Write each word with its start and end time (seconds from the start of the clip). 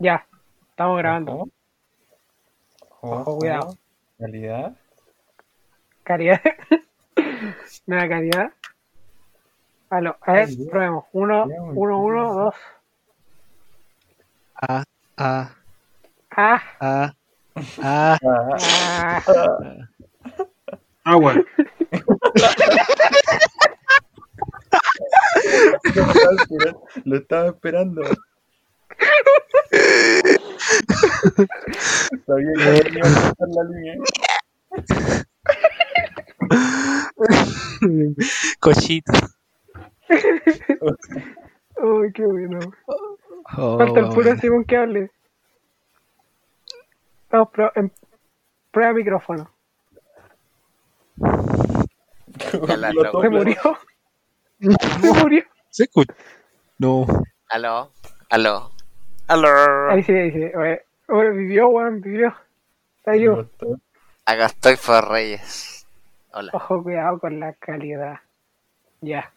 Ya, 0.00 0.26
estamos 0.70 0.96
grabando. 0.96 1.32
Ojo. 1.34 1.50
Ojo, 3.02 3.38
cuidado. 3.38 3.76
Calidad. 4.18 4.74
Calidad. 6.04 6.40
Nueva 7.86 8.08
calidad. 8.08 8.52
Aló, 9.90 10.16
a 10.22 10.32
ver, 10.32 10.48
probemos. 10.70 11.04
Uno, 11.12 11.44
uno, 11.74 11.98
uno, 11.98 12.34
dos. 12.34 12.54
Ah, 14.54 14.84
ah, 15.18 15.50
Ah, 16.30 16.62
ah, 16.80 17.12
ah. 17.82 18.18
Ah, 18.22 19.22
ah. 19.26 19.88
Agua. 21.04 21.34
lo 27.04 27.16
estaba 27.16 27.48
esperando. 27.48 28.02
Esperando. 30.70 31.48
Sabía 32.26 32.80
que 32.82 32.90
iba 32.98 33.08
a 33.08 33.10
pasar 33.34 33.48
la 33.48 33.64
línea. 33.64 33.94
Cochito. 38.60 39.12
Uy, 41.82 42.12
qué 42.12 42.24
bueno. 42.26 42.58
Oh, 43.56 43.78
Falta 43.78 44.00
el 44.00 44.06
puro 44.08 44.22
bueno. 44.22 44.40
Simón 44.40 44.64
que 44.64 44.76
hable. 44.76 45.10
Estamos 47.24 47.48
pro- 47.50 47.72
en 47.74 47.92
prueba 48.70 48.92
micrófono. 48.92 49.50
Se 52.50 52.58
murió. 53.30 53.78
Se 54.60 55.12
murió. 55.22 55.44
¿Se 55.70 55.84
escucha? 55.84 56.14
No. 56.78 57.06
Aló, 57.50 57.92
aló, 58.30 58.70
aló. 59.30 59.90
Ahí 59.90 60.02
sí, 60.02 60.12
ahí 60.12 60.30
sí. 60.32 60.44
Oye, 60.54 60.82
oye, 61.08 61.30
vivió, 61.30 61.68
weón, 61.68 62.00
vivió. 62.00 62.34
Está 62.98 63.12
vivo. 63.12 63.46
Acá 64.26 64.46
estoy 64.46 64.76
por 64.76 65.08
Reyes. 65.08 65.86
Hola. 66.32 66.50
Ojo, 66.54 66.82
cuidado 66.82 67.18
con 67.18 67.40
la 67.40 67.52
calidad. 67.54 68.20
Ya. 69.00 69.32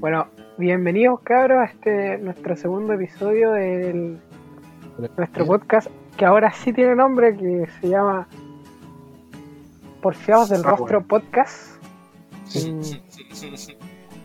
Bueno, 0.00 0.28
bienvenidos 0.56 1.20
cabros 1.20 1.58
a 1.58 1.64
este 1.64 2.16
nuestro 2.16 2.56
segundo 2.56 2.94
episodio 2.94 3.52
de 3.52 4.18
nuestro 5.14 5.44
podcast 5.44 5.88
que 6.16 6.24
ahora 6.24 6.50
sí 6.52 6.72
tiene 6.72 6.96
nombre 6.96 7.36
que 7.36 7.68
se 7.78 7.90
llama 7.90 8.26
Porfiados 10.00 10.48
del 10.48 10.62
Ah, 10.64 10.70
Rostro 10.70 11.06
Podcast. 11.06 11.82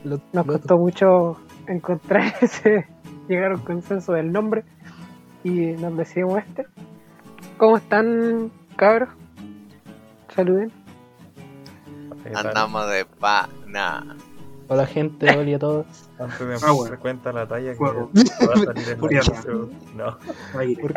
Nos 0.06 0.46
costó 0.46 0.78
mucho 0.78 1.42
encontrar 1.68 2.34
ese, 2.42 2.88
llegar 3.28 3.52
a 3.52 3.56
un 3.56 3.62
consenso 3.62 4.14
del 4.14 4.32
nombre 4.32 4.64
y 5.44 5.74
nos 5.74 5.98
decidimos 5.98 6.40
este. 6.40 6.68
¿Cómo 7.58 7.76
están 7.76 8.50
cabros? 8.78 9.10
Saluden. 10.34 10.72
Andamos 12.34 12.90
de 12.90 13.04
pana. 13.04 14.16
Hola 14.68 14.86
gente, 14.88 15.30
hola 15.38 15.56
a 15.56 15.60
todos. 15.60 15.86
Antes 16.20 16.40
de 16.40 16.56
Ah, 16.68 16.72
bueno. 16.72 17.00
cuenta 17.00 17.32
la 17.32 17.48
talla 17.48 17.72
que 17.72 17.76
Fuego. 17.78 18.10
va 18.14 18.54
a 18.54 18.58
salir 18.58 18.90
en 18.90 19.00
la 20.56 20.66
intro. 20.66 20.94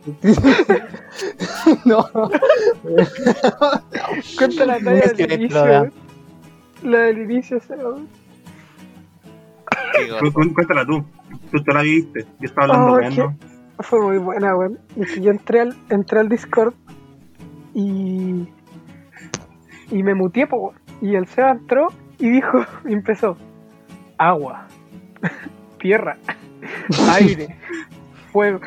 No. 1.84 2.08
No. 2.14 2.26
Cuenta 4.38 4.66
la 4.66 4.78
talla 4.78 5.12
del 5.12 5.32
inicio. 5.32 5.90
La 6.82 6.98
del 7.00 7.18
inicio, 7.18 7.60
se 7.60 7.74
weón. 7.74 8.08
Qué 9.92 10.08
Cu- 10.08 10.14
gordo. 10.14 10.32
cu- 10.32 10.54
Cuéntala 10.54 10.86
tú. 10.86 11.04
Tú 11.50 11.62
te 11.62 11.74
la 11.74 11.82
viviste. 11.82 12.24
Yo 12.38 12.46
estaba 12.46 12.74
hablando 12.74 13.34
Oh, 13.76 13.82
Fue 13.82 14.00
muy 14.00 14.18
buena, 14.18 14.56
weón. 14.56 14.78
Yo 15.20 15.30
entré 15.30 15.60
al, 15.60 15.76
entré 15.90 16.20
al 16.20 16.28
Discord 16.28 16.72
y. 17.74 18.48
Y 19.90 20.02
me 20.02 20.14
muteé, 20.14 20.46
po, 20.46 20.56
weón. 20.56 20.76
Y 21.02 21.14
el 21.16 21.26
Seba 21.26 21.50
entró 21.50 21.88
y 22.20 22.28
dijo, 22.30 22.64
y 22.84 22.92
empezó: 22.92 23.36
agua, 24.18 24.66
tierra, 25.78 26.16
aire, 27.12 27.56
fuego. 28.32 28.60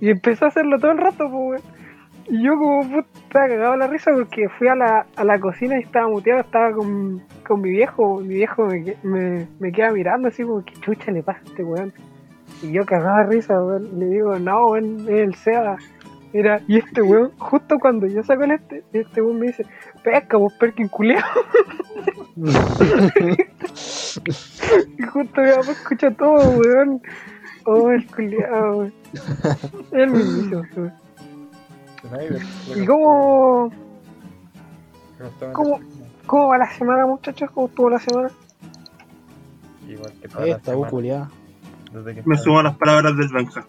Y 0.00 0.10
empezó 0.10 0.44
a 0.44 0.48
hacerlo 0.48 0.78
todo 0.78 0.90
el 0.92 0.98
rato, 0.98 1.26
weón. 1.26 1.62
Y 2.28 2.42
yo, 2.42 2.56
como 2.58 2.82
puta, 2.82 3.46
de 3.46 3.56
la 3.56 3.86
risa 3.86 4.10
porque 4.12 4.48
fui 4.58 4.66
a 4.66 4.74
la, 4.74 5.06
a 5.14 5.24
la 5.24 5.38
cocina 5.38 5.78
y 5.78 5.82
estaba 5.82 6.08
muteado, 6.08 6.40
estaba 6.40 6.72
con, 6.72 7.22
con 7.46 7.60
mi 7.60 7.70
viejo. 7.70 8.20
Mi 8.20 8.34
viejo 8.34 8.66
me, 8.66 8.84
que- 8.84 8.96
me, 9.04 9.46
me 9.60 9.70
queda 9.70 9.92
mirando 9.92 10.28
así 10.28 10.42
como, 10.42 10.64
¿qué 10.64 10.74
chucha 10.80 11.12
le 11.12 11.22
pasa 11.22 11.38
a 11.40 11.44
este 11.44 11.62
weón? 11.62 11.92
Y 12.62 12.72
yo 12.72 12.84
cagaba 12.84 13.22
risa, 13.24 13.54
weón. 13.62 13.98
Le 14.00 14.06
digo, 14.06 14.38
no, 14.40 14.66
weón, 14.66 15.00
es 15.02 15.08
el 15.08 15.34
SEA. 15.36 15.76
Era, 16.32 16.60
y 16.66 16.78
este 16.78 17.00
weón, 17.00 17.30
justo 17.38 17.78
cuando 17.78 18.06
yo 18.08 18.22
saco 18.24 18.42
el 18.42 18.50
este, 18.50 18.82
este 18.92 19.22
weón 19.22 19.38
me 19.38 19.46
dice, 19.46 19.64
pesca, 20.06 20.36
vos 20.36 20.52
perkin 20.54 20.88
culeado. 20.88 21.26
y 22.36 22.42
justo 25.02 25.40
mi 25.40 25.50
papá 25.50 25.72
escucha 25.72 26.10
todo, 26.12 26.50
weón. 26.50 27.02
Oh, 27.64 27.90
el 27.90 28.06
culeado, 28.06 28.78
weón. 28.78 28.94
El 29.90 30.10
mismísimo, 30.10 30.62
weón. 30.76 30.92
¿Y 32.76 32.86
cómo, 32.86 33.72
cómo- 35.52 35.80
la 35.80 35.86
cómo 36.26 36.48
va 36.48 36.58
la 36.58 36.70
semana, 36.70 37.06
muchachos? 37.06 37.50
¿Cómo 37.50 37.66
estuvo 37.66 37.90
la 37.90 37.98
semana? 37.98 38.30
Igual 39.88 40.12
que 40.22 40.28
toda 40.28 40.46
la 40.46 40.56
Esta 40.56 40.72
semana, 40.72 41.30
desde 41.92 42.14
que 42.14 42.22
Me 42.24 42.38
sumo 42.38 42.60
a 42.60 42.62
las 42.62 42.76
palabras 42.76 43.16
del 43.16 43.28
Benja. 43.32 43.66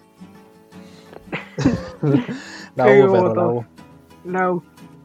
La 2.75 2.85
U, 2.85 3.11
perro, 3.11 3.33
la. 3.33 3.47
U. 3.47 3.65
La 4.25 4.51
U. 4.51 4.61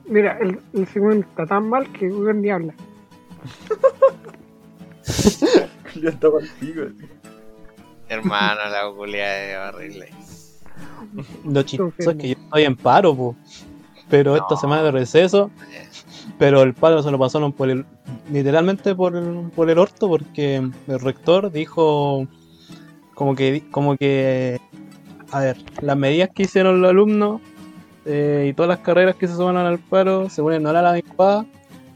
Mira, 0.06 0.38
el, 0.40 0.58
el 0.72 0.86
segundo 0.88 1.26
está 1.26 1.46
tan 1.46 1.68
mal 1.68 1.90
que 1.92 2.08
weón 2.08 2.42
ni 2.42 2.50
habla. 2.50 2.74
Ya 6.00 6.08
estaba 6.08 6.38
así. 6.38 6.74
Hermano, 8.08 8.60
la 8.70 8.88
oculidad 8.88 9.44
es 9.44 9.74
horrible. 9.74 10.08
Lo 11.44 11.62
chistoso 11.62 12.10
es 12.10 12.16
que 12.16 12.28
yo 12.28 12.34
estoy 12.34 12.64
en 12.64 12.76
paro, 12.76 13.14
po. 13.14 13.36
Pero 14.08 14.36
esta 14.36 14.56
semana 14.56 14.82
de 14.82 14.90
receso. 14.90 15.50
Pero 16.38 16.62
el 16.62 16.74
paro 16.74 17.02
se 17.02 17.10
lo 17.10 17.18
pasaron 17.18 17.52
por 17.52 17.70
el. 17.70 17.84
Literalmente 18.30 18.94
por 18.94 19.16
el, 19.16 19.50
por 19.54 19.70
el 19.70 19.78
orto, 19.78 20.08
porque 20.08 20.56
el 20.56 21.00
rector 21.00 21.50
dijo. 21.50 22.26
Como 23.14 23.34
que. 23.34 23.62
Como 23.70 23.96
que. 23.96 24.60
A 25.30 25.40
ver, 25.40 25.56
las 25.80 25.96
medidas 25.96 26.30
que 26.34 26.42
hicieron 26.44 26.82
los 26.82 26.90
alumnos 26.90 27.40
eh, 28.04 28.46
y 28.48 28.52
todas 28.54 28.68
las 28.68 28.78
carreras 28.80 29.16
que 29.16 29.28
se 29.28 29.34
suman 29.34 29.56
al 29.56 29.78
paro, 29.78 30.28
según 30.30 30.54
él, 30.54 30.62
no 30.62 30.70
era 30.70 30.82
la 30.82 30.90
adecuada. 30.90 31.46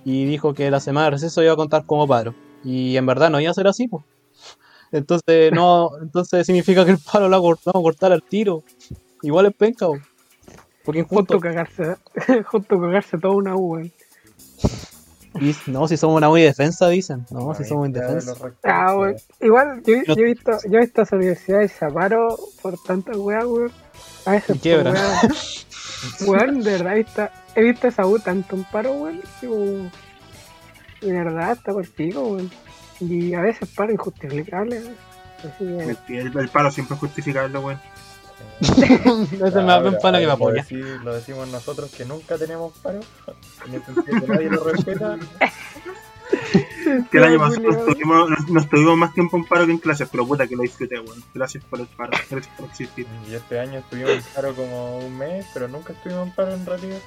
Y 0.04 0.24
dijo 0.24 0.54
que 0.54 0.70
la 0.70 0.80
semana 0.80 1.06
de 1.06 1.10
receso 1.12 1.42
iba 1.42 1.52
a 1.52 1.56
contar 1.56 1.84
como 1.84 2.06
paro. 2.06 2.34
Y 2.62 2.96
en 2.96 3.06
verdad 3.06 3.30
no 3.30 3.40
iba 3.40 3.50
a 3.50 3.54
ser 3.54 3.66
así, 3.66 3.88
pues. 3.88 4.04
Entonces, 4.92 5.52
no, 5.52 5.90
entonces 6.00 6.46
significa 6.46 6.84
que 6.84 6.92
el 6.92 6.98
paro 6.98 7.28
lo 7.28 7.40
vamos 7.42 7.58
a 7.66 7.72
cortar 7.72 8.12
al 8.12 8.22
tiro. 8.22 8.62
Igual 9.22 9.46
es 9.46 9.54
penca, 9.54 9.86
po. 9.86 9.98
Porque 10.84 11.02
Justo 11.02 11.34
injusto. 11.34 11.40
cagarse, 11.40 11.96
justo 12.44 12.80
cagarse 12.80 13.18
toda 13.18 13.34
una 13.34 13.56
U, 13.56 13.72
weón. 13.72 13.92
Y 15.40 15.54
no, 15.66 15.86
si 15.86 15.96
somos 15.96 16.16
una 16.16 16.28
muy 16.28 16.40
defensa, 16.40 16.88
dicen. 16.88 17.26
No, 17.30 17.54
si 17.54 17.64
somos 17.64 17.88
indefensa. 17.88 18.34
Ah. 18.64 19.12
Igual, 19.40 19.82
yo, 19.84 19.94
yo 20.06 20.14
he 20.14 20.24
visto, 20.24 20.52
yo 20.68 20.78
he 20.78 20.82
visto 20.82 21.00
a 21.00 21.04
esa 21.04 21.16
universidad 21.16 21.60
y 21.62 21.68
se 21.68 21.90
paro 21.90 22.38
por 22.62 22.78
tantas 22.82 23.16
weas, 23.16 23.44
weón. 23.44 23.72
A 24.24 24.30
veces 24.32 24.56
Y 24.56 24.58
quiebra. 24.60 24.94
Weón, 26.26 26.62
de 26.62 26.72
verdad, 26.72 26.92
he 26.94 26.96
visto, 27.02 27.28
he 27.54 27.62
visto 27.62 27.86
a 27.86 27.90
esa 27.90 28.06
U 28.06 28.18
tanto 28.18 28.56
en 28.56 28.64
paro, 28.64 28.92
weón. 28.92 29.20
De 31.00 31.12
verdad, 31.12 31.52
está 31.52 31.72
contigo, 31.72 32.22
weón. 32.28 32.50
Y 33.00 33.34
a 33.34 33.40
veces 33.40 33.68
paro 33.70 33.92
injustificable, 33.92 34.80
weón. 34.80 35.96
El, 36.08 36.36
el 36.38 36.48
paro 36.48 36.70
siempre 36.70 36.94
es 36.94 37.00
justificable, 37.00 37.58
weón. 37.58 37.80
Ese 38.60 39.36
me 39.40 39.50
da 39.50 39.74
Ah, 39.76 39.80
buen 39.80 39.92
pero 39.92 40.02
pana 40.02 40.18
que 40.18 40.24
me 40.24 40.28
lo 40.28 40.32
apoya. 40.34 40.62
decí- 40.62 41.02
Lo 41.02 41.14
decimos 41.14 41.48
nosotros 41.48 41.90
que 41.90 42.04
nunca 42.04 42.36
tenemos 42.38 42.72
paro. 42.78 43.00
En 43.66 43.74
el 43.74 43.84
sentido 43.84 44.20
que 44.20 44.26
nadie 44.28 44.50
lo 44.50 44.64
respeta. 44.64 45.16
Que 47.10 47.18
el 47.18 47.24
año 47.24 47.38
pasado 47.38 47.62
nos 47.62 47.84
tuvimos, 47.84 48.30
nos, 48.30 48.48
nos 48.48 48.68
tuvimos 48.68 48.96
más 48.96 49.12
tiempo 49.12 49.36
en 49.36 49.44
paro 49.44 49.66
que 49.66 49.72
en 49.72 49.78
clases, 49.78 50.08
pero 50.10 50.26
puta 50.26 50.46
que 50.46 50.54
lo 50.56 50.62
disfruté, 50.62 51.00
weón. 51.00 51.22
Gracias 51.34 51.64
por 51.64 51.80
el 51.80 51.86
paro, 51.88 52.12
gracias 52.30 52.54
por 52.56 52.66
existir. 52.66 53.06
Y 53.28 53.34
este 53.34 53.58
año 53.58 53.80
estuvimos 53.80 54.10
en 54.12 54.22
paro 54.34 54.54
como 54.54 54.98
un 54.98 55.18
mes, 55.18 55.46
pero 55.52 55.66
nunca 55.68 55.92
estuvimos 55.92 56.28
en 56.28 56.34
paro 56.34 56.54
en 56.54 56.64
realidad. 56.66 56.98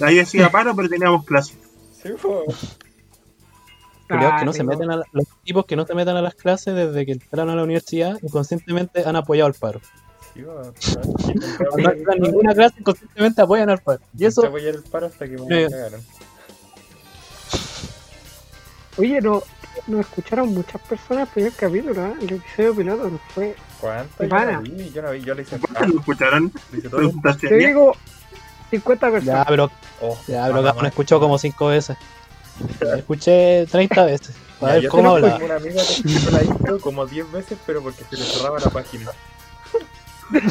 Ahí 0.00 0.16
decía 0.16 0.50
paro, 0.50 0.74
pero 0.74 0.88
teníamos 0.88 1.24
clases. 1.24 1.56
Sí, 2.02 2.10
pues. 2.20 2.76
Ah, 4.08 4.36
que 4.38 4.44
no 4.44 4.52
se 4.52 4.62
meten 4.62 4.90
a 4.90 4.96
la- 4.98 5.04
los 5.12 5.24
tipos 5.44 5.64
que 5.66 5.74
no 5.74 5.84
se 5.84 5.94
meten 5.94 6.16
a 6.16 6.22
las 6.22 6.34
clases 6.34 6.74
desde 6.74 7.04
que 7.06 7.12
entraron 7.12 7.50
a 7.50 7.56
la 7.56 7.64
universidad 7.64 8.18
inconscientemente 8.22 9.04
han 9.04 9.16
apoyado 9.16 9.48
al 9.48 9.54
paro. 9.54 9.80
Sí, 10.32 10.42
No 12.04 12.14
ninguna 12.20 12.54
clase 12.54 12.76
inconscientemente 12.80 13.42
apoyan 13.42 13.70
al 13.70 13.78
paro. 13.78 14.00
Y 14.16 14.24
eso, 14.26 14.46
apoyar 14.46 14.74
el 14.74 14.82
paro 14.82 15.06
hasta 15.06 15.26
que 15.26 15.36
me 15.38 15.68
cagaron. 15.68 16.00
Oye, 18.98 19.20
no, 19.20 19.42
nos 19.86 20.00
escucharon 20.00 20.54
muchas 20.54 20.80
personas 20.82 21.28
el 21.28 21.32
primer 21.34 21.52
capítulo, 21.52 22.06
¿eh? 22.06 22.14
El 22.20 22.32
episodio 22.34 22.74
piloto 22.74 23.10
nos 23.10 23.20
fue. 23.34 23.54
¿Cuántas? 23.80 24.28
Yo 24.28 24.52
no 24.52 24.60
vi, 24.62 24.90
yo 24.90 25.02
no 25.02 25.10
vi, 25.10 25.20
yo 25.20 25.34
le 25.34 25.42
hice 25.42 25.58
¿Cuántos 25.58 25.88
lo 25.94 26.00
escucharon? 26.00 26.52
lo 26.72 26.78
hice 26.78 26.88
todo. 26.88 26.98
Preguntaste 27.00 27.48
Te 27.48 27.54
digo 27.56 27.92
50 28.70 29.06
ya, 29.06 29.12
personas. 29.12 29.46
pero, 29.48 29.70
Oh, 30.00 30.18
ya, 30.26 30.46
pero 30.46 30.62
cabrón, 30.62 30.86
escuchó 30.86 31.20
como 31.20 31.38
5 31.38 31.66
veces. 31.68 31.96
Escuché 32.96 33.66
30 33.70 34.04
veces. 34.04 34.34
Para 34.60 34.74
Ya, 34.76 34.80
ver 34.80 34.88
cómo 34.88 35.14
tengo 35.14 35.26
hablaba. 35.26 35.44
una 35.44 35.56
amiga 35.56 35.82
que 35.82 35.92
escuchó 35.92 36.30
la 36.30 36.42
intro 36.42 36.80
como 36.80 37.06
10 37.06 37.32
veces, 37.32 37.58
pero 37.66 37.82
porque 37.82 38.02
se 38.04 38.16
le 38.16 38.22
cerraba 38.24 38.58
la 38.58 38.70
página. 38.70 39.10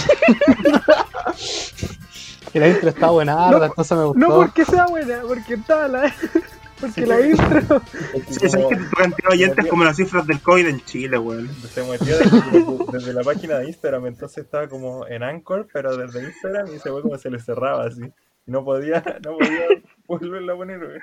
Y 2.54 2.60
la 2.60 2.70
intro 2.70 2.88
está 2.90 3.10
buena, 3.10 3.36
No, 3.52 3.62
entonces 3.64 3.98
me 3.98 4.04
gustó. 4.06 4.20
No 4.20 4.36
porque 4.36 4.64
sea 4.64 4.86
buena, 4.86 5.20
porque 5.28 5.56
estaba 5.56 5.88
la. 5.90 6.04
Porque 6.80 7.06
la 7.06 7.22
intro. 7.22 7.82
Sí, 8.30 8.50
sabes 8.50 8.68
que 8.68 8.76
tu 8.76 8.96
cantidad 8.98 9.30
de 9.30 9.34
oyentes 9.36 9.68
como 9.68 9.84
las 9.84 9.96
cifras 9.96 10.28
del 10.28 10.42
COVID 10.42 10.68
en 10.68 10.82
Chile, 10.86 11.18
weón. 11.18 11.48
Se 11.48 11.82
metió 11.90 12.18
desde, 12.18 12.92
desde 12.92 13.14
la 13.14 13.24
página 13.24 13.60
de 13.60 13.68
Instagram, 13.68 14.08
entonces 14.08 14.44
estaba 14.44 14.68
como 14.68 15.08
en 15.08 15.24
Anchor, 15.24 15.68
pero 15.72 15.96
desde 15.96 16.24
Instagram 16.26 16.68
y 16.76 16.80
se 16.80 16.90
fue 16.90 17.02
como 17.02 17.18
se 17.18 17.30
le 17.30 17.40
cerraba 17.40 17.86
así. 17.86 18.04
Y 18.48 18.52
no 18.52 18.64
podía, 18.66 19.02
no 19.24 19.38
podía 19.38 19.68
volverla 20.08 20.54
a 20.54 20.56
poner, 20.58 20.80
güey. 20.86 21.00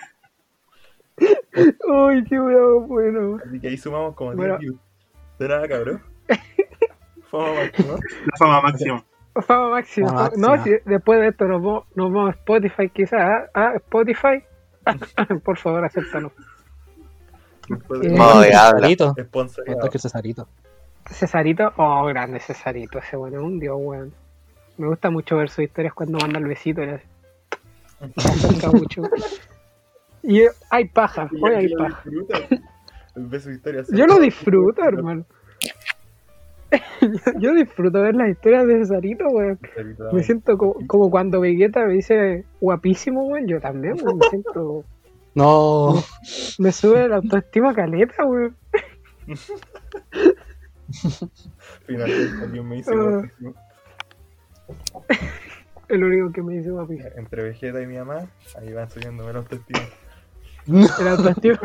Uy, 1.88 2.24
qué 2.24 2.40
weón, 2.40 2.88
bueno. 2.88 3.38
Así 3.46 3.60
que 3.60 3.69
ahí 3.69 3.76
sumamos 3.76 4.14
como 4.14 4.30
10 4.32 4.38
Bueno. 4.38 4.58
views. 4.58 4.76
De 5.38 5.48
nada, 5.48 5.69
cabrón. 5.69 6.02
Fama 7.30 7.54
máxima. 7.54 7.94
La 7.94 8.36
fama 8.38 8.60
máxima. 8.60 9.04
Fama 9.46 9.70
máxima. 9.70 10.08
Fama 10.08 10.30
No, 10.36 10.62
si 10.62 10.70
después 10.84 11.20
de 11.20 11.28
esto 11.28 11.46
nos 11.46 11.62
vamos, 11.62 11.84
nos 11.94 12.12
vamos 12.12 12.28
a 12.28 12.38
Spotify 12.38 12.88
quizás. 12.90 13.48
Ah, 13.54 13.72
Spotify. 13.76 14.42
Por 15.44 15.58
favor, 15.58 15.84
acéptanos. 15.84 16.32
Después 17.69 18.00
Eh. 18.02 18.17
Cesarito. 18.17 19.14
Sponsoreado. 19.19 19.79
Esto 19.79 19.87
es 19.87 19.93
que 19.93 19.99
Cesarito. 19.99 20.49
Cesarito, 21.08 21.73
oh, 21.76 22.05
grande 22.06 22.40
Cesarito, 22.40 22.99
ese 22.99 23.17
bueno, 23.17 23.38
es 23.38 23.43
un 23.43 23.58
dios, 23.58 23.76
weón. 23.79 24.12
Me 24.79 24.87
gusta 24.87 25.11
mucho 25.11 25.37
ver 25.37 25.50
sus 25.50 25.64
historias 25.64 25.93
cuando 25.94 26.19
manda 26.19 26.38
el 26.38 26.46
besito. 26.46 26.81
Le 26.81 27.02
se 28.17 28.29
acerca 28.29 28.70
mucho. 28.70 29.02
Y 30.23 30.40
eh, 30.40 30.50
hay 30.70 30.88
paja, 30.88 31.29
hoy 31.40 31.55
hay 31.55 31.75
paja. 31.75 32.02
historia. 33.50 33.84
Yo 33.90 34.06
lo 34.06 34.19
disfruto, 34.19 34.82
hermano. 34.84 35.25
Yo- 37.00 37.32
Yo 37.38 37.54
disfruto 37.54 38.00
ver 38.02 38.14
las 38.14 38.30
historias 38.30 38.66
de 38.66 38.78
Cesarito, 38.78 39.26
weón. 39.28 39.58
Me 40.12 40.22
siento 40.22 40.56
co- 40.56 40.76
como, 40.86 41.10
cuando 41.10 41.40
Vegeta 41.40 41.84
me 41.84 41.92
dice 41.94 42.44
guapísimo, 42.60 43.24
weón. 43.26 43.46
Yo 43.46 43.60
también, 43.60 43.94
weón. 44.02 44.19
Me 44.19 44.28
siento. 44.28 44.84
No. 45.34 45.94
Me 46.58 46.72
sube 46.72 47.08
la 47.08 47.16
autoestima 47.16 47.72
caleta, 47.74 48.22
weón. 48.26 48.54
Finalmente 51.86 52.42
alguien 52.42 52.69
me 52.69 52.76
hizo 52.78 52.90
Ah. 52.92 52.94
guapísimo. 52.96 53.54
El 55.88 56.04
único 56.04 56.32
que 56.32 56.42
me 56.42 56.54
dice 56.58 56.70
guapísimo. 56.70 57.08
Entre 57.16 57.42
Vegeta 57.44 57.80
y 57.80 57.86
mi 57.86 57.96
mamá, 57.96 58.26
ahí 58.58 58.72
van 58.74 58.90
subiéndome 58.90 59.32
los 59.32 59.46
testigos. 59.48 59.88
El 60.66 61.08
autoestima. 61.08 61.58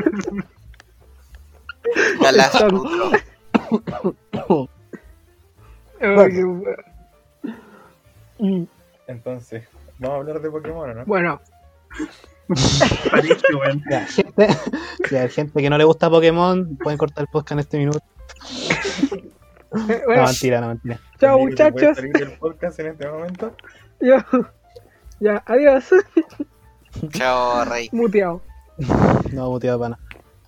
Entonces, 9.08 9.68
vamos 10.00 10.16
a 10.16 10.20
hablar 10.20 10.42
de 10.42 10.52
Pokémon, 10.52 10.90
¿o 10.90 10.94
¿no? 10.94 11.06
Bueno. 11.06 11.42
Ya, 13.90 14.06
gente, 14.06 14.48
ya, 15.12 15.28
gente 15.28 15.62
que 15.62 15.70
no 15.70 15.78
le 15.78 15.84
gusta 15.84 16.10
Pokémon, 16.10 16.78
pueden 16.78 16.98
cortar 16.98 17.24
el 17.24 17.28
podcast 17.28 17.52
en 17.52 17.60
este 17.60 17.78
minuto. 17.78 18.00
No, 19.72 19.86
mentira, 20.24 20.62
no, 20.62 20.70
mentira. 20.70 21.00
chao 21.20 21.38
Nico, 21.40 21.56
¿te 21.56 21.72
puedes 21.72 21.74
muchachos. 21.74 21.96
salir 21.98 22.14
del 22.14 22.38
podcast 22.38 22.80
en 22.80 22.88
este 22.88 23.08
momento? 23.10 23.54
Yo. 24.00 24.16
Ya, 25.20 25.44
adiós. 25.46 25.90
Chao, 27.10 27.66
Rey. 27.66 27.90
Muteado. 27.92 28.42
No, 29.34 29.50
motivado 29.50 29.80
pana. 29.80 30.00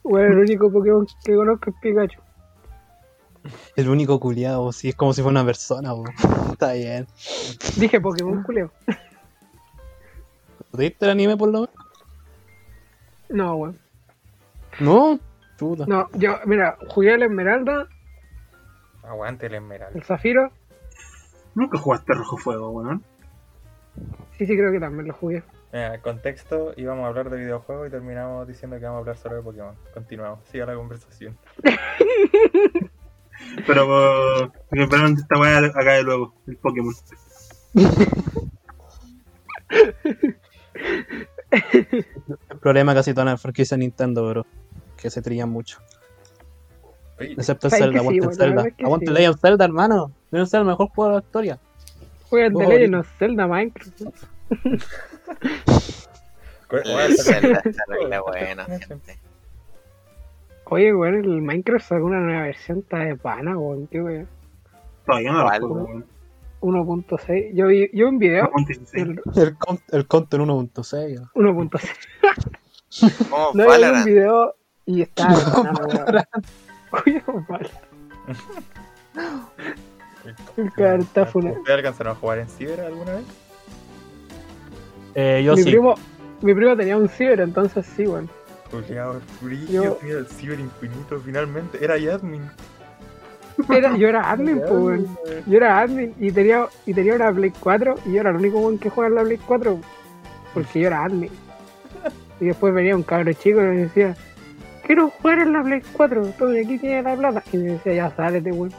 Bueno, 0.03 0.33
el 0.33 0.39
único 0.39 0.71
Pokémon 0.71 1.05
que 1.25 1.35
conozco 1.35 1.69
es 1.71 1.75
Pikachu. 1.81 2.21
El 3.75 3.89
único 3.89 4.19
culiado, 4.19 4.71
sí, 4.71 4.89
es 4.89 4.95
como 4.95 5.13
si 5.13 5.21
fuera 5.21 5.39
una 5.39 5.45
persona, 5.45 5.91
po. 5.93 6.03
Está 6.51 6.73
bien. 6.73 7.07
Dije 7.77 7.99
Pokémon, 8.01 8.43
culeo. 8.43 8.71
¿Te 10.71 10.77
viste 10.77 11.05
el 11.05 11.11
anime 11.11 11.37
por 11.37 11.49
lo 11.49 11.61
menos? 11.61 11.75
No, 13.29 13.55
weón. 13.55 13.79
No, 14.79 15.19
puta. 15.57 15.85
No, 15.87 16.09
yo, 16.13 16.39
mira, 16.45 16.77
jugué 16.89 17.13
el 17.13 17.23
Esmeralda, 17.23 17.87
Aguante 19.03 19.47
el 19.47 19.55
Esmeralda. 19.55 19.97
el 19.97 20.03
Zafiro. 20.03 20.51
Nunca 21.55 21.77
jugaste 21.77 22.13
Rojo 22.13 22.37
Fuego, 22.37 22.69
weón. 22.71 23.03
Sí, 24.37 24.45
sí, 24.45 24.55
creo 24.55 24.71
que 24.71 24.79
también 24.79 25.07
lo 25.07 25.13
jugué. 25.13 25.43
Mira, 25.73 25.99
contexto, 26.01 26.73
íbamos 26.77 27.05
a 27.05 27.07
hablar 27.09 27.29
de 27.29 27.37
videojuegos 27.37 27.87
y 27.87 27.91
terminamos 27.91 28.47
diciendo 28.47 28.77
que 28.77 28.85
vamos 28.85 28.97
a 28.97 28.99
hablar 28.99 29.17
solo 29.17 29.35
de 29.35 29.41
Pokémon. 29.41 29.75
Continuamos, 29.93 30.39
siga 30.45 30.65
la 30.65 30.75
conversación. 30.75 31.37
Pero, 33.65 34.45
uh, 34.45 34.51
que 34.71 34.83
esperaron 34.83 35.13
esta 35.13 35.39
weá 35.39 35.57
acá 35.59 35.93
de 35.93 36.03
luego, 36.03 36.33
el 36.47 36.57
Pokémon. 36.57 36.93
El 41.51 42.05
problema 42.59 42.93
casi 42.93 43.13
todas 43.13 43.25
las 43.25 43.41
franquicias 43.41 43.77
de 43.77 43.85
Nintendo, 43.85 44.27
bro. 44.29 44.45
Que 44.97 45.09
se 45.09 45.21
trillan 45.21 45.49
mucho. 45.49 45.79
Excepto 47.19 47.67
el 47.67 47.73
Zelda, 47.73 47.99
aguante 47.99 48.17
el 48.17 48.25
bueno, 48.25 48.31
la 48.31 48.45
Zelda. 48.45 48.67
es 48.67 48.85
Aguante. 48.85 49.11
Legend 49.11 49.33
of 49.33 49.41
Zelda, 49.41 49.65
hermano. 49.65 50.03
Of 50.31 50.49
Zelda, 50.49 50.59
el 50.59 50.65
mejor 50.65 50.89
juego 50.89 51.09
de 51.09 51.17
la 51.17 51.21
historia. 51.25 51.59
Juegan 52.29 52.53
de 52.53 52.67
Legend 52.67 52.95
of 52.95 53.07
Zelda 53.17 53.47
Minecraft. 53.47 54.01
El 56.71 57.17
Zelda 57.17 57.61
está 57.65 57.83
terrible 57.87 58.19
bueno, 58.19 58.65
gente. 58.87 59.19
Oye, 60.69 60.93
weón, 60.93 61.15
el 61.15 61.41
Minecraft 61.41 61.85
sacó 61.85 62.05
una 62.05 62.19
nueva 62.19 62.43
versión, 62.43 62.79
está 62.79 62.99
de 62.99 63.15
pana, 63.15 63.57
weón. 63.57 63.87
Qué 63.87 64.01
weón. 64.01 64.27
Todavía 65.05 65.31
no 65.31 65.47
juego, 65.47 65.67
weón. 65.73 66.05
1.6. 66.61 67.53
Yo 67.53 67.67
vi, 67.67 67.89
yo 67.91 67.91
vi 67.93 68.03
un 68.03 68.19
video. 68.19 68.51
1.16. 68.51 68.89
El 68.93 69.21
El, 69.41 69.57
con- 69.57 69.79
el 69.91 70.07
Content 70.07 70.43
1.6. 70.43 71.31
1.6. 71.33 73.29
Como 73.29 73.51
No, 73.53 73.63
yo 73.65 73.77
vi 73.77 73.97
un 73.99 74.03
video 74.05 74.55
y 74.85 75.01
está 75.03 75.27
de 75.29 75.35
pana, 75.51 75.73
weón. 75.73 76.23
Cuidado, 77.03 77.45
mal. 77.47 77.69
El 80.57 81.25
full. 81.27 81.45
¿Ustedes 81.45 81.69
alcanzaron 81.69 82.11
a 82.13 82.15
jugar 82.15 82.39
en 82.39 82.47
Ciber 82.47 82.81
alguna 82.81 83.13
vez? 83.13 83.25
Eh, 85.15 85.41
yo 85.43 85.55
mi 85.55 85.63
sí. 85.63 85.69
primo, 85.71 85.95
mi 86.41 86.53
primo 86.53 86.75
tenía 86.77 86.97
un 86.97 87.09
ciber, 87.09 87.39
entonces 87.39 87.85
sí, 87.85 88.05
weón. 88.05 88.29
Juliado, 88.71 89.21
brillo, 89.41 89.97
Yo- 90.01 90.17
el 90.17 90.27
Ciber 90.27 90.59
infinito, 90.59 91.19
finalmente. 91.23 91.83
Era 91.83 91.95
admin. 91.95 92.43
Era, 93.69 93.97
yo 93.97 94.07
era 94.07 94.29
admin, 94.31 94.59
pues, 94.59 94.71
weón. 94.71 95.17
Yo 95.45 95.57
era 95.57 95.79
admin 95.79 96.13
y 96.19 96.31
tenía, 96.31 96.67
y 96.85 96.93
tenía 96.93 97.15
una 97.15 97.31
Play 97.33 97.51
4 97.59 97.95
y 98.05 98.13
yo 98.13 98.21
era 98.21 98.29
el 98.29 98.37
único 98.37 98.59
weón 98.59 98.77
que 98.77 98.89
juega 98.89 99.09
en 99.09 99.15
la 99.15 99.23
Play 99.23 99.37
4 99.45 99.79
porque 100.53 100.79
yo 100.81 100.87
era 100.87 101.03
admin. 101.03 101.31
Y 102.39 102.45
después 102.45 102.73
venía 102.73 102.95
un 102.95 103.03
cabro 103.03 103.33
chico 103.33 103.59
y 103.59 103.63
me 103.63 103.75
decía, 103.77 104.15
quiero 104.85 105.09
jugar 105.09 105.39
en 105.39 105.51
la 105.53 105.61
Play 105.63 105.81
4, 105.93 106.25
tome, 106.37 106.61
aquí 106.61 106.77
tiene 106.77 107.01
la 107.03 107.15
plata. 107.15 107.43
Y 107.51 107.57
me 107.57 107.71
decía, 107.73 107.93
ya 107.95 108.11
sálete, 108.15 108.51
weón. 108.51 108.71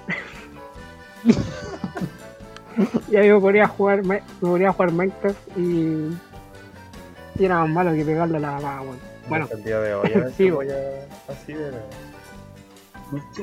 y 3.10 3.16
ahí 3.16 3.30
me 3.30 3.38
ponía 3.40 3.64
a 3.64 3.68
jugar, 3.68 4.02
me 4.04 4.22
ponía 4.40 4.68
a 4.70 4.72
jugar 4.72 4.92
Minecraft 4.92 5.58
y, 5.58 6.16
y 7.38 7.44
era 7.44 7.58
más 7.60 7.68
malo 7.68 7.92
que 7.92 8.04
pegarle 8.04 8.38
a 8.38 8.40
la 8.40 8.80
weón. 8.80 9.09
Bueno, 9.30 9.48
el 9.50 9.64
día 9.64 9.80
de 9.80 9.94
hoy 9.94 10.10
Sí, 10.36 10.50
voy 10.50 10.68
a- 10.70 11.32
así 11.32 11.52
de... 11.54 11.72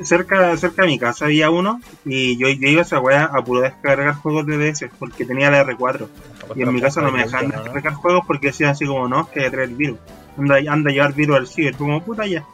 Cerca, 0.03 0.55
cerca 0.55 0.83
de 0.83 0.87
mi 0.87 0.97
casa 0.99 1.25
había 1.25 1.49
uno 1.49 1.81
y 2.05 2.37
yo, 2.37 2.47
yo 2.47 2.69
iba 2.69 2.81
a 2.81 2.85
esa 2.85 3.01
weá 3.01 3.25
a 3.25 3.43
puro 3.43 3.61
descargar 3.61 4.13
juegos 4.15 4.45
de 4.45 4.57
DS 4.57 4.85
porque 4.97 5.25
tenía 5.25 5.51
la 5.51 5.65
R4. 5.65 6.07
Y 6.55 6.61
en 6.61 6.73
mi 6.73 6.79
casa 6.79 7.01
no 7.01 7.11
me 7.11 7.23
dejaban 7.23 7.49
¿no? 7.49 7.63
descargar 7.63 7.93
juegos 7.95 8.23
porque 8.25 8.47
decían 8.47 8.69
así 8.69 8.85
como 8.85 9.09
no, 9.09 9.21
es 9.23 9.27
que 9.27 9.49
trae 9.49 9.65
el 9.65 9.75
virus. 9.75 9.99
Anda, 10.37 10.57
anda 10.71 10.89
a 10.89 10.93
llevar 10.93 11.13
virus 11.13 11.35
al 11.37 11.47
ciber, 11.47 11.75
como 11.75 12.01
puta 12.01 12.25
ya. 12.25 12.45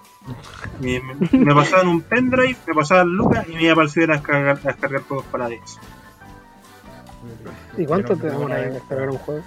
Y 0.81 0.99
me, 1.01 1.15
me 1.45 1.53
pasaban 1.55 1.87
un 1.87 2.01
pendrive, 2.01 2.57
me 2.65 2.73
pasaban 2.73 3.09
lucas 3.09 3.45
y 3.47 3.53
me 3.53 3.63
iba 3.63 3.75
para 3.75 3.85
el 3.85 3.91
ciber 3.91 4.11
a 4.11 4.13
descargar, 4.15 4.57
a 4.63 4.67
descargar 4.69 5.01
juegos 5.03 5.25
para 5.27 5.49
DS. 5.49 5.79
¿y 7.77 7.85
cuánto 7.85 8.15
te 8.15 8.27
demora 8.27 8.63
en 8.63 8.73
descargar 8.73 9.09
un 9.09 9.17
juego? 9.17 9.43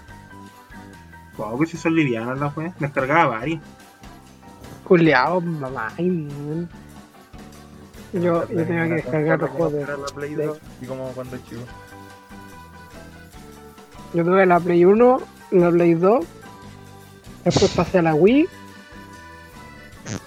Wow, 1.36 1.58
que 1.58 1.66
si 1.66 1.76
son 1.76 1.94
livianas 1.96 2.38
las 2.38 2.56
weas, 2.56 2.78
descargaba 2.78 3.26
varios. 3.38 3.60
Culeado, 4.86 5.40
mamá. 5.40 5.92
ay. 5.98 6.28
Yo, 8.12 8.20
yo 8.20 8.64
tenía 8.64 8.84
que 8.88 8.94
descargar 8.94 9.40
los 9.40 9.50
juegos 9.50 9.72
de... 9.74 9.80
La 9.86 10.06
Play 10.14 10.34
de- 10.34 10.46
2 10.46 10.58
y 10.80 10.86
como 10.86 11.08
cuando 11.10 11.36
chico. 11.38 11.62
Yo 14.14 14.24
tuve 14.24 14.46
la 14.46 14.60
Play 14.60 14.84
1, 14.84 15.20
la 15.50 15.70
Play 15.70 15.94
2, 15.94 16.24
después 17.44 17.70
pasé 17.74 17.98
a 17.98 18.02
la 18.02 18.14
Wii 18.14 18.48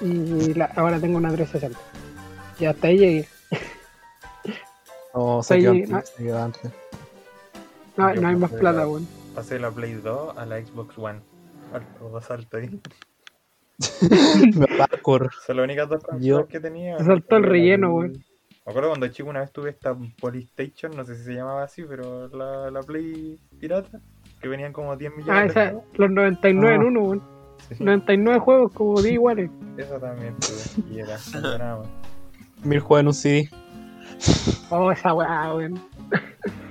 y 0.02 0.54
la- 0.54 0.72
ahora 0.76 1.00
tengo 1.00 1.18
una 1.18 1.32
360. 1.32 1.80
Y 2.60 2.66
hasta 2.66 2.88
ahí 2.88 2.98
llegué. 2.98 3.28
O 5.14 5.42
se 5.42 5.56
Ahí- 5.56 5.62
quedó 5.64 5.96
antes, 5.98 6.10
se 6.16 6.24
quedó 6.24 6.44
antes. 6.44 6.72
No, 7.98 8.14
no 8.14 8.28
hay 8.28 8.36
más 8.36 8.52
plata, 8.52 8.80
la- 8.80 8.88
weón. 8.88 9.08
Pasé 9.34 9.58
la 9.58 9.72
Play 9.72 9.94
2 9.94 10.38
a 10.38 10.46
la 10.46 10.58
Xbox 10.64 10.98
One. 10.98 11.20
Alto, 11.74 12.10
dos 12.10 12.26
saltos 12.26 12.62
ahí. 12.62 12.80
Parkour. 14.78 15.30
Son 15.46 15.58
las 15.58 15.64
únicas 15.64 15.90
dos 15.90 16.02
Yo- 16.20 16.48
que 16.48 16.60
tenía. 16.60 16.98
Se 16.98 17.06
saltó 17.06 17.38
el 17.38 17.44
relleno, 17.44 17.94
weón. 17.94 18.14
Me 18.66 18.72
acuerdo 18.72 18.90
cuando 18.90 19.08
chico 19.08 19.30
una 19.30 19.40
vez 19.40 19.52
tuve 19.52 19.72
esta 19.72 19.98
Polystation, 20.20 20.96
no 20.96 21.04
sé 21.04 21.16
si 21.16 21.24
se 21.24 21.34
llamaba 21.34 21.64
así, 21.64 21.84
pero 21.84 22.28
la, 22.28 22.70
la 22.70 22.82
Play 22.84 23.40
pirata, 23.60 24.00
que 24.42 24.48
venían 24.48 24.74
como 24.74 24.96
10 24.96 25.12
millones 25.18 25.36
Ah, 25.36 25.42
de 25.42 25.48
esa, 25.48 25.66
juegos. 25.72 25.84
los 25.98 26.12
99 26.12 26.76
en 26.76 26.82
Ah. 26.82 26.86
uno, 26.86 27.02
weón. 27.02 27.24
Sí, 27.70 27.84
99 27.84 28.40
juegos 28.40 28.72
como 28.74 29.02
10 29.02 29.14
iguales. 29.16 29.50
esa 29.78 30.00
también 30.00 30.36
tuve. 30.36 30.94
Y 30.94 31.00
era 31.00 31.18
nada 31.58 31.78
más. 31.80 31.88
Mil 32.64 32.80
juegos 32.80 33.00
en 33.02 33.08
un 33.08 33.14
CD. 33.14 33.50
Oh, 34.70 34.92
esa 34.92 35.14
weá, 35.14 35.54
weón. 35.56 35.80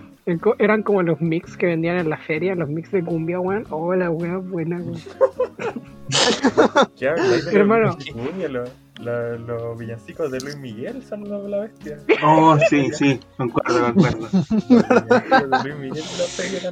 Eran 0.59 0.83
como 0.83 1.03
los 1.03 1.21
mix 1.21 1.57
que 1.57 1.67
vendían 1.67 1.97
en 1.99 2.11
la 2.11 2.19
feria, 2.19 2.55
los 2.55 2.69
mix 2.69 2.91
de 2.93 3.03
cumbia, 3.03 3.41
weón. 3.41 3.65
Oh, 3.71 3.95
la 3.95 4.11
weá 4.11 4.37
buena, 4.37 4.77
weón. 4.79 4.99
¿Qué 6.97 7.09
hablas 7.09 7.45
de 7.47 7.59
Hermano. 7.59 7.87
los 7.87 8.05
Cumbia, 8.07 8.49
los, 8.49 8.71
la- 9.01 9.37
los 9.37 9.79
villancicos 9.79 10.31
de 10.31 10.41
Luis 10.41 10.57
Miguel 10.59 11.03
son 11.03 11.25
de 11.25 11.49
la 11.49 11.61
bestia. 11.61 11.99
Oh, 12.25 12.59
sí, 12.69 12.91
sí, 12.93 13.21
concuerdo, 13.37 13.93
concuerdo. 13.95 14.29
Los 14.29 15.65
villancicos 15.65 15.65
de 15.65 15.65
Luis 15.65 15.77
Miguel 15.79 16.05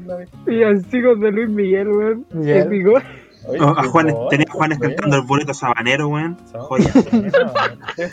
la 0.07 0.17
bestia. 0.17 0.41
Con 0.45 1.21
de 1.21 1.33
Luis 1.33 1.49
Miguel, 1.51 1.89
weón. 1.89 2.27
Miguel. 2.33 3.03
Oye, 3.49 3.59
a 3.61 3.83
qué 3.83 3.89
Juanes, 3.89 4.15
mono, 4.15 4.29
tenía 4.29 4.47
a 4.49 4.53
Juanes 4.53 4.79
bueno. 4.79 4.95
cantando 4.97 5.17
el 5.19 5.23
boleto 5.23 5.55
sabanero, 5.55 6.09
weón. 6.09 6.37
Joya. 6.53 6.93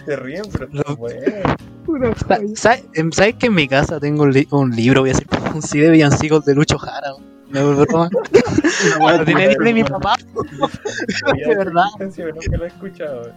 se 0.05 0.15
ríen, 0.15 0.43
pero 0.57 0.95
bueno. 0.95 1.21
Em, 2.93 3.11
¿Sabes 3.11 3.35
que 3.39 3.47
en 3.47 3.53
mi 3.55 3.67
casa 3.67 3.99
tengo 3.99 4.23
un, 4.23 4.31
li- 4.33 4.47
un 4.51 4.71
libro, 4.71 5.01
voy 5.01 5.09
a 5.09 5.13
decir, 5.13 5.27
un 5.53 5.61
CD 5.61 5.85
de 5.85 5.91
villancicos 5.91 6.45
de 6.45 6.55
Lucho 6.55 6.77
Jara? 6.77 7.13
weón? 7.13 7.33
No 7.49 7.59
es 7.71 7.77
broma. 7.87 8.09
Lo 9.17 9.25
tiene 9.25 9.47
de 9.55 9.73
mi 9.73 9.83
papá. 9.83 10.15
De 11.47 11.55
verdad. 11.55 11.85
nunca 11.99 12.57
lo 12.57 12.63
he 12.63 12.67
escuchado. 12.67 13.31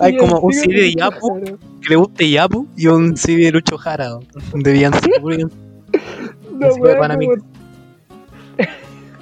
Hay 0.00 0.16
como 0.16 0.38
un 0.40 0.52
CD 0.52 0.74
de 0.80 0.94
Yapu. 0.94 1.58
Que 1.82 1.88
le 1.90 1.96
guste 1.96 2.30
Yapu 2.30 2.66
y 2.76 2.86
un 2.86 3.16
CD 3.16 3.44
de 3.44 3.52
Lucho 3.52 3.76
Jara. 3.76 4.18
De 4.54 4.72
villancicos. 4.72 5.38
No, 6.52 6.66
Así 6.68 6.80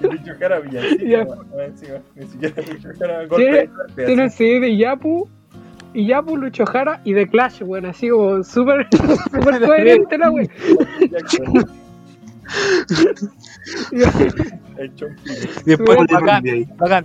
weón. 0.03 0.17
Lucho 0.17 0.33
Jara 0.39 0.61
villancico. 0.61 2.05
Ni 2.17 2.27
siquiera 2.27 2.55
Lucho 2.73 2.89
Jara 2.99 3.29
Tiene- 3.29 3.67
golpe 3.67 3.95
de 3.97 4.07
Tiene 4.07 4.25
el. 4.25 4.31
CD 4.31 4.61
de 4.61 4.77
Yapu. 4.77 5.29
Y 5.97 6.07
Yapu, 6.09 6.37
Lucho 6.37 6.67
Jara 6.67 7.01
y 7.05 7.15
The 7.15 7.29
Clash, 7.29 7.63
weón. 7.63 7.87
Así 7.87 8.09
como 8.09 8.43
súper 8.43 8.89
súper 9.33 9.61
coherente 9.65 10.19
la 10.19 10.31
weón. 10.31 10.49
El 14.77 14.93
después, 15.65 15.99
bacán, 16.11 16.43
de 16.43 16.51
ahí. 16.51 16.69
bacán. 16.77 17.05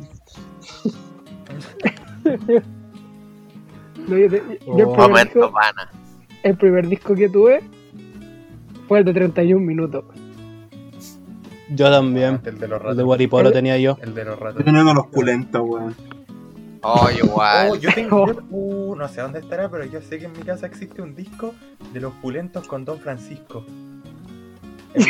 No, 4.08 4.18
yo, 4.18 4.30
te- 4.30 4.60
yo 4.66 4.78
el, 4.78 4.84
Oh. 4.86 4.94
primer 4.94 5.10
Momento 5.10 5.40
disco, 5.40 5.52
pana. 5.52 5.92
el 6.44 6.58
primer 6.58 6.88
disco 6.88 7.16
que 7.16 7.30
tuve 7.30 7.62
fue 8.88 9.00
el 9.00 9.06
de 9.06 9.14
31 9.14 9.64
minutos. 9.66 10.04
Yo 11.72 11.90
también. 11.92 12.42
El 12.46 12.58
de 12.60 12.68
los 12.68 12.80
El 12.80 12.84
de 12.84 12.90
ratos. 12.90 13.04
Guaripolo 13.06 13.52
tenía 13.52 13.78
yo. 13.78 13.98
El 14.02 14.14
de 14.16 14.26
los 14.26 14.40
ratos. 14.40 14.60
Yo 14.60 14.66
tenía 14.66 14.82
uno 14.82 14.90
de 14.92 14.96
los 14.96 15.08
pulentos, 15.08 15.62
weón. 15.64 15.96
Oh, 16.82 17.06
Oh, 17.06 17.10
igual. 17.12 17.80
yo 17.80 17.90
tengo, 17.94 18.24
uh, 18.52 18.96
no 18.96 19.08
sé 19.10 19.20
dónde 19.22 19.40
estará, 19.40 19.70
pero 19.70 19.84
yo 19.86 20.02
sé 20.02 20.18
que 20.18 20.26
en 20.26 20.32
mi 20.34 20.40
casa 20.44 20.66
existe 20.66 21.02
un 21.02 21.14
disco 21.14 21.54
de 21.94 22.00
los 22.00 22.14
pulentos 22.16 22.66
con 22.68 22.86
Don 22.86 23.00
Francisco. 23.00 23.66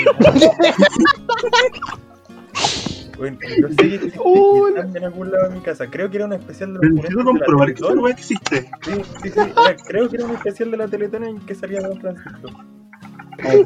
Bueno, 3.17 3.37
yo 3.59 3.67
sé 3.67 3.75
que 3.75 3.95
existe 3.95 4.19
Uh, 4.23 4.65
que 4.73 4.79
están 4.79 4.95
en 4.95 5.03
algún 5.03 5.29
lado 5.29 5.49
de 5.49 5.55
mi 5.55 5.61
casa. 5.61 5.87
Creo 5.89 6.09
que 6.09 6.15
era 6.17 6.25
un 6.25 6.31
especial 6.33 6.73
de 6.73 6.79
los 6.87 7.01
pulentos 7.01 7.25
comprobar 7.25 7.73
que 7.73 7.83
weá 7.83 8.13
existe. 8.13 8.71
Sí, 8.81 8.91
sí, 9.23 9.29
sí. 9.29 9.39
Era- 9.39 9.75
creo 9.85 10.09
que 10.09 10.15
era 10.15 10.25
un 10.25 10.31
especial 10.31 10.71
de 10.71 10.77
la 10.77 10.87
Teletón 10.87 11.23
en 11.25 11.39
que 11.41 11.53
salía 11.53 11.81
Don 11.81 11.99
Francisco. 11.99 12.49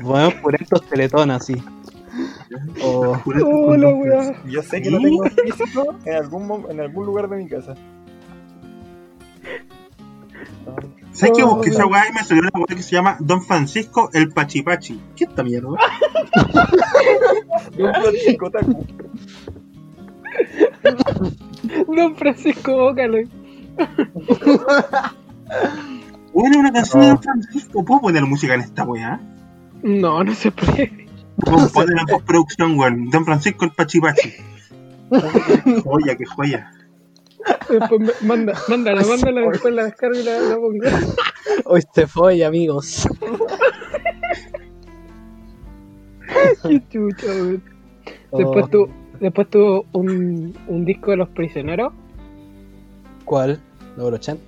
Bueno, 0.01 0.31
por 0.41 0.55
estos 0.59 0.81
teletón 0.89 1.29
así. 1.31 1.53
O 1.53 1.55
Pulentos 1.55 1.63
Oh, 1.63 1.71
con 1.71 1.82
weá. 2.53 4.19
pesos. 4.19 4.35
Yo 4.45 4.61
sé 4.63 4.81
que 4.81 4.91
lo 4.91 4.99
tengo 4.99 5.23
físico 5.25 5.95
en 6.05 6.13
algún, 6.15 6.65
en 6.69 6.79
algún 6.79 7.05
lugar 7.05 7.29
de 7.29 7.37
mi 7.37 7.47
casa. 7.47 7.75
¿Sabes 11.11 11.37
que 11.37 11.43
Oh, 11.43 11.55
busqué 11.55 11.69
esa 11.69 11.85
weá 11.85 12.09
y 12.09 12.13
me 12.13 12.23
salió 12.23 12.41
una 12.41 12.49
weá 12.55 12.75
que 12.75 12.81
se 12.83 12.91
llama 12.95 13.17
Don 13.19 13.41
Francisco 13.43 14.09
el 14.13 14.29
Pachipachi? 14.29 14.99
¿Qué 15.15 15.25
esta 15.25 15.43
mierda? 15.43 15.69
De 17.77 17.83
un 17.83 17.93
Francisco 17.93 18.49
Taku. 18.49 18.85
Don 21.95 22.15
Francisco 22.15 22.75
Bócalo. 22.75 23.19
Bueno, 26.33 26.59
una 26.59 26.71
canción 26.73 27.01
de 27.01 27.07
Oh. 27.07 27.09
Don 27.13 27.21
Francisco. 27.21 27.85
¿Puedo 27.85 28.01
poner 28.01 28.23
música 28.25 28.55
en 28.55 28.61
esta 28.61 28.83
weá? 28.83 29.19
No, 29.83 30.23
no 30.23 30.33
se 30.33 30.49
puede. 30.51 31.02
Puedo 31.37 31.69
poner 31.73 31.97
en 31.99 32.05
postproducción, 32.07 32.77
weón. 32.79 33.09
Don 33.09 33.25
Francisco 33.25 33.65
el 33.65 33.71
Pachipachi. 33.71 34.33
joya, 35.83 36.15
qué 36.15 36.25
joya. 36.25 36.71
Después 37.69 38.21
manda, 38.23 38.53
mándala, 38.69 39.03
mándala, 39.05 39.41
después 39.51 39.73
la 39.73 39.83
descargo 39.85 40.17
y 40.17 40.23
la, 40.23 40.39
la 40.39 40.55
pongo. 40.55 40.85
hoy 41.65 41.81
se 41.93 42.07
fue, 42.07 42.43
amigos. 42.43 43.07
Qué 46.63 46.81
chucha, 46.89 47.27
weón. 47.27 47.63
Después, 48.31 48.65
Oh, 48.65 48.67
tu, 48.69 48.89
después 49.19 49.49
tuvo 49.49 49.85
un, 49.93 50.57
un 50.67 50.85
disco 50.85 51.11
de 51.11 51.17
los 51.17 51.29
prisioneros. 51.29 51.93
¿Cuál? 53.25 53.59
¿Número 53.97 54.15
80? 54.15 54.41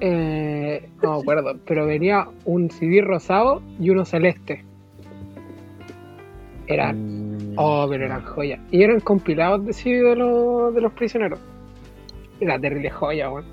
Eh, 0.00 0.90
no 1.02 1.14
me 1.14 1.20
acuerdo, 1.22 1.58
pero 1.66 1.86
venía 1.86 2.28
un 2.44 2.70
CD 2.70 3.00
rosado 3.00 3.62
y 3.80 3.90
uno 3.90 4.04
celeste. 4.04 4.64
Eran, 6.66 7.26
Mm, 7.36 7.54
oh, 7.56 7.86
pero 7.88 8.04
eran 8.04 8.22
joyas. 8.22 8.60
Y 8.70 8.82
eran 8.82 9.00
compilados 9.00 9.64
de 9.64 9.92
de, 9.92 10.16
los 10.16 10.74
de 10.74 10.80
los 10.80 10.92
prisioneros. 10.92 11.40
Era 12.40 12.58
terrible 12.58 12.90
joya, 12.90 13.30
weón. 13.30 13.44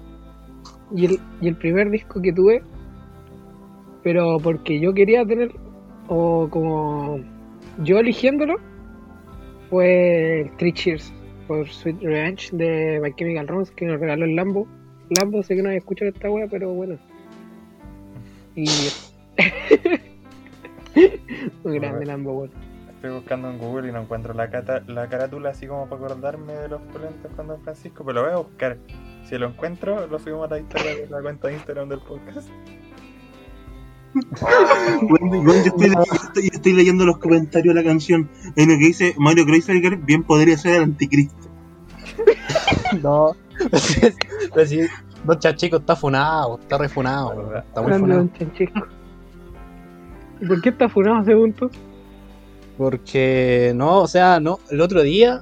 Y 0.95 1.05
el, 1.05 1.19
y 1.41 1.47
el 1.47 1.55
primer 1.55 1.89
disco 1.89 2.21
que 2.21 2.33
tuve, 2.33 2.61
pero 4.03 4.37
porque 4.39 4.79
yo 4.79 4.93
quería 4.93 5.25
tener, 5.25 5.51
o 6.07 6.47
como 6.49 7.19
yo 7.83 7.99
eligiéndolo, 7.99 8.55
fue 9.69 10.41
el 10.41 10.51
Three 10.57 10.73
Cheers 10.73 11.13
por 11.47 11.67
Sweet 11.67 12.01
Revenge 12.01 12.49
de 12.51 12.99
My 13.01 13.13
Chemical 13.15 13.47
Romance 13.47 13.73
que 13.73 13.85
nos 13.85 13.99
regaló 13.99 14.25
el 14.25 14.35
Lambo. 14.35 14.67
Lambo, 15.09 15.41
sé 15.43 15.55
que 15.55 15.63
no 15.63 15.69
había 15.69 15.79
escuchado 15.79 16.11
esta 16.11 16.29
wea, 16.29 16.47
pero 16.51 16.73
bueno. 16.73 16.97
Y. 18.55 18.65
Muy 21.63 21.79
grande 21.79 22.05
Lambo, 22.05 22.33
weón. 22.33 22.51
Estoy 23.03 23.17
buscando 23.19 23.49
en 23.49 23.57
Google 23.57 23.89
y 23.89 23.91
no 23.91 23.99
encuentro 24.01 24.33
la, 24.33 24.49
cata- 24.49 24.81
la 24.87 25.09
carátula 25.09 25.49
así 25.49 25.67
como 25.67 25.87
para 25.89 26.05
acordarme 26.05 26.53
de 26.53 26.69
los 26.69 26.81
polentes 26.83 27.29
con 27.35 27.47
Don 27.47 27.61
Francisco, 27.61 28.05
pero 28.05 28.21
lo 28.21 28.27
voy 28.27 28.33
a 28.33 28.37
buscar. 28.37 28.77
Si 29.27 29.37
lo 29.37 29.47
encuentro, 29.47 30.07
lo 30.07 30.19
subimos 30.19 30.49
a 30.49 30.55
la 30.55 30.59
historia 30.61 30.95
de 30.95 31.07
la 31.09 31.21
cuenta 31.21 31.49
de 31.49 31.55
Instagram 31.55 31.89
del 31.89 31.99
podcast. 31.99 32.47
Bueno, 35.01 35.27
bueno, 35.43 35.43
yo, 35.43 35.51
estoy, 35.65 35.89
yo 35.89 36.01
estoy- 36.01 36.43
yo 36.43 36.49
estoy 36.53 36.73
leyendo 36.73 37.05
los 37.05 37.17
comentarios 37.17 37.75
de 37.75 37.81
la 37.81 37.85
canción. 37.87 38.29
En 38.55 38.71
el 38.71 38.79
que 38.79 38.85
dice 38.85 39.15
Mario 39.17 39.45
Kreisberger 39.45 39.97
bien 39.97 40.23
podría 40.23 40.57
ser 40.57 40.75
el 40.77 40.83
anticristo. 40.83 41.35
No. 43.01 43.35
Pero 44.53 44.65
si 44.67 44.81
Don 45.25 45.39
Chachico 45.39 45.77
está 45.77 45.95
funado, 45.95 46.59
está 46.59 46.77
refunado. 46.77 47.57
Está 47.57 47.81
muy 47.81 47.91
funado. 47.93 48.19
Don 48.19 48.33
Chanchisco. 48.33 48.87
¿Y 50.39 50.45
por 50.45 50.61
qué 50.61 50.69
está 50.69 50.87
funado 50.87 51.25
según 51.25 51.51
tú? 51.53 51.69
Porque 52.77 53.71
no, 53.75 54.01
o 54.01 54.07
sea, 54.07 54.39
no, 54.39 54.57
el 54.71 54.81
otro 54.81 55.01
día 55.03 55.41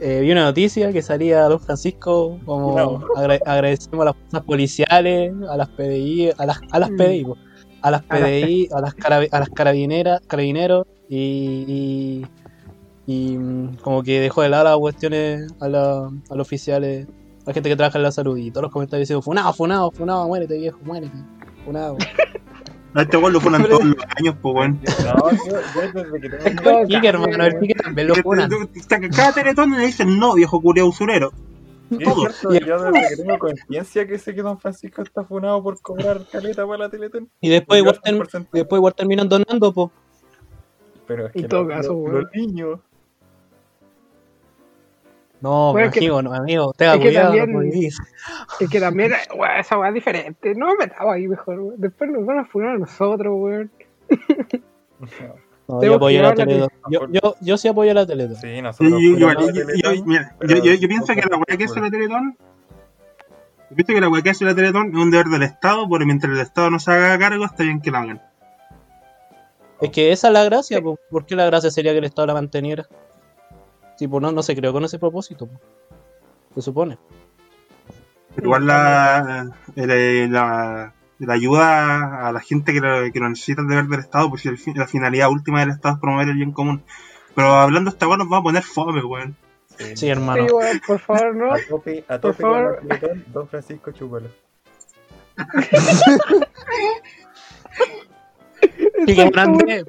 eh, 0.00 0.20
vi 0.20 0.30
una 0.30 0.44
noticia 0.44 0.92
que 0.92 1.02
salía 1.02 1.42
Don 1.44 1.58
Francisco 1.58 2.38
como 2.44 2.76
No. 2.76 3.00
agra- 3.16 3.40
agradecemos 3.44 4.02
a 4.02 4.04
las 4.06 4.14
fuerzas 4.16 4.42
policiales, 4.44 5.32
a 5.50 5.56
las 5.56 5.68
PDI, 5.70 6.30
a 6.36 6.46
las, 6.46 6.58
a 6.70 6.78
las 6.78 6.90
Mm. 6.90 6.96
PDI, 6.96 7.24
po, 7.24 7.36
a 7.82 7.90
las 7.90 8.02
PDI, 8.04 8.68
a 8.72 8.80
las, 8.80 8.94
carabi- 8.94 9.28
a 9.32 9.40
las 9.40 9.48
carabineras, 9.50 10.20
carabineros 10.26 10.84
y, 11.08 12.22
y, 13.06 13.32
y, 13.32 13.38
mm, 13.38 13.76
como 13.82 14.02
que 14.02 14.20
dejó 14.20 14.42
de 14.42 14.50
lado 14.50 14.64
las 14.64 14.76
cuestiones 14.78 15.50
a, 15.60 15.68
la- 15.68 16.10
a 16.30 16.34
los 16.34 16.46
oficiales, 16.46 17.06
a 17.08 17.48
la 17.48 17.54
gente 17.54 17.68
que 17.70 17.76
trabaja 17.76 17.98
en 17.98 18.02
la 18.04 18.12
salud 18.12 18.36
y 18.36 18.50
todos 18.50 18.64
los 18.64 18.72
comentarios 18.72 19.08
diciendo 19.08 19.22
funado, 19.22 19.52
funado, 19.54 19.90
funado, 19.92 20.28
muérete 20.28 20.58
viejo, 20.58 20.78
muérete, 20.82 21.16
funado. 21.64 21.96
A 22.98 23.02
este 23.02 23.16
weón 23.16 23.32
lo 23.32 23.40
funan 23.40 23.62
todos 23.64 23.84
los 23.84 23.96
años, 24.18 24.34
pues 24.42 24.54
weón. 24.54 24.80
No, 25.04 25.30
yo, 25.30 25.60
yo 25.74 26.02
desde 26.02 26.20
que 26.20 26.28
tengo 26.30 26.70
El 26.80 26.88
Kike, 26.88 27.08
hermano, 27.08 27.44
el 27.44 27.58
Kike 27.60 27.74
también 27.74 28.08
lo 28.08 28.14
funan. 28.16 28.50
Cada 29.14 29.32
teletón 29.32 29.70
le 29.78 29.86
dicen 29.86 30.18
no, 30.18 30.34
viejo 30.34 30.60
culiao 30.60 30.88
usurero. 30.88 31.32
Es 31.90 31.98
cierto, 32.14 32.52
yo 32.66 32.82
desde 32.92 33.08
que 33.08 33.16
tengo 33.22 33.38
conciencia 33.38 34.06
que 34.06 34.18
sé 34.18 34.34
que 34.34 34.42
Don 34.42 34.58
Francisco 34.58 35.00
está 35.02 35.24
funado 35.24 35.62
por 35.62 35.80
cobrar 35.80 36.20
caleta 36.30 36.66
para 36.66 36.78
la 36.80 36.88
Teletón. 36.90 37.30
Y 37.40 37.48
después 37.48 37.78
igual, 37.80 37.94
Yo 37.94 38.00
term- 38.02 38.26
100%. 38.28 38.46
después 38.52 38.78
igual 38.78 38.94
terminan 38.94 39.26
donando, 39.28 39.72
po. 39.72 39.90
Pero 41.06 41.28
es 41.28 41.36
En 41.36 41.42
que 41.42 41.48
todo 41.48 41.66
caso, 41.66 41.94
los 42.06 42.24
niños. 42.34 42.80
No, 45.40 45.72
Bueno, 45.72 45.90
que- 45.92 46.00
amigo, 46.00 46.20
no, 46.22 46.34
amigo, 46.34 46.72
tenga 46.76 46.94
es 46.94 46.98
que 46.98 47.04
cuidado, 47.08 47.26
también- 47.36 47.52
no 47.52 47.58
podís. 47.58 47.98
Es 48.60 48.68
que 48.70 48.80
también, 48.80 49.12
weón, 49.36 49.56
esa 49.58 49.78
weá 49.78 49.88
es 49.88 49.94
diferente. 49.94 50.54
No 50.56 50.66
me 50.68 50.76
metaba 50.86 51.14
ahí 51.14 51.28
mejor, 51.28 51.60
weón. 51.60 51.74
Después 51.80 52.10
nos 52.10 52.26
van 52.26 52.38
a 52.40 52.44
funar 52.44 52.74
a 52.74 52.78
nosotros, 52.78 53.32
weón. 53.36 53.70
No, 55.68 55.82
yo 55.82 55.94
apoyo 55.96 56.18
que 56.18 56.22
la 56.22 56.30
llevar 56.34 56.38
la 56.38 56.46
Teletón. 56.46 56.68
Yo, 56.90 57.00
yo, 57.10 57.34
yo 57.40 57.58
sí 57.58 57.68
apoyo 57.68 57.92
la 57.94 58.06
Teletón. 58.06 58.36
Sí, 58.36 58.62
nosotros. 58.62 58.90
yo- 58.90 58.98
yo- 58.98 59.18
yo- 59.18 59.26
la 59.28 59.34
yo- 59.40 59.52
Teletón, 59.66 60.02
mira, 60.06 60.34
pero 60.38 60.56
yo- 60.56 60.64
yo- 60.64 60.74
yo 60.74 60.88
pienso 60.88 61.14
que 61.14 61.20
la 61.20 61.36
weá 61.36 61.56
que 61.58 61.64
hace 61.64 61.80
la 61.80 61.90
Teletón. 61.90 62.36
Yo 63.70 63.76
pienso 63.76 63.92
que 63.92 64.00
la 64.00 64.08
weá 64.08 64.22
que 64.22 64.30
hace 64.30 64.44
la 64.46 64.54
Teletón 64.54 64.88
es 64.88 64.94
un 64.96 65.10
deber 65.10 65.26
del 65.26 65.42
Estado, 65.42 65.86
porque 65.88 66.06
mientras 66.06 66.32
el 66.32 66.40
Estado 66.40 66.70
no 66.70 66.78
se 66.78 66.90
haga 66.90 67.18
cargo, 67.18 67.44
está 67.44 67.64
bien 67.64 67.80
que 67.82 67.90
la 67.90 68.00
hagan. 68.00 68.22
Es 69.80 69.90
que 69.90 70.10
esa 70.10 70.28
es 70.28 70.32
la 70.32 70.42
gracia, 70.44 70.80
po. 70.80 70.98
¿por 71.10 71.26
qué 71.26 71.36
la 71.36 71.44
gracia 71.46 71.70
sería 71.70 71.92
que 71.92 71.98
el 71.98 72.04
Estado 72.04 72.26
la 72.26 72.34
manteniera? 72.34 72.86
Tipo, 73.98 74.20
no, 74.20 74.30
no 74.32 74.42
se 74.42 74.54
creó 74.56 74.72
con 74.72 74.84
ese 74.84 74.98
propósito, 74.98 75.48
se 76.54 76.62
supone. 76.62 76.96
Igual 78.40 78.66
la, 78.66 79.50
el- 79.74 80.32
la, 80.32 80.92
la 81.18 81.34
ayuda 81.34 82.28
a 82.28 82.32
la 82.32 82.40
gente 82.40 82.72
que 82.72 82.80
lo, 82.80 83.12
que 83.12 83.18
lo 83.18 83.28
necesita 83.28 83.62
el 83.62 83.68
deber 83.68 83.86
del 83.86 84.00
Estado, 84.00 84.30
pues 84.30 84.44
la 84.44 84.86
finalidad 84.86 85.30
última 85.30 85.60
del 85.60 85.70
Estado 85.70 85.96
es 85.96 86.00
promover 86.00 86.28
el 86.28 86.36
bien 86.36 86.52
común. 86.52 86.82
Pero 87.34 87.48
hablando 87.54 87.90
de 87.90 87.94
esta 87.94 88.06
weá 88.06 88.16
nos 88.18 88.28
vamos 88.28 88.40
a 88.40 88.44
poner 88.44 88.62
fome, 88.62 89.02
weón. 89.04 89.36
Sí. 89.76 89.96
Sí, 89.96 90.08
hermano. 90.08 90.46
Sí, 90.46 90.52
weón, 90.54 90.80
por 90.86 90.98
favor, 91.00 91.34
no. 91.34 91.52
A 91.52 91.58
tope, 91.68 92.04
a 92.08 92.20
Por 92.20 92.32
tope 92.32 92.42
con 92.42 92.52
favor. 92.52 92.80
Don 93.32 93.48
Francisco 93.48 93.90
Chúpalo. 93.92 94.28
Quique 99.06 99.24
Morandé, 99.24 99.84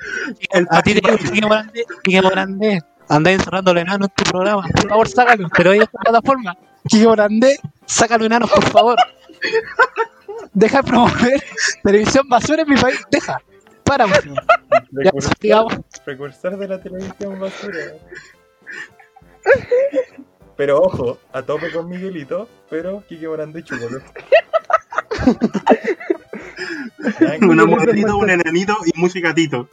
a 0.69 0.81
ti 0.83 0.93
te 0.93 1.01
digo, 1.01 1.17
Quique 1.17 1.41
Morandé, 1.41 1.85
Quique 2.03 2.21
Morandé, 2.21 2.81
andá 3.09 3.31
encerrando 3.31 3.73
los 3.73 3.81
enanos 3.81 4.09
en 4.09 4.23
tu 4.23 4.31
programa, 4.31 4.61
por 4.61 4.89
favor, 4.89 5.07
sácalo, 5.09 5.49
pero 5.55 5.73
en 5.73 5.81
esta 5.81 5.97
plataforma. 5.99 6.57
Quique 6.87 7.05
Morandé, 7.05 7.59
sácalo 7.85 8.25
enanos, 8.25 8.49
por 8.49 8.63
favor. 8.65 8.97
Deja 10.53 10.81
de 10.81 10.83
promover 10.83 11.43
televisión 11.83 12.29
basura 12.29 12.61
en 12.61 12.69
mi 12.69 12.77
país, 12.77 12.99
deja. 13.11 13.41
Para. 13.83 14.05
Ya, 14.91 15.11
precursor 16.05 16.57
de 16.57 16.67
la 16.67 16.81
televisión 16.81 17.39
basura. 17.39 17.79
Pero 20.55 20.81
ojo, 20.81 21.17
a 21.33 21.41
tope 21.41 21.71
con 21.71 21.89
Miguelito, 21.89 22.47
pero 22.69 23.03
Kike 23.07 23.27
Morandé 23.27 23.63
Chúpalo. 23.63 24.01
Ya, 27.19 27.37
Un 27.41 27.59
amorcito, 27.59 28.17
un 28.17 28.29
enanito 28.29 28.77
y 28.85 28.99
música 28.99 29.33
tito. 29.33 29.69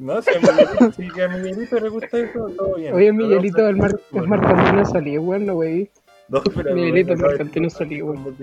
No, 0.00 0.22
si 0.22 0.30
a 0.30 0.40
Miguelito, 0.40 0.92
si 0.92 1.08
que 1.08 1.22
a 1.22 1.28
Miguelito 1.28 1.80
le 1.80 1.88
gusta 1.88 2.18
eso, 2.18 2.48
todo 2.56 2.76
bien. 2.76 2.94
Oye, 2.94 3.12
Miguelito, 3.12 3.68
el, 3.68 3.76
mar, 3.76 3.92
el 4.12 4.28
Marcantino 4.28 4.84
salí, 4.84 5.18
weón, 5.18 5.46
no, 5.46 5.54
wey. 5.54 5.90
No, 6.28 6.42
pero 6.42 6.74
Miguelito, 6.74 7.12
el 7.12 7.18
no, 7.18 7.26
Marcantino 7.26 7.64
no, 7.64 7.70
salió, 7.70 8.06
weón. 8.06 8.36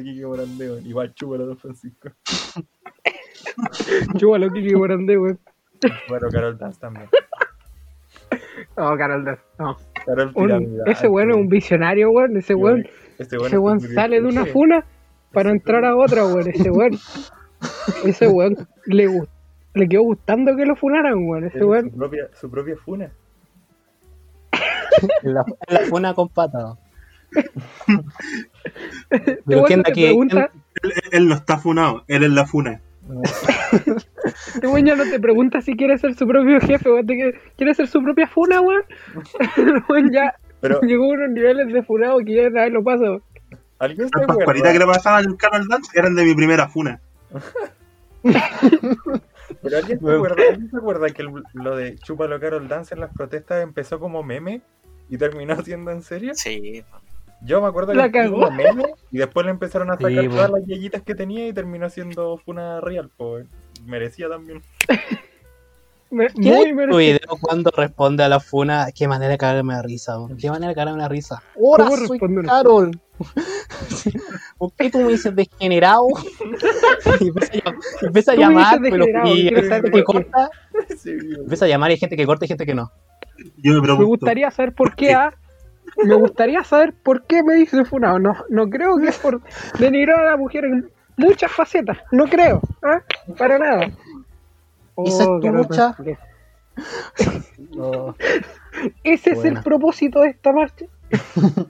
Igual 0.85 1.13
chúpalo, 1.13 1.45
Don 1.45 1.57
Francisco. 1.57 2.09
Chúbalo, 4.17 4.49
Kiki 4.51 4.75
Morandé, 4.75 5.17
weón. 5.17 5.39
Bueno, 6.07 6.29
Carol 6.29 6.57
Dance 6.57 6.79
también. 6.79 7.09
No, 8.77 8.97
Carol 8.97 9.25
Dance, 9.25 9.41
no. 9.57 9.77
Carol 10.05 10.33
ese 10.85 11.07
weón 11.07 11.31
es 11.31 11.35
un 11.37 11.47
visionario, 11.47 12.11
weón. 12.11 12.37
Ese 12.37 12.55
weón, 12.55 12.87
Este 13.17 13.37
ese 13.37 13.57
weón 13.57 13.79
sale 13.79 14.21
de 14.21 14.27
una 14.27 14.45
funa 14.45 14.85
para 15.31 15.49
entrar 15.51 15.85
a 15.85 15.95
otra, 15.95 16.25
weón. 16.25 16.49
Ese 16.49 16.69
weón, 16.69 16.91
ese 18.05 18.27
weón 18.27 18.55
le, 18.85 19.07
gu- 19.07 19.27
le 19.73 19.87
quedó 19.87 20.03
gustando 20.03 20.55
que 20.55 20.65
lo 20.65 20.75
funaran, 20.75 21.15
weón. 21.27 21.45
Ese 21.45 21.57
Es 21.59 21.63
weón, 21.63 21.91
Su 21.91 21.97
propia, 21.97 22.29
su 22.39 22.49
propia 22.51 22.75
funa. 22.77 23.11
En 25.23 25.33
la, 25.33 25.45
la 25.69 25.79
funa 25.89 26.13
con 26.13 26.29
pata. 26.29 26.77
este 29.09 29.39
Pero 29.45 29.63
quién 29.63 29.83
que. 29.83 29.91
pregunta, 29.93 30.51
Él, 30.83 30.93
él 31.11 31.27
no 31.29 31.35
está 31.35 31.57
funado, 31.57 32.03
él 32.07 32.23
es 32.23 32.31
la 32.31 32.45
funa. 32.45 32.81
este 34.55 34.67
weón 34.67 34.85
ya 34.85 34.95
no 34.95 35.03
te 35.05 35.19
pregunta 35.19 35.61
si 35.61 35.75
quiere 35.75 35.97
ser 35.97 36.13
su 36.15 36.27
propio 36.27 36.59
jefe, 36.59 36.91
weón. 36.91 37.05
quiere- 37.07 37.73
ser 37.73 37.87
su 37.87 38.03
propia 38.03 38.27
funa, 38.27 38.59
weón. 38.61 38.83
El 39.57 39.81
weón 39.89 40.11
ya 40.11 40.35
Pero, 40.59 40.81
llegó 40.81 41.05
a 41.05 41.15
unos 41.15 41.29
niveles 41.31 41.71
de 41.73 41.83
funado 41.83 42.19
que 42.19 42.35
ya 42.35 42.49
nadie 42.49 42.71
lo 42.71 42.83
pasa, 42.83 43.03
weón. 43.03 43.23
¿alguien 43.79 44.09
se 44.09 44.17
Las 44.19 44.27
pascualitas 44.27 44.73
que 44.73 44.79
le 44.79 44.85
pasaban 44.85 45.23
en 45.25 45.35
Carol 45.37 45.67
Dance 45.67 45.89
eran 45.97 46.15
de 46.15 46.25
mi 46.25 46.35
primera 46.35 46.67
funa. 46.67 46.99
Pero 49.63 49.77
¿alguien 49.77 49.99
se 49.99 50.11
acuerda, 50.15 50.43
¿alguien 50.49 50.69
se 50.71 50.77
acuerda 50.77 51.09
que 51.11 51.21
el- 51.21 51.43
lo 51.53 51.75
de 51.75 51.95
Chúpalo 51.97 52.39
Carol 52.39 52.67
Dance 52.67 52.93
en 52.93 52.99
las 53.01 53.13
protestas 53.13 53.61
empezó 53.63 53.99
como 53.99 54.23
meme 54.23 54.61
y 55.09 55.17
terminó 55.17 55.55
siendo 55.65 55.91
en 55.91 56.01
serio? 56.01 56.33
Sí, 56.35 56.83
Yo 57.43 57.61
me 57.61 57.67
acuerdo 57.67 57.91
que 57.91 57.97
La 57.97 58.05
empezó 58.05 58.23
cagó. 58.31 58.45
como 58.45 58.51
meme 58.57 58.85
y 59.11 59.17
después 59.17 59.45
le 59.45 59.51
empezaron 59.51 59.89
a 59.91 59.97
sacar 59.97 60.25
po. 60.25 60.35
todas 60.35 60.51
las 60.51 60.65
yayitas 60.65 61.01
que 61.03 61.15
tenía 61.15 61.47
y 61.47 61.53
terminó 61.53 61.89
siendo 61.89 62.37
Funa 62.37 62.81
Real, 62.81 63.09
pues. 63.17 63.47
Merecía 63.85 64.29
también. 64.29 64.61
Me- 66.11 66.27
¿Quién 66.27 66.75
Muy 66.75 66.89
tu 66.89 66.97
video 66.97 67.37
cuando 67.39 67.71
responde 67.71 68.23
a 68.23 68.29
la 68.29 68.41
funa? 68.41 68.87
Qué 68.93 69.07
manera 69.07 69.31
de 69.31 69.37
cagarme 69.37 69.75
de 69.75 69.81
risa, 69.81 70.19
weón. 70.19 70.37
Qué 70.37 70.49
manera 70.49 70.69
de 70.69 70.75
cagarme 70.75 71.01
de 71.01 71.09
risa. 71.09 71.41
Ahora 71.55 71.85
¿Cómo 71.85 71.97
soy 72.05 72.19
Carol. 72.45 72.91
¿Por 74.57 74.73
qué 74.73 74.89
tú 74.89 74.99
me 74.99 75.11
dices 75.11 75.33
degenerado? 75.33 76.07
y 77.19 77.27
empieza 77.27 77.53
a, 77.69 78.05
empieza 78.05 78.31
a 78.33 78.35
llamar, 78.35 78.79
pero 78.81 79.05
y 79.25 79.47
hay 79.47 79.69
gente 79.69 79.91
que 79.91 80.03
corta. 80.03 80.49
Sí. 80.97 81.11
Empieza 81.37 81.65
a 81.65 81.67
llamar 81.69 81.91
y 81.91 81.93
hay 81.93 81.99
gente 81.99 82.17
que 82.17 82.25
corta 82.25 82.45
y 82.45 82.47
gente 82.49 82.65
que 82.65 82.75
no. 82.75 82.91
Yo 83.57 83.81
me 83.81 83.87
Me 83.87 84.03
gustaría 84.03 84.51
saber 84.51 84.73
por 84.73 84.95
qué, 84.95 85.13
ah. 85.13 85.33
Me 86.03 86.15
gustaría 86.15 86.63
saber 86.63 86.93
por 87.03 87.23
qué 87.25 87.43
me 87.43 87.55
dice 87.55 87.85
funado. 87.85 88.19
No, 88.19 88.35
no 88.49 88.69
creo 88.69 88.97
que 88.97 89.07
es 89.07 89.17
por 89.17 89.41
denigrar 89.79 90.19
a 90.19 90.31
la 90.31 90.37
mujer 90.37 90.65
en 90.65 90.89
muchas 91.17 91.51
facetas. 91.51 91.97
No 92.11 92.25
creo, 92.25 92.61
¿ah? 92.83 93.01
Para 93.37 93.59
nada. 93.59 93.91
Esa 94.97 95.23
es 95.23 95.29
tu 95.41 95.49
lucha. 95.51 95.95
Oh, 97.77 98.13
Ese 99.03 99.31
es 99.31 99.45
el 99.45 99.61
propósito 99.61 100.21
de 100.21 100.29
esta 100.29 100.51
marcha. 100.51 100.85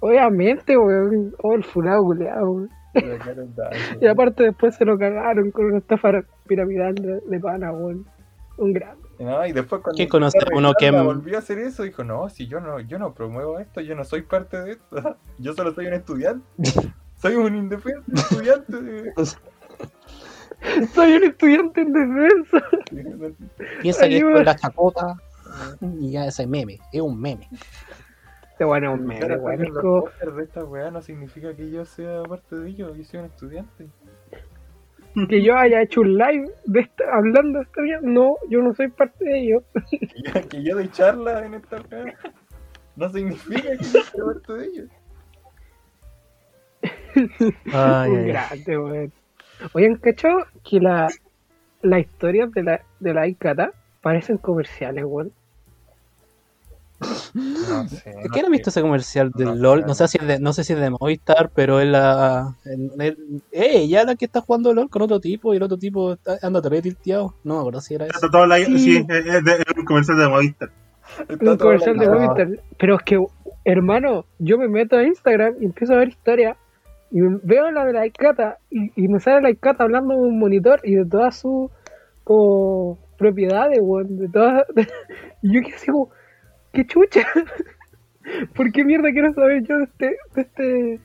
Obviamente, 0.00 0.76
weón. 0.78 1.34
Oh, 1.42 1.54
el 1.54 1.64
weón. 1.74 2.70
Dance, 2.94 3.98
Y 4.00 4.06
aparte 4.06 4.44
después 4.44 4.74
se 4.74 4.84
lo 4.84 4.98
cagaron 4.98 5.50
con 5.50 5.66
una 5.66 5.78
estafa 5.78 6.24
piramidal 6.46 6.94
de, 6.94 7.20
de 7.20 7.40
pana, 7.40 7.72
weón. 7.72 8.06
Un 8.56 8.72
gran. 8.72 8.96
No, 9.18 9.44
y 9.46 9.52
después 9.52 9.82
cuando 9.82 9.96
¿Quién 9.96 10.08
conoce 10.08 10.38
Ricardo 10.38 10.58
uno 10.58 10.72
que- 10.78 10.90
volvió 10.90 11.36
a 11.36 11.38
hacer 11.40 11.58
eso, 11.58 11.82
dijo, 11.82 12.04
no, 12.04 12.28
si 12.28 12.46
yo 12.46 12.60
no, 12.60 12.78
yo 12.80 12.98
no 12.98 13.14
promuevo 13.14 13.58
esto, 13.58 13.80
yo 13.80 13.94
no 13.96 14.04
soy 14.04 14.22
parte 14.22 14.60
de 14.60 14.72
esto, 14.72 15.16
yo 15.38 15.54
solo 15.54 15.74
soy 15.74 15.86
un 15.86 15.94
estudiante, 15.94 16.44
soy 17.16 17.34
un 17.34 17.54
indefenso 17.56 18.02
estudiante. 18.14 19.12
Soy 20.94 21.12
un 21.14 21.24
estudiante 21.24 21.80
en 21.80 21.92
defensa. 21.92 22.66
Piensa 23.80 24.08
que 24.08 24.16
esto 24.16 24.26
Ayuda. 24.28 24.40
es 24.40 24.46
la 24.46 24.56
chacota 24.56 25.16
y 26.00 26.12
ya 26.12 26.26
ese 26.26 26.46
meme, 26.46 26.78
es 26.92 27.00
un 27.00 27.20
meme. 27.20 27.48
Este 28.52 28.64
bueno 28.64 28.92
es 28.94 29.00
un 29.00 29.06
meme, 29.06 29.36
weón. 29.36 30.36
de 30.36 30.42
esta 30.42 30.64
weá 30.64 30.90
no 30.90 31.00
significa 31.00 31.54
que 31.54 31.70
yo 31.70 31.84
sea 31.84 32.22
parte 32.24 32.56
de 32.56 32.70
ellos, 32.70 32.96
yo 32.96 33.04
soy 33.04 33.20
un 33.20 33.26
estudiante. 33.26 33.86
que 35.28 35.42
yo 35.42 35.56
haya 35.56 35.80
hecho 35.82 36.00
un 36.00 36.16
live 36.18 36.50
de 36.66 36.80
esta, 36.80 37.04
hablando 37.12 37.60
de 37.60 37.64
esta 37.64 37.80
mierda. 37.82 38.08
No, 38.08 38.36
yo 38.50 38.60
no 38.60 38.74
soy 38.74 38.88
parte 38.88 39.24
de 39.24 39.38
ello. 39.40 39.62
Que 39.90 40.22
yo, 40.22 40.48
que 40.48 40.62
yo 40.64 40.74
doy 40.76 40.88
charla 40.90 41.44
en 41.46 41.54
esta 41.54 41.80
weá 41.90 42.14
no 42.96 43.08
significa 43.10 43.62
que 43.76 43.84
yo 43.84 43.84
sea 44.02 44.24
parte 44.24 44.52
de 44.54 44.66
ellos. 44.66 44.88
Ay, 47.72 48.10
Un 48.10 48.18
ay. 48.18 48.26
grande, 48.26 48.78
weón. 48.78 49.12
Oigan, 49.72 49.96
¿cachado? 49.96 50.46
Que 50.68 50.80
la, 50.80 51.08
las 51.82 52.00
historias 52.00 52.50
de 52.52 52.62
la, 52.62 52.80
de 53.00 53.14
la 53.14 53.26
Icata 53.26 53.72
parecen 54.02 54.38
comerciales, 54.38 55.04
weón. 55.06 55.32
No 57.34 57.88
sé. 57.88 58.12
¿Qué 58.32 58.40
no 58.40 58.46
has 58.46 58.50
visto 58.50 58.70
ese 58.70 58.80
comercial 58.82 59.30
del 59.32 59.46
No, 59.48 59.54
LOL? 59.54 59.86
No 59.86 59.94
sé 59.94 60.08
si 60.08 60.18
es 60.20 60.26
de, 60.26 60.40
no 60.40 60.52
sé 60.52 60.64
si 60.64 60.72
es 60.72 60.80
de 60.80 60.90
Movistar, 60.90 61.50
pero 61.54 61.78
es 61.80 61.86
la. 61.88 62.56
eh, 63.52 63.86
ya 63.88 64.04
la 64.04 64.16
que 64.16 64.24
está 64.24 64.40
jugando 64.40 64.74
LOL 64.74 64.90
con 64.90 65.02
otro 65.02 65.20
tipo 65.20 65.54
y 65.54 65.58
el 65.58 65.62
otro 65.62 65.76
tipo 65.78 66.14
está, 66.14 66.38
anda 66.42 66.60
terrible 66.60 66.82
tilteado. 66.82 67.34
No 67.44 67.54
me 67.54 67.60
acuerdo 67.60 67.80
si 67.80 67.94
era 67.94 68.06
eso. 68.06 68.14
Está 68.16 68.30
todo 68.30 68.46
la- 68.46 68.56
Sí. 68.56 68.78
sí, 68.78 68.96
es, 68.96 69.06
de- 69.06 69.52
es 69.52 69.64
un 69.78 69.84
comercial 69.84 70.18
de 70.18 70.28
Movistar. 70.28 70.70
Está 71.28 71.50
Un 71.52 71.56
comercial 71.56 71.98
de 71.98 72.08
Movistar. 72.08 72.48
Pero 72.78 72.96
es 72.96 73.02
que, 73.02 73.24
hermano, 73.64 74.24
yo 74.40 74.58
me 74.58 74.66
meto 74.68 74.96
a 74.96 75.04
Instagram 75.04 75.54
y 75.60 75.66
empiezo 75.66 75.92
a 75.94 75.98
ver 75.98 76.08
historias 76.08 76.56
y 77.10 77.20
veo 77.42 77.70
la 77.70 77.84
de 77.84 77.92
la 77.92 78.06
Icata 78.06 78.58
y, 78.70 78.92
y 78.96 79.08
me 79.08 79.20
sale 79.20 79.40
la 79.40 79.50
Icata 79.50 79.84
hablando 79.84 80.14
de 80.14 80.20
un 80.20 80.38
monitor 80.38 80.80
y 80.84 80.94
de 80.94 81.06
todas 81.06 81.36
sus 81.38 81.70
como 82.24 82.98
propiedades, 83.16 83.78
weón. 83.80 84.18
De 84.18 84.28
todas. 84.28 84.64
y 85.42 85.54
yo 85.54 85.62
quedé 85.62 85.74
así 85.74 85.90
como, 85.90 86.10
qué 86.72 86.86
chucha. 86.86 87.26
¿Por 88.54 88.70
qué 88.72 88.84
mierda 88.84 89.10
quiero 89.10 89.32
saber 89.32 89.62
yo 89.66 89.78
de 89.78 89.84
este, 89.84 90.16
de 90.34 90.42
este, 90.42 90.62
de 90.62 91.00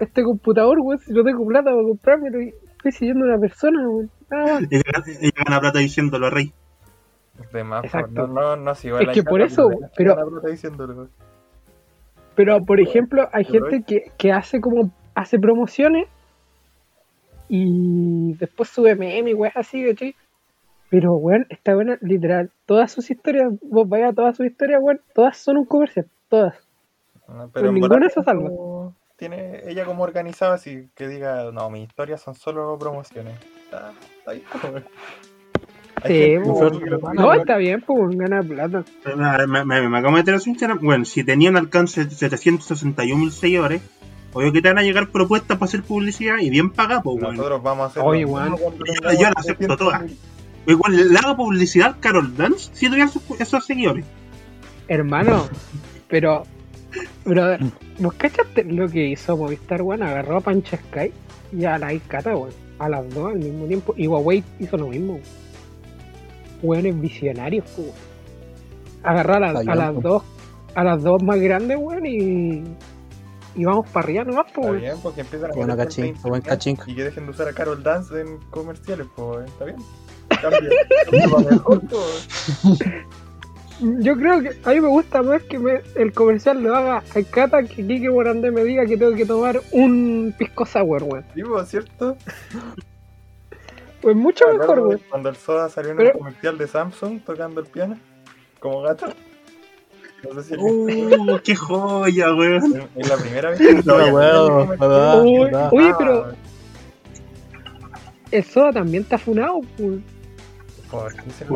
este 0.00 0.22
computador, 0.22 0.78
weón? 0.80 0.98
Si 0.98 1.12
no 1.12 1.22
tengo 1.22 1.46
plata 1.46 1.70
para 1.70 1.82
comprármelo 1.82 2.40
y 2.40 2.54
estoy 2.76 2.92
siguiendo 2.92 3.26
a 3.26 3.28
una 3.28 3.38
persona, 3.38 3.86
weón. 3.88 4.10
Nada 4.30 4.60
más. 4.60 4.62
Y 4.62 5.26
y 5.26 5.30
gana 5.30 5.60
plata 5.60 5.78
diciéndolo, 5.78 6.30
rey. 6.30 6.52
De 7.52 7.64
más, 7.64 7.84
Exacto. 7.84 8.26
no, 8.26 8.28
no, 8.28 8.56
no 8.56 8.74
sigo 8.74 8.98
Es 8.98 9.06
la 9.08 9.12
que 9.12 9.22
por 9.22 9.42
eso, 9.42 9.68
pero- 9.94 10.16
pero- 12.36 12.64
por 12.64 12.80
ejemplo, 12.80 13.28
hay 13.32 13.44
gente 13.44 13.82
que, 13.82 14.12
que 14.16 14.32
hace 14.32 14.60
como 14.60 14.90
hace 15.14 15.38
promociones 15.38 16.06
y 17.48 18.34
después 18.34 18.68
sube 18.68 18.94
meme 18.94 19.30
y 19.30 19.34
weas 19.34 19.56
así, 19.56 19.84
¿cachai? 19.86 20.14
Pero, 20.90 21.14
weón, 21.16 21.46
está 21.50 21.74
buena, 21.74 21.98
literal. 22.00 22.50
Todas 22.64 22.92
sus 22.92 23.10
historias, 23.10 23.52
vos 23.62 23.88
vayas 23.88 24.12
a 24.12 24.14
todas 24.14 24.36
sus 24.36 24.46
historias, 24.46 24.80
weón, 24.82 25.00
todas 25.14 25.36
son 25.36 25.56
un 25.58 25.64
comercial. 25.64 26.06
Todas. 26.28 26.54
No, 27.28 27.50
Pero 27.52 27.72
ninguna 27.72 28.08
se 28.08 28.22
salva. 28.22 28.50
Tiene 29.16 29.62
ella 29.68 29.84
como 29.84 30.04
organizada 30.04 30.54
así 30.54 30.88
que 30.94 31.08
diga, 31.08 31.50
no, 31.50 31.70
mis 31.70 31.88
historias 31.88 32.20
son 32.20 32.34
solo 32.34 32.78
promociones. 32.78 33.34
Está, 33.64 33.92
está 34.18 34.30
ahí. 34.30 34.44
Sí, 36.06 36.34
No, 37.14 37.32
está 37.34 37.56
bien, 37.56 37.82
pues, 37.86 38.16
gana 38.16 38.42
plata. 38.42 38.84
Me, 39.46 39.64
me, 39.64 39.88
me, 39.88 39.98
acabo 39.98 40.14
de 40.16 40.20
meter 40.22 40.34
a 40.34 40.40
su 40.40 40.50
Instagram. 40.50 40.78
Bueno, 40.82 41.04
si 41.04 41.24
tenían 41.24 41.56
alcance 41.56 42.04
de 42.04 42.10
761 42.10 43.20
mil 43.20 43.32
seguidores, 43.32 43.82
obvio 44.32 44.52
que 44.52 44.62
te 44.62 44.68
van 44.68 44.78
a 44.78 44.82
llegar 44.82 45.08
propuestas 45.08 45.56
para 45.58 45.66
hacer 45.68 45.82
publicidad 45.82 46.38
y 46.40 46.50
bien 46.50 46.70
pagadas, 46.70 47.02
pues, 47.04 47.16
bueno. 47.20 47.32
Nosotros 47.36 47.62
vamos 47.62 47.84
a 47.84 47.86
hacer. 47.88 48.02
Oye, 48.04 48.22
Yo- 48.22 48.36
la 48.38 49.32
acepto 49.36 49.66
300.000. 49.66 49.76
toda. 49.76 50.06
Igual 50.66 51.12
le 51.12 51.18
hago 51.18 51.36
publicidad 51.36 51.90
a 51.90 52.00
Carol 52.00 52.36
Dance 52.36 52.70
si 52.72 52.86
tuviera 52.88 53.08
esos 53.38 53.64
seguidores. 53.64 54.04
Hermano, 54.88 55.44
pero, 56.08 56.42
brother, 57.24 57.60
¿vos 57.98 58.14
cachaste 58.14 58.64
lo 58.64 58.88
que 58.88 59.06
hizo 59.08 59.36
Movistar, 59.36 59.82
weón? 59.82 60.02
Agarró 60.02 60.36
a 60.38 60.40
Pancha 60.40 60.76
Sky 60.76 61.12
y 61.52 61.64
a 61.64 61.78
la 61.78 61.92
Icata, 61.92 62.36
weón. 62.36 62.50
A 62.78 62.88
las 62.88 63.08
dos 63.14 63.32
al 63.32 63.38
mismo 63.38 63.66
tiempo. 63.66 63.94
Y 63.96 64.06
Huawei 64.06 64.44
hizo 64.58 64.76
lo 64.76 64.88
mismo, 64.88 65.14
weón. 65.14 65.24
Weones 66.62 67.00
visionarios, 67.00 67.64
pues. 67.76 67.88
Agarró 69.02 69.34
a, 69.34 69.36
a 69.50 69.74
las 69.74 70.02
dos, 70.02 70.22
a 70.74 70.84
las 70.84 71.02
dos 71.02 71.22
más 71.22 71.38
grandes, 71.40 71.76
weón, 71.78 72.04
y, 72.06 72.64
y 73.54 73.64
vamos 73.64 73.88
para 73.90 74.04
arriba 74.04 74.24
nomás, 74.24 74.46
pues, 74.54 74.66
Está 74.68 74.78
bien, 74.78 74.96
porque 75.02 75.20
empiezan 75.20 75.50
a 75.50 75.54
Bueno, 75.54 75.76
cachín, 75.76 76.14
buen 76.22 76.42
cachín. 76.42 76.76
Y 76.86 76.94
que 76.94 77.04
dejen 77.04 77.24
de 77.26 77.30
usar 77.30 77.48
a 77.48 77.52
Carol 77.52 77.82
Dance 77.82 78.20
en 78.20 78.38
comerciales, 78.50 79.06
pues, 79.14 79.46
está 79.48 79.64
bien. 79.66 79.76
Cambia. 80.40 80.70
Mejor. 81.50 81.82
Yo 83.78 84.16
creo 84.16 84.40
que 84.40 84.50
a 84.64 84.70
mí 84.72 84.80
me 84.80 84.88
gusta 84.88 85.22
más 85.22 85.42
que 85.42 85.58
me- 85.58 85.82
el 85.96 86.12
comercial 86.12 86.62
lo 86.62 86.74
haga 86.74 87.02
a 87.14 87.20
Icata 87.20 87.62
que 87.62 87.86
Kike 87.86 88.08
Morandé 88.10 88.50
me 88.50 88.64
diga 88.64 88.86
que 88.86 88.96
tengo 88.96 89.14
que 89.14 89.26
tomar 89.26 89.60
un 89.72 90.34
pisco 90.38 90.64
sour, 90.64 91.02
weón. 91.02 91.24
Pues, 91.46 91.68
¿cierto? 91.68 92.16
Pues 94.02 94.14
mucho 94.16 94.46
Me 94.48 94.58
mejor, 94.58 94.80
weón. 94.80 95.00
Cuando 95.10 95.28
el 95.30 95.36
Soda 95.36 95.68
salió 95.68 95.90
en 95.92 95.96
Pero- 95.96 96.10
el 96.10 96.18
comercial 96.18 96.58
de 96.58 96.66
Samsung 96.68 97.20
tocando 97.24 97.60
el 97.60 97.66
piano, 97.66 97.98
como 98.60 98.82
gato. 98.82 99.06
No 100.32 100.42
sé 100.42 100.56
si 100.56 100.60
¡Uh, 100.60 101.38
qué 101.44 101.54
joya, 101.54 102.34
weón! 102.34 102.88
es 102.96 103.08
la 103.08 103.16
primera 103.16 103.50
vez 103.50 103.58
que 103.58 103.74
No, 103.84 103.98
lo 103.98 104.14
weón. 104.14 105.68
Oye, 105.72 105.94
pero 105.98 106.32
el 108.30 108.44
Soda 108.44 108.72
también 108.72 109.02
está 109.02 109.18
funado, 109.18 109.60
pues. 109.76 109.98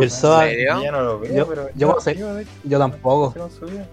El 0.01 0.11
Soda- 0.11 0.51
Yo 0.53 0.93
no 0.93 1.03
lo 1.03 1.21
veo, 1.21 1.35
yo- 1.35 1.49
pero 1.49 1.69
tampoco. 2.79 3.35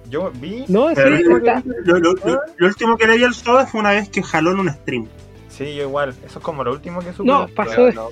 Yo 0.09 0.31
vi. 0.35 0.65
No, 0.67 0.89
sí, 0.89 0.95
está. 1.01 1.63
lo, 1.85 1.99
lo- 1.99 2.13
lo- 2.13 2.41
lo 2.57 2.67
último 2.67 2.97
que 2.97 3.07
le 3.07 3.17
vi 3.17 3.23
al 3.23 3.33
Soda 3.35 3.65
fue 3.67 3.79
una 3.79 3.91
vez 3.91 4.09
que 4.09 4.23
jaló 4.23 4.51
en 4.51 4.59
un 4.59 4.69
stream. 4.69 5.07
Sí, 5.49 5.75
yo 5.75 5.83
igual. 5.83 6.09
Eso 6.25 6.39
es 6.39 6.43
como 6.45 6.63
lo 6.63 6.71
último 6.71 6.99
que 7.01 7.13
supe. 7.13 7.27
No, 7.29 7.47
pasó, 7.55 7.71
Pero 7.75 7.93
no, 7.93 8.09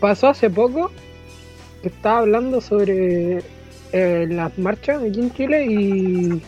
pasó 0.00 0.28
hace 0.28 0.50
poco 0.50 0.90
que 1.82 1.88
estaba 1.88 2.18
hablando 2.20 2.60
sobre 2.60 3.42
eh, 3.92 4.26
las 4.28 4.56
marchas 4.58 5.02
aquí 5.02 5.20
en 5.20 5.32
Chile 5.32 5.66
y. 5.66 6.42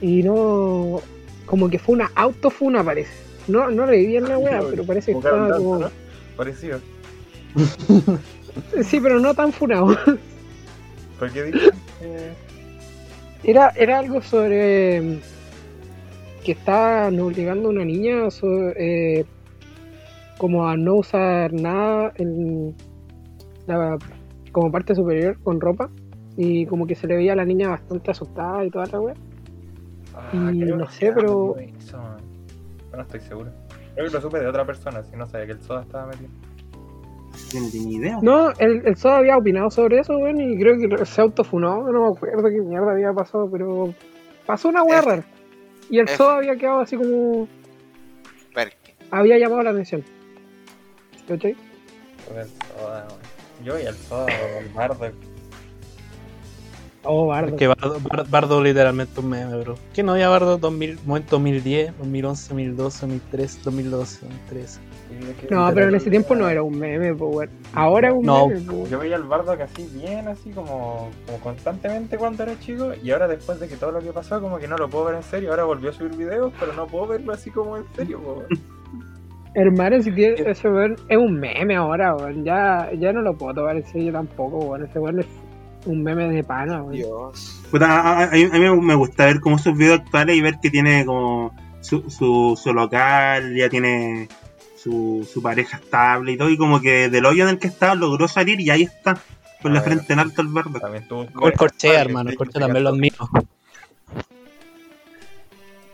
Y 0.00 0.22
no. 0.22 1.00
Como 1.46 1.68
que 1.68 1.78
fue 1.78 1.94
una 1.96 2.10
autofuna, 2.14 2.82
parece. 2.84 3.12
No, 3.48 3.70
no 3.70 3.86
leí 3.86 4.06
bien 4.06 4.28
la 4.28 4.38
weá, 4.38 4.62
pero 4.70 4.84
parece 4.84 5.12
que 5.12 5.18
estaba 5.18 5.56
como. 5.56 5.78
¿no? 5.78 5.90
Parecido. 6.36 6.80
Sí, 8.84 9.00
pero 9.00 9.18
no 9.18 9.32
tan 9.32 9.50
funado. 9.50 9.96
Porque 11.18 11.42
dije. 11.44 11.70
eh, 12.02 12.32
Era, 13.44 13.70
era 13.76 13.98
algo 13.98 14.20
sobre 14.20 15.20
que 16.44 16.52
estaban 16.52 17.18
obligando 17.20 17.68
a 17.68 17.72
una 17.72 17.84
niña 17.86 18.30
so- 18.30 18.70
eh, 18.76 19.24
como 20.42 20.66
a 20.68 20.76
no 20.76 20.96
usar 20.96 21.52
nada 21.52 22.12
en 22.16 22.74
la, 23.68 23.96
como 24.50 24.72
parte 24.72 24.92
superior 24.92 25.38
con 25.44 25.60
ropa 25.60 25.88
y 26.36 26.66
como 26.66 26.84
que 26.84 26.96
se 26.96 27.06
le 27.06 27.14
veía 27.14 27.34
a 27.34 27.36
la 27.36 27.44
niña 27.44 27.68
bastante 27.68 28.10
asustada 28.10 28.64
y 28.64 28.70
toda 28.70 28.86
la 28.86 29.00
wea. 29.00 29.14
ah, 30.16 30.30
Y 30.32 30.48
no 30.48 30.90
sé, 30.90 31.12
pero- 31.12 31.54
eso. 31.56 31.96
No 32.92 33.02
estoy 33.02 33.20
seguro. 33.20 33.50
Creo 33.94 34.08
que 34.08 34.12
lo 34.14 34.20
supe 34.20 34.40
de 34.40 34.48
otra 34.48 34.66
persona, 34.66 35.04
si 35.04 35.14
no 35.16 35.26
sabía 35.26 35.46
que 35.46 35.52
el 35.52 35.60
Soda 35.62 35.82
estaba 35.82 36.06
metido. 36.08 36.30
No 37.54 37.70
tenía 37.70 37.98
idea. 37.98 38.18
No, 38.20 38.50
el, 38.58 38.82
el 38.84 38.96
Soda 38.96 39.18
había 39.18 39.36
opinado 39.38 39.70
sobre 39.70 40.00
eso, 40.00 40.18
weón, 40.18 40.40
y 40.40 40.58
creo 40.58 40.76
que 40.76 41.06
se 41.06 41.20
autofunó, 41.20 41.88
no 41.92 42.02
me 42.10 42.16
acuerdo 42.16 42.48
qué 42.48 42.60
mierda 42.60 42.90
había 42.90 43.12
pasado, 43.12 43.48
pero 43.48 43.94
pasó 44.44 44.70
una 44.70 44.82
rara. 44.82 45.22
Y 45.88 46.00
el 46.00 46.06
F. 46.08 46.16
Soda 46.16 46.38
había 46.38 46.56
quedado 46.56 46.80
así 46.80 46.96
como... 46.96 47.46
Perky. 48.52 48.92
había 49.12 49.38
llamado 49.38 49.62
la 49.62 49.70
atención. 49.70 50.02
¿Cachai? 51.28 51.56
El 52.36 52.46
Soda. 52.76 53.08
Yo 53.64 53.78
y 53.78 53.82
el 53.82 53.94
Soda, 53.96 54.26
el 54.58 54.68
Bardo. 54.70 55.10
Oh, 57.04 57.24
Es 57.34 57.40
bardo. 57.42 57.56
que 57.56 57.66
Bardo, 57.66 57.98
Bar- 58.00 58.26
Bardo 58.30 58.62
literalmente 58.62 59.18
un 59.18 59.28
meme, 59.28 59.56
bro. 59.58 59.74
¿Qué 59.92 60.04
no 60.04 60.12
había 60.12 60.28
Bardo 60.28 60.56
2000, 60.58 61.00
momento 61.04 61.30
2010, 61.32 61.98
2011, 61.98 62.48
2012, 62.50 63.00
2013, 63.06 63.60
2012, 63.64 64.18
2013? 64.26 64.80
Y 65.10 65.30
es 65.30 65.36
que 65.36 65.52
No, 65.54 65.68
pero 65.74 65.88
en 65.88 65.94
ese 65.96 66.10
tiempo 66.10 66.36
no 66.36 66.48
era 66.48 66.62
un 66.62 66.78
meme, 66.78 67.12
weón. 67.12 67.50
Ahora 67.74 68.08
es 68.10 68.14
un 68.14 68.24
No. 68.24 68.46
meme, 68.46 68.60
pues. 68.60 68.88
Yo 68.90 69.00
veía 69.00 69.16
al 69.16 69.24
Bardo 69.24 69.56
que 69.56 69.64
así 69.64 69.88
bien, 69.92 70.28
así 70.28 70.50
como, 70.50 71.10
como 71.26 71.38
constantemente 71.40 72.16
cuando 72.18 72.44
era 72.44 72.56
chico 72.60 72.92
y 73.02 73.10
ahora 73.10 73.26
después 73.26 73.58
de 73.58 73.66
que 73.66 73.74
todo 73.76 73.90
lo 73.90 73.98
que 74.00 74.12
pasó 74.12 74.40
como 74.40 74.58
que 74.58 74.68
no 74.68 74.76
lo 74.76 74.88
puedo 74.88 75.06
ver 75.06 75.16
en 75.16 75.22
serio, 75.24 75.50
ahora 75.50 75.64
volvió 75.64 75.90
a 75.90 75.92
subir 75.92 76.14
videos, 76.16 76.52
pero 76.60 76.72
no 76.72 76.86
puedo 76.86 77.08
verlo 77.08 77.32
así 77.32 77.50
como 77.50 77.78
en 77.78 77.84
serio, 77.96 78.20
po. 78.20 78.44
Hermano, 79.54 80.02
si 80.02 80.10
tiene 80.12 80.36
ese 80.50 80.68
weón 80.70 80.96
es 81.08 81.16
un 81.18 81.38
meme 81.38 81.76
ahora, 81.76 82.14
weón. 82.14 82.44
Ya, 82.44 82.90
ya 82.98 83.12
no 83.12 83.20
lo 83.22 83.36
puedo 83.36 83.54
tomar 83.54 83.76
en 83.76 83.86
serio 83.86 84.12
tampoco, 84.12 84.58
weón. 84.58 84.84
Ese 84.84 84.98
weón 84.98 85.20
es 85.20 85.26
un 85.84 86.02
meme 86.02 86.28
de 86.30 86.42
pana, 86.44 86.82
weón. 86.82 86.92
Dios. 86.94 87.62
Puta, 87.70 87.86
a, 88.00 88.18
a- 88.24 88.28
a 88.28 88.30
mí 88.32 88.46
me 88.80 88.94
gusta 88.94 89.26
ver 89.26 89.40
como 89.40 89.56
esos 89.56 89.76
videos 89.76 90.00
actuales 90.00 90.36
y 90.36 90.40
ver 90.40 90.54
que 90.62 90.70
tiene 90.70 91.04
como 91.04 91.54
su, 91.80 92.08
su, 92.10 92.58
su 92.62 92.72
local, 92.72 93.54
ya 93.56 93.68
tiene 93.68 94.28
su, 94.76 95.28
su 95.30 95.42
pareja 95.42 95.76
estable 95.76 96.32
y 96.32 96.36
todo, 96.36 96.48
y 96.50 96.56
como 96.56 96.80
que 96.80 97.08
del 97.08 97.26
hoyo 97.26 97.44
en 97.44 97.50
el 97.50 97.58
que 97.58 97.68
estaba 97.68 97.94
logró 97.94 98.28
salir 98.28 98.60
y 98.60 98.70
ahí 98.70 98.82
está, 98.82 99.18
con 99.60 99.74
la 99.74 99.80
ver. 99.80 99.90
frente 99.90 100.12
en 100.12 100.18
alto 100.18 100.42
el 100.42 100.48
verde. 100.48 100.80
También 100.80 101.06
tuvo 101.06 101.26
Corchea, 101.56 102.00
hermano. 102.00 102.30
El 102.30 102.36
Corchea 102.36 102.60
también 102.62 102.84
lo 102.84 102.90
admiro. 102.90 103.16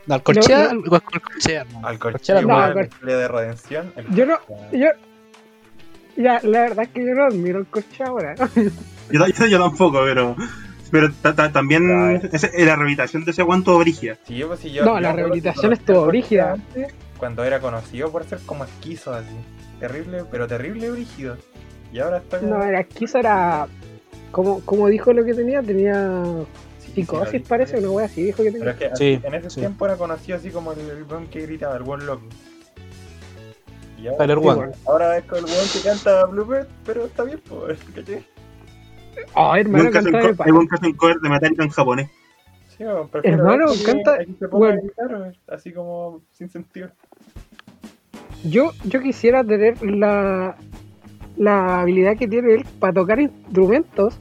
No, 0.09 0.15
el 0.17 0.23
Corchea, 0.23 0.73
No, 0.73 0.83
Corchea. 0.83 1.67
Al 1.83 1.99
Corchea 1.99 2.01
Corchea, 2.01 2.35
No, 2.37 2.41
igual, 2.41 2.73
Cor- 2.73 2.83
la 2.83 2.89
historia 2.89 3.17
de 3.17 3.29
redención. 3.29 3.93
el 3.97 4.15
Yo 4.15 4.27
no- 4.27 4.39
Corchea. 4.41 4.81
Yo. 4.81 6.23
Ya, 6.23 6.41
la 6.43 6.61
verdad 6.63 6.85
es 6.85 6.89
que 6.91 7.05
yo 7.07 7.15
no 7.15 7.25
admiro 7.27 7.61
el 7.61 7.67
coche 7.67 8.03
ahora. 8.05 8.35
Yo, 9.11 9.27
yo, 9.27 9.47
yo 9.47 9.59
tampoco, 9.59 10.01
pero. 10.05 10.37
Pero 10.91 11.11
ta- 11.23 11.35
ta- 11.35 11.51
también 11.53 11.85
Claro. 11.85 12.29
ese- 12.33 12.51
la 12.65 12.75
rehabilitación 12.77 13.25
de 13.25 13.31
ese 13.31 13.43
guanto 13.43 13.79
brigia. 13.79 14.19
Sí, 14.27 14.43
pues, 14.47 14.61
sí, 14.61 14.71
yo- 14.71 14.85
No, 14.85 14.95
yo 14.95 15.01
la 15.01 15.13
rehabilitación 15.13 15.73
estuvo 15.73 15.97
al 15.99 16.05
Corchea 16.05 16.11
brígida. 16.21 16.53
antes, 16.53 16.95
Cuando 17.19 17.45
era 17.45 17.61
conocido 17.61 18.11
por 18.13 18.25
ser 18.25 18.39
como 18.47 18.65
esquizo 18.65 19.13
así. 19.15 19.35
Terrible, 19.81 20.25
pero 20.31 20.47
terrible 20.47 20.91
brígido. 20.91 21.37
Y 21.93 22.01
ahora 22.01 22.19
está 22.19 22.39
como. 22.41 22.57
No, 22.59 22.63
era 22.65 22.81
esquizo, 22.81 23.19
era. 23.19 23.67
Como, 24.31 24.61
como 24.61 24.89
dijo 24.89 25.13
lo 25.13 25.25
que 25.25 25.33
tenía, 25.35 25.63
tenía 25.63 26.21
psicosis, 26.95 27.43
parece, 27.49 27.79
una 27.79 27.91
wea 27.91 28.07
así 28.07 28.23
dijo 28.23 28.43
que 28.43 28.53
Pero 28.53 28.65
tenía. 28.65 28.71
es 28.73 28.79
que 28.79 28.97
Sí, 28.97 29.21
en 29.23 29.35
ese 29.35 29.51
sí. 29.51 29.61
tiempo 29.61 29.87
era 29.87 29.97
conocido 29.97 30.39
así 30.39 30.51
como 30.51 30.73
el, 30.73 30.81
el 30.81 31.03
weón 31.05 31.27
que 31.29 31.41
gritaba, 31.43 31.77
el 31.77 31.83
buen 31.83 32.05
loco. 32.07 32.23
Y 34.01 34.07
ahora, 34.07 34.19
Tyler 34.19 34.39
Sí, 34.39 34.47
One. 34.47 34.57
bueno. 34.57 34.73
ahora 34.87 35.19
es 35.19 35.25
con 35.25 35.39
el 35.39 35.45
weón 35.45 35.69
que 35.73 35.81
canta 35.81 36.25
Bluebird, 36.27 36.67
pero 36.87 37.07
está 37.07 37.25
bien, 37.25 37.41
pues, 37.49 37.79
¿cachai? 37.95 38.25
Oh, 39.35 39.57
hermano, 39.57 39.85
Nunca 39.85 40.03
canta 40.03 40.19
de 40.19 40.35
hay 40.45 40.51
un 40.53 40.69
que 40.69 40.75
hacen 40.77 40.93
cover 40.95 41.17
de 41.19 41.29
Metallica 41.29 41.65
en 41.65 41.71
japonés. 41.71 42.09
Sí, 42.69 42.85
prefiero 43.11 43.37
Hermano, 43.39 43.67
canta- 43.85 44.19
se 44.39 44.49
ponga 44.49 44.77
así 45.49 45.73
como 45.73 46.23
sin 46.33 46.49
sentido. 46.49 46.91
Yo, 48.45 48.71
yo 48.85 49.01
quisiera 49.01 49.43
tener 49.43 49.83
la, 49.83 50.57
la 51.37 51.81
habilidad 51.81 52.17
que 52.17 52.29
tiene 52.29 52.55
él 52.55 52.65
para 52.79 52.93
tocar 52.93 53.19
instrumentos 53.19 54.21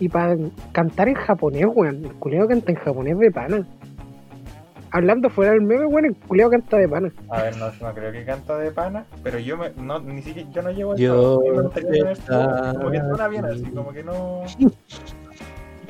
y 0.00 0.08
para 0.08 0.36
cantar 0.72 1.08
en 1.08 1.14
japonés, 1.14 1.66
weón. 1.72 2.04
El 2.04 2.12
culiao 2.14 2.48
canta 2.48 2.72
en 2.72 2.78
japonés 2.78 3.18
de 3.18 3.30
pana. 3.30 3.66
Hablando 4.92 5.30
fuera 5.30 5.52
del 5.52 5.60
meme, 5.60 5.84
weón, 5.86 6.06
el 6.06 6.16
culiao 6.16 6.50
canta 6.50 6.76
de 6.78 6.88
pana. 6.88 7.12
A 7.28 7.42
ver, 7.42 7.56
no, 7.58 7.66
no 7.80 7.94
creo 7.94 8.10
que 8.10 8.24
canta 8.24 8.58
de 8.58 8.72
pana, 8.72 9.04
pero 9.22 9.38
yo 9.38 9.56
me, 9.56 9.70
no, 9.80 10.00
ni 10.00 10.20
siquiera, 10.22 10.48
yo 10.50 10.62
no 10.62 10.70
llego 10.72 10.92
a 10.92 10.96
Yo 10.96 11.42
está 11.70 12.72
como 12.74 12.90
que 12.90 12.98
suena 12.98 13.28
bien 13.28 13.44
así, 13.44 13.62
como 13.70 13.92
que 13.92 14.02
no... 14.02 14.42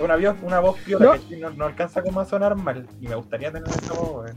Una, 0.03 0.16
voz- 0.16 0.42
una 0.42 0.61
voz 0.61 0.79
piola 0.81 1.05
No. 1.05 1.29
que 1.29 1.37
no, 1.37 1.51
no 1.51 1.64
alcanza 1.66 2.01
como 2.03 2.20
a 2.20 2.25
sonar 2.25 2.57
mal, 2.57 2.87
y 3.03 3.09
me 3.09 3.14
gustaría 3.16 3.53
tener 3.53 3.68
esa 3.68 3.92
voz, 3.94 4.25
weón. 4.25 4.37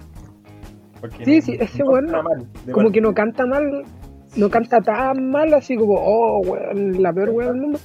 Porque 1.00 1.26
Sí, 1.26 1.36
no- 1.38 1.42
sí, 1.42 1.58
ese 1.60 1.84
no 1.84 1.90
weón 1.92 2.12
mal, 2.12 2.48
Como 2.72 2.92
que 2.92 3.02
no 3.02 3.14
canta 3.14 3.46
mal, 3.46 3.84
no 4.36 4.50
canta 4.50 4.82
tan 4.82 5.30
mal 5.30 5.54
así 5.54 5.76
como, 5.78 5.96
oh, 5.96 6.40
weón, 6.42 7.02
la 7.02 7.12
peor 7.14 7.30
weón 7.32 7.54
del 7.54 7.62
mundo. 7.62 7.80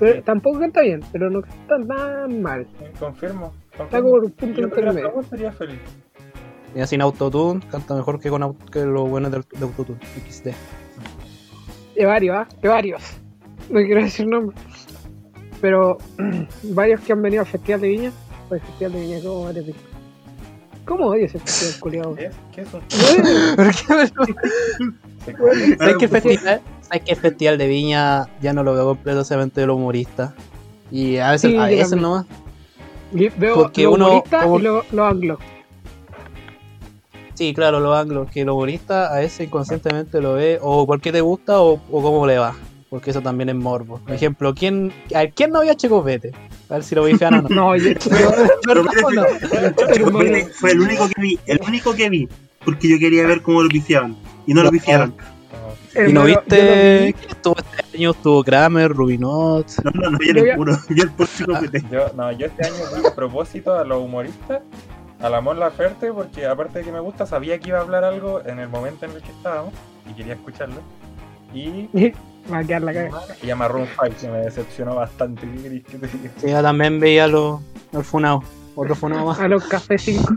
Pero 0.00 0.22
tampoco 0.22 0.58
canta 0.58 0.80
bien, 0.80 1.00
pero 1.12 1.28
no 1.28 1.42
canta 1.42 1.86
tan 1.86 2.40
mal. 2.40 2.66
Confirmo. 2.98 3.52
Está 3.72 4.00
como 4.00 4.14
un 4.14 4.30
punto 4.30 4.62
intermedio. 4.62 5.22
sería 5.28 5.52
feliz. 5.52 5.78
Y 6.74 6.86
sin 6.86 7.02
autotune, 7.02 7.60
canta 7.70 7.94
mejor 7.94 8.18
que 8.18 8.30
con 8.30 8.56
que 8.72 8.80
los 8.86 9.10
buenos 9.10 9.30
de, 9.30 9.38
de 9.38 9.62
autotune. 9.62 9.98
XD. 10.26 10.48
De 11.96 12.06
varios, 12.06 12.36
¿ah? 12.36 12.48
De 12.62 12.68
varios. 12.68 13.02
No 13.68 13.80
quiero 13.80 14.02
decir 14.02 14.26
nombres. 14.26 14.58
Pero 15.60 15.98
varios 16.62 17.02
que 17.02 17.12
han 17.12 17.20
venido 17.20 17.42
al 17.42 17.46
Festival 17.46 17.82
de 17.82 17.88
Viña. 17.88 18.12
O 18.48 18.54
el 18.54 18.60
Festival 18.62 18.92
de 18.92 19.00
Viña, 19.00 19.20
¿cómo 19.22 19.44
varios 19.44 19.66
dicen? 19.66 19.90
¿Cómo 20.86 21.06
odio 21.08 21.26
ese 21.26 21.38
festival, 21.38 21.80
culiado? 21.80 22.14
¿Qué 22.16 22.26
es? 22.26 22.34
¿Qué 22.52 22.62
es 22.62 22.68
¿Pero 25.78 25.98
qué 25.98 26.08
festival, 26.08 26.60
¿sabes 26.90 27.04
que 27.04 27.12
el 27.12 27.18
festival 27.18 27.56
de 27.58 27.68
Viña 27.68 28.26
ya 28.42 28.52
no 28.52 28.62
lo 28.64 28.74
veo 28.74 28.84
completamente 28.86 29.60
de 29.60 29.66
los 29.68 29.76
humoristas? 29.76 30.32
Y 30.90 31.18
a 31.18 31.30
veces, 31.30 31.52
Sí, 31.52 31.56
a 31.56 31.66
veces 31.66 31.92
nomás. 31.96 32.26
Y 33.12 33.28
Veo 33.28 33.54
Porque 33.54 33.84
los 33.84 33.94
uno- 33.94 34.06
humoristas 34.08 34.42
como- 34.44 34.58
y 34.58 34.62
los 34.62 34.92
lo 34.92 35.06
anglos. 35.06 35.38
Sí, 37.34 37.54
claro, 37.54 37.80
los 37.80 37.96
anglos, 37.96 38.28
que 38.30 38.42
el 38.42 38.50
humorista 38.50 39.14
a 39.14 39.20
veces 39.20 39.46
inconscientemente 39.46 40.20
lo 40.20 40.34
ve, 40.34 40.58
o 40.60 40.86
porque 40.86 41.10
te 41.10 41.20
gusta 41.22 41.60
o, 41.60 41.80
o 41.90 42.02
cómo 42.02 42.26
le 42.26 42.38
va. 42.38 42.54
Porque 42.90 43.10
eso 43.10 43.22
también 43.22 43.48
es 43.48 43.54
morbo. 43.54 43.98
Por 44.04 44.12
ejemplo, 44.14 44.52
¿quién, 44.52 44.92
a 45.14 45.18
ver, 45.20 45.32
¿quién 45.32 45.50
no 45.52 45.60
vio 45.62 45.70
a 45.72 45.76
Checopete? 45.76 46.32
A 46.68 46.74
ver 46.74 46.82
si 46.82 46.94
lo 46.96 47.04
bifean 47.04 47.34
o 47.34 47.42
no. 47.42 47.48
No, 47.54 47.76
yo, 47.76 47.92
Pero 48.66 48.84
¿Verdad 48.84 48.92
o 49.04 49.10
no? 49.12 49.24
hermano, 49.24 50.46
Fue 50.54 50.72
el 50.72 50.80
único 50.80 51.08
que 51.08 51.22
vi, 51.22 51.38
el 51.46 51.60
único 51.66 51.94
que 51.94 52.10
vi, 52.10 52.28
porque 52.64 52.88
yo 52.90 52.98
quería 52.98 53.26
ver 53.26 53.42
cómo 53.42 53.62
lo 53.62 53.68
pifiaban. 53.68 54.16
Y 54.46 54.52
no 54.54 54.60
lo 54.62 54.66
No. 54.66 54.72
pifiaron. 54.72 55.14
No, 55.16 55.16
¿Y 55.16 55.18
no 55.18 55.39
hermano, 55.94 56.28
yo 56.28 56.34
lo 56.34 56.40
viste 56.40 57.04
vi. 57.06 57.12
que 57.12 57.26
estuvo 57.26 57.56
este 57.56 57.96
año? 57.96 58.10
Estuvo 58.10 58.44
Kramer, 58.44 58.90
Rubinot. 58.92 59.66
No, 59.84 59.90
no, 59.94 60.10
no, 60.10 60.18
yo 60.20 60.44
el 60.44 60.56
puro, 60.56 60.78
yo 60.88 61.02
el 61.02 61.10
puro 61.10 61.28
chicopete. 61.36 61.82
Yo, 61.90 62.10
no, 62.16 62.32
yo 62.32 62.46
este 62.46 62.66
año 62.66 62.84
vi 62.96 63.06
a 63.06 63.14
propósito 63.14 63.74
a 63.74 63.84
los 63.84 64.02
humoristas, 64.02 64.62
a 65.20 65.28
la 65.28 65.40
Mon 65.40 65.58
Laferte, 65.58 66.12
porque 66.12 66.46
aparte 66.46 66.80
de 66.80 66.84
que 66.84 66.92
me 66.92 67.00
gusta, 67.00 67.26
sabía 67.26 67.58
que 67.58 67.68
iba 67.68 67.78
a 67.78 67.82
hablar 67.82 68.04
algo 68.04 68.40
en 68.44 68.58
el 68.58 68.68
momento 68.68 69.06
en 69.06 69.12
el 69.12 69.22
que 69.22 69.30
estábamos 69.30 69.72
y 70.08 70.14
quería 70.14 70.34
escucharlo. 70.34 70.80
Y, 71.52 71.88
Va 72.52 72.58
a 72.58 72.64
quedar 72.64 72.82
la 72.82 72.94
caga. 72.94 73.20
y 73.42 73.50
a 73.50 73.56
Maroon 73.56 73.86
5, 73.86 74.16
que 74.18 74.28
me 74.28 74.38
decepcionó 74.38 74.96
bastante. 74.96 75.42
¿Qué 75.42 75.62
querés 75.62 75.84
que 75.84 75.98
te 75.98 76.06
diga? 76.08 76.30
Sí, 76.38 76.50
yo 76.50 76.62
también 76.62 76.98
veía 76.98 77.26
los, 77.26 77.60
los 77.92 78.06
funados. 78.06 78.44
Otro 78.74 78.94
funado 78.94 79.26
más. 79.26 79.38
A 79.38 79.46
los 79.46 79.64
Café 79.64 79.98
5. 79.98 80.34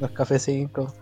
Los 0.00 0.10
Café 0.10 0.38
5. 0.38 0.92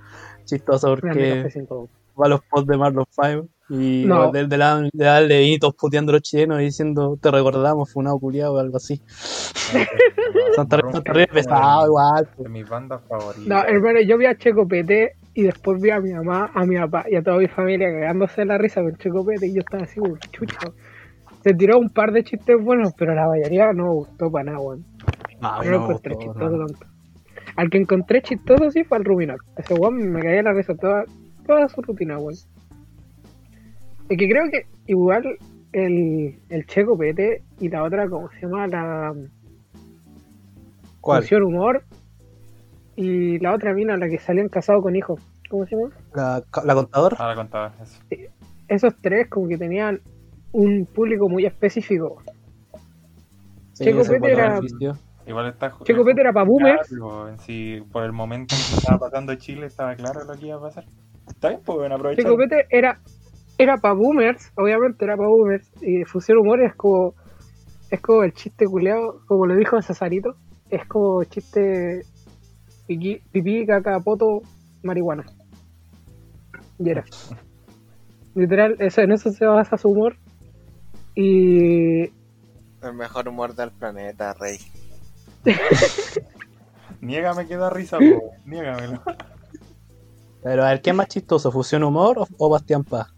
Chistoso 0.45 0.97
Grande 0.97 1.09
porque 1.09 1.43
Café 1.45 1.61
5. 1.61 1.89
Va 2.21 2.27
a 2.27 2.29
los 2.31 2.41
posts 2.43 2.69
de 2.69 2.77
Marlon 2.77 3.05
5 3.11 3.49
y 3.71 4.05
No. 4.07 4.31
de, 4.33 4.47
de 4.47 4.57
la 4.59 4.81
de 4.81 5.05
la 5.05 5.21
de 5.23 5.39
Vinitos 5.41 5.75
puteando 5.75 6.11
a 6.11 6.15
los 6.15 6.23
chilenos 6.23 6.61
y 6.61 6.65
diciendo 6.65 7.17
te 7.21 7.31
recordamos, 7.31 7.93
funado 7.93 8.19
culiado 8.19 8.55
o 8.55 8.59
algo 8.59 8.77
así. 8.77 9.01
Son 10.57 10.69
ter- 10.69 10.85
Maroon 10.85 10.93
son 10.95 11.03
5 11.03 11.03
terribles 11.05 11.29
es 11.29 11.47
pesados 11.47 11.87
igual. 11.87 12.29
De 12.39 12.49
mis 12.49 12.69
bandas 12.69 13.01
favoritas. 13.09 13.47
No, 13.47 13.63
hermano, 13.65 14.01
yo 14.01 14.19
vi 14.19 14.27
a 14.27 14.37
Checopete 14.37 15.13
y 15.35 15.43
después 15.45 15.81
vi 15.81 15.91
a 15.91 16.01
mi 16.01 16.13
mamá, 16.13 16.51
a 16.55 16.65
mi 16.67 16.77
papá 16.77 17.05
y 17.09 17.15
a 17.17 17.23
toda 17.23 17.39
mi 17.39 17.47
familia 17.49 17.91
cagándose 17.91 18.41
de 18.43 18.47
la 18.47 18.59
risa 18.59 18.83
con 18.83 18.97
Checopete 18.97 19.47
y 19.47 19.55
yo 19.55 19.61
estaba 19.61 19.85
así 19.85 20.01
chucha. 20.33 20.59
Se 21.45 21.55
tiró 21.55 21.79
un 21.79 21.89
par 21.91 22.13
de 22.13 22.23
chistes 22.25 22.57
buenos, 22.63 22.93
pero 22.99 23.15
la 23.15 23.27
mayoría 23.27 23.73
no 23.73 23.85
me 23.85 23.91
gustó 23.91 24.31
para 24.31 24.45
nada, 24.45 24.59
weón. 24.61 24.85
No, 25.41 25.49
a 25.49 25.61
mí 25.61 25.67
No 25.69 25.79
no 25.79 25.85
encontré 25.85 26.17
chistoso 26.19 26.59
tanto. 26.67 26.87
Al 27.57 27.71
que 27.71 27.79
encontré 27.79 28.23
chistoso 28.23 28.71
sí 28.71 28.85
fue 28.85 28.99
al 28.99 29.05
Rubinot. 29.05 29.39
Ese 29.57 29.73
weón 29.75 29.97
me 30.13 30.21
caía 30.21 30.37
de 30.37 30.43
la 30.43 30.53
risa 30.53 30.75
toda, 30.75 31.05
toda 31.51 31.69
su 31.69 31.83
rutina, 31.83 32.17
weón. 32.19 32.35
Es 34.09 34.19
que 34.19 34.29
creo 34.29 34.51
que 34.51 34.67
igual 34.87 35.37
el, 35.73 36.39
el 36.49 36.67
Checo 36.67 36.97
Pete 36.97 37.43
y 37.59 37.69
la 37.69 37.83
otra, 37.83 38.09
¿cómo 38.09 38.31
se 38.31 38.43
llama? 38.43 38.69
La 38.69 39.13
¿Cuál? 41.01 41.23
Función 41.23 41.43
Humor 41.43 41.83
y 42.95 43.39
la 43.41 43.55
otra 43.55 43.75
mina, 43.75 43.97
la 43.97 44.09
que 44.09 44.19
salían 44.19 44.49
casados 44.49 44.83
con 44.83 44.95
hijos. 44.95 45.21
¿Cómo 45.49 45.67
se 45.67 45.75
llama? 45.75 45.91
La, 46.15 46.43
la 46.65 46.75
contadora. 46.75 47.17
Ah, 47.19 47.29
la 47.29 47.35
contaba, 47.35 47.75
eso. 47.83 48.01
Esos 48.69 48.95
tres 49.01 49.29
como 49.29 49.49
que 49.49 49.59
tenían 49.59 50.01
un 50.53 50.87
público 50.87 51.29
muy 51.29 51.47
específico. 51.47 52.23
Sí, 53.73 53.85
Checo 53.85 54.05
Pete 54.05 54.33
era-. 54.33 54.61
Igual 55.27 55.49
está. 55.49 55.73
Checo 55.83 56.05
Pete 56.05 56.21
era 56.21 56.33
pa' 56.33 56.45
boomers. 56.45 56.89
Claro, 56.89 57.29
en 57.29 57.39
sí, 57.39 57.83
por 57.91 58.05
el 58.05 58.13
momento 58.13 58.55
en 58.55 58.61
que 58.61 58.77
estaba 58.77 58.99
pasando 58.99 59.35
Chile, 59.35 59.67
estaba 59.67 59.97
claro 59.97 60.25
lo 60.25 60.39
que 60.39 60.47
iba 60.47 60.57
a 60.57 60.61
pasar. 60.61 60.85
Está 61.31 61.49
bien, 61.49 61.61
pues 61.65 61.79
bueno, 61.79 61.95
aprovechar. 61.95 62.27
Era, 62.71 63.01
era 63.59 63.77
para 63.79 63.95
boomers, 63.95 64.53
obviamente 64.57 65.05
era 65.05 65.17
para 65.17 65.29
boomers, 65.29 65.69
y 65.83 66.05
Fusión 66.05 66.39
Humor 66.39 66.61
es 66.63 66.75
como, 66.75 67.15
es 67.91 68.01
como 68.01 68.23
el 68.23 68.33
chiste 68.33 68.67
culeado, 68.67 69.23
como 69.27 69.47
lo 69.47 69.57
dijo 69.57 69.81
Cesarito, 69.83 70.37
es 70.71 70.87
como 70.87 71.25
chiste 71.25 72.03
piqui- 72.89 73.23
pipí, 73.33 73.67
caca, 73.67 73.99
poto, 74.01 74.43
marihuana. 74.83 75.25
Y 76.79 76.91
era. 76.91 77.05
Literal, 78.35 78.77
eso, 78.79 79.01
en 79.03 79.13
eso 79.13 79.31
se 79.33 79.45
basa 79.45 79.77
su 79.77 79.89
humor. 79.91 80.17
Y 81.15 82.03
El 82.83 82.95
mejor 82.95 83.29
humor 83.29 83.55
del 83.55 83.71
planeta, 83.73 84.33
rey. 84.35 84.59
Niégame 87.01 87.47
que 87.47 87.57
da 87.57 87.71
risa, 87.71 87.99
po. 87.99 88.33
Niégamelo. 88.45 89.03
Pero 90.43 90.65
a 90.65 90.71
ver, 90.71 90.81
¿qué 90.81 90.91
es 90.91 90.97
más 90.97 91.09
chistoso? 91.09 91.53
¿Fusión 91.53 91.85
Humor 91.85 92.19
o, 92.19 92.27
o 92.39 92.49
Bastián 92.49 92.85
Paz? 92.85 93.09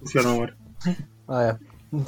Fusión 0.00 0.26
humor. 0.26 0.56
A 1.26 1.38
ver, 1.38 1.58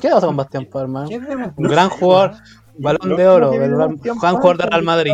¿qué 0.00 0.08
pasa 0.08 0.26
con 0.26 0.36
Bastián 0.36 0.66
Paz, 0.66 0.82
hermano? 0.82 1.08
¿Qué 1.08 1.16
es 1.16 1.26
de 1.26 1.34
Un 1.34 1.68
gran 1.68 1.88
jugador, 1.90 2.32
balón 2.78 3.16
de 3.16 3.26
oro, 3.26 3.50
gran 3.50 3.98
jugador 3.98 4.16
de 4.16 4.38
cuando 4.38 4.66
Real 4.66 4.82
Madrid. 4.84 5.12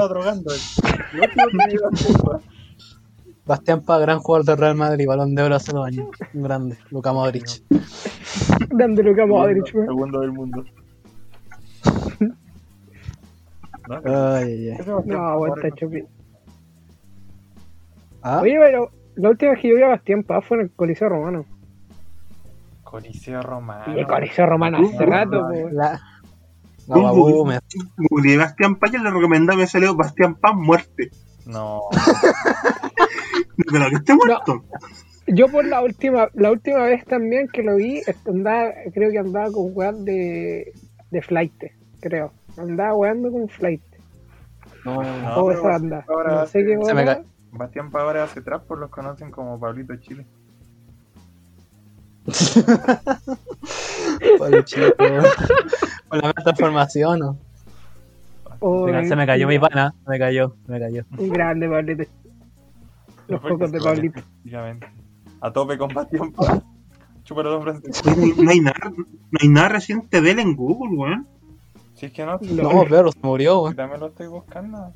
Bastián 3.44 3.80
Paz. 3.82 4.00
Gran 4.00 4.18
jugador 4.20 4.44
de 4.46 4.56
Real 4.56 4.74
Madrid, 4.76 5.06
balón 5.06 5.34
de 5.34 5.42
oro 5.42 5.56
hace 5.56 5.72
dos 5.72 5.86
años. 5.86 6.06
Un 6.34 6.42
grande, 6.42 6.78
Luka 6.90 7.12
Modric. 7.12 7.62
dándole 8.70 9.14
cama 9.16 9.34
a 9.36 9.38
Modric, 9.38 9.74
weón. 9.74 9.86
Segundo 9.86 10.20
del 10.20 10.32
mundo. 10.32 10.64
¿No? 13.88 14.00
Ay, 14.04 14.52
ay, 14.52 14.70
ay. 14.70 14.78
No, 15.06 15.18
aguanta, 15.26 15.70
Chupi. 15.70 16.04
¿Ah? 18.22 18.40
Oye, 18.42 18.58
pero 18.58 18.90
la 19.18 19.30
última 19.30 19.52
vez 19.52 19.60
que 19.60 19.68
yo 19.68 19.74
vi 19.76 19.82
a 19.82 19.88
Bastián 19.88 20.22
Paz 20.22 20.44
fue 20.46 20.58
en 20.58 20.62
el 20.64 20.70
Coliseo 20.70 21.08
Romano. 21.08 21.44
Coliseo 22.84 23.42
Romano. 23.42 23.94
y 23.94 23.98
el 24.00 24.06
Coliseo 24.06 24.46
Romano 24.46 24.78
hace 24.78 25.04
rato, 25.04 25.42
po. 25.42 25.68
La... 25.70 26.00
Boomer. 26.86 27.60
Googleé 28.08 28.38
Bastián 28.38 28.76
Paz 28.76 28.94
y 28.94 28.98
le 28.98 29.10
recomendó 29.10 29.54
me 29.54 29.66
salió 29.66 29.94
Bastián 29.94 30.36
Paz 30.36 30.54
muerte. 30.54 31.10
No, 31.46 31.82
Pero 33.72 33.88
que 33.90 33.96
esté 33.96 34.14
muerto. 34.14 34.64
Yo 35.26 35.48
por 35.48 35.64
la 35.66 35.82
última, 35.82 36.28
la 36.34 36.50
última 36.50 36.84
vez 36.84 37.04
también 37.04 37.48
que 37.48 37.62
lo 37.62 37.76
vi, 37.76 38.00
andaba, 38.26 38.70
creo 38.94 39.10
que 39.10 39.18
andaba 39.18 39.50
con 39.52 39.70
weón 39.74 40.04
de, 40.04 40.72
de 41.10 41.22
flight, 41.22 41.52
creo. 42.00 42.32
Andaba 42.56 42.94
weando 42.94 43.30
con 43.30 43.48
flight. 43.48 43.82
No, 44.84 45.02
No, 45.02 45.36
o 45.36 45.46
pero 45.48 45.58
esa 45.58 45.78
No 45.78 46.46
sé 46.46 46.64
qué 46.64 46.78
se 46.84 46.94
me 46.94 47.04
weón. 47.04 47.06
cae. 47.06 47.24
Bastián 47.52 47.90
Pavara 47.90 48.24
hace 48.24 48.40
trap, 48.42 48.64
pues 48.66 48.80
los 48.80 48.90
conocen 48.90 49.30
como 49.30 49.58
Pablito 49.58 49.96
Chile. 49.96 50.26
Pobre 54.38 54.64
chico. 54.64 54.86
Con 56.08 56.18
la 56.20 56.32
transformación, 56.32 57.18
¿no? 57.18 57.38
Se, 58.60 59.16
me 59.16 59.26
cayó 59.26 59.46
mi 59.46 59.58
pana, 59.58 59.94
me 60.06 60.18
cayó, 60.18 60.56
se 60.66 60.72
me 60.72 60.80
cayó. 60.80 61.04
Un 61.16 61.28
grande 61.28 61.68
Pablito. 61.68 62.04
Los 63.28 63.40
pocos 63.40 63.70
de 63.70 63.80
Pablito. 63.80 64.20
A 65.40 65.52
tope 65.52 65.78
con 65.78 65.94
Bastián. 65.94 66.32
Chúpalo, 67.24 67.50
don 67.50 67.62
Francisco. 67.62 68.10
No 68.42 68.50
hay 68.50 68.60
nada, 68.60 68.90
no 68.90 69.38
hay 69.40 69.48
nada 69.48 69.68
reciente 69.68 70.20
de 70.20 70.30
él 70.30 70.38
en 70.38 70.56
Google, 70.56 70.96
weón. 70.96 71.26
Si 71.94 72.06
es 72.06 72.12
que 72.12 72.24
no, 72.24 72.38
No, 72.40 72.84
perro, 72.84 73.12
se 73.12 73.18
murió, 73.22 73.60
weón. 73.62 73.76
también 73.76 74.00
lo 74.00 74.06
estoy 74.06 74.28
buscando. 74.28 74.92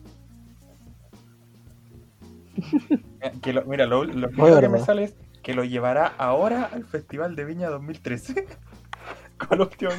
Mira, 2.55 3.33
que 3.43 3.53
lo, 3.53 3.65
mira, 3.65 3.87
lo, 3.87 4.05
lo 4.05 4.31
que 4.31 4.43
verdad. 4.43 4.71
me 4.71 4.79
sale 4.81 5.05
es 5.05 5.15
que 5.43 5.55
lo 5.55 5.65
llevará 5.65 6.07
ahora 6.19 6.65
al 6.73 6.85
Festival 6.85 7.35
de 7.37 7.45
Viña 7.45 7.69
2013. 7.71 8.47
Con 9.49 9.69
tíos. 9.71 9.95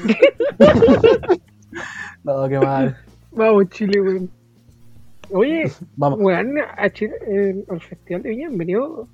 No, 2.24 2.48
qué 2.48 2.60
mal. 2.60 2.98
Vamos, 3.32 3.70
Chile, 3.70 4.00
weón. 4.02 4.30
Oye, 5.32 5.72
Vamos. 5.98 6.20
weón, 6.22 6.56
a 6.78 6.89
Chile, 6.89 7.13
eh, 7.28 7.66
al 7.70 7.82
Festival 7.82 8.22
de 8.24 8.30
Viña 8.30 8.48
han 8.48 8.58
venido 8.58 9.08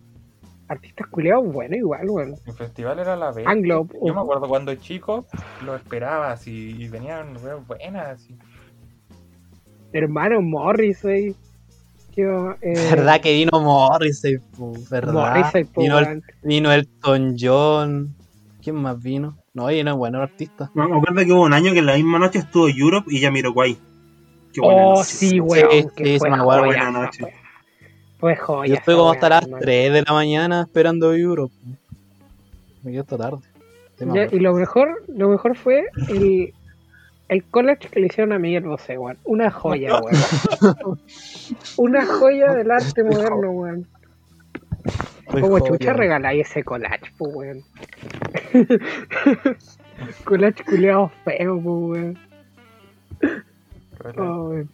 artistas 0.67 1.07
culiados 1.07 1.51
buenos 1.51 1.77
igual, 1.77 2.09
weón. 2.09 2.35
El 2.45 2.53
festival 2.53 2.99
era 2.99 3.15
la 3.15 3.31
vez. 3.31 3.47
Anglo. 3.47 3.87
Yo 4.05 4.13
me 4.13 4.21
acuerdo 4.21 4.47
cuando 4.47 4.75
chico 4.75 5.25
lo 5.65 5.75
esperaba 5.75 6.31
así 6.31 6.75
y 6.77 6.87
venían 6.89 7.35
weas 7.43 7.65
buenas 7.65 8.07
así. 8.07 8.37
Hermano 9.93 10.41
Morrissey. 10.41 11.35
Eh, 12.23 12.89
¿Verdad 12.91 13.21
que 13.21 13.33
vino 13.33 13.59
Morrissey? 13.61 14.37
¿Verdad? 14.89 15.13
Morrissey, 15.13 15.63
po, 15.65 15.81
vino, 15.81 15.99
el, 15.99 16.23
vino 16.43 16.71
Elton 16.71 17.35
John. 17.39 18.15
¿Quién 18.61 18.75
más 18.75 19.01
vino? 19.01 19.37
No, 19.53 19.67
vino 19.67 19.97
bueno 19.97 20.21
artista. 20.21 20.69
Me 20.73 20.83
acuerdo 20.83 21.25
que 21.25 21.31
hubo 21.31 21.43
un 21.43 21.53
año 21.53 21.71
que 21.73 21.79
en 21.79 21.85
la 21.85 21.95
misma 21.95 22.19
noche 22.19 22.39
estuvo 22.39 22.67
Europe 22.69 23.07
y 23.09 23.21
Jamiroquai. 23.21 23.77
Qué 24.53 24.61
buena 24.61 24.83
Oh, 24.87 24.89
noche. 24.95 25.03
sí, 25.05 25.39
weón. 25.39 25.69
Sí, 25.71 25.81
sí, 25.97 26.19
fue 26.19 26.19
se 26.19 26.29
me 26.29 26.35
acuerdo. 26.41 26.65
joya, 26.65 26.83
Buena 26.83 26.91
noche. 27.05 27.19
fue- 27.19 27.33
Fue 28.19 28.35
joya. 28.35 28.67
Yo 28.69 28.75
estoy 28.75 28.95
como 28.95 29.11
hasta 29.11 29.29
las 29.29 29.43
hermano. 29.43 29.61
3 29.61 29.93
de 29.93 30.01
la 30.01 30.13
mañana 30.13 30.61
esperando 30.63 31.13
Europe. 31.13 31.53
Me 32.83 32.91
quedo 32.91 33.01
hasta 33.01 33.17
tarde. 33.17 33.37
Sí, 33.97 34.05
me 34.05 34.13
Ya, 34.15 34.21
acuerdo. 34.23 34.35
y 34.35 34.39
lo 34.41 34.53
mejor, 34.53 35.03
lo 35.07 35.29
mejor 35.29 35.57
fue 35.57 35.85
el, 36.09 36.53
el 37.29 37.43
college 37.45 37.87
que 37.89 37.99
le 37.99 38.07
hicieron 38.07 38.33
a 38.33 38.39
Miguel 38.39 38.63
Bosé, 38.63 38.97
weón. 38.97 39.17
Una 39.23 39.49
joya, 39.51 39.99
weón. 40.01 40.99
Una 41.77 42.05
joya 42.05 42.53
del 42.53 42.71
arte 42.71 43.03
moderno, 43.03 43.51
weón. 43.51 43.87
Como 45.25 45.59
chucha 45.59 45.93
regaláis 45.93 46.49
ese 46.49 46.63
collage, 46.63 47.11
pues, 47.17 47.33
weón. 47.35 47.63
collage 50.25 50.63
culeado 50.65 51.11
feo, 51.23 51.61
pues, 51.61 51.65
weón. 51.65 52.17
Oh, 54.17 54.49
weón. 54.49 54.69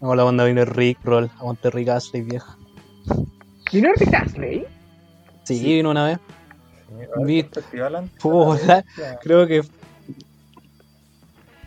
No, 0.00 0.14
la 0.14 0.24
onda 0.24 0.44
vino 0.44 0.64
Rick 0.64 0.98
Roll. 1.04 1.30
Aguante 1.38 1.70
Rick 1.70 1.88
Astley, 1.88 2.22
vieja. 2.22 2.56
¿Vino 3.72 3.90
Rick 3.96 4.14
Astley? 4.14 4.66
Sí, 5.44 5.62
vino 5.62 5.90
una 5.90 6.06
vez. 6.06 6.18
sí, 6.88 7.24
Vi- 7.24 7.42
festival 7.44 7.94
antes 7.96 8.84
Creo 9.22 9.46
que. 9.46 9.62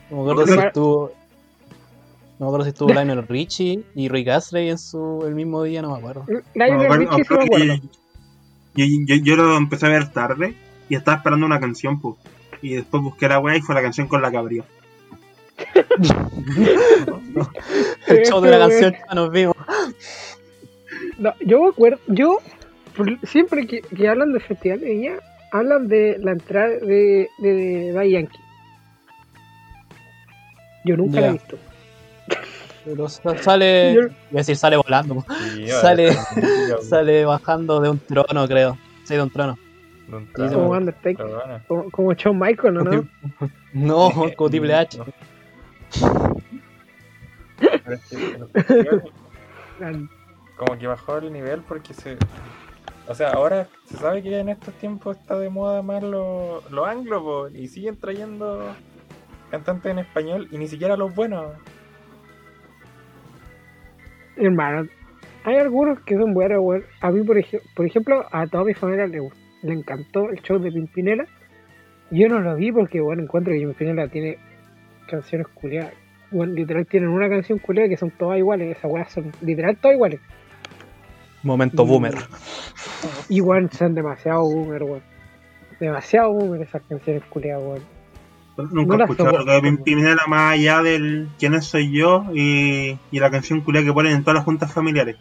No 0.09 0.23
me 0.23 0.31
acuerdo 0.31 0.53
si 0.53 0.59
estuvo. 0.59 1.11
No 2.39 2.45
me 2.45 2.47
acuerdo 2.47 2.63
si 2.65 2.69
estuvo 2.69 2.89
Lionel 2.89 3.27
Richie 3.27 3.83
y 3.95 4.07
Rick 4.07 4.29
Astley 4.29 4.69
en 4.69 4.77
su 4.77 5.23
el 5.25 5.35
mismo 5.35 5.63
día, 5.63 5.81
no 5.81 5.91
me 5.91 5.97
acuerdo. 5.97 6.25
Lionel 6.53 6.93
Richie 6.93 7.23
sí 7.23 7.33
me 7.33 7.43
acuerdo 7.43 7.73
Yo, 8.75 8.85
yo, 9.05 9.15
yo 9.15 9.35
lo 9.35 9.57
empecé 9.57 9.85
a 9.87 9.89
ver 9.89 10.11
tarde 10.11 10.55
y 10.87 10.95
estaba 10.95 11.17
esperando 11.17 11.45
una 11.45 11.59
canción, 11.59 11.99
pues. 11.99 12.15
Y 12.61 12.75
después 12.75 13.03
busqué 13.03 13.27
la 13.27 13.39
weá 13.39 13.57
y 13.57 13.61
fue 13.61 13.75
la 13.75 13.81
canción 13.81 14.07
con 14.07 14.21
la 14.21 14.31
que 14.31 14.37
abrió. 14.37 14.65
El 18.07 18.25
show 18.25 18.41
de 18.41 18.51
la 18.51 18.59
canción 18.59 18.93
ya 18.93 19.15
nos 19.15 19.31
vimos. 19.31 19.55
No, 21.17 21.33
yo 21.41 21.63
me 21.63 21.69
acuerdo, 21.69 21.99
yo 22.07 22.39
siempre 23.23 23.67
que, 23.67 23.81
que 23.81 24.07
hablan 24.07 24.31
del 24.31 24.41
Festival 24.41 24.79
de 24.79 24.89
Viña, 24.89 25.19
hablan 25.51 25.87
de 25.87 26.17
la 26.19 26.31
entrada 26.31 26.69
de, 26.69 27.29
de, 27.39 27.93
de 27.93 28.11
Yankee. 28.11 28.39
Yo 30.89 30.97
nunca 30.97 31.21
la 31.21 31.27
he 31.27 31.31
visto. 31.33 31.57
Pero 32.83 33.07
sa- 33.09 33.37
sale. 33.37 33.93
Yo- 33.95 34.01
Iba 34.01 34.11
a 34.33 34.37
decir, 34.37 34.55
sale 34.55 34.77
volando. 34.77 35.23
Sale- 35.81 36.17
Sale 36.81 37.25
bajando 37.25 37.79
de 37.79 37.89
un 37.91 37.99
trono, 37.99 38.47
creo. 38.47 38.75
Sí, 39.03 39.13
de 39.15 39.21
un 39.21 39.29
trono. 39.29 39.55
de 40.07 40.15
un 40.15 40.25
Sí, 40.25 40.31
trago, 40.33 40.53
Como. 40.53 40.69
Undertaker, 40.71 41.27
como, 41.67 41.91
como 41.91 42.13
Shawn 42.13 42.39
Michaels, 42.39 42.73
¿no? 42.73 42.83
no? 42.83 43.07
No, 43.73 44.11
como 44.35 44.49
Triple 44.49 44.73
H. 44.73 44.97
Como 50.57 50.77
que 50.77 50.87
bajó 50.87 51.17
el 51.17 51.31
nivel 51.31 51.61
porque 51.61 51.93
se 51.93 52.17
o 53.07 53.15
sea 53.15 53.31
ahora 53.31 53.67
se 53.85 53.97
sabe 53.97 54.21
que 54.21 54.37
en 54.39 54.49
estos 54.49 54.73
tiempos 54.75 55.17
está 55.17 55.37
de 55.39 55.49
moda 55.49 55.81
más 55.81 56.03
lo, 56.03 56.61
lo 56.69 56.85
anglo 56.85 57.23
po, 57.23 57.47
y 57.49 57.67
siguen 57.67 57.95
trayendo 57.97 58.61
cantantes 59.49 59.91
en 59.91 59.99
español 59.99 60.47
y 60.51 60.57
ni 60.57 60.67
siquiera 60.67 60.95
los 60.97 61.13
buenos 61.13 61.53
Hermano, 64.37 64.87
hay 65.43 65.57
algunos 65.57 65.99
que 66.01 66.15
son 66.15 66.33
buenos, 66.33 66.59
weón. 66.61 66.83
A 67.01 67.11
mí, 67.11 67.23
por, 67.23 67.37
ej- 67.37 67.61
por 67.75 67.85
ejemplo, 67.85 68.25
a 68.31 68.47
toda 68.47 68.63
mi 68.63 68.73
familia 68.73 69.05
le, 69.07 69.19
encantó 69.63 70.29
el 70.29 70.41
show 70.41 70.59
de 70.59 70.71
Pimpinela. 70.71 71.25
Yo 72.11 72.27
no 72.29 72.39
lo 72.39 72.55
vi 72.55 72.71
porque, 72.71 73.01
bueno, 73.01 73.23
encuentro 73.23 73.51
que 73.53 73.59
Pimpinela 73.59 74.07
tiene 74.07 74.37
canciones 75.09 75.47
culiadas. 75.49 75.93
Bueno, 76.31 76.53
literal 76.53 76.85
tienen 76.85 77.09
una 77.09 77.27
canción 77.27 77.59
culiada 77.59 77.89
que 77.89 77.97
son 77.97 78.11
todas 78.11 78.37
iguales. 78.37 78.77
Esas 78.77 78.89
weas 78.91 79.11
son 79.11 79.31
literal 79.41 79.75
todas 79.77 79.95
iguales. 79.95 80.21
Momento 81.43 81.83
Mm. 81.85 81.87
boomer. 81.89 82.13
Y, 83.27 83.41
weón, 83.41 83.69
son 83.71 83.93
demasiado 83.95 84.43
boomer, 84.43 84.83
weón. 84.83 85.01
Demasiado 85.81 86.31
boomer 86.31 86.61
esas 86.61 86.81
canciones 86.83 87.23
culiadas, 87.25 87.63
weón. 87.63 87.98
Nunca 88.57 88.97
No 88.97 88.99
he 88.99 89.03
escuchado 89.03 89.45
que. 89.45 89.61
Pimpinela 89.61 90.23
más 90.27 90.53
allá 90.53 90.81
del 90.81 91.29
quién 91.39 91.61
soy 91.61 91.91
yo 91.91 92.25
y, 92.33 92.97
y 93.11 93.19
la 93.19 93.31
canción 93.31 93.61
culia 93.61 93.83
que 93.83 93.93
ponen 93.93 94.13
en 94.13 94.23
todas 94.23 94.35
las 94.35 94.45
juntas 94.45 94.73
familiares. 94.73 95.15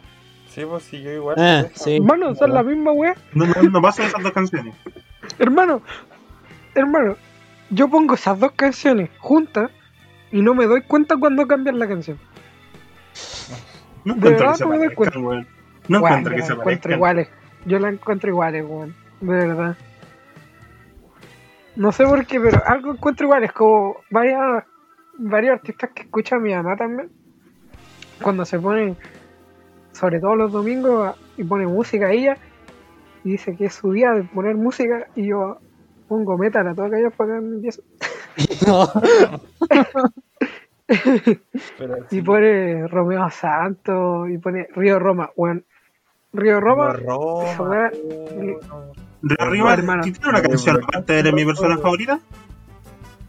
sí 0.49 0.63
pues 0.65 0.83
sí 0.83 1.01
yo 1.01 1.11
igual 1.11 1.35
Eh, 1.39 1.71
sí. 1.75 1.97
Hermano, 1.97 2.35
son 2.35 2.53
la 2.53 2.63
misma 2.63 2.91
wea. 2.91 3.15
No, 3.33 3.45
no, 3.45 3.53
no 3.63 3.81
pasan 3.81 4.07
esas 4.07 4.21
dos 4.23 4.31
canciones. 4.33 4.75
Hermano, 5.37 5.81
hermano, 6.75 7.15
yo 7.69 7.87
pongo 7.89 8.15
esas 8.15 8.39
dos 8.39 8.51
canciones 8.53 9.09
juntas 9.19 9.71
y 10.31 10.41
no 10.41 10.53
me 10.53 10.65
doy 10.65 10.81
cuenta 10.81 11.15
cuando 11.17 11.47
cambian 11.47 11.79
la 11.79 11.87
canción. 11.87 12.19
No 14.03 14.15
De 14.15 14.29
encuentro 14.29 14.31
verdad 14.37 14.51
que 14.51 14.57
se 14.57 14.65
no 14.65 14.69
me 14.69 14.77
doy 14.77 14.89
parezcan, 14.89 15.23
weón. 15.25 15.47
No 15.87 15.99
encuentro 15.99 16.35
que 16.35 16.41
la 16.41 16.45
se 16.45 16.53
encuentro 16.53 16.63
parezcan. 16.63 16.91
iguales. 16.91 17.29
Yo 17.65 17.79
la 17.79 17.89
encuentro 17.89 18.29
iguales, 18.29 18.65
weón. 18.67 18.95
De 19.21 19.33
verdad. 19.33 19.77
No 21.79 21.93
sé 21.93 22.03
por 22.03 22.25
qué, 22.25 22.41
pero 22.41 22.61
algo 22.65 22.91
encuentro 22.91 23.25
iguales. 23.25 23.53
Como 23.53 23.95
varias, 24.11 24.65
varios 25.17 25.53
artistas 25.53 25.91
que 25.95 26.01
escucha 26.01 26.37
mi 26.37 26.53
mamá 26.53 26.75
también. 26.75 27.09
Cuando 28.21 28.43
se 28.43 28.59
ponen, 28.59 28.97
sobre 29.93 30.19
todo 30.19 30.35
los 30.35 30.51
domingos, 30.51 31.15
y 31.37 31.45
pone 31.45 31.65
música 31.67 32.07
a 32.07 32.11
ella. 32.11 32.37
Y 33.23 33.31
dice 33.31 33.55
que 33.55 33.67
es 33.67 33.75
su 33.75 33.93
día 33.93 34.11
de 34.11 34.23
poner 34.23 34.55
música. 34.55 35.07
Y 35.15 35.27
yo 35.27 35.59
pongo 36.09 36.37
metal 36.37 36.67
a 36.67 36.73
para 36.75 36.89
que 36.99 37.25
me 37.25 37.37
empiezo. 37.55 37.81
No. 38.67 38.87
pero 41.77 41.97
Y 42.11 42.21
pone 42.21 42.87
Romeo 42.89 43.29
Santos. 43.29 44.29
Y 44.29 44.37
pone 44.37 44.67
Río 44.75 44.99
Roma, 44.99 45.29
weón. 45.37 45.63
Río 46.33 46.59
Roma. 46.59 46.91
Roma, 46.91 47.57
weá- 47.57 47.91
oh, 48.03 48.59
no. 48.67 49.08
De 49.21 49.35
arriba, 49.39 49.73
hermano. 49.73 50.03
¿tiene 50.03 50.19
una 50.27 50.41
canción 50.41 50.81
aparte 50.83 51.23
de 51.23 51.31
mi 51.31 51.43
persona 51.45 51.77
favorita? 51.77 52.19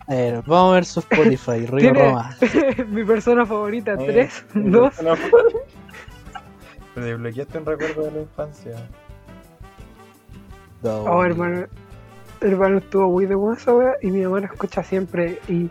A 0.07 0.15
ver, 0.15 0.43
vamos 0.47 0.73
a 0.73 0.75
ver 0.75 0.85
su 0.85 1.01
Spotify, 1.01 1.67
Río 1.67 1.79
Tiene- 1.79 2.03
Roma. 2.05 2.37
mi 2.89 3.05
persona 3.05 3.47
favorita, 3.47 3.93
Eh, 3.95 4.07
3, 4.07 4.45
2, 4.55 5.03
no, 5.03 5.15
Te 6.95 7.01
desbloqueaste 7.01 7.59
un 7.59 7.67
recuerdo 7.67 8.03
de 8.05 8.11
la 8.13 8.21
infancia. 8.23 8.73
No, 10.83 11.03
Oh, 11.05 11.25
hermano. 11.25 11.67
Hermano, 12.41 12.79
estuvo 12.79 13.11
muy 13.11 13.27
de 13.27 13.35
buena 13.35 13.57
esa 13.61 13.75
wea 13.75 13.93
y 14.01 14.11
mi 14.11 14.23
mamá 14.23 14.41
la 14.41 14.47
escucha 14.47 14.83
siempre. 14.83 15.39
Y, 15.47 15.69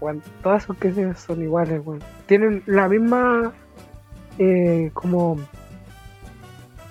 weón, 0.00 0.22
todas 0.42 0.62
sus 0.62 0.76
canciones 0.78 1.18
son 1.18 1.42
iguales, 1.42 1.82
weón. 1.84 2.02
Tienen 2.26 2.62
la 2.66 2.88
misma. 2.88 3.52
Eh, 4.38 4.90
como. 4.94 5.38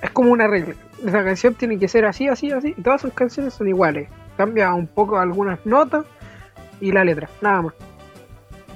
Es 0.03 0.11
como 0.11 0.31
una 0.31 0.47
regla. 0.47 0.75
La 1.01 1.23
canción 1.23 1.55
tiene 1.55 1.79
que 1.79 1.87
ser 1.87 2.05
así, 2.05 2.27
así, 2.27 2.51
así. 2.51 2.75
Y 2.77 2.81
todas 2.81 3.01
sus 3.01 3.13
canciones 3.13 3.53
son 3.53 3.69
iguales. 3.69 4.09
Cambia 4.35 4.73
un 4.73 4.85
poco 4.85 5.17
algunas 5.17 5.65
notas 5.65 6.05
y 6.81 6.91
la 6.91 7.05
letra, 7.05 7.29
nada 7.41 7.61
más. 7.63 7.73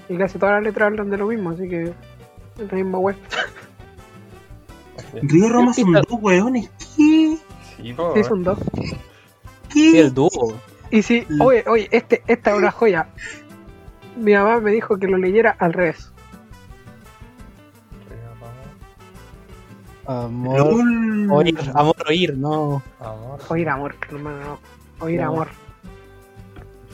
Y 0.07 0.17
casi 0.17 0.39
todas 0.39 0.55
las 0.55 0.63
letras 0.63 0.88
hablan 0.88 1.09
de 1.09 1.17
lo 1.17 1.28
mismo, 1.28 1.49
así 1.49 1.67
que. 1.67 1.84
Es 1.84 2.71
la 2.71 2.78
misma 2.78 2.97
wea. 2.99 3.15
Río 5.21 5.49
Roma 5.49 5.73
son 5.73 5.91
dos 5.91 6.05
weones. 6.21 6.71
¿Qué? 6.95 7.38
Sí, 7.75 7.93
po, 7.93 8.13
Sí, 8.15 8.23
son 8.23 8.43
dos. 8.43 8.57
Sí, 8.73 8.97
¿Qué? 9.91 9.99
el 9.99 10.13
dúo. 10.13 10.30
Y 10.89 11.01
si, 11.01 11.28
oye, 11.41 11.65
oye, 11.67 11.89
este, 11.91 12.23
esta 12.28 12.51
es 12.51 12.57
una 12.57 12.71
joya. 12.71 13.09
Mi 14.15 14.34
mamá 14.34 14.61
me 14.61 14.71
dijo 14.71 14.97
que 14.97 15.07
lo 15.07 15.17
leyera 15.17 15.55
al 15.59 15.73
revés. 15.73 16.11
Amor. 20.07 20.61
Oír, 21.29 21.57
amor, 21.73 21.95
oír, 22.07 22.37
no. 22.37 22.81
Amor. 22.99 23.39
Oír 23.49 23.69
amor, 23.69 23.95
hermano, 24.09 24.39
no. 24.39 24.59
Oír 25.05 25.19
No. 25.21 25.27
amor. 25.27 25.47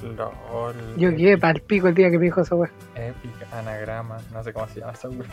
LOL. 0.04 0.76
Yo 0.98 1.16
quedé 1.16 1.38
pa'l 1.38 1.62
pico 1.62 1.88
el 1.88 1.96
día 1.96 2.12
que 2.12 2.18
me 2.18 2.26
dijo 2.26 2.42
esa 2.42 2.56
wea. 2.56 2.70
Epic 2.96 3.32
anagrama. 3.54 4.18
No 4.34 4.44
sé 4.44 4.52
cómo 4.52 4.68
se 4.68 4.82
llama 4.82 4.92
esa 4.94 5.08
wea. 5.10 5.30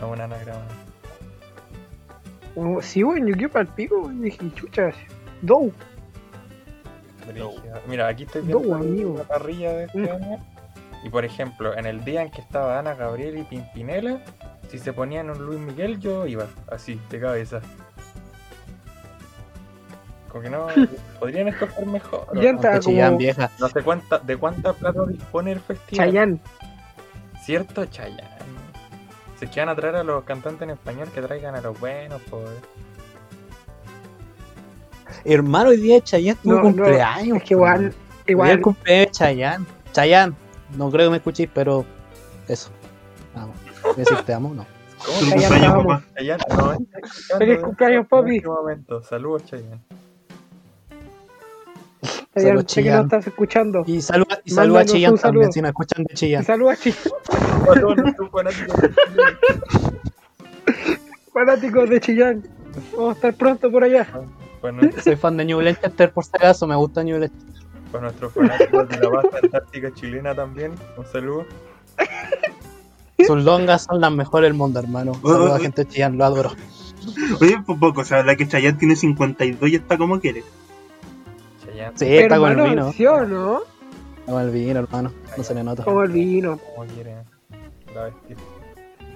No, 0.00 0.08
un 0.10 0.20
anagrama. 0.22 0.64
Oh, 2.56 2.80
Sí, 2.80 3.04
weón, 3.04 3.26
yo 3.26 3.34
quedé 3.34 3.48
pa'l 3.50 3.66
pico. 3.66 3.96
weón. 4.00 4.22
Dije, 4.22 4.38
chucha, 4.54 4.90
do. 5.42 5.70
Mira, 7.88 8.08
aquí 8.08 8.22
estoy 8.22 8.42
viendo 8.42 8.74
amigo. 8.74 9.16
la 9.18 9.24
parrilla 9.24 9.72
de 9.72 9.84
este 9.84 9.98
Mm. 9.98 10.08
año. 10.22 10.38
Y 11.04 11.10
por 11.10 11.24
ejemplo, 11.24 11.76
en 11.76 11.84
el 11.86 12.04
día 12.04 12.22
en 12.22 12.30
que 12.30 12.40
estaba 12.40 12.78
Ana 12.78 12.94
Gabriel 12.94 13.36
y 13.38 13.42
Pimpinela, 13.44 14.20
si 14.70 14.78
se 14.78 14.92
ponían 14.92 15.30
un 15.30 15.44
Luis 15.44 15.58
Miguel, 15.60 15.98
yo 16.00 16.26
iba 16.26 16.46
así, 16.70 17.00
de 17.10 17.20
cabeza. 17.20 17.60
Como 20.28 20.42
que 20.42 20.50
no, 20.50 20.66
podrían 21.20 21.48
escoger 21.48 21.86
mejor. 21.86 22.26
Ya 22.40 22.50
está. 22.50 22.80
Chillán, 22.80 23.08
como- 23.10 23.18
vieja. 23.18 23.50
No 23.60 23.68
sé 23.68 23.82
cuánta, 23.82 24.18
de 24.18 24.36
cuánta 24.36 24.72
plata 24.72 25.04
dispone 25.06 25.52
el 25.52 25.60
festival. 25.60 26.06
Chayán. 26.08 26.40
Cierto, 27.44 27.84
Chayanne. 27.86 28.28
Si 29.38 29.44
es 29.44 29.50
que 29.50 29.60
van 29.60 29.68
a 29.68 29.76
traer 29.76 29.96
a 29.96 30.02
los 30.04 30.24
cantantes 30.24 30.62
en 30.62 30.70
español, 30.70 31.08
que 31.14 31.20
traigan 31.20 31.54
a 31.54 31.60
los 31.60 31.78
buenos, 31.78 32.20
pues. 32.30 32.48
Hermano, 35.24 35.70
hoy 35.70 35.76
día 35.78 36.00
Chayanne 36.00 36.38
tuvo 36.42 36.54
No, 36.54 36.58
no, 36.58 36.64
cumpleaños. 36.64 37.36
Es 37.38 37.44
que 37.44 37.54
igual, 37.54 37.94
igual. 38.26 38.50
el 38.50 38.60
cumpleaños 38.60 39.06
de 39.06 39.10
Chayanne. 39.12 39.66
Chayanne, 39.92 40.34
no 40.76 40.90
creo 40.90 41.06
que 41.06 41.10
me 41.10 41.16
escuchéis, 41.18 41.48
pero 41.52 41.84
eso. 42.48 42.70
Vamos. 43.34 43.56
Decir 43.96 44.18
te 44.24 44.32
amo, 44.34 44.54
no. 44.54 44.66
¿Cómo 45.04 45.18
Feliz 45.18 45.32
se 45.32 45.48
Chayanne, 45.48 45.66
cumpleaños, 45.66 45.76
vamos. 45.76 46.02
papá. 46.02 46.14
Chayanne? 46.16 46.42
No, 46.48 47.38
Feliz 47.38 47.56
en- 47.56 47.62
cumpleaños, 47.62 48.00
en 48.00 48.06
papi. 48.08 48.36
este 48.36 48.48
momento. 48.48 49.02
Saludos, 49.02 49.44
Chayanne. 49.44 49.80
Sé 52.36 52.42
que 52.82 52.90
nos 52.90 53.04
estás 53.04 53.26
escuchando. 53.28 53.82
Y 53.86 54.00
saluda, 54.02 54.40
y 54.44 54.50
saluda 54.50 54.80
a 54.80 54.84
Chillán 54.84 55.16
también, 55.16 55.52
si 55.52 55.60
nos 55.62 55.68
escuchan 55.70 56.04
de 56.04 56.12
Y 56.12 56.16
Chillán. 56.16 56.44
saludos 56.44 56.72
a 56.72 56.76
Chillán. 56.76 57.02
Fanáticos 57.64 58.80
de 58.80 58.80
Chayanne. 58.80 59.38
Fanáticos 61.32 61.90
de 61.90 62.00
Chillán. 62.00 62.42
Vamos 62.96 63.10
a 63.10 63.12
estar 63.12 63.34
pronto 63.34 63.70
por 63.70 63.84
allá. 63.84 64.06
Para 64.60 64.72
nuestros, 64.72 65.04
Soy 65.04 65.16
fan 65.16 65.36
de 65.36 65.44
New 65.44 65.60
Leicester 65.60 66.10
por 66.12 66.24
si 66.24 66.30
acaso, 66.34 66.66
me 66.66 66.74
gusta 66.74 67.04
New 67.04 67.18
Leicester. 67.18 67.48
para 67.92 68.04
nuestros 68.04 68.32
fanáticos 68.32 68.88
de 68.88 68.96
la 68.98 69.08
base 69.10 69.28
antártica 69.42 69.94
chilena 69.94 70.34
también, 70.34 70.72
un 70.96 71.06
saludo. 71.06 71.44
Sus 73.26 73.44
longas 73.44 73.82
son 73.84 74.00
las 74.00 74.12
mejores 74.12 74.48
del 74.48 74.54
mundo, 74.58 74.80
hermano. 74.80 75.12
Saludos 75.22 75.52
a 75.52 75.58
gente 75.60 75.84
de 75.84 75.90
Chillán, 75.90 76.16
lo 76.18 76.24
adoro. 76.24 76.50
Oye, 77.40 77.58
por 77.66 77.78
poco, 77.78 78.00
o 78.00 78.04
sea, 78.04 78.22
la 78.22 78.34
que 78.36 78.48
Chayanne 78.48 78.78
tiene 78.78 78.96
52 78.96 79.70
y 79.70 79.74
está 79.76 79.98
como 79.98 80.18
quiere. 80.20 80.42
Chayanne, 81.64 81.92
Sí, 81.98 82.16
está 82.16 82.38
con 82.38 82.58
el 82.58 82.70
vino. 82.70 82.92
¿sí 82.92 83.06
o 83.06 83.24
no? 83.26 83.60
Está 84.20 84.32
con 84.32 84.42
el 84.42 84.50
vino, 84.50 84.80
hermano. 84.80 85.12
No 85.36 85.44
se 85.44 85.54
le 85.54 85.62
nota. 85.64 85.84
Como 85.84 86.02
el 86.02 86.10
vino. 86.12 86.58
como 86.74 86.86
quiere. 86.92 87.14
La 87.94 88.04
bestia. 88.04 88.36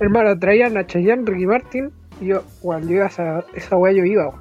Hermano, 0.00 0.38
traían 0.38 0.76
a 0.76 0.86
Cheyenne, 0.86 1.24
Ricky 1.26 1.46
Martin. 1.46 1.90
Y 2.20 2.26
yo, 2.26 2.42
cuando 2.60 2.88
yo 2.88 2.96
iba 2.96 3.04
a 3.04 3.08
esa, 3.08 3.44
esa 3.54 3.76
weá, 3.76 3.92
yo 3.92 4.04
iba. 4.04 4.28
weón. 4.28 4.40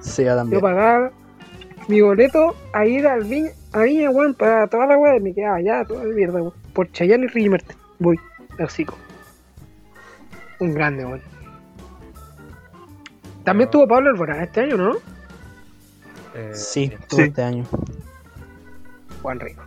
Sí, 0.00 0.22
yo 0.24 0.30
Yo 0.30 0.36
también. 0.36 0.60
pagaba 0.60 1.10
mi 1.88 2.00
boleto 2.00 2.54
a 2.72 2.86
ir 2.86 3.06
al 3.06 3.24
viña, 3.24 3.50
a 3.72 3.82
Viña, 3.82 4.10
weón, 4.10 4.34
para 4.34 4.66
toda 4.66 4.86
la 4.86 4.98
weá. 4.98 5.16
Y 5.16 5.20
me 5.20 5.32
quedaba 5.34 5.56
allá, 5.56 5.84
toda 5.84 6.04
la 6.04 6.14
mierda, 6.14 6.42
weón. 6.42 6.52
Por 6.74 6.90
Cheyenne 6.92 7.24
y 7.24 7.28
Ricky 7.28 7.48
Martin. 7.48 7.76
Voy, 7.98 8.18
hocico. 8.58 8.96
Un 10.60 10.74
grande, 10.74 11.04
weón. 11.04 11.20
También 13.44 13.68
Pero- 13.68 13.84
tuvo 13.84 13.88
Pablo 13.88 14.10
Alborán 14.10 14.40
este 14.42 14.60
año, 14.60 14.76
¿no? 14.76 14.92
Eh, 16.34 16.52
Sí, 16.54 16.90
todo 17.08 17.18
Sí. 17.20 17.26
este 17.26 17.42
año. 17.42 17.64
Juan 19.22 19.40
Rico. 19.40 19.62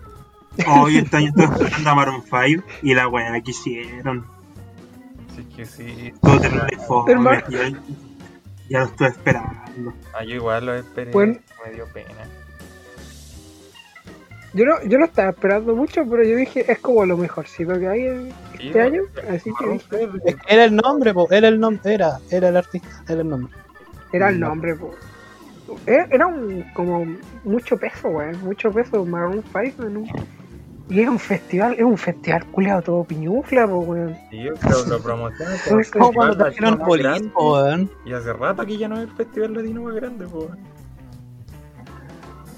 Hoy 0.68 0.98
este 0.98 1.18
año 1.18 1.28
estoy 1.30 1.46
esperando 1.46 1.90
a 1.90 1.96
Maroon 1.96 2.24
5 2.24 2.64
y 2.82 2.94
la 2.94 3.08
weá 3.08 3.42
que 3.42 3.52
hicieron. 3.52 4.26
Sí, 5.36 5.44
que 5.56 5.66
sí. 5.66 6.14
Todo 6.22 6.40
terrible 6.40 6.78
fome. 6.88 7.12
Hermano. 7.12 7.42
Ya, 7.50 7.70
ya 8.70 8.80
lo 8.80 8.86
estoy 8.86 9.08
esperando. 9.08 9.94
Ah, 10.18 10.24
yo 10.24 10.36
igual 10.36 10.66
lo 10.66 10.76
esperé. 10.76 11.12
Bueno. 11.12 11.38
Me 11.66 11.74
dio 11.74 11.86
pena. 11.94 12.10
Yo 14.56 14.66
no, 14.66 14.82
yo 14.86 14.98
no 14.98 15.04
estaba 15.06 15.32
esperando 15.32 15.76
mucho, 15.76 16.04
pero 16.10 16.24
yo 16.24 16.38
dije, 16.38 16.72
es 16.72 16.80
como 16.80 17.06
lo 17.06 17.18
mejorcito 17.18 17.78
que 17.78 17.88
hay 17.90 18.06
en 18.08 18.30
Sí, 18.58 18.68
este 18.68 18.82
año. 18.82 19.02
Así 19.30 19.52
que 19.60 19.68
dije, 20.24 20.38
Era 20.48 20.64
el 20.64 20.76
nombre, 20.78 21.14
po. 21.14 21.28
Era 21.30 21.50
el 21.50 21.60
nombre. 21.60 21.94
Era, 21.94 22.20
era 22.32 22.48
el 22.50 22.56
artista. 22.58 22.88
Era 23.10 23.22
el 23.22 23.30
nombre. 23.30 23.54
era 24.14 24.30
el 24.30 24.40
No. 24.40 24.48
nombre, 24.48 24.76
po. 24.76 24.96
Era, 25.86 26.08
era 26.10 26.28
un, 26.28 26.64
como 26.74 27.06
mucho 27.44 27.78
peso, 27.78 28.08
weón. 28.08 28.42
Mucho 28.44 28.72
peso, 28.72 29.06
Maroon 29.06 29.44
5 29.44 29.84
en 29.88 29.98
un... 29.98 30.10
Y 30.88 31.02
es 31.02 31.10
un 31.10 31.18
festival, 31.20 31.74
es 31.74 31.82
un 31.84 31.98
festival 31.98 32.46
culiado 32.52 32.82
todo 32.84 33.04
piñufla, 33.04 33.68
po, 33.68 33.80
weón. 33.80 34.16
Sí, 34.30 34.48
pero 34.62 34.86
lo 34.86 35.00
promocionan 35.02 35.58
como 35.68 35.80
Es 35.82 35.92
como 35.92 36.06
festival 36.06 36.14
Cuando 36.14 36.38
trajeron 36.38 36.80
grande, 36.98 37.30
po, 37.30 37.54
weón. 37.56 37.92
Y 38.06 38.14
hace 38.14 38.32
rato 38.32 38.66
que 38.66 38.78
ya 38.78 38.88
no 38.88 38.96
es 39.02 39.10
el 39.10 39.16
festival 39.16 39.54
latino 39.54 39.82
más 39.82 39.96
grande, 39.96 40.26
pues. 40.28 40.48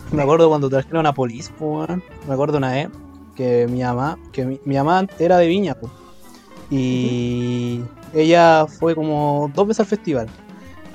Me 0.11 0.21
acuerdo 0.23 0.49
cuando 0.49 0.69
trajeron 0.69 1.05
a 1.05 1.13
Polis, 1.13 1.49
po, 1.57 1.79
weón. 1.79 2.03
Me 2.27 2.33
acuerdo 2.33 2.57
una 2.57 2.71
vez 2.71 2.89
que 3.35 3.67
mi 3.67 3.81
mamá, 3.83 4.17
que 4.31 4.45
mi, 4.45 4.59
mi 4.65 4.75
mamá 4.75 5.05
era 5.19 5.37
de 5.37 5.47
Viña, 5.47 5.75
po. 5.75 5.89
Y 6.69 7.81
ella 8.13 8.65
fue 8.67 8.95
como 8.95 9.51
dos 9.53 9.67
veces 9.67 9.81
al 9.81 9.85
festival. 9.87 10.27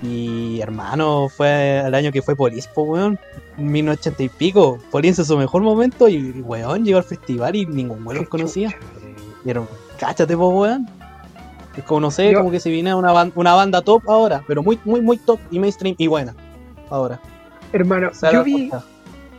Y 0.03 0.61
hermano, 0.61 1.29
fue 1.29 1.81
el 1.81 1.95
año 1.95 2.11
que 2.11 2.23
fue 2.23 2.35
Polis, 2.35 2.67
po, 2.67 2.83
weón. 2.83 3.19
1980 3.59 4.23
y 4.23 4.29
pico. 4.31 4.79
Polis 4.91 5.19
en 5.19 5.25
su 5.25 5.37
mejor 5.37 5.63
momento 5.63 6.09
y, 6.09 6.31
weón, 6.41 6.85
llegó 6.85 6.99
al 6.99 7.05
festival 7.05 7.55
y 7.55 7.67
ningún 7.67 8.05
weón 8.07 8.19
los 8.21 8.29
conocía. 8.29 8.75
era, 9.45 9.63
cáchate, 9.99 10.37
po, 10.37 10.49
weón. 10.49 10.89
Es 11.77 11.85
como, 11.85 12.01
no 12.01 12.11
sé, 12.11 12.31
Yo- 12.33 12.39
como 12.39 12.51
que 12.51 12.61
se 12.61 12.71
viene 12.71 12.95
una, 12.95 13.13
ban- 13.13 13.33
una 13.35 13.55
banda 13.55 13.81
top 13.83 14.03
ahora, 14.09 14.43
pero 14.47 14.63
muy, 14.63 14.79
muy, 14.85 15.01
muy 15.01 15.17
top 15.19 15.39
y 15.51 15.59
mainstream 15.59 15.95
y 15.99 16.07
buena. 16.07 16.35
Ahora. 16.91 17.19
Hermano, 17.73 18.11
yo 18.31 18.45
vi, 18.45 18.69
cuenta. 18.69 18.85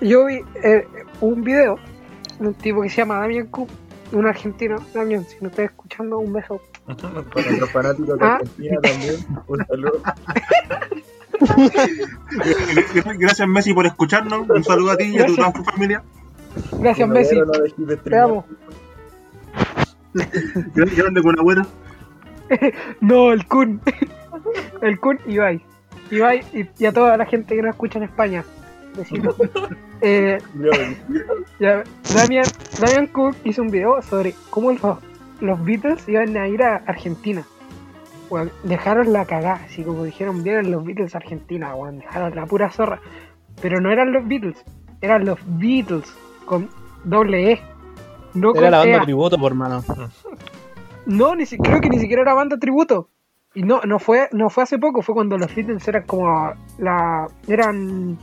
Yo 0.04 0.26
vi 0.26 0.42
eh, 0.64 0.86
un 1.22 1.44
video 1.44 1.80
de 2.40 2.48
un 2.48 2.54
tipo 2.54 2.82
que 2.82 2.90
se 2.90 2.98
llama 2.98 3.20
Damian 3.20 3.48
Cook, 3.48 3.70
un 4.12 4.26
argentino. 4.28 4.78
Damian, 4.94 5.26
si 5.26 5.38
no 5.42 5.50
estás 5.50 5.66
escuchando, 5.66 6.20
un 6.20 6.34
beso. 6.34 6.62
Para 6.86 7.52
los 7.52 7.72
fanáticos 7.72 8.20
de 8.20 8.26
Ah. 8.26 8.36
Argentina 8.36 8.80
también, 8.82 9.16
un 9.48 9.66
saludo. 9.66 10.02
Gracias 13.20 13.48
Messi 13.48 13.74
por 13.74 13.86
escucharnos. 13.86 14.50
Un 14.50 14.64
saludo 14.64 14.92
a 14.92 14.98
ti 14.98 15.06
y 15.06 15.20
a 15.20 15.26
tu- 15.26 15.36
toda 15.36 15.52
tu 15.54 15.64
familia. 15.64 16.04
Gracias, 16.80 17.08
Messi. 17.10 17.36
no 17.38 17.46
Te 18.04 18.18
amo. 18.18 18.46
Grande 20.76 21.22
con 21.22 21.40
abuelo. 21.40 21.66
No, 23.02 23.32
el 23.32 23.46
Kun. 23.48 23.82
El 24.82 25.00
Kun 25.00 25.20
Ibai. 25.26 25.64
Ibai 26.12 26.44
y, 26.54 26.68
y 26.78 26.86
a 26.86 26.92
toda 26.92 27.18
la 27.18 27.26
gente 27.26 27.56
que 27.56 27.62
nos 27.62 27.72
escucha 27.72 27.98
en 27.98 28.04
España. 28.04 28.44
Besitos. 28.98 29.36
Eh, 30.06 30.38
ya, 31.62 31.82
Damian, 32.14 32.44
Damian 32.78 33.08
Cook 33.08 33.38
hizo 33.46 33.62
un 33.62 33.70
video 33.70 34.02
sobre 34.02 34.36
cómo 34.50 34.74
los, 34.74 34.98
los 35.40 35.64
Beatles 35.64 36.10
iban 36.10 36.36
a 36.36 36.46
ir 36.50 36.62
a 36.62 36.76
Argentina. 36.86 37.46
Weón, 38.30 38.52
dejaron 38.64 39.14
la 39.14 39.24
cagada, 39.24 39.62
así 39.66 39.82
como 39.82 40.04
dijeron, 40.04 40.44
vienen 40.44 40.72
los 40.72 40.84
Beatles 40.84 41.16
a 41.16 41.20
Argentina, 41.20 41.74
weón, 41.74 42.00
dejaron 42.00 42.36
la 42.36 42.46
pura 42.48 42.70
zorra. 42.70 43.00
Pero 43.62 43.80
no 43.80 43.92
eran 43.92 44.12
los 44.12 44.28
Beatles, 44.28 44.62
eran 45.00 45.24
los 45.24 45.40
Beatles 45.58 46.14
con 46.44 46.68
doble 47.06 47.54
E. 47.54 47.62
No 48.34 48.50
Era 48.52 48.62
con 48.62 48.72
la 48.72 48.78
banda 48.80 48.98
EA. 48.98 49.02
tributo, 49.04 49.38
por 49.38 49.54
hermano. 49.54 49.86
No, 51.06 51.34
ni 51.36 51.46
si- 51.46 51.58
creo 51.58 51.80
que 51.80 51.88
ni 51.90 52.00
siquiera 52.00 52.24
era 52.24 52.34
banda 52.34 52.58
tributo. 52.58 53.08
Y 53.54 53.64
no, 53.64 53.80
no 53.86 54.00
fue, 54.00 54.28
no 54.34 54.50
fue 54.50 54.64
hace 54.64 54.80
poco, 54.80 55.02
fue 55.02 55.16
cuando 55.16 55.38
los 55.38 55.54
Beatles 55.56 55.88
eran 55.88 56.04
como 56.08 56.52
la. 56.78 57.28
eran 57.48 58.18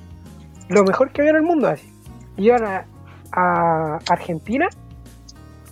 lo 0.71 0.85
mejor 0.85 1.11
que 1.11 1.21
había 1.23 1.31
en 1.31 1.37
el 1.37 1.43
mundo 1.43 1.69
así. 1.69 1.93
Iban 2.37 2.65
a, 2.65 2.87
a 3.33 3.99
Argentina, 4.09 4.69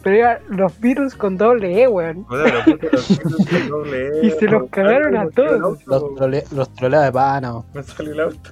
pero 0.03 0.17
eran 0.17 0.39
los 0.49 0.79
Beatles 0.81 1.15
con 1.15 1.37
doble 1.37 1.83
E, 1.83 1.89
weón. 1.89 2.27
O 2.29 2.37
sea, 2.37 2.53
los 2.53 2.65
putos, 2.65 2.93
los 2.93 3.09
Beatles 3.09 3.49
con 3.49 3.69
doble 3.69 4.09
E, 4.09 4.27
Y 4.27 4.31
se 4.31 4.47
los 4.47 4.71
cagaron 4.71 5.17
a 5.17 5.29
todos. 5.31 5.87
Los, 5.87 6.15
trole 6.15 6.45
los 6.51 6.75
de 6.75 7.13
pana. 7.13 7.63
Me 7.75 7.83
salió 7.83 8.13
el 8.13 8.21
auto. 8.21 8.51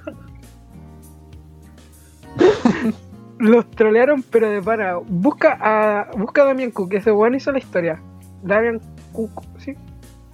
Los 3.39 3.69
trolearon, 3.71 4.23
pero 4.23 4.49
de 4.49 4.63
para. 4.63 4.97
Busca 4.97 5.57
a, 5.61 6.09
busca 6.17 6.41
a 6.41 6.45
Damian 6.45 6.71
Cook, 6.71 6.93
ese 6.93 7.11
weón 7.11 7.35
hizo 7.35 7.51
la 7.51 7.59
historia. 7.59 8.01
Damian 8.41 8.81
Cook, 9.13 9.43
sí. 9.59 9.75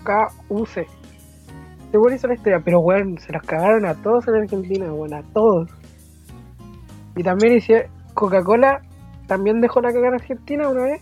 K-U-C. 0.04 0.88
Ese 1.90 1.98
weón 1.98 2.16
hizo 2.16 2.28
la 2.28 2.36
historia, 2.36 2.62
pero 2.64 2.80
weón, 2.80 3.18
se 3.18 3.34
los 3.34 3.42
cagaron 3.44 3.86
a 3.86 3.96
todos 3.96 4.28
en 4.30 4.36
Argentina, 4.36 4.94
weón, 4.94 5.14
a 5.14 5.24
todos. 5.34 5.70
Y 7.16 7.24
también 7.24 7.54
hice. 7.56 7.90
Coca-Cola 8.14 8.82
también 9.28 9.62
dejó 9.62 9.82
la 9.82 9.90
cagada 9.90 10.10
en 10.10 10.14
Argentina 10.16 10.68
una 10.70 10.84
vez. 10.84 11.02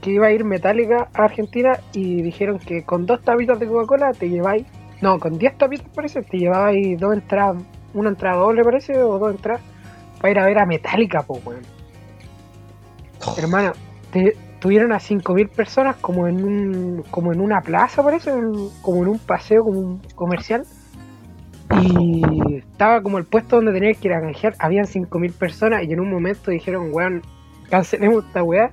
Que 0.00 0.10
iba 0.12 0.26
a 0.28 0.30
ir 0.32 0.44
Metallica 0.44 1.08
a 1.12 1.24
Argentina 1.24 1.78
y 1.92 2.22
dijeron 2.22 2.58
que 2.60 2.84
con 2.84 3.04
dos 3.06 3.20
tapitas 3.22 3.58
de 3.58 3.66
Coca-Cola 3.66 4.12
te 4.12 4.28
lleváis. 4.30 4.64
No, 5.00 5.18
con 5.18 5.38
10 5.38 5.58
tapitas 5.58 5.88
parece, 5.94 6.22
te 6.22 6.38
llevabais 6.38 6.98
dos 6.98 7.12
entradas. 7.14 7.62
Una 7.94 8.10
entrada 8.10 8.36
doble 8.36 8.62
parece, 8.64 8.96
o 9.02 9.18
dos 9.18 9.32
entradas. 9.34 9.60
Para 10.20 10.30
ir 10.32 10.38
a 10.40 10.46
ver 10.46 10.58
a 10.58 10.66
Metallica, 10.66 11.22
po, 11.22 11.40
weón. 11.44 11.62
Hermano, 13.36 13.72
te- 14.12 14.36
tuvieron 14.60 14.92
a 14.92 14.98
5.000 14.98 15.48
personas 15.48 15.96
como 15.96 16.26
en 16.26 16.44
un 16.44 17.04
como 17.10 17.32
en 17.32 17.40
una 17.40 17.60
plaza, 17.60 18.02
parece, 18.02 18.32
como 18.82 19.02
en 19.02 19.08
un 19.08 19.18
paseo 19.18 19.62
como 19.64 19.78
un 19.78 20.02
comercial. 20.14 20.64
Y 21.82 22.56
estaba 22.56 23.02
como 23.02 23.18
el 23.18 23.24
puesto 23.24 23.56
donde 23.56 23.72
tenías 23.72 23.98
que 23.98 24.08
ir 24.08 24.14
a 24.14 24.20
canjear. 24.20 24.54
Habían 24.58 24.86
5.000 24.86 25.32
personas 25.32 25.84
y 25.84 25.92
en 25.92 26.00
un 26.00 26.10
momento 26.10 26.50
dijeron, 26.50 26.88
weón, 26.92 27.22
cancelemos 27.70 28.24
esta 28.24 28.42
weá. 28.42 28.70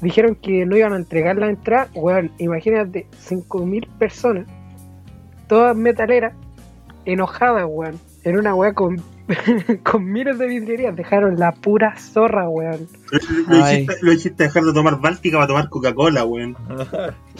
Dijeron 0.00 0.34
que 0.34 0.66
no 0.66 0.76
iban 0.76 0.92
a 0.94 0.96
entregar 0.96 1.36
la 1.36 1.48
entrada. 1.48 1.88
Weón, 1.94 2.32
imagínate, 2.38 3.06
5.000 3.28 3.86
personas, 3.98 4.46
todas 5.46 5.76
metaleras, 5.76 6.32
enojadas, 7.04 7.66
weón. 7.68 8.00
En 8.24 8.38
una 8.38 8.54
weá 8.54 8.72
con, 8.72 9.02
con 9.82 10.10
miles 10.10 10.38
de 10.38 10.46
vidrierías. 10.46 10.96
Dejaron 10.96 11.38
la 11.38 11.52
pura 11.52 11.96
zorra, 11.98 12.48
weón. 12.48 12.88
Lo 13.48 13.58
hiciste, 13.58 13.96
lo 14.00 14.12
hiciste 14.12 14.44
dejar 14.44 14.64
de 14.64 14.72
tomar 14.72 15.00
Báltica 15.00 15.36
para 15.36 15.48
tomar 15.48 15.68
Coca-Cola, 15.68 16.24
weón. 16.24 16.56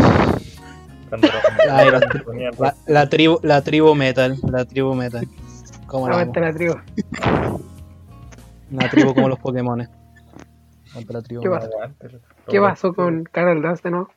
Cuando 1.13 1.29
Ay, 1.71 1.91
la- 2.87 3.09
tribu, 3.11 3.39
la 3.43 3.61
tribu 3.63 3.95
metal, 3.95 4.39
la 4.51 4.65
tribu 4.65 4.95
metal. 4.95 5.29
Como 5.87 6.09
la, 6.09 6.15
Aguanta 6.15 6.41
la 6.41 6.55
tribu. 6.55 6.75
una 8.71 8.89
tribu 8.89 9.15
como 9.15 9.29
los 9.29 9.39
Pokémon. 9.39 9.87
Tribu 11.25 11.43
¿Qué 11.43 11.49
metal. 11.51 11.71
aguántelo. 11.71 12.19
¿Qué 12.49 12.61
pasó 12.61 12.95
con 12.95 13.25
Carol 13.25 13.61
Dance 13.61 13.83
de 13.85 13.91
nuevo? 13.91 14.09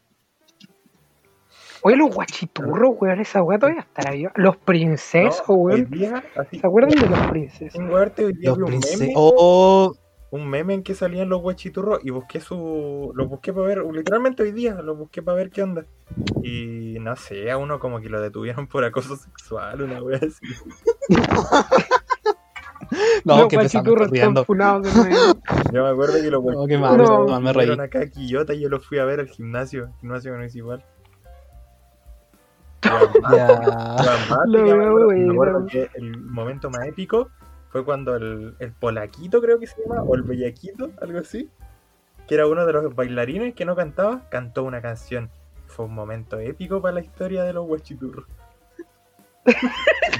Oye, 1.81 1.97
los 1.97 2.15
guachiturros, 2.15 2.95
weón, 2.99 3.19
esa 3.19 3.43
weá 3.43 3.59
todavía 3.59 3.81
estará 3.81 4.11
viva. 4.11 4.31
Los 4.35 4.55
princesos, 4.55 5.43
No, 5.49 5.55
hoy 5.55 5.73
weón. 5.81 5.91
día, 5.91 6.23
así, 6.37 6.59
¿Se 6.59 6.65
acuerdan 6.65 6.91
de 6.97 7.09
los 7.09 7.27
princesos? 7.27 7.79
Hoy 7.79 8.33
día 8.33 8.55
Los 8.55 8.57
un 8.57 8.79
meme, 8.99 9.13
Oh, 9.15 9.93
un 10.31 10.47
meme 10.49 10.73
en 10.73 10.83
que 10.83 10.95
salían 10.95 11.29
los 11.29 11.41
guachiturros 11.41 11.99
y 12.03 12.09
busqué 12.09 12.39
su. 12.41 13.11
Los 13.15 13.29
busqué 13.29 13.53
para 13.53 13.67
ver, 13.67 13.85
literalmente 13.85 14.43
hoy 14.43 14.51
día, 14.51 14.73
los 14.81 14.97
busqué 14.97 15.21
para 15.21 15.37
ver 15.37 15.49
qué 15.51 15.61
onda. 15.63 15.85
Y 16.43 16.84
no 17.05 17.15
sé, 17.15 17.51
a 17.51 17.57
uno 17.57 17.79
como 17.79 18.01
que 18.01 18.09
lo 18.09 18.19
detuvieron 18.19 18.65
por 18.67 18.83
acoso 18.83 19.15
sexual, 19.15 19.79
una 19.83 20.01
wea 20.01 20.17
así. 20.17 20.45
no, 23.23 23.37
los 23.37 23.47
que 23.47 23.55
empezamos 23.57 24.09
riendo. 24.09 24.43
Yo 24.45 25.83
me 25.83 25.89
acuerdo 25.89 26.13
que 26.21 26.31
los 26.31 26.43
No, 26.43 26.51
guachiturros 26.51 26.81
mal, 26.81 26.97
No. 26.97 27.25
no, 27.27 27.39
me 27.41 27.53
reí. 27.53 27.69
acá 27.79 27.99
a 28.01 28.07
Quillota 28.07 28.53
y 28.55 28.61
yo 28.61 28.69
los 28.69 28.85
fui 28.85 28.97
a 28.99 29.05
ver 29.05 29.19
al 29.19 29.27
gimnasio, 29.27 29.91
gimnasio 30.01 30.31
que 30.31 30.37
no 30.39 30.43
es 30.43 30.55
igual. 30.55 30.83
Ya. 32.83 33.47
Lo 34.47 34.63
me 34.77 34.85
acuerdo- 35.31 35.65
que 35.67 35.89
el 35.95 36.17
momento 36.21 36.69
más 36.69 36.85
épico 36.87 37.29
fue 37.69 37.83
cuando 37.85 38.15
el, 38.15 38.55
el 38.59 38.71
polaquito, 38.73 39.41
creo 39.41 39.59
que 39.59 39.67
se 39.67 39.75
llama, 39.81 40.01
o 40.03 40.15
el 40.15 40.21
bellaquito, 40.23 40.91
algo 41.01 41.19
así, 41.19 41.49
que 42.27 42.35
era 42.35 42.47
uno 42.47 42.65
de 42.65 42.73
los 42.73 42.95
bailarines 42.95 43.53
que 43.55 43.65
no 43.65 43.75
cantaba, 43.75 44.27
cantó 44.29 44.63
una 44.63 44.81
canción. 44.81 45.29
Fue 45.75 45.83
un 45.83 45.93
momento 45.93 46.39
épico 46.39 46.81
para 46.81 46.93
la 46.93 47.01
historia 47.01 47.43
de 47.43 47.51
los 47.51 47.67
huachiturros. 47.67 48.25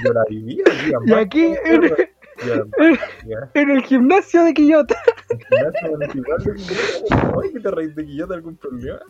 Yo 0.04 0.12
la 0.12 0.22
vivía, 0.28 0.62
tío, 0.64 0.98
Y 1.06 1.12
aquí, 1.14 1.44
en, 1.64 1.82
Yo, 1.82 3.38
en 3.54 3.70
el 3.70 3.82
gimnasio 3.82 4.44
de 4.44 4.52
Quillota. 4.52 4.94
el 5.48 6.10
gimnasio 6.12 6.52
de 6.52 6.58
Quillota, 6.58 7.32
Ay, 7.42 7.52
que 7.54 7.60
te 7.60 7.70
reís 7.70 7.96
de 7.96 8.04
Quillota, 8.04 8.34
¿algún 8.34 8.56
problema? 8.56 9.00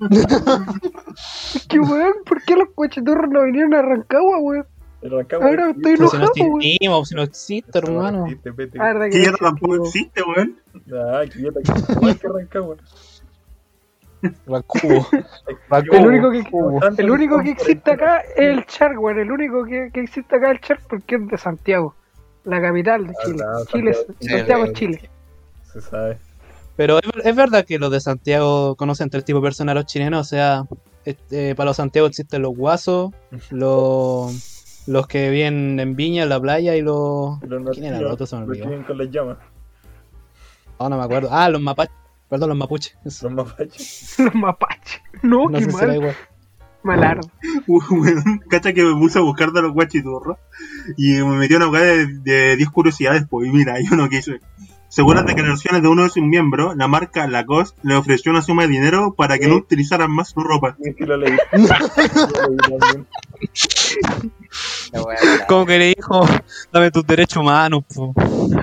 Que 1.68 1.78
weón, 1.78 2.14
¿por 2.24 2.42
qué 2.42 2.56
los 2.56 2.74
guachiturros 2.74 3.30
no 3.30 3.44
vinieron 3.44 3.74
a 3.74 3.82
Rancagua, 3.82 4.38
weón? 4.38 4.66
El 5.02 5.12
Ahora 5.12 5.70
estoy 5.70 5.82
Pero 5.82 6.08
si 6.08 6.16
no 6.16 6.22
enojado, 6.24 6.58
existimos, 6.58 7.08
si 7.08 7.14
no 7.14 7.22
existe, 7.22 7.80
Quillota, 7.80 8.08
hermano. 8.08 8.26
Quillota 9.10 9.38
tampoco 9.38 9.76
existe, 9.84 10.22
weón. 10.22 10.60
Ah, 10.92 11.22
Quillota, 11.32 11.60
igual 11.60 12.18
que 12.18 12.28
Rancagua. 12.28 12.76
El 14.22 16.06
único 16.06 16.30
que, 16.30 16.44
el 16.98 17.10
único 17.10 17.40
que 17.42 17.50
existe 17.50 17.90
acá 17.92 18.18
es 18.36 18.38
el 18.38 18.64
Shark, 18.66 19.00
weón. 19.00 19.18
El 19.20 19.30
único 19.30 19.64
que, 19.64 19.90
que 19.92 20.00
existe 20.00 20.36
acá 20.36 20.50
es 20.50 20.58
el 20.58 20.60
Shark 20.66 20.82
porque 20.88 21.16
es 21.16 21.28
de 21.28 21.38
Santiago, 21.38 21.94
la 22.44 22.60
capital 22.60 23.06
de 23.06 23.12
Ah, 23.12 23.62
Chile. 23.70 23.94
Chile, 24.18 24.36
Santiago, 24.36 24.64
es 24.64 24.72
Chile. 24.72 25.10
Se 25.72 25.80
sabe. 25.80 26.18
Pero 26.76 26.98
es, 26.98 27.04
es 27.24 27.36
verdad 27.36 27.64
que 27.64 27.78
los 27.78 27.90
de 27.90 28.00
Santiago 28.00 28.74
conocen 28.76 29.10
tres 29.10 29.24
tipos 29.24 29.42
de 29.42 29.46
personas, 29.46 29.74
los 29.74 29.86
chilenos. 29.86 30.20
O 30.26 30.28
sea, 30.28 30.64
este, 31.04 31.54
para 31.54 31.68
los 31.70 31.76
Santiago 31.76 32.06
existen 32.08 32.42
los 32.42 32.56
guasos, 32.56 33.12
los, 33.50 34.84
los 34.86 35.06
que 35.06 35.30
viven 35.30 35.78
en 35.78 35.94
Viña, 35.96 36.24
en 36.24 36.28
la 36.28 36.40
playa 36.40 36.74
y 36.76 36.82
los. 36.82 37.40
Los 37.42 37.76
¿Quién 37.76 37.86
era 37.86 37.98
el 37.98 38.02
nativos, 38.04 38.12
otro? 38.14 38.26
Se 38.26 38.36
me 38.36 38.46
los 38.46 38.56
que 38.56 38.64
viven 38.64 38.82
con 38.84 38.98
las 38.98 39.10
llamas. 39.10 39.38
Oh, 40.78 40.88
no 40.88 40.96
me 40.96 41.04
acuerdo. 41.04 41.28
Ah, 41.32 41.48
los 41.48 41.60
mapaches. 41.60 41.94
Perdón, 42.28 42.50
los 42.50 42.58
mapuches. 42.58 42.96
Los 43.04 43.32
mapaches. 43.32 44.14
Los 44.18 44.34
mapaches. 44.34 45.00
No, 45.22 45.48
No 45.48 45.58
qué 45.58 45.66
mal. 45.66 45.94
igual. 45.94 46.16
Malardo. 46.82 47.28
Cacha 48.48 48.72
que 48.72 48.84
me 48.84 48.94
puse 48.94 49.18
a 49.18 49.22
buscar 49.22 49.50
de 49.52 49.62
los 49.62 49.72
guachiturros 49.72 50.38
y 50.96 51.14
me 51.14 51.36
metió 51.36 51.56
una 51.56 51.68
weá 51.68 51.82
de, 51.82 52.06
de 52.06 52.56
10 52.56 52.70
curiosidades, 52.70 53.24
pues 53.28 53.48
y 53.48 53.52
mira, 53.52 53.74
yo 53.80 53.96
no 53.96 54.08
quise. 54.08 54.40
Según 54.88 55.16
las 55.16 55.26
declaraciones 55.26 55.82
de 55.82 55.88
uno 55.88 56.04
de 56.04 56.08
sus 56.08 56.22
miembros, 56.22 56.74
la 56.76 56.86
marca 56.88 57.26
Lacoste 57.26 57.78
le 57.82 57.94
ofreció 57.94 58.30
una 58.32 58.40
suma 58.40 58.62
de 58.62 58.68
dinero 58.68 59.12
para 59.12 59.38
que 59.38 59.46
no 59.48 59.56
utilizaran 59.56 60.10
más 60.10 60.30
su 60.30 60.40
ropa. 60.40 60.76
Lo 61.00 61.16
leí. 61.18 61.36
Lo 64.92 65.02
wea 65.04 65.18
Como 65.46 65.66
que 65.66 65.78
le 65.78 65.94
dijo, 65.94 66.26
dame 66.72 66.90
tus 66.90 67.06
derechos 67.06 67.38
humanos. 67.42 67.84
po. 67.94 68.14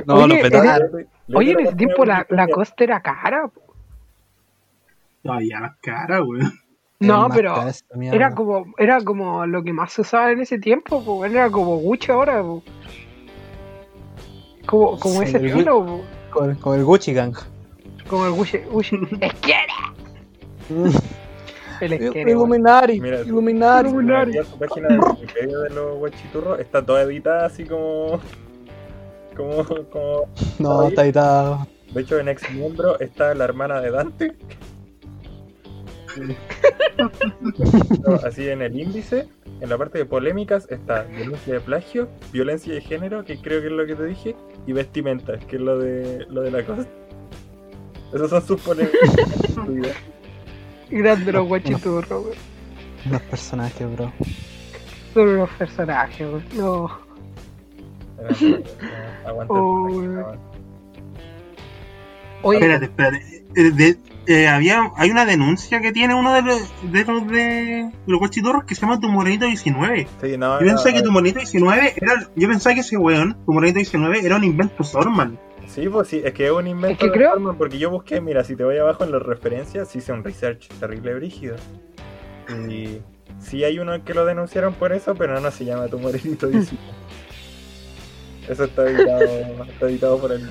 No, 0.05 0.15
Oye, 0.15 0.27
los 0.27 0.43
vetaron. 0.43 1.07
Oye, 1.33 1.51
en 1.53 1.59
ese 1.61 1.75
tiempo 1.75 2.05
la, 2.05 2.25
la 2.29 2.47
costa 2.47 2.83
era 2.83 3.01
cara. 3.01 3.47
po. 3.47 3.61
Todavía 5.23 5.59
más 5.59 5.75
cara, 5.81 6.21
weón. 6.23 6.53
No, 6.99 7.27
pero 7.33 7.55
era 8.11 8.31
como, 8.33 8.65
era 8.77 9.01
como 9.03 9.45
lo 9.45 9.63
que 9.63 9.73
más 9.73 9.91
se 9.91 10.01
usaba 10.01 10.31
en 10.31 10.41
ese 10.41 10.59
tiempo, 10.59 11.03
po. 11.03 11.25
era 11.25 11.49
como 11.49 11.77
Gucci 11.77 12.11
ahora. 12.11 12.41
po. 12.41 12.63
Como, 14.65 14.99
como 14.99 15.21
Sí, 15.21 15.23
ese 15.29 15.37
el 15.37 15.45
estilo, 15.47 15.85
po. 15.85 16.01
Con, 16.31 16.55
con 16.55 16.77
el 16.79 16.85
Gucci 16.85 17.13
Gang. 17.13 17.35
como 18.07 18.25
el 18.27 18.31
Gucci. 18.33 18.59
Gucci. 18.69 18.97
¡Esquiera! 19.21 19.73
El. 21.81 21.93
Illuminati, 22.29 22.99
Mira, 23.01 23.19
a 23.21 24.43
su 24.45 24.57
página 24.57 24.87
de 24.87 24.99
Wikipedia 24.99 25.57
de 25.59 25.69
los 25.71 25.97
guachiturros. 25.97 26.59
Está 26.59 26.85
toda 26.85 27.01
editada 27.03 27.47
así 27.47 27.65
como. 27.65 28.19
Como. 29.35 29.63
como 29.89 30.29
No, 30.59 30.87
está 30.87 31.03
editado. 31.03 31.67
de 31.93 32.01
hecho, 32.01 32.19
en 32.19 32.29
ex 32.29 32.49
miembro 32.51 32.99
está 32.99 33.33
la 33.35 33.43
hermana 33.45 33.81
de 33.81 33.91
Dante. 33.91 34.35
No, 38.05 38.13
así 38.25 38.47
en 38.47 38.61
el 38.61 38.79
índice, 38.79 39.27
en 39.59 39.69
la 39.69 39.77
parte 39.77 39.97
de 39.97 40.05
polémicas, 40.05 40.65
está 40.69 41.03
denuncia 41.03 41.55
de 41.55 41.59
plagio, 41.59 42.07
violencia 42.31 42.73
de 42.73 42.79
género, 42.79 43.25
que 43.25 43.37
creo 43.41 43.59
que 43.59 43.67
es 43.67 43.73
lo 43.73 43.85
que 43.85 43.95
te 43.95 44.05
dije, 44.05 44.35
y 44.65 44.71
vestimenta, 44.71 45.37
que 45.39 45.57
es 45.57 45.61
lo 45.61 45.77
de 45.77 46.25
lo 46.29 46.41
de 46.41 46.51
la 46.51 46.63
cosa. 46.65 46.87
Esas 48.13 48.29
son 48.29 48.47
sus 48.47 48.61
polémicas. 48.61 49.11
Grande 50.89 51.31
los 51.33 51.47
guachiturros. 51.47 52.27
Los 53.09 53.21
personajes, 53.23 53.91
bro. 53.95 54.13
Son 55.13 55.27
unos 55.27 55.49
personajes, 55.51 56.21
weón. 56.27 56.43
No. 56.55 57.04
Aguanta 59.25 59.53
Oh, 59.53 59.87
Oye, 62.43 62.57
Espérate, 62.59 62.85
espérate. 62.85 63.43
Eh, 63.55 63.71
De, 63.71 63.97
eh, 64.27 64.47
había, 64.47 64.91
hay 64.97 65.09
una 65.11 65.25
denuncia 65.25 65.81
que 65.81 65.91
tiene 65.91 66.13
uno 66.15 66.33
de 66.33 66.41
los 66.41 66.73
de 66.91 67.05
los 67.05 67.27
de 67.27 67.91
los 68.07 68.19
guachiturros 68.19 68.63
que 68.65 68.75
se 68.75 68.81
llama 68.81 68.99
Tu 68.99 69.07
Morenito 69.09 69.45
19. 69.45 70.07
Sí, 70.21 70.37
no, 70.37 70.59
Yo 70.59 70.65
no, 70.65 70.71
pensé 70.73 70.93
que. 70.93 71.01
Tu 71.01 71.11
Morenito 71.11 71.39
19 71.39 71.93
era. 71.95 72.27
Yo 72.35 72.47
pensaba 72.47 72.73
que 72.73 72.81
ese 72.81 72.97
weón, 72.97 73.37
Tu 73.45 73.53
Morenito 73.53 73.77
19, 73.77 74.25
era 74.25 74.35
un 74.35 74.43
invento 74.43 74.83
Sorman. 74.83 75.39
Sí, 75.67 75.87
pues 75.89 76.07
sí, 76.07 76.21
es 76.23 76.33
que 76.33 76.45
es 76.45 76.51
un 76.51 76.67
invento 76.67 76.93
Es 76.93 76.99
que 76.99 77.05
de 77.07 77.11
creo- 77.11 77.29
Stallman, 77.31 77.57
porque 77.57 77.77
yo 77.79 77.89
busqué, 77.89 78.21
mira, 78.21 78.43
si 78.43 78.55
te 78.55 78.63
voy 78.63 78.77
abajo 78.77 79.03
en 79.03 79.11
las 79.11 79.21
referencias, 79.23 79.95
hice 79.95 80.11
un 80.13 80.23
research 80.23 80.67
terrible 80.79 81.13
brígido. 81.15 81.55
Y 82.69 82.99
sí 83.39 83.63
hay 83.63 83.79
uno 83.79 84.03
que 84.03 84.13
lo 84.13 84.25
denunciaron 84.25 84.73
por 84.75 84.91
eso, 84.93 85.15
pero 85.15 85.39
no 85.39 85.49
se 85.49 85.65
llama 85.65 85.87
tu 85.87 85.97
morenito 85.97 86.47
19. 86.47 86.77
Eso 88.49 88.63
está 88.65 88.89
editado, 88.89 89.21
está 89.23 89.85
editado 89.87 90.19
por 90.19 90.31
el... 90.31 90.47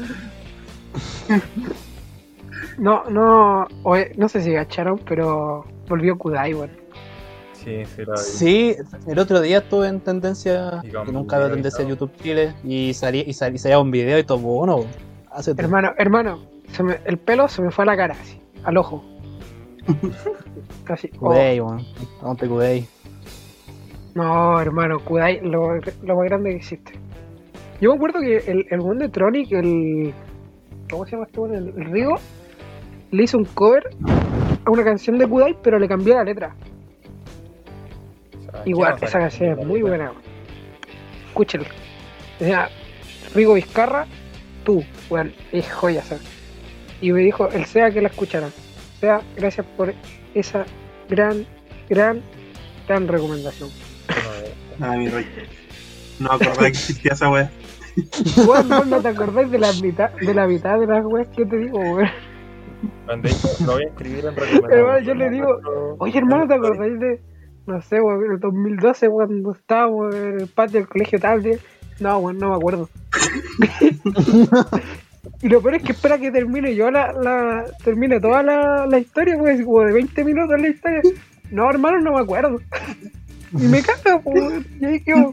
No, 2.78 3.04
no, 3.08 3.66
oye, 3.84 4.12
no 4.16 4.28
sé 4.28 4.40
si 4.42 4.52
gacharon, 4.52 4.98
pero 4.98 5.64
volvió 5.88 6.18
Kudai, 6.18 6.54
weón. 6.54 6.70
Sí, 7.52 7.84
sí, 7.86 8.04
lo 8.04 8.12
vi. 8.12 8.18
Sí, 8.18 8.76
el 9.06 9.18
otro 9.18 9.40
día 9.40 9.58
estuve 9.58 9.88
en 9.88 10.00
tendencia, 10.00 10.80
que 10.82 11.12
nunca 11.12 11.38
y 11.46 11.50
tendencia 11.50 11.82
en. 11.82 11.88
YouTube 11.88 12.12
Chile, 12.22 12.54
y 12.64 12.92
salía, 12.94 13.22
y 13.26 13.32
salía, 13.32 13.56
y 13.56 13.58
salía 13.58 13.78
un 13.78 13.90
video 13.90 14.18
y 14.18 14.24
todo 14.24 14.38
bueno. 14.38 14.84
Hace 15.30 15.52
Hermano, 15.56 15.92
hermano, 15.98 16.40
se 16.72 16.82
me- 16.82 16.98
el 17.04 17.16
pelo 17.18 17.48
se 17.48 17.62
me 17.62 17.70
fue 17.70 17.84
a 17.84 17.86
la 17.86 17.96
cara, 17.96 18.16
así, 18.20 18.40
al 18.64 18.76
ojo. 18.76 19.04
Casi. 20.84 21.10
oh. 21.16 21.28
Kudei, 21.28 21.60
weón. 21.60 21.84
Ponte 22.20 22.46
Kudei. 22.48 22.86
No, 24.14 24.60
hermano, 24.60 24.98
Kudai, 25.00 25.40
lo, 25.42 25.76
lo 26.02 26.16
más 26.16 26.24
grande 26.24 26.50
que 26.50 26.56
existe. 26.56 26.92
Yo 27.80 27.90
me 27.90 27.96
acuerdo 27.96 28.20
que 28.20 28.36
el, 28.50 28.66
el 28.70 28.80
buen 28.80 28.98
de 28.98 29.08
Tronic, 29.08 29.52
el. 29.52 30.14
¿Cómo 30.90 31.04
se 31.04 31.12
llama 31.12 31.24
este 31.26 31.40
weón? 31.40 31.54
El, 31.54 31.68
el 31.68 31.90
Rigo, 31.90 32.14
le 33.10 33.22
hizo 33.22 33.38
un 33.38 33.44
cover 33.44 33.82
a 34.64 34.70
una 34.70 34.84
canción 34.84 35.18
de 35.18 35.26
Kudai, 35.26 35.56
pero 35.62 35.78
le 35.78 35.88
cambió 35.88 36.14
la 36.14 36.24
letra. 36.24 36.54
Igual, 38.64 38.92
¿quién 38.92 39.00
no 39.02 39.06
esa 39.08 39.18
canción 39.18 39.58
es 39.58 39.66
muy 39.66 39.82
buena. 39.82 40.10
weón. 40.10 40.22
Escúchenla. 41.28 41.68
O 42.40 42.44
sea, 42.44 42.68
Rigo 43.34 43.54
Vizcarra, 43.54 44.06
tú, 44.64 44.84
weón, 45.10 45.32
es 45.52 45.70
joya, 45.72 46.02
¿sabes? 46.02 46.24
Y 47.00 47.12
me 47.12 47.20
dijo, 47.20 47.48
el 47.50 47.66
SEA 47.66 47.90
que 47.90 48.00
la 48.00 48.08
escucharan. 48.08 48.50
SEA, 49.00 49.20
gracias 49.36 49.66
por 49.76 49.92
esa 50.34 50.64
gran, 51.08 51.46
gran, 51.88 52.22
gran 52.88 53.08
recomendación. 53.08 53.70
Ah, 54.80 54.96
mi 54.96 55.08
rey. 55.08 55.26
No 56.18 56.28
me 56.30 56.34
acordaba 56.34 56.62
que 56.62 56.68
existía 56.68 57.12
esa 57.12 57.28
wea. 57.30 57.50
No, 58.68 58.84
no 58.84 59.00
te 59.00 59.08
acordás 59.08 59.50
de 59.50 59.58
la 59.58 59.72
mitad 59.74 60.10
de 60.12 60.34
la 60.34 60.46
mitad 60.46 60.78
de 60.78 60.86
las 60.86 61.04
weas 61.04 61.28
que 61.28 61.46
te 61.46 61.56
digo, 61.56 61.78
weón. 61.78 62.08
Lo 63.06 63.72
voy 63.72 63.84
a 63.84 63.88
escribir 63.88 64.24
en. 64.26 64.34
Hermano, 64.70 65.00
yo 65.00 65.14
le 65.14 65.30
digo, 65.30 65.96
Oye, 65.98 66.18
hermano, 66.18 66.46
¿te 66.46 66.54
acordáis 66.54 66.98
de, 66.98 67.20
no 67.66 67.80
sé, 67.82 68.00
weón, 68.00 68.32
el 68.32 68.40
2012 68.40 69.08
cuando 69.08 69.52
estábamos 69.52 70.14
en 70.14 70.40
el 70.40 70.48
patio 70.48 70.80
del 70.80 70.88
colegio 70.88 71.20
tarde? 71.20 71.58
No, 72.00 72.18
weón, 72.18 72.38
no 72.38 72.50
me 72.50 72.56
acuerdo. 72.56 72.88
y 75.42 75.48
lo 75.48 75.60
peor 75.60 75.74
es 75.76 75.82
que 75.82 75.92
espera 75.92 76.18
que 76.18 76.30
termine 76.30 76.74
yo 76.74 76.90
la, 76.90 77.12
la 77.12 77.64
termine 77.84 78.20
toda 78.20 78.42
la, 78.42 78.86
la 78.86 78.98
historia, 78.98 79.38
pues, 79.38 79.64
como 79.64 79.82
de 79.82 79.92
20 79.92 80.24
minutos 80.24 80.60
la 80.60 80.68
historia. 80.68 81.02
No, 81.50 81.70
hermano, 81.70 82.00
no 82.00 82.12
me 82.14 82.20
acuerdo. 82.20 82.60
y 83.52 83.66
me 83.66 83.82
caga, 83.82 84.20
pues, 84.20 84.64
y 84.80 84.84
ahí 84.84 85.00
quedó. 85.00 85.32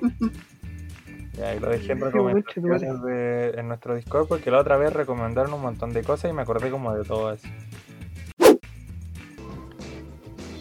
Ya, 1.41 1.55
y 1.55 1.59
lo 1.59 1.69
dejé 1.69 1.93
en 1.93 2.01
recomendaciones 2.01 3.01
de, 3.01 3.49
en 3.57 3.67
nuestro 3.67 3.95
Discord 3.95 4.27
porque 4.27 4.51
la 4.51 4.59
otra 4.59 4.77
vez 4.77 4.93
recomendaron 4.93 5.51
un 5.51 5.61
montón 5.61 5.91
de 5.91 6.03
cosas 6.03 6.29
y 6.29 6.33
me 6.35 6.43
acordé 6.43 6.69
como 6.69 6.93
de 6.93 7.03
todo 7.03 7.33
eso. 7.33 7.47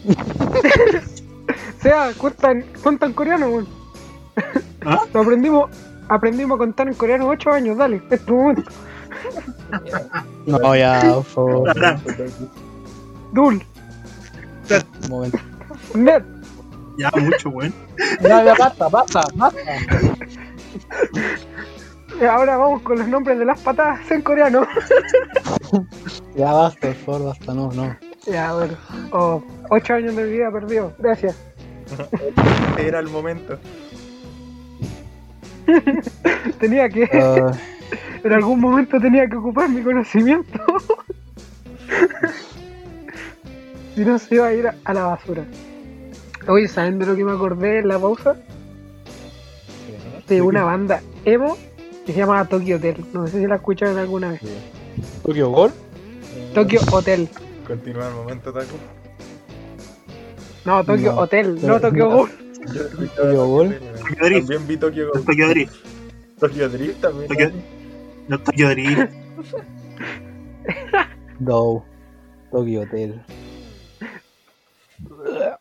O 0.07 0.11
sea, 1.83 2.11
cuentan, 2.17 2.65
cuentan 2.81 3.13
coreano, 3.13 3.49
weón. 3.49 3.67
¿Ah? 4.83 5.03
Lo 5.13 5.21
aprendimos, 5.21 5.69
aprendimos 6.09 6.55
a 6.55 6.57
contar 6.57 6.87
en 6.87 6.95
coreano 6.95 7.27
8 7.27 7.51
años, 7.51 7.77
dale, 7.77 8.01
es 8.09 8.25
tu 8.25 8.35
momento. 8.35 8.71
No, 10.47 10.75
ya, 10.75 10.99
por 11.13 11.23
favor. 11.25 11.73
Dul, 13.33 13.63
Un 15.03 15.09
momento. 15.09 15.37
net. 15.93 16.23
Ya, 16.97 17.11
mucho, 17.19 17.49
weón. 17.49 17.71
Ya, 18.23 18.43
ya, 18.45 18.55
basta, 18.55 18.89
basta, 18.89 19.21
basta. 19.35 19.61
Ahora 22.29 22.57
vamos 22.57 22.81
con 22.83 22.99
los 22.99 23.07
nombres 23.07 23.39
de 23.39 23.45
las 23.45 23.59
patadas 23.61 24.09
en 24.11 24.21
coreano. 24.21 24.67
Ya 26.35 26.51
basta, 26.53 26.87
por 26.87 26.95
favor, 26.95 27.25
basta, 27.25 27.53
no, 27.53 27.71
no. 27.73 27.95
Ya, 28.25 28.53
bueno. 28.53 28.73
Oh, 29.11 29.43
ocho 29.69 29.93
años 29.95 30.15
de 30.15 30.23
vida 30.25 30.49
perdido. 30.51 30.93
Gracias. 30.99 31.35
Era 32.77 32.99
el 32.99 33.09
momento. 33.09 33.59
Tenía 36.59 36.87
que, 36.89 37.09
Ah, 37.13 37.51
en 38.23 38.31
algún 38.33 38.59
momento 38.61 38.99
tenía 38.99 39.27
que 39.27 39.35
ocupar 39.35 39.69
mi 39.69 39.81
conocimiento. 39.81 40.59
si 43.95 44.05
no 44.05 44.17
se 44.19 44.35
iba 44.35 44.47
a 44.47 44.53
ir 44.53 44.67
a- 44.67 44.75
a 44.85 44.93
la 44.93 45.03
basura. 45.07 45.43
Oye, 46.47 46.67
¿saben 46.67 46.97
de 46.99 47.05
lo 47.05 47.15
que 47.15 47.23
me 47.25 47.31
acordé 47.33 47.79
en 47.79 47.87
la 47.89 47.99
pausa? 47.99 48.35
De 50.27 50.41
una 50.41 50.63
banda 50.63 51.01
emo 51.25 51.57
que 52.05 52.13
se 52.13 52.19
llama 52.19 52.45
Tokyo 52.45 52.77
Hotel. 52.77 53.03
No 53.13 53.27
sé 53.27 53.39
si 53.39 53.47
la 53.47 53.55
escucharon 53.55 53.97
alguna 53.97 54.31
vez. 54.31 54.41
Tokyo 55.23 55.49
Gol. 55.49 55.71
Tokyo 56.53 56.79
Hotel. 56.91 57.29
Continúa 57.67 58.07
el 58.07 58.13
momento, 58.15 58.51
Taco. 58.51 58.75
No, 60.65 60.83
Tokyo 60.83 61.13
No, 61.13 61.19
Hotel, 61.21 61.59
no 61.65 61.79
Tokyo 61.79 62.05
no. 62.05 62.09
Ghoul. 62.15 62.29
Yo 62.73 62.83
Tokyo 62.89 63.69
serie, 63.69 63.79
Tokyo 63.97 64.25
Drift. 64.25 64.47
También 64.47 64.67
vi 64.67 64.77
Tokyo 64.77 65.07
Ghoul. 65.11 65.25
Tokyo 65.25 65.47
Drift. 65.49 65.75
Tokyo 66.39 66.69
Drift 66.69 67.01
también. 67.01 67.27
Tokyo- 67.27 67.51
¿no? 68.27 68.39
Tokyo 68.39 68.69
Drift. 68.69 69.01
Do. 71.39 71.83
Tokyo 72.51 72.81
Hotel. 72.81 73.21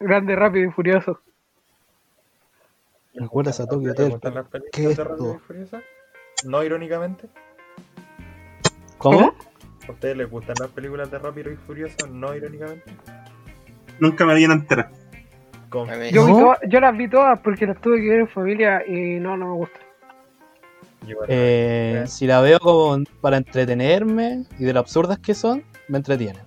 Grande, 0.01 0.37
rápido 0.37 0.69
y 0.69 0.73
furioso. 0.73 1.19
¿Recuerdas 3.21 3.61
a 3.61 3.67
Tokyo 3.67 3.93
¿Te 3.95 4.03
Hotel? 4.03 4.11
gustan 4.13 4.35
las 4.35 4.49
películas 4.49 4.73
¿Qué 4.73 4.91
es 4.91 4.97
de 4.97 5.05
Rápido 5.05 5.35
y 5.35 5.39
esto? 5.39 5.83
No 6.47 6.65
irónicamente. 6.65 7.29
¿Cómo? 8.97 9.35
¿A 9.87 9.93
ustedes 9.93 10.17
les 10.17 10.31
gustan 10.31 10.55
las 10.59 10.71
películas 10.71 11.11
de 11.11 11.19
Rápido 11.19 11.51
y 11.53 11.57
Furioso? 11.57 12.07
No 12.11 12.35
irónicamente. 12.35 12.91
Nunca 13.99 14.25
me 14.25 14.33
una 14.47 14.55
entera. 14.55 14.91
Yo, 16.11 16.55
yo 16.67 16.81
las 16.81 16.97
vi 16.97 17.09
todas 17.09 17.39
porque 17.41 17.67
las 17.67 17.81
tuve 17.81 18.01
que 18.01 18.09
ver 18.09 18.21
en 18.21 18.29
familia 18.29 18.83
y 18.87 19.21
no, 19.21 19.37
no 19.37 19.47
me 19.49 19.53
gusta. 19.55 19.79
igual, 21.07 21.27
Eh, 21.31 22.05
si 22.09 22.27
la 22.27 22.41
veo 22.41 22.59
como 22.59 22.97
para 23.21 23.37
entretenerme 23.37 24.45
y 24.59 24.65
de 24.65 24.73
lo 24.73 24.81
absurdas 24.81 25.19
que 25.19 25.35
son, 25.35 25.63
me 25.89 25.99
entretiene. 25.99 26.41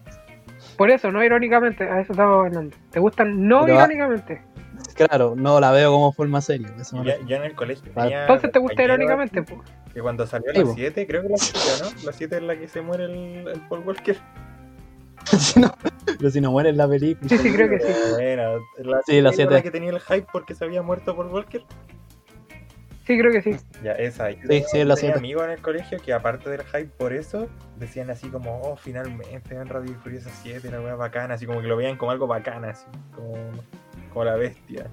Por 0.75 0.89
eso, 0.89 1.11
no 1.11 1.23
irónicamente, 1.23 1.83
a 1.87 2.01
eso 2.01 2.13
estaba 2.13 2.45
hablando. 2.45 2.75
¿Te 2.89 2.99
gustan 2.99 3.47
no 3.47 3.61
Pero- 3.65 3.75
irónicamente? 3.77 4.41
Claro, 4.95 5.33
no 5.35 5.59
la 5.59 5.71
veo 5.71 5.91
como 5.91 6.11
forma 6.11 6.41
seria. 6.41 6.67
refiero. 6.77 7.03
ya 7.27 7.37
en 7.37 7.43
el 7.43 7.55
colegio. 7.55 7.91
Tenía 7.93 8.21
Entonces 8.21 8.51
te 8.51 8.59
gusta 8.59 8.83
irónicamente, 8.83 9.41
po. 9.43 9.63
Que 9.93 10.01
cuando 10.01 10.25
salió 10.27 10.51
Sí, 10.51 10.59
la 10.59 10.65
po. 10.65 10.73
7, 10.75 11.07
creo 11.07 11.21
que 11.23 11.29
la 11.29 11.37
7, 11.37 11.59
¿no? 11.83 12.05
La 12.05 12.11
7 12.13 12.35
es 12.37 12.41
la 12.43 12.55
que 12.57 12.67
se 12.67 12.81
muere 12.81 13.05
el, 13.05 13.47
el 13.47 13.59
Paul 13.69 13.81
Walker. 13.85 14.17
Si 15.25 15.59
no- 15.59 15.73
pero 16.17 16.29
si 16.29 16.41
no 16.41 16.51
muere 16.51 16.69
en 16.69 16.77
la 16.77 16.87
película. 16.87 17.29
Sí, 17.29 17.37
sí, 17.37 17.53
creo 17.53 17.69
que 17.69 17.79
sí. 17.79 17.93
Bueno, 18.15 18.59
la 18.77 19.01
Sí, 19.03 19.13
la 19.13 19.29
era 19.29 19.31
siete. 19.31 19.53
la 19.53 19.61
que 19.61 19.71
tenía 19.71 19.89
el 19.91 19.99
hype 20.01 20.27
porque 20.31 20.53
se 20.53 20.65
había 20.65 20.81
muerto 20.81 21.15
Paul 21.15 21.27
Walker. 21.27 21.63
Sí, 23.07 23.17
creo 23.19 23.31
que 23.31 23.41
sí. 23.41 23.51
Ya, 23.83 23.93
esa. 23.93 24.31
Yo 24.31 24.37
Sí, 24.47 24.63
sí, 24.71 24.79
es 24.79 24.85
la 24.87 24.95
tenía 24.95 25.11
siete. 25.11 25.19
amigos 25.19 25.43
en 25.45 25.51
el 25.51 25.61
colegio 25.61 25.97
que 25.99 26.13
aparte 26.13 26.49
del 26.49 26.63
hype 26.63 26.87
por 26.97 27.13
eso, 27.13 27.47
decían 27.77 28.09
así 28.09 28.27
como, 28.29 28.61
oh, 28.61 28.75
finalmente 28.77 29.55
en 29.55 29.67
Radio 29.67 29.93
Furiosa 30.01 30.29
7, 30.41 30.69
la 30.71 30.79
wea 30.81 30.95
bacana, 30.95 31.33
así 31.35 31.45
como 31.45 31.61
que 31.61 31.67
lo 31.67 31.75
veían 31.77 31.97
como 31.97 32.11
algo 32.11 32.27
bacana, 32.27 32.69
así, 32.71 32.85
como, 33.15 33.33
como 34.13 34.25
la 34.25 34.35
bestia. 34.35 34.87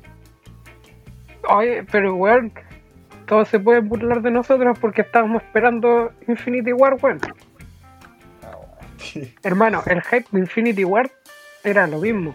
Oye, 1.48 1.84
pero 1.90 2.14
weón, 2.14 2.52
todos 3.26 3.48
se 3.48 3.60
pueden 3.60 3.88
burlar 3.88 4.22
de 4.22 4.30
nosotros 4.30 4.78
porque 4.78 5.02
estábamos 5.02 5.42
esperando 5.42 6.12
Infinity 6.26 6.72
War, 6.72 6.96
weón. 7.00 7.20
Ah. 8.42 8.56
Hermano, 9.42 9.82
el 9.86 10.02
hype 10.02 10.26
de 10.32 10.40
Infinity 10.40 10.84
War 10.84 11.10
era 11.64 11.86
lo 11.86 11.98
mismo. 11.98 12.34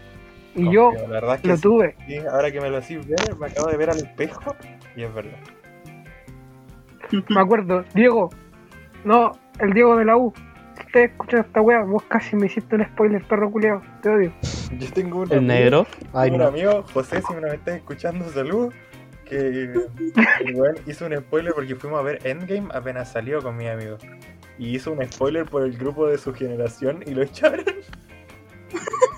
Y 0.55 0.71
yo 0.71 0.85
Confío, 0.85 1.07
la 1.07 1.13
verdad 1.19 1.35
es 1.35 1.41
que 1.41 1.47
lo 1.49 1.55
sí. 1.57 1.61
tuve. 1.63 1.95
Ahora 2.31 2.51
que 2.51 2.61
me 2.61 2.69
lo 2.69 2.79
decís 2.79 3.05
ver, 3.05 3.35
me 3.37 3.47
acabo 3.47 3.67
de 3.69 3.77
ver 3.77 3.89
al 3.89 3.97
espejo 3.97 4.55
y 4.95 5.03
es 5.03 5.13
verdad. 5.13 5.37
Me 7.29 7.41
acuerdo, 7.41 7.83
Diego. 7.93 8.29
No, 9.03 9.33
el 9.59 9.73
Diego 9.73 9.97
de 9.97 10.05
la 10.05 10.17
U. 10.17 10.33
Ustedes 10.95 11.11
escuchan 11.11 11.41
esta 11.41 11.59
wea, 11.61 11.81
vos 11.83 12.03
casi 12.03 12.37
me 12.37 12.45
hiciste 12.45 12.73
un 12.77 12.85
spoiler, 12.85 13.21
perro 13.27 13.51
culiao. 13.51 13.81
Te 14.01 14.07
odio. 14.09 14.31
Yo 14.79 14.93
tengo 14.93 15.17
un 15.19 15.23
El 15.29 15.39
amigo- 15.39 15.53
negro. 15.53 15.87
Ay, 16.13 16.31
un 16.31 16.37
no. 16.37 16.47
amigo, 16.47 16.85
José, 16.93 17.21
si 17.21 17.33
me 17.33 17.41
lo 17.41 17.51
estás 17.51 17.75
escuchando, 17.75 18.29
salud. 18.29 18.71
Que 19.25 19.73
weón 20.53 20.75
hizo 20.87 21.05
un 21.05 21.17
spoiler 21.17 21.53
porque 21.53 21.75
fuimos 21.75 21.99
a 21.99 22.01
ver 22.01 22.25
Endgame 22.25 22.69
apenas 22.73 23.11
salió 23.11 23.41
con 23.41 23.57
mi 23.57 23.67
amigo. 23.67 23.97
Y 24.57 24.73
hizo 24.73 24.93
un 24.93 25.03
spoiler 25.05 25.43
por 25.43 25.63
el 25.63 25.77
grupo 25.77 26.07
de 26.07 26.17
su 26.17 26.33
generación 26.33 27.03
y 27.05 27.11
lo 27.13 27.23
echaron. 27.23 27.65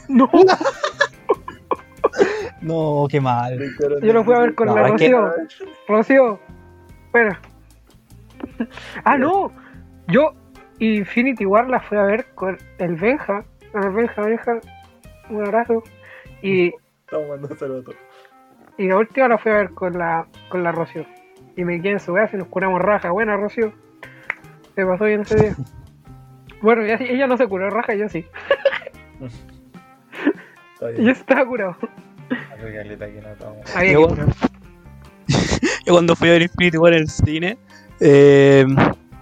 No, 0.09 0.27
No, 2.61 3.05
qué 3.07 3.21
mal. 3.21 3.59
yo 4.01 4.13
lo 4.13 4.23
fui 4.23 4.33
a 4.33 4.39
ver 4.39 4.55
con 4.55 4.65
No, 4.65 4.75
la 4.75 4.87
es 4.87 4.93
que- 4.95 5.11
Rocío. 5.11 5.33
Rocío, 5.87 6.39
espera. 7.05 7.39
Ah, 9.03 9.15
no. 9.15 9.51
Yo 10.07 10.33
Infinity 10.79 11.45
War 11.45 11.69
la 11.69 11.79
fui 11.79 11.97
a 11.97 12.03
ver 12.03 12.25
con 12.35 12.57
el 12.77 12.95
Benja. 12.95 13.43
El 13.73 13.91
Benja, 13.91 14.21
Benja. 14.21 14.59
Un 15.29 15.45
abrazo. 15.45 15.83
Y, 16.41 16.73
Estamos 17.05 17.29
mandando 17.29 17.55
saludos. 17.55 17.95
y 18.77 18.87
la 18.87 18.97
última 18.97 19.27
la 19.27 19.37
fui 19.37 19.51
a 19.51 19.55
ver 19.55 19.71
con 19.71 19.97
la, 19.97 20.27
con 20.49 20.63
la 20.63 20.71
Rocío. 20.71 21.05
Y 21.55 21.63
me 21.63 21.81
quedé 21.81 21.93
en 21.93 21.99
su 21.99 22.13
casa 22.13 22.35
y 22.35 22.39
nos 22.39 22.47
curamos 22.47 22.81
raja. 22.81 23.11
Buena, 23.11 23.35
Rocío. 23.35 23.73
Se 24.75 24.85
pasó 24.85 25.05
bien 25.05 25.21
ese 25.21 25.35
día. 25.35 25.55
Bueno, 26.59 26.81
ella, 26.81 26.97
ella 26.99 27.27
no 27.27 27.37
se 27.37 27.47
curó 27.47 27.69
raja, 27.69 27.93
yo 27.93 28.09
sí. 28.09 28.25
Yo 30.97 31.11
estaba 31.11 31.45
curado. 31.45 31.77
Yo 35.85 35.93
cuando 35.93 36.15
fui 36.15 36.29
a 36.29 36.31
ver 36.33 36.41
Infinity 36.41 36.77
War 36.77 36.93
en 36.93 36.99
el 37.01 37.09
cine, 37.09 37.57
eh, 37.99 38.65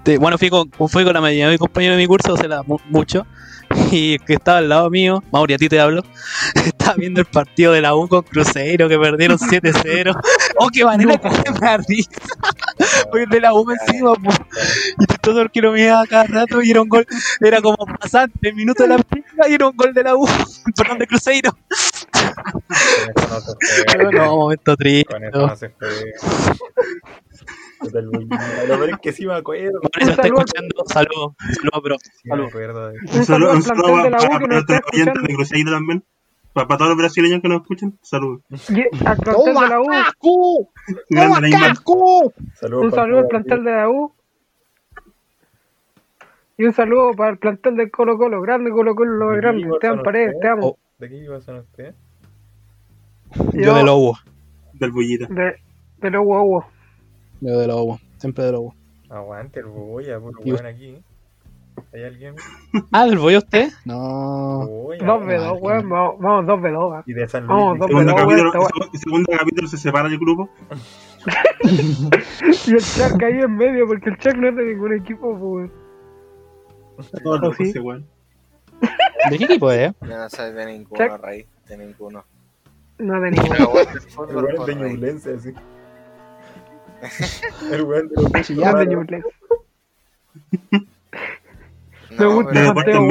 te- 0.06 0.18
bueno, 0.18 0.38
fui 0.38 0.50
con, 0.50 0.72
fui 0.72 1.04
con 1.04 1.14
la 1.14 1.20
mayoría 1.22 1.46
de 1.48 1.52
mis 1.52 1.60
compañeros 1.60 1.98
de 1.98 2.04
mi 2.04 2.08
curso, 2.08 2.34
o 2.34 2.38
sea, 2.38 2.48
la- 2.48 2.64
mu- 2.64 2.78
mucho, 2.90 3.26
y 3.92 4.18
que 4.20 4.34
estaba 4.36 4.60
al 4.60 4.70
lado 4.70 4.90
mío, 4.90 5.22
Mauri, 5.32 5.56
a 5.56 5.58
ti 5.58 5.68
te 5.68 5.80
hablo, 5.80 6.04
estaba 6.66 6.94
viendo 6.96 7.20
el 7.20 7.26
partido 7.26 7.74
de 7.74 7.82
la 7.82 7.96
U 7.96 8.08
con 8.08 8.22
Cruzeiro, 8.22 8.88
que 8.88 8.98
perdieron 9.00 9.38
7-0. 9.40 10.18
¡Oh, 10.60 10.70
qué 10.72 10.86
manera 10.86 11.18
que 11.18 11.30
me 11.30 11.60
da 11.60 11.78
risa! 11.78 12.12
El 13.14 13.30
de 13.30 13.42
la 13.42 13.54
U 13.54 13.66
encima, 13.72 14.14
po. 14.16 14.30
y 15.00 15.06
todo 15.22 15.42
el 15.42 15.50
que 15.52 15.62
lo 15.62 15.72
miraba 15.72 16.06
cada 16.06 16.26
rato 16.26 16.62
y 16.62 16.70
era 16.72 16.82
un 16.82 16.90
gol, 16.90 17.06
era 17.42 17.62
como 17.62 17.78
pasante, 18.00 18.54
minuto 18.54 18.84
de 18.84 18.90
la 18.90 18.98
primera 19.00 19.50
y 19.50 19.54
era 19.54 19.68
un 19.68 19.76
gol 19.76 19.94
de 19.94 20.04
la 20.04 20.16
U, 20.16 20.28
perdón, 20.76 21.00
de 21.00 21.08
Cruzeiro. 21.08 21.52
Con 21.52 23.10
eso 23.16 23.28
no 23.30 23.42
se 23.42 23.54
juega. 23.96 24.12
no, 24.12 24.36
momento 24.38 24.76
triste. 24.76 25.14
Con 25.14 25.24
eso 25.24 25.48
no 25.48 25.56
se 25.56 25.70
juega. 25.80 26.56
Lo 27.82 28.78
peor 28.78 28.90
es 28.90 28.98
que 29.02 29.12
sí 29.14 29.26
me 29.26 29.34
acuerdo. 29.34 29.80
Por 29.82 29.92
eso 30.02 30.06
Un 30.06 30.10
está 30.12 30.24
saludo. 30.24 30.40
escuchando, 30.42 30.76
saludos, 30.88 31.34
saludos, 31.62 31.84
bro. 31.84 31.98
Saludos. 33.24 33.56
Un 33.56 33.62
saludo 33.64 33.88
para 34.12 34.18
oyentes 34.94 35.24
de 35.24 35.34
Cruzeiro 35.36 35.72
también. 35.72 36.04
Para, 36.54 36.68
para 36.68 36.78
todos 36.78 36.90
los 36.92 36.98
brasileños 36.98 37.42
que 37.42 37.50
nos 37.50 37.62
escuchan, 37.62 37.98
saludos. 38.02 38.42
Y 38.70 38.82
al 39.06 39.18
plantel 39.18 39.54
de 39.56 39.68
la 39.68 39.82
U. 39.82 39.86
Un 42.72 42.92
saludo 42.92 43.20
al 43.20 43.28
plantel 43.28 43.64
de 43.64 43.72
la 43.72 43.90
U. 43.90 44.14
Y 46.58 46.64
un 46.64 46.74
saludo 46.74 47.12
para 47.14 47.32
el 47.32 47.38
plantel 47.38 47.76
del 47.76 47.92
Colo 47.92 48.18
Colo. 48.18 48.42
Grande 48.42 48.72
Colo 48.72 48.96
Colo, 48.96 49.12
lo 49.12 49.30
¿De 49.32 49.36
qué 49.36 49.42
grande. 49.42 49.68
dan 49.82 50.02
paredes, 50.04 50.36
te 50.40 50.48
amo. 50.48 50.78
¿De 50.98 51.10
qué 51.10 51.18
equipo 51.18 51.42
son 51.42 51.58
ustedes? 51.58 51.96
Yo 53.54 53.76
de 53.76 53.84
Lobo. 53.84 54.18
Del 54.74 54.92
Bullita. 54.92 55.28
De. 55.30 55.58
Yo 57.42 57.60
de 57.60 57.68
Lobo. 57.68 58.00
Siempre 58.18 58.46
de 58.46 58.52
Lobo. 58.54 58.76
Aguante 59.10 59.60
el 59.60 59.66
boya, 59.68 60.20
Y 60.44 60.52
weón 60.52 60.66
aquí. 60.66 60.98
¿Hay 61.94 62.04
alguien? 62.06 62.36
Ah, 62.92 63.06
¿del 63.06 63.20
voy 63.20 63.36
usted? 63.38 63.70
No. 63.84 64.66
Boya, 64.66 65.06
2v2, 65.06 65.60
weón. 65.62 65.90
Vamos, 65.90 66.16
vamos 66.20 66.46
2v2. 66.46 66.92
va. 66.92 67.04
Y 67.06 67.14
de 67.14 67.28
San 67.28 67.46
Vamos, 67.48 67.78
Luis. 67.78 67.80
dos 67.82 67.88
Segundo 67.90 68.16
capítulo, 68.16 68.52
weón, 68.52 68.68
seg- 68.70 68.98
segundo 68.98 69.32
capítulo 69.38 69.68
se 69.68 69.78
separa 69.78 70.08
el 70.08 70.18
grupo. 70.18 70.50
Y 72.68 72.72
el 72.72 72.80
Chuck 72.82 73.24
ahí 73.24 73.40
en 73.40 73.56
medio, 73.58 73.88
porque 73.88 74.10
el 74.12 74.18
Chuck 74.18 74.36
no 74.36 74.50
es 74.50 74.56
de 74.56 74.64
ningún 74.66 74.94
equipo, 74.94 75.38
pues. 75.38 75.72
Todo 77.24 77.38
loco 77.40 77.56
sí? 77.64 77.78
weón. 77.80 78.06
¿De 79.30 79.38
qué 79.38 79.46
equipo 79.46 79.72
es? 79.72 79.92
Yo 80.02 80.08
no 80.18 80.30
soy 80.30 80.52
de 80.54 80.66
ninguno, 80.66 80.98
Check. 80.98 81.22
Rey. 81.24 81.46
De 81.68 81.78
ninguno. 81.78 82.24
No 83.00 83.20
de 83.22 83.32
ningún 83.32 83.50
Pero 83.50 83.70
bueno, 83.70 83.92
el 83.92 84.30
El 84.30 84.36
weón 84.36 84.56
por 84.56 84.66
de. 84.68 84.76
Ñublense, 84.76 85.34
así. 85.34 85.54
El 87.72 87.82
weón 87.84 88.10
de 88.10 88.16
los 88.16 88.32
de 88.78 88.86
Ñublense. 88.88 89.28
Me 90.72 92.18
No, 92.18 92.34
gusta 92.36 92.62
De 92.62 92.74
Mateo. 92.74 93.02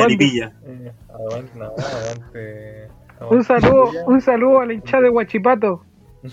Eh, 0.65 0.93
Aguante, 1.09 1.59
no, 1.59 1.65
aguante. 1.77 2.89
Un 3.31 3.45
saludo, 3.45 3.91
un 4.07 4.21
saludo 4.21 4.61
a 4.61 4.67
la 4.67 4.73
hinchada 4.73 5.03
de 5.05 5.11
Huachipato. 5.11 5.85
un 6.23 6.31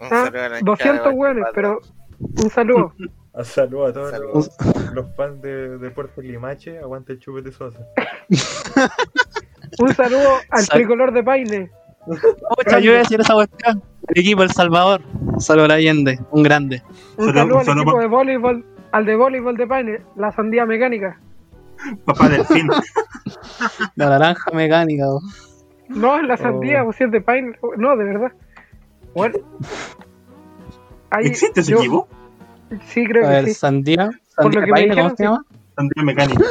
Ah, 0.00 0.08
saludo 0.26 0.42
a 0.44 0.48
la 0.48 0.58
hinchada 0.60 0.62
200 0.62 1.04
de 1.04 1.10
hueones, 1.10 1.44
pero 1.54 1.80
un 2.18 2.50
saludo. 2.50 2.92
Un 3.36 3.44
saludo 3.44 3.84
a 3.84 3.92
todos 3.92 4.18
los, 4.18 4.50
los 4.94 5.14
fans 5.14 5.42
de 5.42 5.76
Deportes 5.76 6.24
Limache. 6.24 6.78
Aguante 6.78 7.12
el 7.12 7.18
chupete 7.18 7.52
Sosa. 7.52 7.80
Un 9.78 9.94
saludo 9.94 10.28
al 10.48 10.62
Sal- 10.62 10.78
tricolor 10.78 11.12
de 11.12 11.22
Paine. 11.22 11.70
Ocha, 12.56 12.78
yo 12.78 12.92
iba 12.92 12.94
a 12.94 12.98
decir 13.00 13.20
esa 13.20 13.34
cuestión. 13.34 13.82
El 14.08 14.20
equipo 14.20 14.42
El 14.42 14.50
Salvador. 14.50 15.02
Salvador 15.38 15.72
Allende. 15.72 16.18
Un 16.30 16.42
grande. 16.42 16.82
Un 17.16 17.32
Saludo- 17.32 17.58
al 17.60 17.68
equipo 17.78 17.98
de 18.00 18.06
voleibol, 18.06 18.64
al 18.92 19.04
de 19.04 19.16
voleibol 19.16 19.56
de 19.56 19.66
Paine, 19.66 20.00
la 20.16 20.32
sandía 20.32 20.64
mecánica. 20.66 21.18
Papá 22.04 22.28
del 22.28 22.44
fin. 22.46 22.68
La 23.96 24.08
naranja 24.10 24.50
mecánica. 24.52 25.04
oh. 25.08 25.20
No, 25.88 26.20
la 26.22 26.36
sandía, 26.36 26.84
Oh. 26.84 26.92
si 26.92 27.04
es 27.04 27.10
de 27.10 27.20
Paine. 27.20 27.52
No, 27.76 27.96
de 27.96 28.04
verdad. 28.04 28.32
Bueno. 29.14 29.38
Ahí, 31.10 31.26
¿Existe 31.26 31.60
ese 31.60 31.72
yo- 31.72 31.78
equipo? 31.78 32.08
Sí, 32.86 33.04
creo 33.06 33.24
A 33.24 33.28
que 33.28 33.34
ver, 33.34 33.44
sí. 33.46 33.54
Sandía. 33.54 34.10
Por 34.36 34.46
lo 34.46 34.52
Sandía 34.52 34.60
que 34.60 34.66
me 34.66 34.72
Paine, 34.72 34.88
¿cómo 34.94 35.10
dijeron, 35.10 35.16
se 35.16 35.22
llama? 35.24 35.44
Sandía 35.76 36.02
Mecánica. 36.02 36.44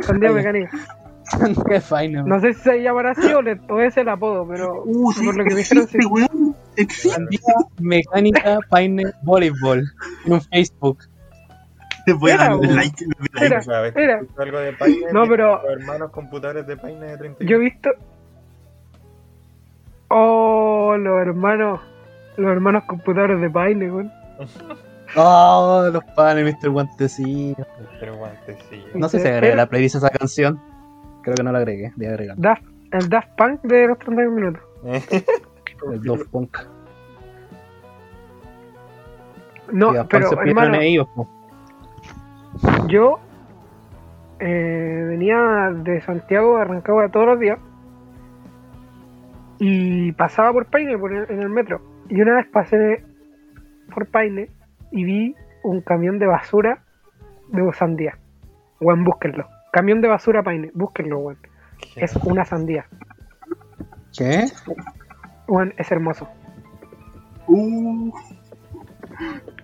Sandía 0.00 0.30
mecánica. 0.32 0.70
Sandía 1.24 1.80
Paine. 1.80 2.22
No 2.24 2.40
sé 2.40 2.54
si 2.54 2.60
se 2.60 2.82
llamará 2.82 3.10
así 3.12 3.32
o, 3.32 3.42
le, 3.42 3.60
o 3.68 3.80
es 3.80 3.96
el 3.96 4.08
apodo, 4.08 4.46
pero 4.46 4.82
Uh, 4.84 5.12
sí, 5.12 5.24
por 5.24 5.36
lo 5.36 5.42
que 5.44 5.50
me 5.50 5.56
dijeron, 5.56 5.88
sí. 5.88 5.98
weón. 6.06 6.28
Existe. 6.76 7.52
Mecánica 7.80 8.58
Paine 8.70 9.04
Voleibol. 9.22 9.84
En 10.24 10.32
un 10.32 10.40
Facebook. 10.40 10.98
Te 12.04 12.12
voy 12.12 12.30
a 12.30 12.34
Era, 12.34 12.44
dar 12.50 12.58
like. 12.60 13.04
like. 13.32 13.44
Era. 13.44 13.92
Mira. 13.94 14.20
escucho 14.20 14.42
algo 14.42 14.58
de 14.58 14.72
Paine, 14.74 15.06
No, 15.12 15.26
pero- 15.28 15.68
hermanos 15.68 16.10
computadores 16.12 16.66
de 16.66 16.76
Paine 16.76 17.06
de 17.06 17.16
30 17.18 17.44
Yo 17.44 17.56
he 17.56 17.60
visto. 17.60 17.90
Oh, 20.08 20.96
los 20.98 21.20
hermanos. 21.20 21.80
Los 22.36 22.50
hermanos 22.52 22.84
computadores 22.86 23.40
de 23.40 23.50
Paine, 23.50 23.90
weón. 23.92 24.12
Oh, 25.14 25.88
los 25.90 26.02
panes, 26.16 26.44
Mr. 26.60 26.68
Guantecillo. 26.68 27.64
Pero 28.00 28.16
guantecillo. 28.16 28.88
No 28.94 29.08
sé 29.08 29.20
si 29.20 29.28
agregué 29.28 29.54
la 29.54 29.66
playlist 29.66 29.94
a 29.94 29.98
esa 29.98 30.10
canción. 30.10 30.60
Creo 31.22 31.36
que 31.36 31.42
no 31.44 31.52
la 31.52 31.58
agregué. 31.58 31.92
Voy 31.96 32.06
a 32.06 32.10
agregar. 32.10 32.36
Daft, 32.36 32.64
el 32.90 33.08
Daft 33.08 33.28
Punk 33.38 33.62
de 33.62 33.86
los 33.86 33.98
31 34.00 34.30
minutos. 34.32 34.62
El 35.92 36.02
Daft 36.02 36.28
Punk. 36.30 36.56
No, 39.72 39.92
Y 39.94 40.06
pero 40.08 40.28
se 40.28 40.34
hermano, 40.36 40.76
ellos, 40.80 41.08
yo 42.86 43.18
eh, 44.38 45.04
venía 45.08 45.70
de 45.74 46.00
Santiago 46.02 46.56
a 46.56 46.64
Rancagua 46.64 47.08
todos 47.10 47.26
los 47.26 47.40
días 47.40 47.58
y 49.58 50.12
pasaba 50.12 50.52
por 50.52 50.66
Paine 50.66 50.96
por 50.98 51.12
el- 51.12 51.30
en 51.30 51.42
el 51.42 51.48
metro. 51.48 51.80
Y 52.08 52.20
una 52.20 52.36
vez 52.36 52.46
pasé 52.52 53.04
por 53.92 54.06
Paine 54.06 54.50
y 54.92 55.04
vi 55.04 55.34
un 55.64 55.80
camión 55.80 56.18
de 56.18 56.26
basura 56.26 56.82
de 57.48 57.72
sandía. 57.72 58.18
Weón, 58.80 59.04
búsquenlo. 59.04 59.48
Camión 59.72 60.00
de 60.00 60.08
basura 60.08 60.42
Paine, 60.44 60.70
búsquenlo, 60.74 61.18
weón. 61.18 61.38
Es 61.96 62.14
una 62.24 62.44
sandía. 62.44 62.86
¿Qué? 64.16 64.44
Weón, 65.48 65.74
es 65.76 65.90
hermoso. 65.90 66.28
Uh, 67.46 68.12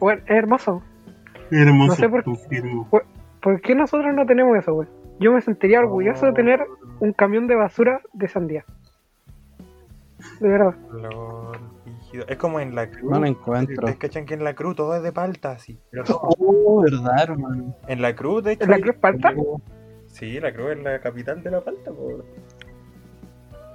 Weón, 0.00 0.18
es 0.26 0.30
hermoso. 0.30 0.82
hermoso. 1.50 1.88
No 1.88 1.94
sé 1.96 2.08
por-. 2.08 3.04
¿Por 3.40 3.60
qué 3.60 3.74
nosotros 3.74 4.14
no 4.14 4.24
tenemos 4.26 4.56
eso, 4.56 4.74
weón? 4.74 4.88
Yo 5.18 5.32
me 5.32 5.40
sentiría 5.40 5.80
orgulloso 5.80 6.26
de 6.26 6.32
tener 6.32 6.60
un 7.00 7.12
camión 7.12 7.46
de 7.46 7.56
basura 7.56 8.00
de 8.12 8.28
sandía. 8.28 8.64
De 10.40 10.48
verdad. 10.48 10.74
Es 12.28 12.36
como 12.36 12.60
en 12.60 12.74
la 12.74 12.90
cruz. 12.90 13.10
No 13.10 13.20
lo 13.20 13.26
encuentro. 13.26 13.74
Ustedes 13.74 13.96
cachan 13.96 14.26
que 14.26 14.34
en 14.34 14.44
la 14.44 14.54
cruz 14.54 14.76
todo 14.76 14.94
es 14.94 15.02
de 15.02 15.12
palta, 15.12 15.52
así. 15.52 15.78
Pero 15.90 16.04
todo. 16.04 16.20
Oh, 16.38 16.82
verdad, 16.82 17.22
hermano. 17.22 17.74
En 17.88 18.02
la 18.02 18.14
cruz, 18.14 18.44
de 18.44 18.52
hecho. 18.52 18.64
¿En 18.64 18.70
la 18.70 18.78
cruz 18.78 18.96
palta? 18.96 19.34
Sí, 20.06 20.38
la 20.40 20.52
cruz 20.52 20.72
es 20.72 20.82
la 20.82 21.00
capital 21.00 21.42
de 21.42 21.50
la 21.50 21.60
palta, 21.60 21.90
po. 21.90 22.22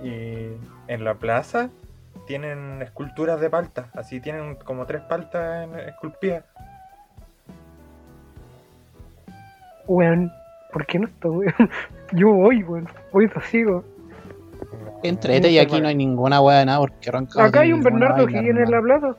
Y 0.03 0.49
en 0.87 1.03
la 1.03 1.15
plaza 1.15 1.71
tienen 2.27 2.81
esculturas 2.83 3.39
de 3.39 3.49
palta. 3.49 3.87
Así 3.93 4.19
tienen 4.19 4.55
como 4.55 4.85
tres 4.85 5.01
paltas 5.03 5.63
en- 5.63 5.79
esculpidas. 5.79 6.43
Weón, 9.87 10.31
¿por 10.71 10.85
qué 10.85 10.99
no 10.99 11.07
estoy, 11.07 11.31
weón? 11.37 11.69
Yo 12.11 12.31
voy, 12.31 12.63
weón. 12.63 12.87
Voy 13.11 13.29
sigo. 13.49 13.83
Entrete 15.03 15.49
y 15.49 15.59
aquí 15.59 15.79
no 15.79 15.87
hay 15.87 15.95
ninguna 15.95 16.41
weá 16.41 16.59
de 16.59 16.65
nada 16.65 16.79
porque 16.79 17.09
arranca. 17.09 17.43
Acá 17.43 17.61
hay 17.61 17.73
un 17.73 17.81
Bernardo 17.81 18.27
Higgins 18.29 18.59
en 18.59 18.71
la 18.71 18.81
plaza. 18.81 19.15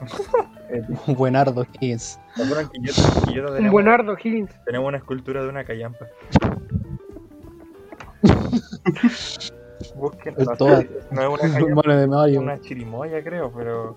Un 1.06 1.14
buenardo 1.14 1.66
Higgins. 1.74 2.20
¿Se 2.34 2.42
acuerdan 2.44 2.68
que 2.70 2.80
yo, 2.80 2.92
que 3.26 3.34
yo 3.34 3.46
Un 3.58 3.70
buenardo 3.70 4.16
Higgins. 4.16 4.50
tenemos 4.64 4.88
una 4.88 4.98
escultura 4.98 5.42
de 5.42 5.48
una 5.48 5.64
callampa? 5.64 6.06
Busquen. 10.00 10.34
No 10.38 10.56
Toad. 10.56 10.84
No 11.10 11.22
es 11.22 11.28
una 11.28 11.28
Un 11.42 11.52
callampa, 11.52 11.74
mono 11.88 12.26
de 12.26 12.38
una 12.38 12.60
chirimoya, 12.60 13.22
creo, 13.22 13.52
pero. 13.52 13.96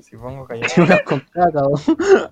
Si 0.00 0.16
pongo 0.16 0.46
callampa. 0.46 0.82
Unas 0.82 1.02
con 1.02 1.20
caca, 1.32 1.62
weón. 1.66 2.30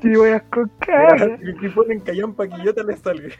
Sí, 0.00 0.14
voy 0.16 0.30
a 0.30 0.40
cocar. 0.40 1.38
Si 1.60 1.68
ponen 1.68 2.00
callampa, 2.00 2.48
que 2.48 2.62
yo 2.64 2.74
te 2.74 2.84
le 2.84 2.96
salga. 2.96 3.34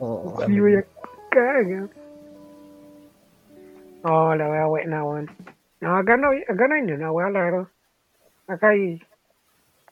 Oh. 0.00 0.42
Sí, 0.46 0.58
voy 0.60 0.76
a 0.76 0.82
cocar. 0.82 1.88
Oh, 4.02 4.34
la 4.34 4.48
wea 4.50 4.66
buena, 4.66 5.04
weón. 5.04 5.30
No, 5.80 5.96
acá 5.96 6.16
no, 6.16 6.30
hay- 6.30 6.42
acá 6.42 6.68
no 6.68 6.74
hay 6.74 6.82
ni 6.82 6.92
una 6.92 7.12
wea, 7.12 7.30
la 7.30 7.40
verdad. 7.40 7.68
Acá 8.46 8.68
hay. 8.70 9.02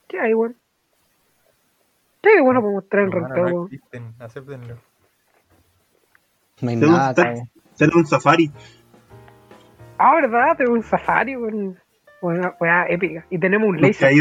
¿Qué 0.07 0.19
hay, 0.19 0.35
weón? 0.35 0.57
¿Qué 2.23 2.31
hay 2.31 2.41
bueno 2.41 2.61
para 2.61 2.73
mostrar 2.73 3.03
en 3.05 3.11
no 3.11 3.65
existen, 3.67 4.15
acéptenlo. 4.19 4.77
No 6.61 6.71
hay 6.71 6.81
¿Te 6.81 6.87
nada, 6.87 7.15
un 7.95 8.07
safari. 8.07 8.51
Ah, 9.99 10.15
¿verdad? 10.15 10.57
Tengo 10.57 10.73
un 10.73 10.83
safari, 10.83 11.37
weón. 11.37 11.79
Wea 12.21 12.87
épica. 12.89 13.25
Y 13.31 13.39
tenemos 13.39 13.69
un 13.69 13.81
laser. 13.81 14.13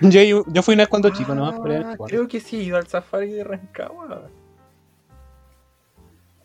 Yo, 0.00 0.44
yo 0.46 0.62
fui 0.62 0.74
una 0.74 0.84
vez 0.84 0.88
cuando 0.88 1.10
chico, 1.10 1.34
pero 1.62 1.86
Ah, 1.86 1.96
creo 2.06 2.26
que 2.26 2.40
sí, 2.40 2.60
he 2.60 2.62
ido 2.64 2.78
al 2.78 2.86
safari 2.86 3.32
de 3.32 3.44
Rancagua. 3.44 4.30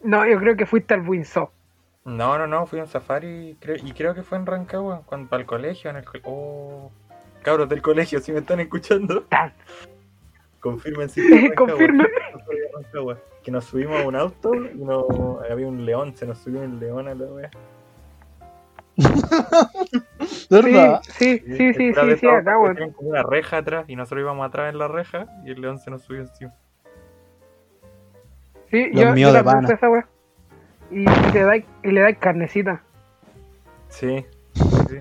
No, 0.02 0.26
yo 0.28 0.38
creo 0.40 0.56
que 0.58 0.66
fuiste 0.66 0.94
al 0.94 1.08
Windsor. 1.08 1.50
No, 2.06 2.38
no, 2.38 2.48
no, 2.48 2.66
fui 2.66 2.80
a 2.80 2.84
un 2.84 2.88
safari 2.90 3.58
creo- 3.60 3.78
y 3.84 3.92
creo 3.94 4.16
que 4.16 4.24
fue 4.24 4.38
en 4.38 4.46
Rancagua, 4.46 5.04
cuando, 5.06 5.30
para 5.30 5.42
el 5.42 5.46
colegio, 5.48 5.90
en 5.90 5.98
el 5.98 6.06
oh, 6.24 6.92
cabros 7.44 7.70
del 7.70 7.82
colegio, 7.82 8.20
si 8.20 8.32
me 8.32 8.40
están 8.40 8.60
escuchando, 8.60 9.26
confirmen 10.60 11.10
si. 11.10 11.22
Confirmen. 11.56 12.08
Que 13.44 13.52
nos 13.52 13.66
subimos 13.66 14.02
a 14.02 14.08
un 14.08 14.16
auto 14.16 14.54
y 14.54 14.78
no, 14.78 15.40
había 15.50 15.68
un 15.68 15.86
león, 15.86 16.16
se 16.16 16.26
nos 16.26 16.40
subió 16.40 16.62
un 16.62 16.80
león 16.80 17.08
a 17.08 17.16
la 17.16 17.26
wea. 17.26 17.50
¿Verdad? 20.50 21.02
Sí, 21.04 21.40
sí, 21.40 21.56
sí, 21.56 21.74
sí, 21.74 21.94
sí, 21.94 22.18
sí, 22.18 22.28
acá, 22.28 22.58
tenían 22.74 22.92
como 22.92 23.10
una 23.10 23.24
reja 23.24 23.58
atrás 23.58 23.86
y 23.88 23.96
nosotros 23.96 24.22
íbamos 24.22 24.46
atrás 24.46 24.74
en 24.74 24.80
la 24.80 24.88
reja 24.88 25.28
y 25.46 25.52
el 25.52 25.62
león 25.62 25.80
se 25.80 25.90
nos 25.90 26.02
subió 26.02 26.22
encima. 26.22 26.54
Sí, 28.70 28.90
Los 28.92 29.04
yo, 29.04 29.14
míos 29.14 29.34
yo 29.34 29.44
de 29.44 29.74
esa 29.74 29.90
wea. 29.90 30.08
Y, 30.92 31.06
le 31.06 31.44
dais 31.44 31.66
y 31.84 31.92
le 31.92 32.02
dais 32.02 32.18
carnecita. 32.18 32.82
Sí, 33.90 34.26
sí. 34.54 34.98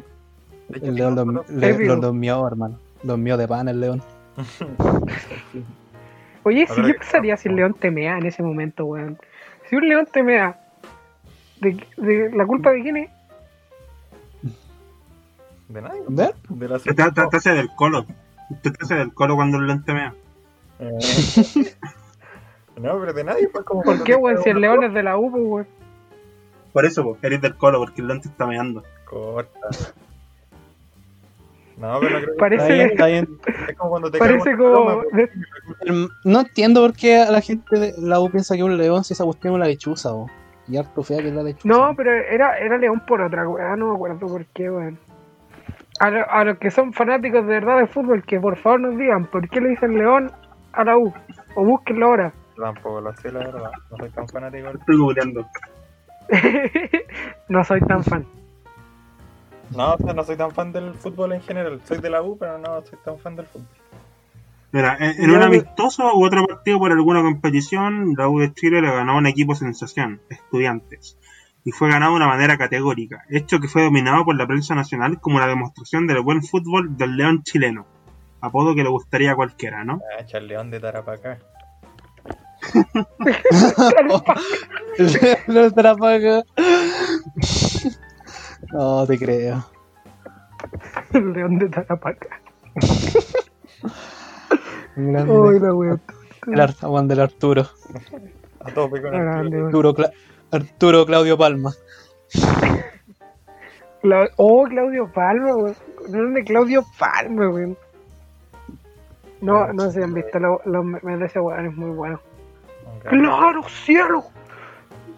El 0.71 0.95
león 0.95 1.15
los, 1.15 1.51
le- 1.51 1.87
los 1.87 2.15
míos, 2.15 2.47
hermano. 2.47 2.79
Los 3.03 3.19
míos 3.19 3.39
de 3.39 3.49
pan, 3.49 3.69
el 3.69 3.81
león. 3.81 4.03
Oye, 6.45 6.67
si 6.67 6.83
¿qué 6.83 6.95
pasaría 6.95 7.37
si 7.37 7.49
el 7.49 7.57
león 7.57 7.75
te 7.75 7.91
mea 7.91 8.19
en 8.19 8.27
ese 8.27 8.43
momento, 8.43 8.85
weón? 8.85 9.19
Si 9.69 9.77
un 9.77 9.89
león 9.89 10.07
te 10.11 10.23
mea, 10.23 10.61
¿de, 11.61 11.85
de 11.97 12.31
la 12.35 12.47
culpa 12.47 12.71
de 12.73 12.83
quién 12.83 12.97
es? 12.97 13.11
¿De 15.69 15.83
nadie? 15.83 16.01
¿Ver? 16.09 16.35
De 16.49 16.69
la 16.69 16.79
Te, 16.79 16.95
te, 16.95 17.11
te 17.11 17.37
hace 17.37 17.53
del 17.53 17.69
colo. 17.75 18.07
Te, 18.63 18.71
te 18.71 18.79
hace 18.83 18.95
del 18.95 19.13
colo 19.13 19.37
cuando 19.37 19.59
el 19.59 19.67
lente 19.67 19.93
mea. 19.93 20.15
Eh, 20.79 20.99
No, 22.81 22.99
pero 23.01 23.13
de 23.13 23.25
nadie, 23.25 23.49
pues 23.49 23.65
como 23.65 23.83
¿Por 23.83 24.05
qué, 24.05 24.13
te 24.13 24.17
weón? 24.17 24.43
Si 24.43 24.51
el 24.51 24.61
león 24.61 24.85
es 24.85 24.95
de 24.95 25.03
la 25.03 25.19
U, 25.19 25.31
pues, 25.31 25.43
weón. 25.45 25.67
Por 26.73 26.87
eso, 26.87 27.03
po, 27.03 27.19
eres 27.23 27.41
del 27.41 27.57
colo, 27.57 27.79
porque 27.79 28.01
el 28.01 28.07
lente 28.07 28.29
está 28.29 28.47
meando. 28.47 28.85
Corta. 29.05 29.69
No, 31.79 32.01
pero 32.01 32.11
no 32.11 32.17
creo 32.19 32.21
que 32.21 32.25
Está 32.33 32.39
Parece- 32.41 32.73
bien, 32.75 32.91
está 32.91 33.07
bien. 33.07 33.29
es 33.69 33.77
como 33.77 33.91
cuando 33.91 34.11
te 34.11 34.19
Parece 34.19 34.57
como. 34.57 34.73
paloma, 34.73 35.03
No 36.25 36.41
entiendo 36.41 36.81
por 36.83 36.93
qué 36.97 37.19
a 37.19 37.31
la 37.31 37.41
gente 37.41 37.79
de 37.79 37.95
la 37.99 38.21
U 38.21 38.31
piensa 38.31 38.57
que 38.57 38.65
un 38.65 38.77
león 38.77 39.05
si 39.05 39.13
esa 39.15 39.25
cuestión 39.25 39.55
es 39.55 39.61
la 39.61 39.67
lechuza, 39.67 40.13
o. 40.13 40.27
Y 40.67 40.77
harto 40.77 41.03
fea 41.03 41.19
que 41.23 41.29
es 41.29 41.35
la 41.35 41.43
lechuza. 41.43 41.69
No, 41.69 41.95
pero 41.97 42.13
era, 42.13 42.59
era 42.59 42.77
león 42.77 43.01
por 43.07 43.21
otra, 43.23 43.49
weón. 43.49 43.79
No 43.79 43.89
me 43.91 43.95
acuerdo 43.95 44.27
por 44.27 44.45
qué, 44.47 44.69
weón. 44.71 44.99
A, 46.01 46.11
lo- 46.11 46.31
a 46.31 46.45
los 46.45 46.59
que 46.59 46.71
son 46.71 46.93
fanáticos 46.93 47.43
de 47.47 47.55
verdad 47.55 47.79
de 47.79 47.87
fútbol, 47.87 48.23
que 48.25 48.39
por 48.41 48.57
favor 48.57 48.81
nos 48.81 48.97
digan 48.99 49.25
por 49.27 49.49
qué 49.49 49.61
le 49.61 49.71
dicen 49.71 49.97
león 49.99 50.31
a 50.73 50.85
la 50.85 50.97
U. 50.99 51.13
O 51.55 51.65
búsquenlo 51.65 52.07
ahora. 52.07 52.33
Tampoco 52.57 53.01
lo 53.01 53.13
sé, 53.17 53.31
la 53.33 53.39
verdad. 53.39 53.71
No 53.91 53.97
soy 53.99 54.11
tan 54.11 54.29
fanático. 54.29 54.69
Estoy 54.69 54.97
googleando. 54.99 55.47
no 57.49 57.65
soy 57.65 57.81
tan 57.83 58.05
fan. 58.05 58.27
No, 59.77 59.95
o 59.95 59.99
sea, 59.99 60.15
no 60.15 60.25
soy 60.25 60.37
tan 60.37 60.51
fan 60.51 60.73
del 60.73 60.95
fútbol 60.95 61.33
en 61.33 61.43
general. 61.43 61.81
Soy 61.85 61.99
de 61.99 62.11
la 62.11 62.23
U, 62.23 62.37
pero 62.39 62.59
no 62.59 62.83
soy 62.83 62.99
tan 63.05 63.19
fan 63.19 63.37
del 63.37 63.47
fútbol. 63.47 63.67
Mira, 64.71 64.97
en, 65.01 65.25
en 65.25 65.31
un 65.31 65.43
amistoso 65.43 66.15
u 66.15 66.25
otro 66.25 66.47
partido 66.47 66.79
por 66.79 66.93
alguna 66.93 67.23
competición, 67.23 68.15
la 68.17 68.29
U 68.29 68.39
de 68.39 68.53
Chile 68.53 68.83
le 68.83 68.91
ganó 68.91 69.13
a 69.13 69.19
un 69.19 69.27
equipo 69.27 69.55
sensación, 69.55 70.21
Estudiantes, 70.29 71.17
y 71.65 71.73
fue 71.73 71.89
ganado 71.89 72.13
de 72.13 72.19
una 72.19 72.29
manera 72.29 72.59
categórica, 72.59 73.25
hecho 73.31 73.61
que 73.61 73.69
fue 73.69 73.83
dominado 73.83 74.27
por 74.27 74.37
la 74.37 74.47
prensa 74.47 74.75
nacional 74.75 75.21
como 75.21 75.37
una 75.37 75.47
demostración 75.47 76.07
del 76.07 76.21
buen 76.21 76.43
fútbol 76.43 76.99
del 76.99 77.17
león 77.17 77.43
chileno, 77.45 77.87
apodo 78.43 78.75
que 78.75 78.83
le 78.83 78.91
gustaría 78.91 79.33
a 79.33 79.37
cualquiera, 79.37 79.85
¿no? 79.85 80.03
Ah, 80.19 80.27
el 80.31 80.49
león 80.49 80.71
de 80.71 80.81
Tarapacá. 80.81 81.39
El 84.99 85.55
león 85.55 85.73
la 85.77 85.97
paga. 85.97 86.43
No, 88.73 89.07
te 89.07 89.19
creo. 89.19 89.65
El 91.13 91.33
león 91.33 91.59
de 91.59 91.69
Tarapaca. 91.69 92.41
Grande. 94.97 95.33
Uy, 95.33 95.61
la 95.61 95.75
weón. 95.75 96.01
El 96.47 96.61
Ar- 96.61 96.75
Juan 96.75 97.09
del 97.09 97.21
Arturo. 97.21 97.67
A 98.61 98.71
tope 98.73 99.01
con 99.01 99.13
weón. 99.15 99.65
Arturo, 99.67 99.95
Cla- 99.95 100.13
Arturo 100.51 101.07
Claudio 101.07 101.39
Palma. 101.39 101.73
Clau- 104.03 104.31
oh, 104.37 104.65
Claudio 104.65 105.11
Palma, 105.13 105.57
weón. 105.57 105.77
¿Dónde 106.09 106.45
Claudio 106.45 106.85
Palma, 106.99 107.49
weón? 107.49 107.77
No, 109.41 109.73
no 109.73 109.91
se 109.91 110.03
han 110.03 110.15
visto 110.15 110.39
los, 110.41 110.85
memes 110.85 111.21
de 111.21 111.27
ese 111.27 111.39
weón, 111.41 111.67
es 111.67 111.77
muy 111.77 111.91
bueno. 111.91 112.21
¡Claro, 113.09 113.63
cielo! 113.85 114.25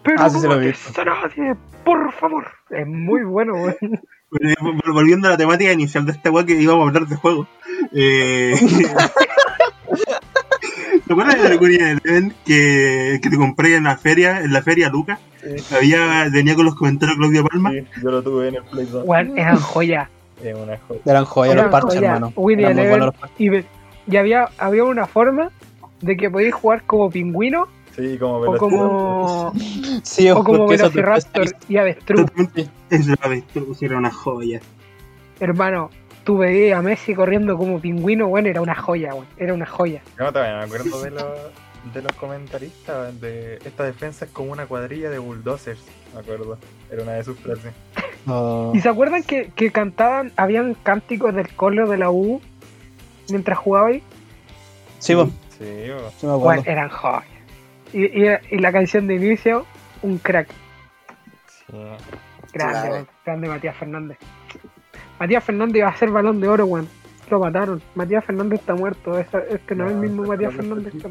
Pero 0.03 0.17
Ah, 0.19 0.29
sí, 0.29 0.39
se 0.39 0.47
lo 0.47 0.55
nadie, 0.59 1.55
por 1.83 2.11
favor. 2.13 2.47
Es 2.69 2.87
muy 2.87 3.23
bueno, 3.23 3.53
weón. 3.53 3.75
Vol- 4.31 4.93
Volviendo 4.93 5.27
a 5.27 5.31
la 5.31 5.37
temática 5.37 5.71
inicial 5.71 6.05
de 6.05 6.13
este 6.13 6.29
weá 6.29 6.45
que 6.45 6.53
íbamos 6.59 6.85
a 6.85 6.87
hablar 6.87 7.07
de 7.07 7.15
juego. 7.15 7.47
Eh... 7.93 8.53
¿Te 11.07 11.13
acuerdas 11.13 11.41
de 11.41 11.49
la 11.49 11.57
Curia 11.57 11.85
de 11.87 11.99
Leven 12.03 12.33
que, 12.45 13.19
que 13.21 13.29
te 13.29 13.35
compré 13.37 13.75
en 13.75 13.83
la 13.83 13.97
feria, 13.97 14.41
en 14.41 14.53
la 14.53 14.61
feria 14.61 14.89
Lucas? 14.89 15.19
Sí, 15.41 15.75
Había, 15.75 16.29
venía 16.31 16.55
con 16.55 16.65
los 16.65 16.75
comentarios 16.75 17.17
Claudio 17.17 17.45
Palma. 17.45 17.71
sí, 17.71 17.83
yo 18.01 18.11
lo 18.11 18.21
tuve 18.21 18.49
en 18.49 18.55
el 18.55 18.63
Play 18.63 18.85
2. 18.85 19.03
Weón, 19.05 19.37
eran 19.37 19.57
joya. 19.57 20.09
Es 20.41 20.55
una 20.55 20.77
joya. 20.77 21.01
Eran 21.05 21.25
joyas 21.25 21.53
Eran 21.53 21.65
los 21.65 21.71
parches, 21.71 21.95
joya. 21.99 22.07
hermano. 22.15 22.33
Eran 22.49 22.75
muy 22.75 22.87
buenos 22.87 23.05
los 23.07 23.15
parches. 23.15 23.65
Y, 24.07 24.13
y 24.13 24.17
había, 24.17 24.49
había 24.57 24.83
una 24.83 25.05
forma 25.07 25.51
de 26.01 26.17
que 26.17 26.29
podíais 26.29 26.53
jugar 26.53 26.83
como 26.85 27.09
pingüino 27.09 27.67
Sí, 27.95 28.17
como 28.17 28.37
o 28.37 28.57
como, 28.57 29.53
Sí, 30.03 30.29
o 30.29 30.43
como 30.43 30.67
velociraptor 30.67 31.47
y 31.67 31.77
avestruz. 31.77 32.25
Es 32.89 33.07
la 33.07 33.17
avestruz, 33.21 33.81
era 33.81 33.97
una 33.97 34.11
joya. 34.11 34.61
Hermano, 35.39 35.89
tú 36.23 36.37
veías 36.37 36.79
a 36.79 36.81
Messi 36.81 37.13
corriendo 37.13 37.57
como 37.57 37.79
pingüino, 37.79 38.27
bueno, 38.27 38.49
era 38.49 38.61
una 38.61 38.75
joya, 38.75 39.13
weón. 39.13 39.27
Era 39.37 39.53
una 39.53 39.65
joya. 39.65 40.01
Yo 40.17 40.31
todavía 40.31 40.57
me 40.57 40.63
acuerdo 40.65 41.01
de 41.01 41.11
los, 41.11 41.23
de 41.93 42.01
los 42.01 42.11
comentaristas. 42.13 43.19
De 43.19 43.55
esta 43.65 43.83
defensa 43.83 44.25
es 44.25 44.31
como 44.31 44.51
una 44.51 44.65
cuadrilla 44.65 45.09
de 45.09 45.19
bulldozers. 45.19 45.81
Me 46.13 46.19
acuerdo. 46.19 46.57
Era 46.89 47.03
una 47.03 47.13
de 47.13 47.23
sus 47.23 47.37
frases. 47.39 47.73
Oh. 48.27 48.71
¿Y 48.75 48.81
se 48.81 48.89
acuerdan 48.89 49.23
que, 49.23 49.51
que 49.55 49.71
cantaban, 49.71 50.31
habían 50.37 50.75
cánticos 50.75 51.33
del 51.33 51.53
colo 51.55 51.89
de 51.89 51.97
la 51.97 52.11
U 52.11 52.39
mientras 53.29 53.57
jugabais? 53.57 54.03
Sí, 54.99 55.15
pues, 55.15 55.29
Sí, 55.57 55.89
bo. 55.91 56.11
sí 56.19 56.27
Bueno, 56.27 56.63
eran 56.65 56.89
joyas. 56.89 57.40
Y, 57.93 58.05
y, 58.05 58.25
y 58.51 58.57
la 58.59 58.71
canción 58.71 59.07
de 59.07 59.15
inicio, 59.15 59.65
un 60.01 60.17
crack. 60.17 60.47
sí. 61.67 61.73
Grande, 62.53 62.89
Claro. 62.89 63.07
Grande 63.25 63.47
Matías 63.47 63.75
Fernández. 63.77 64.17
Matías 65.19 65.43
Fernández 65.43 65.77
iba 65.77 65.87
a 65.89 65.97
ser 65.97 66.09
balón 66.09 66.41
de 66.41 66.47
oro, 66.49 66.65
weón. 66.65 66.87
Lo 67.29 67.39
mataron. 67.39 67.81
Matías 67.95 68.25
Fernández 68.25 68.59
está 68.59 68.75
muerto. 68.75 69.17
Esa- 69.17 69.43
este 69.49 69.75
no, 69.75 69.85
es 69.85 69.91
el 69.91 69.97
mismo 69.97 70.23
Matías 70.23 70.53
Fernández. 70.53 70.93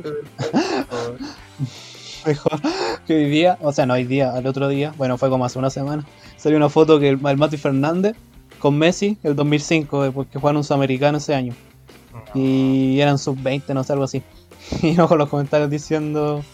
Mejor 2.26 2.60
que 3.06 3.14
hoy 3.14 3.30
día, 3.30 3.56
o 3.62 3.72
sea, 3.72 3.86
no 3.86 3.94
hoy 3.94 4.04
día, 4.04 4.32
al 4.34 4.46
otro 4.46 4.68
día, 4.68 4.92
bueno, 4.98 5.16
fue 5.16 5.30
como 5.30 5.46
hace 5.46 5.58
una 5.58 5.70
semana, 5.70 6.04
salió 6.36 6.58
una 6.58 6.68
foto 6.68 7.00
que 7.00 7.08
el, 7.08 7.18
el 7.26 7.36
Mati 7.38 7.56
Fernández 7.56 8.14
con 8.58 8.76
Messi, 8.76 9.16
el 9.22 9.34
2005, 9.34 10.04
eh, 10.04 10.10
porque 10.12 10.38
jugaron 10.38 10.58
un 10.58 10.64
sudamericano 10.64 11.16
ese 11.16 11.34
año. 11.34 11.54
Y 12.34 13.00
eran 13.00 13.16
sub-20, 13.16 13.72
no 13.72 13.82
sé, 13.84 13.92
algo 13.94 14.04
así. 14.04 14.22
Y 14.82 14.92
no 14.92 15.08
con 15.08 15.18
los 15.18 15.28
comentarios 15.28 15.68
diciendo, 15.70 16.44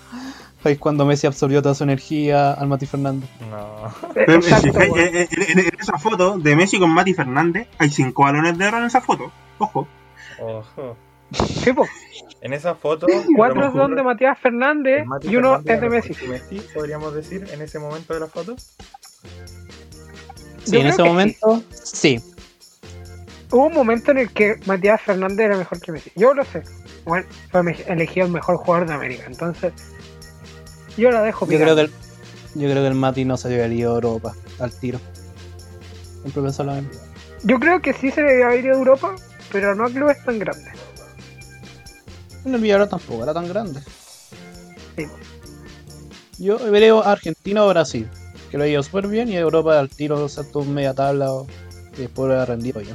es 0.64 0.78
cuando 0.78 1.04
Messi 1.06 1.26
absorbió 1.26 1.62
toda 1.62 1.74
su 1.74 1.84
energía 1.84 2.52
al 2.52 2.66
Mati 2.68 2.86
Fernández. 2.86 3.28
No. 3.50 3.94
Pero, 4.14 4.34
Exacto, 4.34 4.80
en, 4.80 4.90
weón. 4.92 4.98
en- 4.98 5.16
en- 5.16 5.58
en 5.60 5.80
esa 5.80 5.96
foto 5.98 6.38
de 6.38 6.56
Messi 6.56 6.78
con 6.78 6.90
Mati 6.90 7.14
Fernández 7.14 7.68
hay 7.78 7.90
cinco 7.90 8.22
balones 8.24 8.56
de 8.58 8.66
oro 8.66 8.78
en 8.78 8.84
esa 8.84 9.00
foto. 9.00 9.30
Ojo. 9.58 9.86
Ojo. 10.40 10.96
Po. 11.74 11.86
En 12.40 12.52
esa 12.52 12.74
foto. 12.76 13.06
Cuatro 13.36 13.72
son 13.72 13.96
de 13.96 14.02
Matías 14.02 14.38
Fernández 14.38 15.04
Mati 15.06 15.28
y 15.28 15.36
uno 15.36 15.60
Fernández 15.62 15.74
es 15.74 15.80
de 15.80 15.88
Messi. 15.88 16.26
Messi, 16.28 16.60
podríamos 16.74 17.14
decir, 17.14 17.46
en 17.52 17.62
ese 17.62 17.78
momento 17.78 18.14
de 18.14 18.20
la 18.20 18.26
foto. 18.28 18.54
Sí, 20.64 20.72
Yo 20.72 20.80
en 20.80 20.86
ese 20.88 21.02
momento, 21.02 21.62
sí. 21.70 22.20
Hubo 23.50 23.66
un 23.66 23.74
momento 23.74 24.10
en 24.10 24.18
el 24.18 24.32
que 24.32 24.56
Matías 24.66 25.00
Fernández 25.00 25.46
era 25.46 25.56
mejor 25.56 25.80
que 25.80 25.92
Messi. 25.92 26.10
Yo 26.16 26.34
lo 26.34 26.44
sé. 26.44 26.62
Bueno, 27.06 27.26
fue 27.50 27.62
elegido 27.86 28.26
el 28.26 28.32
mejor 28.32 28.56
jugador 28.56 28.88
de 28.88 28.94
América. 28.94 29.24
Entonces, 29.26 29.72
yo 30.96 31.10
la 31.10 31.22
dejo 31.22 31.46
Yo 31.46 31.58
creo 31.58 31.74
que 31.76 31.82
el, 31.82 31.90
yo 32.56 32.68
creo 32.68 32.82
que 32.82 32.88
el 32.88 32.94
Mati 32.94 33.24
no 33.24 33.36
se 33.36 33.48
debería 33.48 33.86
a 33.86 33.90
Europa 33.90 34.34
al 34.58 34.72
tiro. 34.72 34.98
Siempre 36.22 36.42
pensó 36.42 36.64
lo 36.64 36.72
mismo. 36.74 36.90
Yo 37.44 37.60
creo 37.60 37.80
que 37.80 37.92
sí 37.92 38.10
se 38.10 38.22
debería 38.22 38.54
ir 38.56 38.70
a 38.70 38.74
Europa, 38.74 39.14
pero 39.52 39.74
no 39.74 39.84
a 39.86 39.90
clubes 39.90 40.22
tan 40.24 40.38
grandes. 40.38 40.72
En 42.44 42.54
el 42.54 42.60
Villarreal 42.60 42.88
tampoco 42.88 43.22
era 43.22 43.32
tan 43.34 43.48
grande. 43.48 43.80
Sí. 44.96 45.06
Yo 46.38 46.58
veo 46.70 47.02
a 47.04 47.12
Argentina 47.12 47.64
o 47.64 47.68
Brasil, 47.68 48.08
que 48.50 48.58
lo 48.58 48.64
ha 48.64 48.68
ido 48.68 48.82
súper 48.82 49.06
bien, 49.06 49.28
y 49.28 49.36
a 49.36 49.40
Europa 49.40 49.78
al 49.78 49.88
tiro 49.88 50.28
saltó 50.28 50.62
media 50.64 50.92
tabla 50.94 51.32
o- 51.32 51.46
y 51.96 52.02
después 52.02 52.28
lo 52.28 52.40
ha 52.40 52.44
rendido 52.44 52.80
yo. 52.80 52.94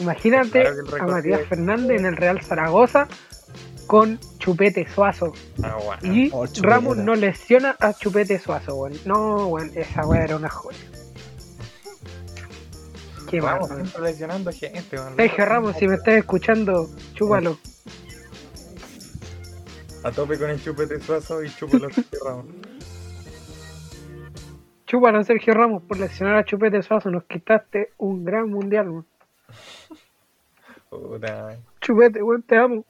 Imagínate 0.00 0.62
Claro 0.62 1.04
a 1.04 1.06
Matías 1.06 1.40
es- 1.42 1.48
Fernández 1.48 2.00
en 2.00 2.06
el 2.06 2.16
Real 2.16 2.40
Zaragoza 2.42 3.06
con 3.86 4.18
Chupete 4.38 4.88
Suazo. 4.88 5.32
Ah, 5.62 5.76
bueno. 5.84 6.14
Y 6.14 6.30
Oh. 6.32 6.46
Ramos 6.62 6.96
no 6.96 7.14
lesiona 7.14 7.76
a 7.78 7.92
Chupete 7.92 8.38
Suazo, 8.38 8.76
weón. 8.76 8.94
No, 9.04 9.48
weón, 9.48 9.70
esa 9.74 10.06
weá 10.06 10.24
era 10.24 10.36
una 10.36 10.48
joya. 10.48 10.78
Qué 13.28 13.40
Vamos 13.40 13.68
weón. 13.70 13.86
siempre 13.86 14.10
lesionando 14.10 14.50
gente. 14.52 14.96
weón. 14.96 15.16
Sergio 15.16 15.44
Ramos, 15.44 15.76
si 15.76 15.86
me 15.88 15.94
estás 15.96 16.14
escuchando, 16.14 16.88
chúpalo. 17.14 17.58
A 20.02 20.10
tope 20.12 20.38
con 20.38 20.48
el 20.50 20.62
chupete 20.62 20.98
suazo 21.00 21.42
y 21.44 21.50
chúpalo 21.50 21.90
Sergio 21.94 22.18
Ramos. 22.24 22.46
Chúpalo, 24.86 25.22
Sergio 25.22 25.54
Ramos, 25.54 25.82
por 25.84 25.98
lesionar 26.00 26.36
a 26.36 26.44
Chupete 26.44 26.82
Suazo. 26.82 27.10
Nos 27.10 27.22
quitaste 27.24 27.92
un 27.98 28.24
gran 28.24 28.48
mundial, 28.50 28.88
weón. 28.88 29.06
Puta. 30.88 31.56
Chupete, 31.80 32.22
weón, 32.22 32.42
te 32.42 32.56
amo. 32.56 32.84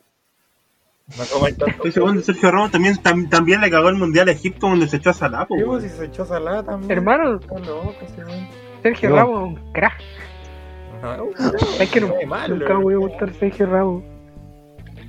No 1.19 1.25
tanto. 1.47 1.67
Estoy 1.67 1.93
seguro 1.93 2.13
que 2.15 2.21
Sergio 2.23 2.51
Ramos 2.53 2.71
también, 2.71 2.95
tam- 3.03 3.29
también 3.29 3.61
le 3.61 3.71
cagó 3.71 3.89
el 3.89 3.97
mundial 3.97 4.29
a 4.29 4.33
Egipto 4.33 4.69
cuando 4.69 4.87
se 4.87 4.97
echó 4.99 5.11
a 5.11 5.13
Salah, 5.15 5.47
po, 5.47 5.57
Sí, 5.57 5.63
weón. 5.65 5.81
pues, 5.81 5.93
si 5.93 5.99
se 5.99 6.05
echó 6.07 6.25
salada 6.25 6.63
también. 6.63 6.91
Hermano, 6.93 7.37
Está 7.41 7.59
loco, 7.59 7.95
ese 8.03 8.25
weón. 8.25 8.49
Sergio 8.83 9.11
Yo. 9.11 9.17
Ramos, 9.17 9.43
un 9.49 9.73
crack. 9.73 10.01
No, 11.03 11.29
Es 11.81 11.91
que 11.91 12.01
no, 12.01 12.15
es 12.21 12.29
malo, 12.29 12.57
nunca 12.57 12.75
voy 12.75 12.95
a 12.95 12.99
weón. 12.99 13.11
gustar 13.11 13.33
Sergio 13.35 13.67
Ramos. 13.67 14.05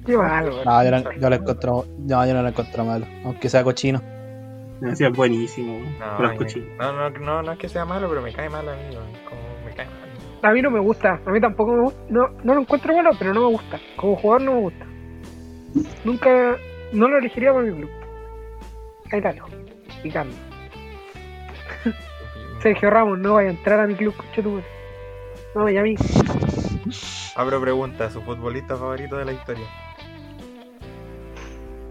Qué 0.06 0.18
mal, 0.18 0.46
weón. 0.50 0.66
No, 0.66 0.84
yo, 0.84 0.92
no- 0.92 1.12
yo 1.20 1.30
lo 1.30 1.36
encuentro, 1.36 1.86
no, 2.00 2.26
yo 2.26 2.34
no 2.34 2.42
lo 2.42 2.48
encuentro 2.50 2.84
malo, 2.86 3.06
aunque 3.24 3.48
sea 3.50 3.64
cochino. 3.64 4.02
Me 4.80 4.90
decía 4.90 5.10
buenísimo, 5.10 5.74
weón. 5.78 6.00
No, 6.00 6.20
me- 6.30 6.38
cochinas. 6.38 6.68
no, 6.80 6.94
no, 6.94 7.10
no, 7.20 7.44
no 7.44 7.52
es 7.52 7.60
que 7.60 7.70
sea 7.70 7.86
malo, 7.86 8.10
pero 8.10 8.22
me 8.24 8.34
cae 8.34 8.50
mal 8.50 8.68
a 8.68 8.74
mí, 8.76 8.82
weón. 8.96 9.12
Como 9.30 9.42
me 9.66 9.72
cae 9.76 9.86
mal. 9.86 10.10
A 10.44 10.52
mí 10.52 10.62
no 10.62 10.72
me 10.72 10.80
gusta, 10.80 11.20
a 11.26 11.30
mí 11.30 11.40
tampoco 11.40 11.72
me 11.74 11.82
gusta. 11.84 12.00
No, 12.10 12.30
no 12.44 12.56
lo 12.56 12.62
encuentro 12.62 12.96
malo, 12.96 13.12
pero 13.18 13.34
no 13.34 13.42
me 13.42 13.48
gusta. 13.48 13.80
Como 13.96 14.16
jugador 14.16 14.42
no 14.44 14.54
me 14.56 14.60
gusta. 14.62 14.86
Nunca, 16.04 16.58
no 16.94 17.08
lo 17.08 17.18
elegiría 17.18 17.54
para 17.54 17.66
mi 17.66 17.74
club. 17.78 17.90
Ahí 19.12 19.22
la 19.22 19.34
dejo, 19.34 19.50
picando. 20.02 20.36
Sergio 22.62 22.90
Ramos 22.90 23.20
no 23.20 23.36
vaya 23.36 23.50
a 23.50 23.52
entrar 23.52 23.80
a 23.80 23.88
mi 23.88 23.96
club, 23.96 24.16
coche. 24.16 24.44
No, 25.56 25.70
y 25.70 25.78
a 25.78 25.84
mí. 25.84 25.96
Abro 27.36 27.62
pregunta, 27.62 28.10
¿su 28.10 28.22
futbolista 28.22 28.76
favorito 28.76 29.18
de 29.18 29.26
la 29.26 29.32
historia? 29.34 29.66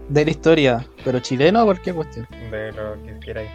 De 0.09 0.25
la 0.25 0.31
historia, 0.31 0.85
pero 1.05 1.19
chileno 1.19 1.61
o 1.61 1.65
cualquier 1.65 1.95
cuestión. 1.95 2.27
De 2.49 2.71
lo 2.73 3.01
que 3.03 3.19
queráis. 3.19 3.49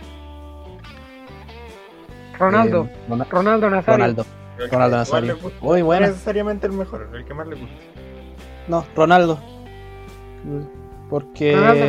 Ronaldo, 2.39 2.85
Eh, 2.91 2.97
Rona- 3.09 3.27
Ronaldo 3.29 3.71
Nazario. 3.71 3.93
Ronaldo. 3.97 4.27
El 4.59 4.71
Ronaldo 4.71 4.97
que 4.97 4.99
Nazario. 4.99 5.39
Muy 5.61 5.81
No 5.81 5.87
bueno. 5.87 6.07
necesariamente 6.09 6.67
el 6.67 6.73
mejor, 6.73 7.09
el 7.15 7.25
que 7.25 7.35
más 7.35 7.47
le 7.47 7.57
guste. 7.57 7.77
No, 8.69 8.85
Ronaldo. 8.95 9.39
Porque, 11.09 11.55
Ronaldo 11.55 11.85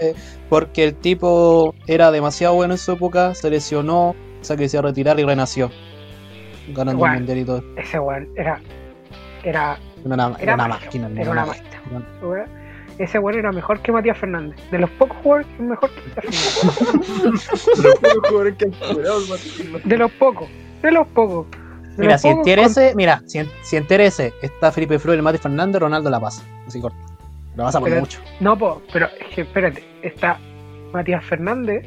eh, 0.00 0.14
porque 0.48 0.84
el 0.84 0.94
tipo 0.94 1.74
era 1.86 2.10
demasiado 2.10 2.54
bueno 2.54 2.74
en 2.74 2.78
su 2.78 2.92
época, 2.92 3.34
se 3.34 3.48
lesionó, 3.50 4.14
se 4.42 4.56
quiso 4.56 4.82
retirar 4.82 5.18
y 5.18 5.24
renació. 5.24 5.70
Ganando 6.68 6.98
Bueno. 6.98 7.14
un 7.14 7.18
mundial 7.20 7.38
y 7.38 7.44
todo. 7.44 7.62
Ese 7.76 7.98
weón 7.98 8.28
era. 8.36 8.60
Era. 9.42 9.78
Era 10.04 10.14
una, 10.14 10.26
Era 10.26 10.36
era 10.40 10.54
una 10.54 10.68
máquina. 10.68 11.08
era 11.08 11.22
era 11.22 11.30
una 11.30 11.46
máquina. 11.46 12.46
Ese 12.98 13.18
weón 13.18 13.38
era 13.38 13.50
mejor 13.50 13.80
que 13.80 13.92
Matías 13.92 14.18
Fernández. 14.18 14.58
De 14.70 14.78
los 14.78 14.90
pocos 14.90 15.16
jugadores, 15.22 15.46
es 15.54 15.60
mejor 15.60 15.90
que 15.90 16.00
Matías 16.16 16.58
Fernández. 16.58 17.48
De 19.84 19.96
los 19.96 20.10
pocos. 20.12 20.48
De 20.82 20.90
los 20.92 21.06
pocos. 21.08 21.46
De 21.50 21.56
Mira, 21.96 22.18
si 22.18 22.28
interese, 22.28 22.92
mira, 22.94 23.22
si, 23.26 23.40
si 23.62 23.76
interese 23.76 24.32
está 24.42 24.70
Felipe 24.72 24.98
Flores, 24.98 25.18
el 25.18 25.22
Mati 25.22 25.38
Fernández, 25.38 25.80
Ronaldo 25.80 26.10
la 26.10 26.20
pasa. 26.20 26.42
Así 26.66 26.80
corto. 26.80 26.96
Lo 27.56 27.64
pasa 27.64 27.80
por 27.80 27.88
Pero- 27.88 28.00
mucho. 28.00 28.20
No, 28.40 28.56
po, 28.56 28.82
pero 28.92 29.08
espérate. 29.36 29.84
Está 30.02 30.38
Matías 30.92 31.24
Fernández. 31.24 31.86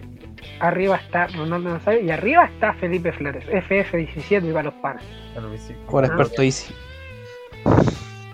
Arriba 0.60 0.98
está 0.98 1.28
Ronaldo 1.28 1.70
Nazario. 1.72 2.02
Y 2.02 2.12
arriba 2.12 2.46
está 2.46 2.74
Felipe 2.76 3.12
Flores. 3.14 3.46
FF17 3.48 4.50
y 4.50 4.52
para 4.52 4.64
los 4.64 4.74
panas. 4.76 5.04
Por 5.90 6.04
Ah. 6.04 6.08
experto 6.08 6.42
Easy. 6.42 6.74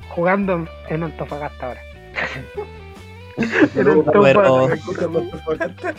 Jugando 0.09 0.67
en 0.89 1.03
Antofagasta 1.03 1.67
ahora. 1.67 1.81
en 3.75 3.87
Antofagasta. 3.87 5.93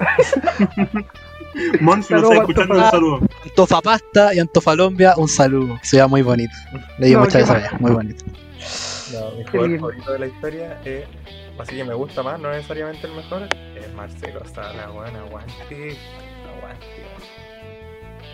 Mon, 1.80 2.02
si 2.02 2.14
lo 2.14 2.20
Saludos 2.20 2.30
está 2.30 2.32
a 2.32 2.40
escuchando, 2.42 2.74
Antofagasta. 2.74 2.96
un 2.96 3.02
saludo. 3.18 3.28
Antofapasta 3.44 4.34
y 4.34 4.38
Antofalombia, 4.38 5.14
un 5.16 5.28
saludo. 5.28 5.78
Se 5.82 5.96
ve 6.00 6.06
muy 6.06 6.22
bonito. 6.22 6.52
Le 6.98 7.06
di 7.08 7.12
No, 7.14 7.20
muchas 7.20 7.50
allá, 7.50 7.70
muy 7.80 7.90
bonito. 7.92 8.24
No, 9.12 9.30
mi 9.36 9.44
jugador 9.44 9.78
favorito 9.80 10.12
de 10.12 10.18
la 10.20 10.26
historia 10.28 10.80
es, 10.84 11.04
así 11.58 11.74
que 11.76 11.84
me 11.84 11.94
gusta 11.94 12.22
más, 12.22 12.38
no 12.38 12.50
necesariamente 12.52 13.06
el 13.08 13.14
mejor, 13.14 13.42
es 13.76 13.92
Marcelo 13.94 14.40
Sala, 14.54 14.90
weón, 14.92 15.16
aguante, 15.16 15.96
aguante. 16.56 16.86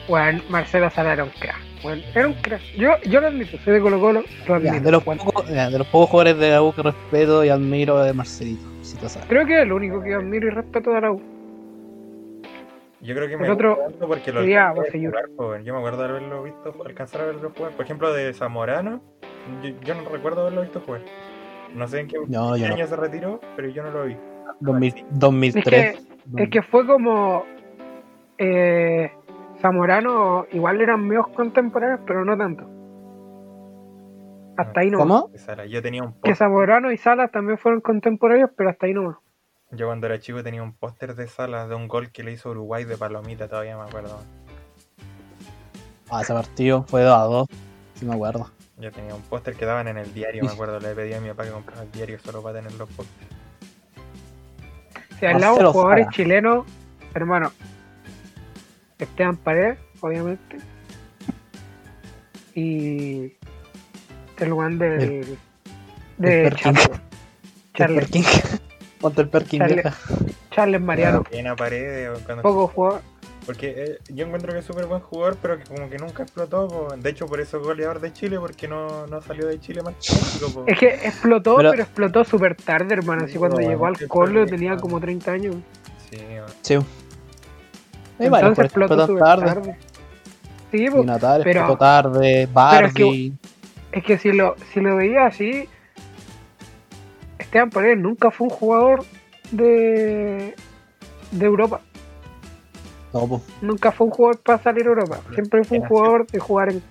Bueno, 0.08 0.42
Marcelo 0.50 0.90
Sala 0.90 1.14
era 1.14 1.24
un 1.24 1.30
crack. 1.30 1.56
Bueno, 1.82 2.02
era 2.14 2.26
un 2.28 2.34
crack. 2.34 2.60
Yo, 2.76 2.90
yo 3.06 3.20
lo 3.20 3.28
admito, 3.28 3.56
soy 3.64 3.74
de 3.74 3.80
Colo 3.80 3.98
Colo, 4.00 4.22
lo 4.46 4.60
Ya, 4.60 4.70
admito. 4.70 4.84
de, 4.84 4.90
los 4.92 5.04
Bueno, 5.04 5.24
pocos, 5.24 5.48
ya, 5.48 5.70
de 5.70 5.78
los 5.78 5.86
pocos 5.88 6.10
jugadores 6.10 6.38
de 6.38 6.50
la 6.50 6.62
U 6.62 6.72
que 6.74 6.82
respeto 6.82 7.44
y 7.44 7.48
admiro 7.48 7.98
de 8.04 8.12
Marcelito. 8.12 8.62
Si. 8.82 8.96
Creo 9.28 9.46
que 9.46 9.56
es 9.56 9.62
el 9.62 9.72
único 9.72 10.00
que 10.02 10.14
admiro 10.14 10.46
y 10.46 10.50
respeto 10.50 10.90
de 10.90 11.00
la 11.00 11.10
U. 11.10 11.20
Yo 13.06 13.14
creo 13.14 13.28
que 13.28 13.34
El 13.34 13.40
me 13.40 13.50
otro 13.50 13.78
porque 14.00 14.32
lo 14.32 14.40
sería 14.40 14.74
jugar, 14.74 15.30
joven. 15.36 15.64
Yo 15.64 15.72
me 15.72 15.78
acuerdo 15.78 16.02
de 16.02 16.08
haberlo 16.08 16.42
visto, 16.42 16.74
alcanzar 16.84 17.20
a 17.20 17.26
verlo 17.26 17.52
jugar. 17.56 17.72
Por 17.72 17.84
ejemplo, 17.84 18.12
de 18.12 18.32
Zamorano, 18.34 19.00
yo, 19.62 19.70
yo 19.84 19.94
no 19.94 20.08
recuerdo 20.10 20.40
haberlo 20.40 20.62
visto 20.62 20.80
jugar. 20.80 21.02
No 21.74 21.86
sé 21.86 22.00
en 22.00 22.08
qué, 22.08 22.16
No, 22.26 22.54
año 22.54 22.86
se 22.86 22.96
retiró, 22.96 23.40
pero 23.54 23.68
yo 23.68 23.82
no 23.84 23.90
lo 23.90 24.06
vi. 24.06 24.16
2000 24.60 24.94
Es 24.96 25.04
2003. 25.10 26.08
que, 26.34 26.42
es 26.42 26.50
que 26.50 26.62
fue 26.62 26.86
como. 26.86 27.44
Eh, 28.38 29.12
Zamorano, 29.60 30.46
igual 30.52 30.80
eran 30.80 31.06
medios 31.06 31.28
contemporáneos, 31.28 32.00
pero 32.06 32.24
no 32.24 32.36
tanto. 32.36 32.68
Hasta 34.56 34.80
ahí 34.80 34.90
no. 34.90 34.98
¿Cómo? 34.98 35.28
De 35.32 35.38
Sala. 35.38 35.66
Yo 35.66 35.80
tenía 35.80 36.02
un 36.02 36.14
Que 36.22 36.34
Zamorano 36.34 36.90
y 36.90 36.96
Salas 36.96 37.30
también 37.30 37.58
fueron 37.58 37.80
contemporáneos, 37.80 38.50
pero 38.56 38.70
hasta 38.70 38.86
ahí 38.86 38.94
no. 38.94 39.22
Yo 39.72 39.86
cuando 39.86 40.06
era 40.06 40.18
chico 40.20 40.42
tenía 40.42 40.62
un 40.62 40.72
póster 40.72 41.14
de 41.14 41.26
Sala 41.28 41.66
de 41.66 41.74
un 41.74 41.88
gol 41.88 42.10
que 42.10 42.22
le 42.22 42.32
hizo 42.32 42.50
Uruguay 42.50 42.84
de 42.84 42.96
Palomita, 42.96 43.48
todavía 43.48 43.76
me 43.76 43.84
acuerdo. 43.84 44.20
Ah, 46.10 46.22
ese 46.22 46.32
partido 46.32 46.84
fue 46.88 47.02
2 47.02 47.14
a 47.14 47.22
2. 47.22 47.48
Sí 47.94 48.04
me 48.04 48.14
acuerdo. 48.14 48.50
Yo 48.78 48.92
tenía 48.92 49.14
un 49.14 49.22
póster 49.22 49.54
que 49.56 49.64
daban 49.64 49.88
en 49.88 49.96
el 49.96 50.12
diario, 50.12 50.44
me 50.44 50.50
acuerdo, 50.52 50.78
le 50.78 50.94
pedí 50.94 51.14
a 51.14 51.20
mi 51.20 51.28
papá 51.30 51.44
que 51.44 51.50
comprara 51.50 51.82
el 51.82 51.90
diario 51.92 52.18
solo 52.20 52.42
para 52.42 52.58
tener 52.60 52.72
los 52.74 52.88
pósteres. 52.90 53.28
Si 55.18 55.26
hablamos 55.26 55.58
de 55.58 55.64
jugadores 55.64 56.04
Sala. 56.04 56.14
chilenos, 56.14 56.66
hermano, 57.14 57.52
Esteban 58.98 59.36
Paredes, 59.36 59.78
obviamente. 60.00 60.58
Y 62.54 63.32
el 64.38 64.52
one 64.52 64.76
del. 64.76 65.00
El- 65.02 65.38
de. 66.18 66.52
Charles. 66.56 66.90
Charles, 67.74 68.10
Ponte 69.06 69.22
el 69.22 69.28
Perkin, 69.28 69.60
Charles. 69.60 69.82
vieja. 69.84 69.96
Charles 70.50 70.80
Mariano. 70.80 71.22
Pena 71.24 71.54
paredes 71.56 72.18
cuando 72.24 72.42
Poco 72.42 72.66
jugador. 72.68 73.00
Porque 73.44 73.74
eh, 73.76 73.98
yo 74.08 74.26
encuentro 74.26 74.52
que 74.52 74.58
es 74.58 74.64
súper 74.64 74.86
buen 74.86 75.00
jugador, 75.00 75.36
pero 75.40 75.56
que 75.56 75.62
como 75.64 75.88
que 75.88 75.98
nunca 75.98 76.24
explotó. 76.24 76.66
po. 76.66 76.96
De 76.96 77.10
hecho, 77.10 77.26
por 77.26 77.40
eso 77.40 77.58
es 77.58 77.62
goleador 77.62 78.00
de 78.00 78.12
Chile, 78.12 78.38
porque 78.40 78.66
no, 78.66 79.06
no 79.06 79.22
salió 79.22 79.46
de 79.46 79.60
Chile 79.60 79.82
más 79.82 79.94
po. 80.52 80.64
Es 80.66 80.76
que 80.78 80.88
explotó, 80.88 81.56
Pero- 81.56 81.70
pero, 81.70 81.82
explotó 81.84 82.24
súper 82.24 82.56
tarde, 82.56 82.94
hermano. 82.94 83.24
Así 83.26 83.38
cuando 83.38 83.56
Bueno, 83.56 83.70
llegó 83.70 83.86
al 83.86 84.08
Colo 84.08 84.44
tenía 84.46 84.76
como 84.76 84.98
30 84.98 85.30
años. 85.30 85.54
Sí, 86.10 86.16
bueno. 86.18 86.46
Sí. 86.62 86.74
Entonces 88.18 88.64
explotó 88.64 88.94
explotó 88.94 89.06
súper 89.06 89.22
tarde. 89.24 89.44
tarde. 89.46 89.76
Sí, 90.72 90.84
Y 90.84 90.90
pues, 90.90 91.04
Natal 91.04 91.40
pero- 91.44 91.60
explotó 91.60 91.78
tarde. 91.78 92.42
es 92.42 92.48
que- 92.48 92.52
Barbie. 92.52 93.32
Es 93.92 94.04
que 94.04 94.18
si 94.18 94.32
lo, 94.32 94.56
si 94.72 94.80
lo 94.80 94.96
veía 94.96 95.26
así, 95.26 95.68
Esteban 97.56 97.70
Paredes 97.70 97.98
nunca 97.98 98.30
fue 98.30 98.48
un 98.48 98.52
jugador 98.52 99.04
de, 99.50 100.54
de 101.30 101.46
Europa. 101.46 101.80
No, 103.14 103.26
pues. 103.26 103.42
Nunca 103.62 103.92
fue 103.92 104.08
un 104.08 104.12
jugador 104.12 104.40
para 104.40 104.62
salir 104.62 104.84
a 104.84 104.90
Europa. 104.90 105.20
Siempre 105.32 105.64
fue 105.64 105.78
un 105.78 105.86
jugador 105.86 106.26
de 106.26 106.38
jugar 106.38 106.68
en, 106.70 106.82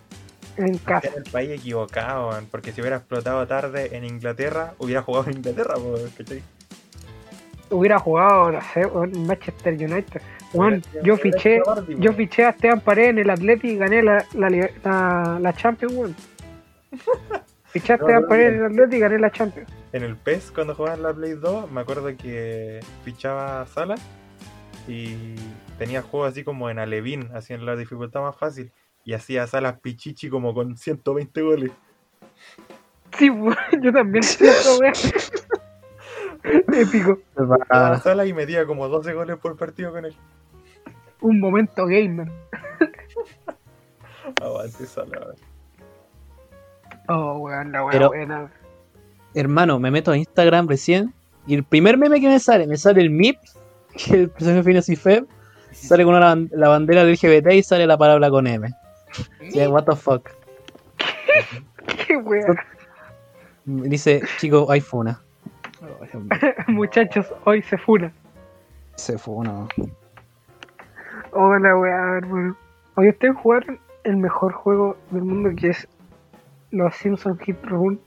en 0.57 0.77
casa. 0.79 1.09
Era 1.09 1.17
el 1.17 1.31
país 1.31 1.51
equivocado, 1.51 2.31
porque 2.49 2.71
si 2.71 2.81
hubiera 2.81 2.97
explotado 2.97 3.45
tarde 3.45 3.95
en 3.95 4.05
Inglaterra, 4.05 4.73
hubiera 4.79 5.03
jugado 5.03 5.29
en 5.29 5.37
Inglaterra. 5.37 5.75
Hubiera 7.69 7.99
jugado, 7.99 8.51
no 8.51 8.61
sé, 8.73 8.81
en 8.81 9.27
Manchester 9.27 9.73
United. 9.73 10.21
Yo 11.03 11.17
fiché, 11.17 11.61
yo 11.99 12.13
fiché 12.13 12.45
a 12.45 12.49
Esteban 12.49 12.79
Paredes 12.79 13.09
en 13.09 13.19
el 13.19 13.29
Atleti 13.29 13.69
y 13.69 13.77
gané 13.77 14.01
la, 14.01 14.25
la, 14.33 14.49
la, 14.49 15.39
la 15.39 15.53
Champions. 15.53 16.15
Fiché 17.75 17.91
a 17.91 17.97
No, 17.97 18.07
no, 18.07 18.27
Paredes 18.29 18.57
no. 18.57 18.67
en 18.67 18.71
el 18.71 18.79
Atleti 18.79 18.95
y 18.95 18.99
gané 18.99 19.19
la 19.19 19.29
Champions. 19.29 19.69
En 19.91 20.03
el 20.03 20.15
PES, 20.15 20.53
cuando 20.55 20.75
jugaba 20.75 20.95
en 20.95 21.03
la 21.03 21.13
Play 21.13 21.33
2, 21.33 21.69
me 21.71 21.81
acuerdo 21.81 22.07
que 22.15 22.79
fichaba 23.03 23.59
a 23.59 23.65
Sala 23.65 23.95
y 24.87 25.35
tenía 25.77 26.01
juegos 26.01 26.31
así 26.31 26.45
como 26.45 26.69
en 26.69 26.79
Alevín, 26.79 27.29
así 27.33 27.53
en 27.53 27.65
la 27.65 27.75
dificultad 27.75 28.21
más 28.21 28.37
fácil. 28.37 28.71
Y 29.03 29.11
hacía 29.11 29.45
Salas 29.45 29.77
Pichichi 29.81 30.29
como 30.29 30.53
con 30.53 30.77
120 30.77 31.41
goles. 31.41 31.71
Sí, 33.17 33.29
yo 33.81 33.91
también. 33.91 34.23
Épico. 36.73 37.19
Ah, 37.69 37.91
a 37.91 37.99
Sala 37.99 38.25
y 38.25 38.31
metía 38.31 38.65
como 38.65 38.87
12 38.87 39.13
goles 39.13 39.35
por 39.37 39.57
partido 39.57 39.91
con 39.91 40.05
él. 40.05 40.15
Un 41.19 41.41
momento 41.41 41.85
gamer. 41.87 42.31
Aguante 44.41 44.85
Sala, 44.85 45.19
weón. 45.19 45.54
Oh, 47.07 47.37
weón, 47.39 47.71
la 47.71 47.81
weón 47.83 47.91
Pero- 47.91 48.07
buena. 48.09 48.49
hermano, 49.33 49.79
me 49.79 49.91
meto 49.91 50.11
a 50.11 50.17
Instagram 50.17 50.67
recién 50.67 51.13
y 51.47 51.53
el 51.55 51.63
primer 51.63 51.97
meme 51.97 52.19
que 52.19 52.27
me 52.27 52.39
sale, 52.39 52.65
me 52.67 52.77
sale 52.77 53.01
el 53.01 53.09
MIP, 53.09 53.37
que 53.93 53.97
es 53.97 54.11
el 54.11 54.29
personaje 54.29 54.63
Phineas 54.63 54.89
y 54.89 54.95
Ferb, 54.95 55.27
sale 55.71 56.03
con 56.03 56.15
una, 56.15 56.35
la 56.51 56.69
bandera 56.69 57.03
del 57.03 57.13
LGBT 57.13 57.51
y 57.53 57.63
sale 57.63 57.85
la 57.85 57.97
palabra 57.97 58.29
con 58.29 58.47
M. 58.47 58.69
Sí, 59.51 59.65
what 59.67 59.83
the 59.85 59.95
fuck. 59.95 60.29
Qué 62.07 62.17
weón. 62.17 62.57
Dice, 63.65 64.21
chico, 64.39 64.69
hay 64.71 64.81
funa. 64.81 65.19
Muchachos, 66.67 67.27
hoy 67.45 67.61
se 67.61 67.77
funa. 67.77 68.11
Se 68.95 69.17
funa. 69.17 69.67
Hola, 71.31 71.75
weón. 71.77 72.57
Hoy 72.95 73.09
ustedes 73.09 73.35
jugaron 73.37 73.79
el 74.03 74.17
mejor 74.17 74.53
juego 74.53 74.97
del 75.11 75.23
mundo 75.23 75.49
que 75.55 75.69
es 75.69 75.87
los 76.71 76.95
Simpsons 76.95 77.39
Hit 77.41 77.57
Run. 77.63 77.99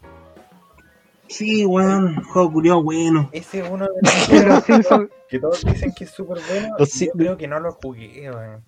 Sí, 1.26 1.66
weón, 1.66 2.22
juego 2.24 2.52
curioso 2.52 2.82
bueno. 2.82 3.28
Ese 3.32 3.61
es 3.61 3.70
uno 3.70 3.86
de 3.86 4.00
los 4.46 4.46
los 4.48 4.64
Simpsons, 4.64 5.11
que 5.28 5.38
todos 5.38 5.64
dicen 5.64 5.92
que 5.96 6.04
es 6.04 6.11
súper 6.11 6.38
bueno. 6.48 6.68
Y 6.78 6.80
yo 6.80 6.86
Sim- 6.86 7.11
creo 7.16 7.36
que 7.36 7.46
no 7.48 7.61
lo 7.61 7.72
jugué, 7.72 8.30
weón. 8.30 8.62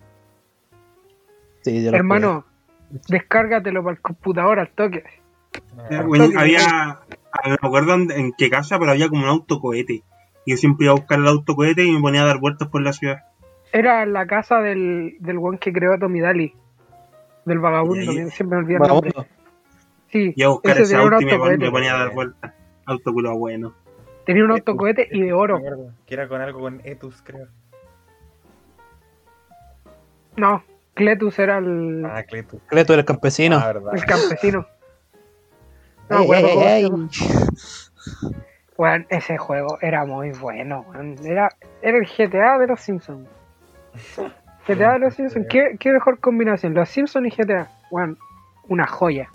Sí, 1.61 1.83
yo 1.83 1.91
lo 1.91 1.97
hermano, 1.97 2.45
descárgatelo 3.07 3.83
para 3.83 3.95
el 3.95 4.01
computador 4.01 4.59
al 4.59 4.69
toque. 4.69 5.03
No, 5.75 6.15
Eh, 6.15 6.33
había, 6.37 6.59
ah, 6.69 6.99
no 7.45 7.57
me 7.61 7.67
acuerdo 7.67 7.93
en, 7.95 8.31
qué 8.37 8.49
casa, 8.49 8.77
pero 8.79 8.91
había 8.91 9.09
como 9.09 9.23
un 9.23 9.29
autocohete. 9.29 10.03
Y 10.45 10.51
yo 10.51 10.57
siempre 10.57 10.85
iba 10.85 10.93
a 10.93 10.97
buscar 10.97 11.19
el 11.19 11.27
autocohete 11.27 11.83
y 11.83 11.91
me 11.91 11.99
ponía 12.01 12.23
a 12.23 12.25
dar 12.25 12.39
vueltas 12.39 12.67
por 12.69 12.81
la 12.81 12.93
ciudad. 12.93 13.23
Era 13.73 14.05
la 14.05 14.25
casa 14.27 14.59
del, 14.59 15.15
del 15.19 15.37
weón 15.37 15.57
que 15.57 15.71
creó 15.71 15.93
a 15.93 15.99
Tommy 15.99 16.19
Daly. 16.19 16.53
Del 17.45 17.59
vagabundo, 17.59 18.11
que 18.13 18.29
siempre 18.29 18.61
me. 18.61 18.77
Vagabundo. 18.77 19.25
Sí, 20.11 20.33
Iba 20.35 20.49
a 20.49 20.51
buscar 20.51 20.71
ese 20.73 20.83
ese 20.83 20.95
auto 20.95 21.21
y 21.21 21.25
me, 21.25 21.71
ponía 21.71 21.95
a 21.95 21.99
dar 21.99 22.13
vueltas. 22.13 22.53
Autoculo 22.85 23.37
bueno. 23.37 23.73
Tenía 24.25 24.43
un 24.43 24.51
autocohete 24.51 25.07
y 25.11 25.21
de 25.21 25.33
oro. 25.33 25.59
Que 26.05 26.13
era 26.13 26.27
con 26.27 26.41
algo 26.41 26.59
con 26.59 26.81
Etus, 26.83 27.21
creo. 27.21 27.47
No, 30.35 30.63
Cletus 30.93 31.39
era 31.39 31.57
el, 31.57 32.05
Ah, 32.05 32.23
Cletus. 32.23 32.61
Cleto 32.67 32.93
era 32.93 33.01
el 33.01 33.05
campesino. 33.05 33.57
Ah, 33.57 33.67
verdad. 33.67 33.93
el 33.93 34.05
campesino. 34.05 34.65
No, 36.09 36.33
Ey, 36.33 36.89
bueno, 38.77 39.05
ese 39.09 39.37
juego 39.37 39.77
era 39.81 40.05
muy 40.05 40.31
bueno. 40.31 40.85
Era, 41.23 41.49
era 41.81 41.97
el 41.97 42.05
GTA 42.05 42.57
de 42.57 42.67
los 42.67 42.81
Simpsons. 42.81 43.27
GTA 44.67 44.93
de 44.93 44.99
los 44.99 45.13
Simpsons, 45.15 45.45
¿qué, 45.49 45.77
qué 45.79 45.91
mejor 45.91 46.19
combinación? 46.19 46.73
Los 46.73 46.89
Simpsons 46.89 47.27
y 47.27 47.29
GTA. 47.29 47.69
Weón, 47.91 48.17
una 48.67 48.87
joya. 48.87 49.29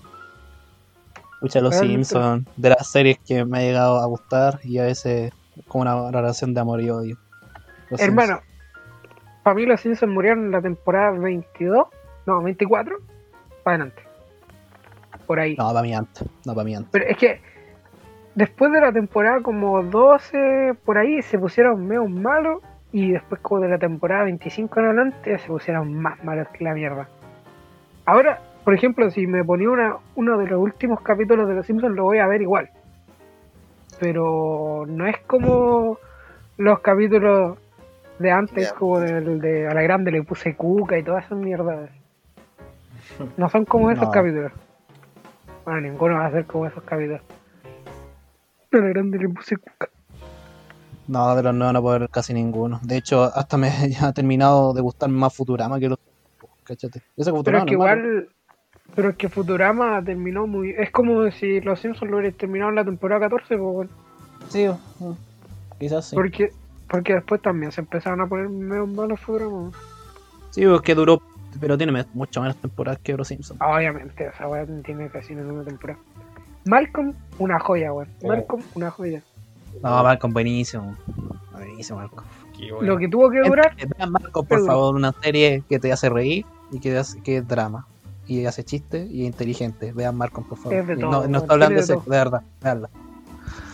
Escucha 1.36 1.60
Los 1.60 1.76
Simpsons, 1.76 2.46
de 2.56 2.70
las 2.70 2.90
series 2.90 3.18
que 3.18 3.44
me 3.44 3.58
ha 3.58 3.60
llegado 3.60 4.00
a 4.00 4.06
gustar 4.06 4.58
y 4.64 4.78
a 4.78 4.84
veces 4.84 5.32
como 5.68 5.82
una 5.82 6.10
relación 6.10 6.54
de 6.54 6.60
amor 6.60 6.80
y 6.80 6.90
odio. 6.90 7.16
Los 7.90 8.00
Hermano, 8.00 8.40
para 9.42 9.54
mí 9.54 9.66
los 9.66 9.80
Simpsons 9.80 10.12
murieron 10.12 10.46
en 10.46 10.50
la 10.50 10.62
temporada 10.62 11.10
22, 11.10 11.86
no, 12.26 12.42
24, 12.42 12.96
para 13.62 13.76
adelante. 13.76 14.02
Por 15.26 15.38
ahí. 15.40 15.56
No, 15.56 15.68
para 15.68 15.82
mí 15.82 15.94
antes. 15.94 16.24
No, 16.44 16.54
para 16.54 16.64
mí 16.64 16.74
antes. 16.74 16.90
Pero 16.90 17.04
es 17.04 17.16
que 17.16 17.40
después 18.34 18.72
de 18.72 18.80
la 18.80 18.92
temporada 18.92 19.42
como 19.42 19.82
12, 19.82 20.74
por 20.84 20.98
ahí, 20.98 21.20
se 21.22 21.38
pusieron 21.38 21.86
medio 21.86 22.06
malos. 22.06 22.62
Y 22.92 23.12
después 23.12 23.40
como 23.42 23.60
de 23.60 23.68
la 23.68 23.78
temporada 23.78 24.24
25 24.24 24.80
en 24.80 24.86
adelante, 24.86 25.38
se 25.38 25.48
pusieron 25.48 25.92
más 25.94 26.22
malos 26.24 26.48
que 26.48 26.64
la 26.64 26.72
mierda. 26.72 27.08
Ahora, 28.06 28.40
por 28.66 28.74
ejemplo, 28.74 29.08
si 29.12 29.28
me 29.28 29.44
ponía 29.44 29.70
una, 29.70 29.96
uno 30.16 30.36
de 30.38 30.48
los 30.48 30.58
últimos 30.60 31.00
capítulos 31.00 31.46
de 31.46 31.54
Los 31.54 31.66
Simpsons, 31.66 31.94
lo 31.94 32.02
voy 32.02 32.18
a 32.18 32.26
ver 32.26 32.42
igual. 32.42 32.68
Pero 34.00 34.84
no 34.88 35.06
es 35.06 35.18
como 35.20 35.98
los 36.58 36.80
capítulos 36.80 37.58
de 38.18 38.30
antes, 38.32 38.72
como 38.72 38.98
del 38.98 39.40
de 39.40 39.68
A 39.68 39.72
la 39.74 39.82
Grande 39.82 40.10
le 40.10 40.24
puse 40.24 40.56
cuca 40.56 40.98
y 40.98 41.04
todas 41.04 41.24
esas 41.26 41.38
mierdas. 41.38 41.90
No 43.36 43.48
son 43.48 43.66
como 43.66 43.92
esos 43.92 44.06
No. 44.06 44.10
capítulos. 44.10 44.50
Bueno, 45.64 45.82
ninguno 45.82 46.16
va 46.16 46.26
a 46.26 46.32
ser 46.32 46.44
como 46.44 46.66
esos 46.66 46.82
capítulos. 46.82 47.20
A 48.72 48.76
la 48.78 48.88
Grande 48.88 49.16
le 49.16 49.28
puse 49.28 49.56
cuca. 49.58 49.88
No, 51.06 51.36
de 51.36 51.42
los 51.44 51.54
nuevos 51.54 51.72
no 51.72 51.82
puedo 51.82 52.00
ver 52.00 52.10
casi 52.10 52.34
ninguno. 52.34 52.80
De 52.82 52.96
hecho, 52.96 53.22
hasta 53.22 53.56
me 53.56 53.68
ha 54.02 54.12
terminado 54.12 54.74
de 54.74 54.80
gustar 54.80 55.08
más 55.08 55.32
Futurama 55.36 55.78
que 55.78 55.88
los. 55.88 55.98
Cáchate. 56.64 57.00
Pero 57.16 57.36
es 57.38 57.44
que 57.44 57.52
no 57.52 57.58
es 57.58 57.64
malo. 57.64 57.72
igual. 57.72 58.28
Pero 58.96 59.10
es 59.10 59.16
que 59.16 59.28
Futurama 59.28 60.02
terminó 60.02 60.46
muy. 60.46 60.70
Es 60.70 60.90
como 60.90 61.30
si 61.30 61.60
los 61.60 61.78
Simpsons 61.78 62.10
lo 62.10 62.16
hubieran 62.16 62.36
terminado 62.36 62.70
en 62.70 62.76
la 62.76 62.84
temporada 62.84 63.28
14, 63.28 63.58
pues, 63.58 63.60
bueno. 63.60 63.90
Sí, 64.48 64.66
quizás 65.78 66.06
sí. 66.06 66.16
porque, 66.16 66.50
porque 66.88 67.14
después 67.14 67.42
también 67.42 67.72
se 67.72 67.82
empezaron 67.82 68.22
a 68.22 68.26
poner 68.26 68.48
medio 68.48 68.86
malos 68.86 69.20
Futurama. 69.20 69.70
Sí, 70.50 70.64
porque 70.66 70.94
duró. 70.94 71.20
Pero 71.60 71.78
tiene 71.78 72.04
mucho 72.12 72.40
menos 72.40 72.56
temporadas 72.56 72.98
que 73.02 73.16
Los 73.16 73.28
Simpsons. 73.28 73.60
Obviamente, 73.62 74.26
esa 74.26 74.48
weá 74.48 74.66
tiene 74.84 75.08
casi 75.08 75.34
ninguna 75.34 75.64
temporada. 75.64 75.98
Malcolm, 76.66 77.14
una 77.38 77.58
joya, 77.60 77.92
weón. 77.92 78.08
Oh. 78.22 78.28
Malcolm, 78.28 78.62
una 78.74 78.90
joya. 78.90 79.22
No, 79.82 80.02
Malcolm, 80.02 80.32
buenísimo. 80.32 80.96
Buenísimo, 81.52 81.98
Malcolm. 81.98 82.26
Bueno. 82.58 82.82
Lo 82.82 82.98
que 82.98 83.08
tuvo 83.08 83.30
que 83.30 83.40
durar, 83.40 83.74
Vean 83.76 84.10
Malcolm, 84.10 84.46
por 84.46 84.66
favor, 84.66 84.94
una 84.94 85.12
serie 85.12 85.62
que 85.68 85.78
te 85.78 85.92
hace 85.92 86.08
reír 86.08 86.44
y 86.72 86.80
que, 86.80 86.96
hace, 86.96 87.20
que 87.22 87.38
es 87.38 87.48
drama. 87.48 87.86
Y 88.26 88.44
hace 88.46 88.64
chiste 88.64 89.06
y 89.10 89.22
es 89.22 89.26
inteligente. 89.26 89.92
Vean 89.92 90.16
Malcolm, 90.16 90.48
por 90.48 90.58
favor. 90.58 90.74
Es 90.74 90.86
de 90.86 90.94
Y 90.94 90.98
todo, 91.00 91.28
no, 91.28 91.38
estoy 91.38 91.54
hablando 91.54 91.74
de 91.76 91.80
de 91.80 91.86
sexo, 91.86 92.10
de 92.10 92.16
verdad. 92.16 92.42
Veanla. 92.62 92.90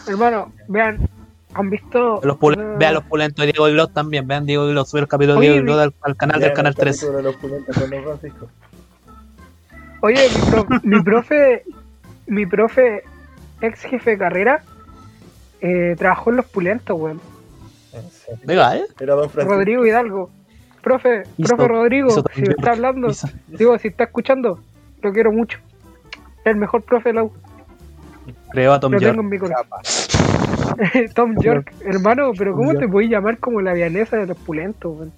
hermano, 0.07 0.53
vean, 0.69 1.09
han 1.55 1.70
visto. 1.70 2.20
Los 2.23 2.37
pul- 2.39 2.57
una- 2.59 2.77
Vean 2.77 2.95
los 2.95 3.05
pulentos 3.05 3.47
de 3.47 3.53
Diego 3.53 3.66
Glot 3.66 3.93
también. 3.95 4.27
Vean 4.27 4.45
Diego 4.45 4.66
Glot, 4.66 4.87
sube 4.87 5.01
el 5.01 5.09
capítulo 5.09 5.35
de 5.41 5.41
Diego 5.47 5.57
mi- 5.57 5.62
Glot 5.62 5.81
al, 5.81 5.95
al 6.03 6.16
canal 6.16 6.41
del 6.41 6.53
canal 6.53 6.70
el 6.73 6.77
3. 6.77 6.97
capítulo 6.97 7.16
de 7.19 7.23
los 7.24 7.37
pulentos 7.37 7.77
con 7.79 7.91
Don 7.91 8.03
Francisco. 8.05 8.49
Oye, 10.01 10.29
mi, 10.35 10.51
pro- 10.51 10.66
mi 10.83 11.03
profe, 11.03 11.65
mi 12.27 12.47
profe, 12.47 13.05
ex 13.61 13.81
jefe 13.83 14.11
de 14.11 14.19
carrera, 14.19 14.65
eh, 15.61 15.95
trabajó 15.97 16.31
en 16.31 16.37
los 16.37 16.47
pulentos, 16.47 16.99
weón. 17.01 17.20
¿eh? 17.95 18.87
Era 19.01 19.15
Don 19.15 19.31
Francisco. 19.31 19.55
Rodrigo 19.55 19.87
Hidalgo. 19.87 20.31
Profe, 20.83 21.23
Hizo- 21.37 21.57
profe 21.57 21.69
Rodrigo, 21.69 22.11
si 22.35 22.43
me 22.43 22.49
está 22.49 22.73
hablando, 22.73 23.09
hizo- 23.09 23.29
digo, 23.49 23.79
si 23.79 23.89
está 23.89 24.05
escuchando, 24.05 24.59
lo 25.01 25.13
quiero 25.13 25.31
mucho. 25.33 25.59
El 26.45 26.57
mejor 26.57 26.83
profe 26.83 27.11
de 27.11 27.15
la 27.15 27.25
U, 27.25 27.33
Creó 28.51 28.73
a 28.75 28.81
Tom 28.81 28.93
lo 28.93 28.99
York. 28.99 29.13
tengo 29.13 29.23
en 29.23 29.29
mi 29.31 29.39
corazón. 29.39 29.69
Tom 31.15 31.37
York, 31.41 31.73
hermano, 31.85 32.33
pero 32.37 32.55
¿cómo 32.55 32.73
Tom 32.73 32.81
te 32.81 32.89
podéis 32.89 33.11
llamar 33.11 33.39
como 33.39 33.61
la 33.61 33.73
vianesa 33.73 34.17
de 34.17 34.27
los 34.27 34.37
pulentos, 34.39 34.97
weón? 34.97 35.13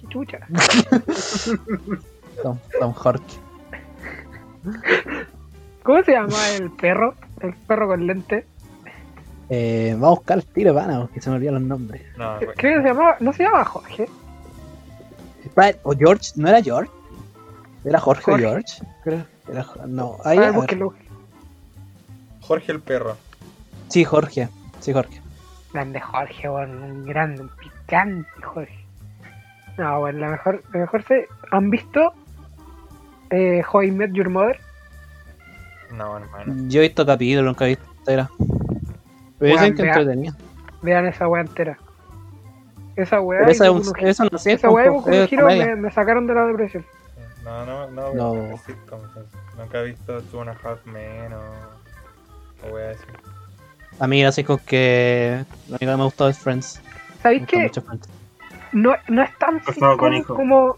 Qué 0.00 0.06
chucha. 0.08 0.38
Tom, 2.42 2.56
Tom 2.80 2.94
York. 3.04 3.22
¿Cómo 5.82 6.02
se 6.02 6.12
llama 6.12 6.36
el 6.58 6.70
perro? 6.70 7.14
El 7.40 7.54
perro 7.54 7.88
con 7.88 8.06
lente. 8.06 8.44
Eh, 9.50 9.92
vamos 9.94 10.06
a 10.06 10.20
buscar 10.20 10.38
el 10.38 10.44
tiro, 10.46 10.74
pana, 10.74 11.08
que 11.12 11.20
se 11.20 11.30
me 11.30 11.36
olvidan 11.36 11.54
los 11.54 11.62
nombres. 11.62 12.02
No. 12.16 12.36
Creo 12.56 12.76
que 12.76 12.82
se 12.82 12.88
llamaba, 12.88 13.16
no 13.20 13.32
se 13.32 13.42
llama 13.44 13.64
Jorge. 13.64 14.08
¿O 15.82 15.92
George? 15.96 16.32
¿No 16.36 16.48
era 16.48 16.62
George? 16.62 16.90
¿Era 17.84 17.98
Jorge, 18.00 18.30
o. 18.32 18.36
George? 18.36 18.82
Creo. 19.04 19.24
Era, 19.50 19.66
no, 19.86 20.16
A 20.24 20.30
ahí, 20.30 20.38
ver, 20.38 20.48
a 20.48 20.50
ver. 20.52 20.60
búsquelo. 20.60 20.94
Jorge 22.42 22.72
el 22.72 22.80
perro. 22.80 23.16
Sí, 23.88 24.04
Jorge. 24.04 24.48
Sí, 24.80 24.92
Jorge. 24.92 25.20
Grande 25.72 26.00
Jorge, 26.00 26.48
weón, 26.48 26.82
un 26.82 27.04
grande, 27.04 27.42
un 27.42 27.48
picante 27.50 28.28
Jorge. 28.42 28.84
No, 29.76 30.00
bueno, 30.00 30.18
la 30.20 30.28
mejor, 30.30 30.62
la 30.72 30.80
mejor 30.80 31.02
se. 31.04 31.26
¿Han 31.50 31.70
visto 31.70 32.12
eh, 33.30 33.62
How 33.70 33.82
I 33.82 33.90
Met 33.90 34.12
Your 34.12 34.28
Mother? 34.28 34.58
No, 35.94 36.16
hermano. 36.18 36.54
Yo 36.68 36.80
he 36.80 36.88
visto 36.88 37.06
capítulos, 37.06 37.44
nunca 37.44 37.64
he 37.64 37.68
visto 37.68 37.84
entera. 37.98 38.28
Pero 39.38 39.52
dicen 39.52 39.74
que 39.76 39.82
vea. 39.82 39.92
entretenía. 39.92 40.34
Vean 40.82 41.06
esa 41.06 41.28
weá 41.28 41.42
entera. 41.42 41.78
Esa 42.98 43.20
weá. 43.20 43.38
Pero 43.40 43.52
esa 43.52 43.64
es 43.66 43.70
un- 43.70 43.92
eso 44.00 44.24
no 44.30 44.38
sé, 44.38 44.52
esa 44.52 44.68
weá 44.70 44.84
de 44.84 44.90
Boku 44.90 45.08
no 45.10 45.14
es 45.16 45.32
Hero 45.32 45.42
comedia. 45.42 45.66
me, 45.66 45.76
me 45.76 45.90
sacaron 45.92 46.26
de 46.26 46.34
la 46.34 46.46
depresión. 46.46 46.84
No, 47.44 47.64
no, 47.64 47.90
no. 47.90 48.12
No. 48.14 48.60
Nunca 49.56 49.80
he 49.80 49.84
visto 49.84 50.20
Two 50.22 50.40
and 50.42 50.50
a 50.50 50.56
Half 50.62 50.84
Men 50.86 51.32
o. 51.32 52.68
O 52.68 52.74
wea 52.74 52.90
así. 52.90 53.04
A 54.00 54.06
mí 54.08 54.20
gracias 54.20 54.46
con 54.46 54.58
que 54.58 55.44
lo 55.68 55.76
único 55.76 55.78
que 55.78 55.86
me 55.86 55.92
ha 55.92 56.04
gustado 56.04 56.30
es 56.30 56.38
Friends. 56.38 56.80
¿Sabéis 57.22 57.46
Friends. 57.46 57.78
no, 58.72 58.94
no 59.08 59.22
es 59.22 59.38
tan 59.38 59.60
con 59.60 59.74
sitcom 59.74 60.22
como 60.24 60.76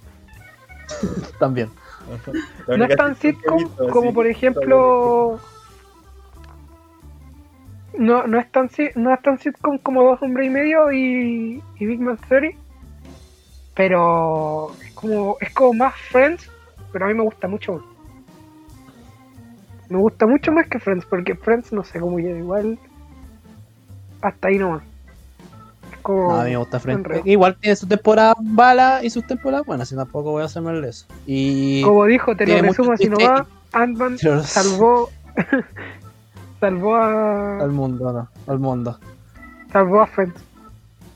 También. 1.38 1.70
No 2.68 2.84
es 2.84 2.96
tan 2.96 3.14
sitcom 3.16 3.68
como 3.90 4.08
así, 4.08 4.12
por 4.14 4.26
ejemplo 4.26 5.40
no 7.98 8.26
no 8.26 8.38
es 8.38 8.50
tan 8.50 8.68
si- 8.70 8.90
no 8.94 9.12
es 9.12 9.20
tan 9.22 9.38
sitcom 9.38 9.78
como 9.78 10.02
dos 10.04 10.22
hombres 10.22 10.46
y 10.46 10.50
medio 10.50 10.92
y, 10.92 11.62
y 11.78 11.86
Big 11.86 12.00
Man 12.00 12.18
Theory 12.28 12.56
pero 13.74 14.72
es 14.84 14.92
como 14.92 15.36
es 15.40 15.50
como 15.52 15.74
más 15.74 15.94
Friends 16.10 16.48
pero 16.92 17.04
a 17.04 17.08
mí 17.08 17.14
me 17.14 17.22
gusta 17.22 17.48
mucho 17.48 17.82
me 19.88 19.98
gusta 19.98 20.26
mucho 20.26 20.52
más 20.52 20.68
que 20.68 20.78
Friends 20.78 21.04
porque 21.06 21.34
Friends 21.34 21.72
no 21.72 21.82
sé 21.84 22.00
cómo 22.00 22.18
llega 22.18 22.38
igual 22.38 22.78
hasta 24.22 24.48
ahí 24.48 24.58
nomás 24.58 24.82
es 25.92 25.98
como 26.02 26.28
No, 26.28 26.40
a 26.40 26.44
mí 26.44 26.50
me 26.50 26.56
gusta 26.58 26.78
Friends. 26.78 27.08
Igual 27.24 27.56
tiene 27.60 27.76
sus 27.76 27.88
temporadas 27.88 28.36
malas 28.42 29.02
y 29.02 29.10
sus 29.10 29.26
temporadas 29.26 29.66
buenas, 29.66 29.88
así 29.88 29.96
tampoco 29.96 30.30
voy 30.30 30.42
a 30.42 30.46
hacerme 30.46 30.70
el 30.72 30.84
eso. 30.84 31.06
Y 31.26 31.82
como 31.82 32.04
dijo 32.04 32.36
te 32.36 32.46
lo 32.46 32.60
resumo 32.60 32.92
así 32.92 33.04
chiste 33.04 33.18
nomás 33.24 33.46
Ant-Man 33.72 34.18
salvó 34.44 35.08
salvó 36.60 36.96
a 36.96 37.58
al 37.60 37.70
mundo, 37.72 38.12
no, 38.12 38.28
al 38.52 38.58
mundo. 38.58 38.98
salvó 39.72 40.00
a 40.02 40.06
Friends 40.06 40.42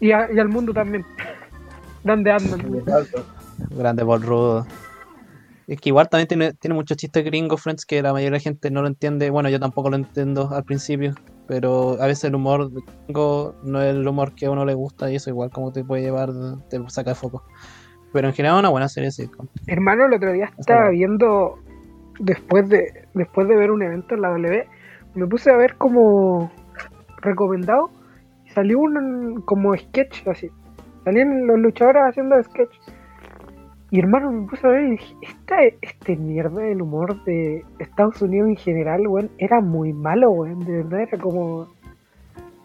y, 0.01 0.12
a- 0.12 0.29
y 0.33 0.39
al 0.39 0.49
mundo 0.49 0.73
también 0.73 1.05
grande 2.05 2.31
Ant-Man 2.33 2.85
Grande 3.71 4.05
por 4.05 4.21
rudo. 4.23 4.66
Es 5.66 5.81
que 5.81 5.89
igual 5.89 6.09
también 6.11 6.29
tiene, 6.29 6.53
tiene 6.55 6.75
muchos 6.75 6.97
chistes 6.99 7.25
gringos, 7.25 7.62
Friends, 7.62 7.87
que 7.87 8.03
la 8.03 8.12
mayoría 8.12 8.33
de 8.33 8.37
la 8.39 8.41
gente 8.43 8.71
no 8.71 8.83
lo 8.83 8.89
entiende. 8.89 9.31
Bueno, 9.31 9.49
yo 9.49 9.59
tampoco 9.59 9.89
lo 9.89 9.97
entiendo 9.97 10.51
al 10.53 10.62
principio, 10.65 11.15
pero 11.49 11.97
a 12.03 12.07
veces 12.07 12.25
el 12.25 12.35
humor 12.35 12.71
gringo 13.07 13.55
no 13.65 13.81
es 13.81 13.95
el 13.95 14.07
humor 14.07 14.35
que 14.35 14.47
a 14.47 14.51
uno 14.51 14.66
le 14.66 14.75
gusta 14.75 15.11
y 15.11 15.16
eso 15.16 15.31
igual 15.31 15.51
como 15.51 15.73
te 15.73 15.83
puede 15.85 16.03
llevar, 16.03 16.31
te 16.69 16.79
saca 16.89 17.11
de 17.11 17.15
foco. 17.16 17.43
Pero 18.12 18.29
en 18.29 18.35
general 18.35 18.59
una 18.59 18.69
buena 18.69 18.89
serie, 18.89 19.11
sí. 19.11 19.29
Hermano, 19.66 20.05
el 20.05 20.12
otro 20.12 20.33
día 20.33 20.53
estaba 20.59 20.91
viendo, 20.91 21.59
después 22.21 22.69
de 22.69 23.09
después 23.15 23.49
de 23.49 23.57
ver 23.57 23.71
un 23.71 23.83
evento 23.83 24.15
en 24.15 24.21
la 24.21 24.29
W, 24.29 24.66
me 25.15 25.27
puse 25.27 25.51
a 25.51 25.57
ver 25.57 25.77
como 25.77 26.51
recomendado 27.19 27.91
y 28.45 28.51
salió 28.51 28.78
un 28.81 29.43
como 29.43 29.77
sketch 29.77 30.27
así. 30.28 30.51
Salían 31.05 31.47
los 31.47 31.59
luchadores 31.59 32.03
haciendo 32.03 32.43
sketch. 32.43 32.74
Y 33.91 34.01
hermano, 34.01 34.32
me 34.32 34.49
puse 34.49 34.66
a 34.66 34.70
ver 34.70 34.85
y 34.85 34.91
dije, 34.93 35.15
esta, 35.23 35.62
este 35.82 36.16
mierda 36.16 36.62
del 36.62 36.82
humor 36.82 37.23
de 37.24 37.65
Estados 37.78 38.20
Unidos 38.23 38.49
en 38.49 38.57
general, 38.57 39.07
weón, 39.07 39.31
era 39.39 39.61
muy 39.61 39.93
malo, 39.93 40.31
weón. 40.31 40.61
De 40.61 40.78
verdad 40.78 41.03
era 41.03 41.19
como... 41.19 41.69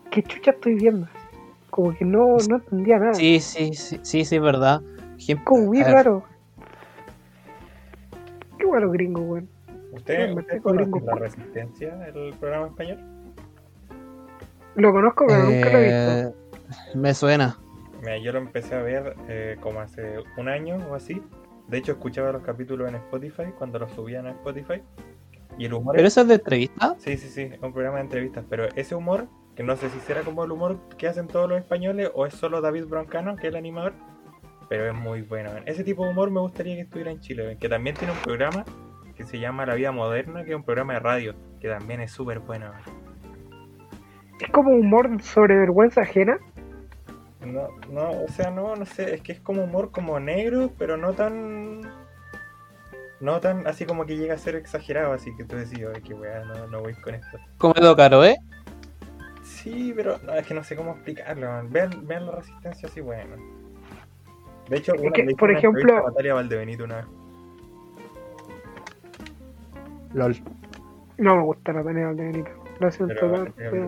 ¿Qué 0.10 0.24
chucha 0.24 0.52
estoy 0.52 0.76
viendo? 0.76 1.08
Como 1.70 1.94
que 1.96 2.04
no, 2.04 2.38
no 2.50 2.56
entendía 2.56 2.98
nada. 2.98 3.14
Sí, 3.14 3.40
sí, 3.40 3.74
sí, 3.74 4.00
sí, 4.02 4.26
sí, 4.26 4.36
es 4.36 4.42
verdad. 4.42 4.82
Como 5.44 5.66
muy 5.66 5.84
raro. 5.84 6.24
Qué 8.58 8.66
bueno 8.66 8.90
gringo, 8.90 9.22
weón. 9.22 9.50
¿Ustedes, 9.92 10.30
No, 10.30 10.36
me 10.36 10.42
¿ustedes 10.42 10.62
tengo 10.62 10.64
conocen 10.64 10.92
gringo. 10.92 11.06
La 11.08 11.16
Resistencia, 11.16 12.08
el 12.08 12.34
programa 12.40 12.68
español? 12.68 12.98
Lo 14.76 14.92
conozco, 14.92 15.26
pero 15.28 15.44
nunca 15.44 15.70
lo 15.70 15.78
he 15.80 15.84
visto. 15.84 16.12
eh, 16.12 16.34
Me 16.96 17.14
suena. 17.14 17.58
Mira, 18.02 18.18
yo 18.18 18.32
lo 18.32 18.40
empecé 18.40 18.76
a 18.76 18.82
ver 18.82 19.16
eh, 19.28 19.58
como 19.60 19.82
hace 19.82 20.20
un 20.38 20.48
año 20.48 20.78
o 20.90 20.96
así. 20.96 21.22
De 21.68 21.78
hecho, 21.78 21.92
escuchaba 21.94 22.32
los 22.32 22.44
capítulos 22.44 22.88
en 22.90 22.96
Spotify 22.96 23.44
cuando 23.58 23.80
los 23.80 23.92
subían 23.92 24.26
a 24.28 24.32
Spotify. 24.32 24.82
Y 25.58 25.66
el 25.66 25.74
humor 25.74 25.96
¿Pero 25.96 26.08
eso 26.08 26.22
es 26.22 26.28
de 26.28 26.36
entrevista? 26.36 26.96
Sí, 27.00 27.18
sí, 27.18 27.28
sí, 27.28 27.42
es 27.42 27.62
un 27.62 27.74
programa 27.74 27.98
de 27.98 28.04
entrevistas, 28.04 28.46
pero 28.50 28.66
ese 28.76 28.96
humor, 28.96 29.28
que 29.56 29.64
no 29.64 29.76
sé 29.76 29.90
si 29.90 30.00
será 30.00 30.22
como 30.22 30.44
el 30.46 30.52
humor 30.52 30.78
que 30.98 31.08
hacen 31.08 31.28
todos 31.28 31.50
los 31.50 31.60
españoles 31.60 32.10
o 32.14 32.26
es 32.26 32.34
solo 32.34 32.62
David 32.62 32.86
Broncano, 32.86 33.36
que 33.36 33.48
es 33.48 33.52
el 33.52 33.58
animador, 33.58 33.94
pero 34.70 34.88
es 34.88 34.96
muy 34.96 35.22
bueno. 35.24 35.50
Ese 35.66 35.84
tipo 35.84 36.06
de 36.06 36.12
humor 36.12 36.32
me 36.32 36.40
gustaría 36.40 36.76
que 36.76 36.82
estuviera 36.84 37.12
en 37.12 37.20
Chile, 37.20 37.58
que 37.60 37.68
también 37.68 37.96
tiene 37.98 38.14
un 38.14 38.20
programa 38.20 38.64
que 39.20 39.26
se 39.26 39.38
llama 39.38 39.66
La 39.66 39.76
Vida 39.76 39.92
Moderna, 39.92 40.46
que 40.46 40.52
es 40.52 40.56
un 40.56 40.64
programa 40.64 40.94
de 40.94 41.00
radio, 41.02 41.36
que 41.60 41.68
también 41.68 42.00
es 42.00 42.10
súper 42.10 42.40
bueno. 42.40 42.72
Es 44.40 44.50
como 44.52 44.72
humor 44.72 45.22
sobre 45.22 45.58
vergüenza 45.58 46.04
ajena. 46.04 46.40
No, 47.46 47.68
no, 47.92 48.12
o 48.12 48.28
sea, 48.30 48.50
no, 48.50 48.78
no 48.78 48.86
sé, 48.86 49.16
es 49.16 49.22
que 49.22 49.34
es 49.34 49.42
como 49.42 49.66
humor 49.66 49.92
como 49.92 50.18
negro, 50.22 50.72
pero 50.80 50.96
no 50.96 51.12
tan... 51.12 51.82
No 53.20 53.42
tan 53.42 53.68
así 53.68 53.86
como 53.86 54.06
que 54.06 54.16
llega 54.16 54.36
a 54.36 54.38
ser 54.38 54.56
exagerado, 54.56 55.12
así 55.12 55.36
que 55.36 55.44
tú 55.44 55.58
decís, 55.58 55.86
"Ay, 55.94 56.02
qué 56.02 56.14
weá, 56.14 56.46
no, 56.46 56.68
no 56.68 56.80
voy 56.80 56.94
con 56.94 57.16
esto. 57.16 57.38
Como 57.58 57.74
Caro, 57.98 58.24
¿eh? 58.24 58.38
Sí, 59.44 59.92
pero 59.94 60.18
no, 60.26 60.34
es 60.34 60.48
que 60.48 60.54
no 60.54 60.64
sé 60.64 60.78
cómo 60.78 60.92
explicarlo. 60.92 61.46
man. 61.46 61.70
Vean, 61.70 62.08
vean 62.08 62.26
la 62.26 62.32
resistencia 62.38 62.88
así, 62.88 63.02
bueno. 63.02 63.36
De 64.70 64.78
hecho, 64.78 64.96
Es 64.96 65.02
una, 65.02 65.12
que, 65.12 65.24
le 65.24 65.32
hice 65.32 65.38
por 65.38 65.50
una 65.50 65.60
ejemplo- 65.60 66.04
Natalia 66.08 66.34
Valdebenito 66.36 66.86
una 66.86 66.96
vez. 66.98 67.06
LOL. 70.14 70.36
No 71.18 71.36
me 71.38 71.44
gusta 71.44 71.74
la 71.74 71.84
Tania 71.84 72.08
Valdebenito. 72.08 72.50
Lo 72.80 72.92
siento, 72.92 73.14
Pero, 73.20 73.54
pero- 73.56 73.88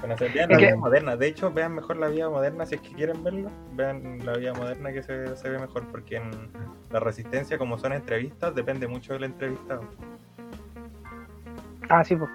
Bueno, 0.00 0.14
o 0.14 0.16
sea, 0.18 0.28
vean 0.32 0.50
la 0.50 0.56
que- 0.58 0.66
vida 0.66 0.76
moderna. 0.76 1.16
De 1.16 1.26
hecho, 1.26 1.52
vean 1.52 1.74
mejor 1.74 1.96
la 1.96 2.08
vida 2.08 2.30
moderna 2.30 2.64
si 2.66 2.76
es 2.76 2.80
que 2.80 2.94
quieren 2.94 3.22
verlo. 3.24 3.50
Vean 3.74 4.24
la 4.24 4.34
vida 4.36 4.52
moderna 4.54 4.92
que 4.92 5.02
se, 5.02 5.36
se 5.36 5.50
ve 5.50 5.58
mejor. 5.58 5.84
Porque 5.90 6.16
en 6.16 6.30
la 6.90 7.00
resistencia, 7.00 7.58
como 7.58 7.78
son 7.78 7.92
entrevistas, 7.92 8.54
depende 8.54 8.86
mucho 8.86 9.12
del 9.14 9.24
entrevistado. 9.24 9.82
Ah, 11.88 12.04
sí, 12.04 12.16
pues. 12.16 12.30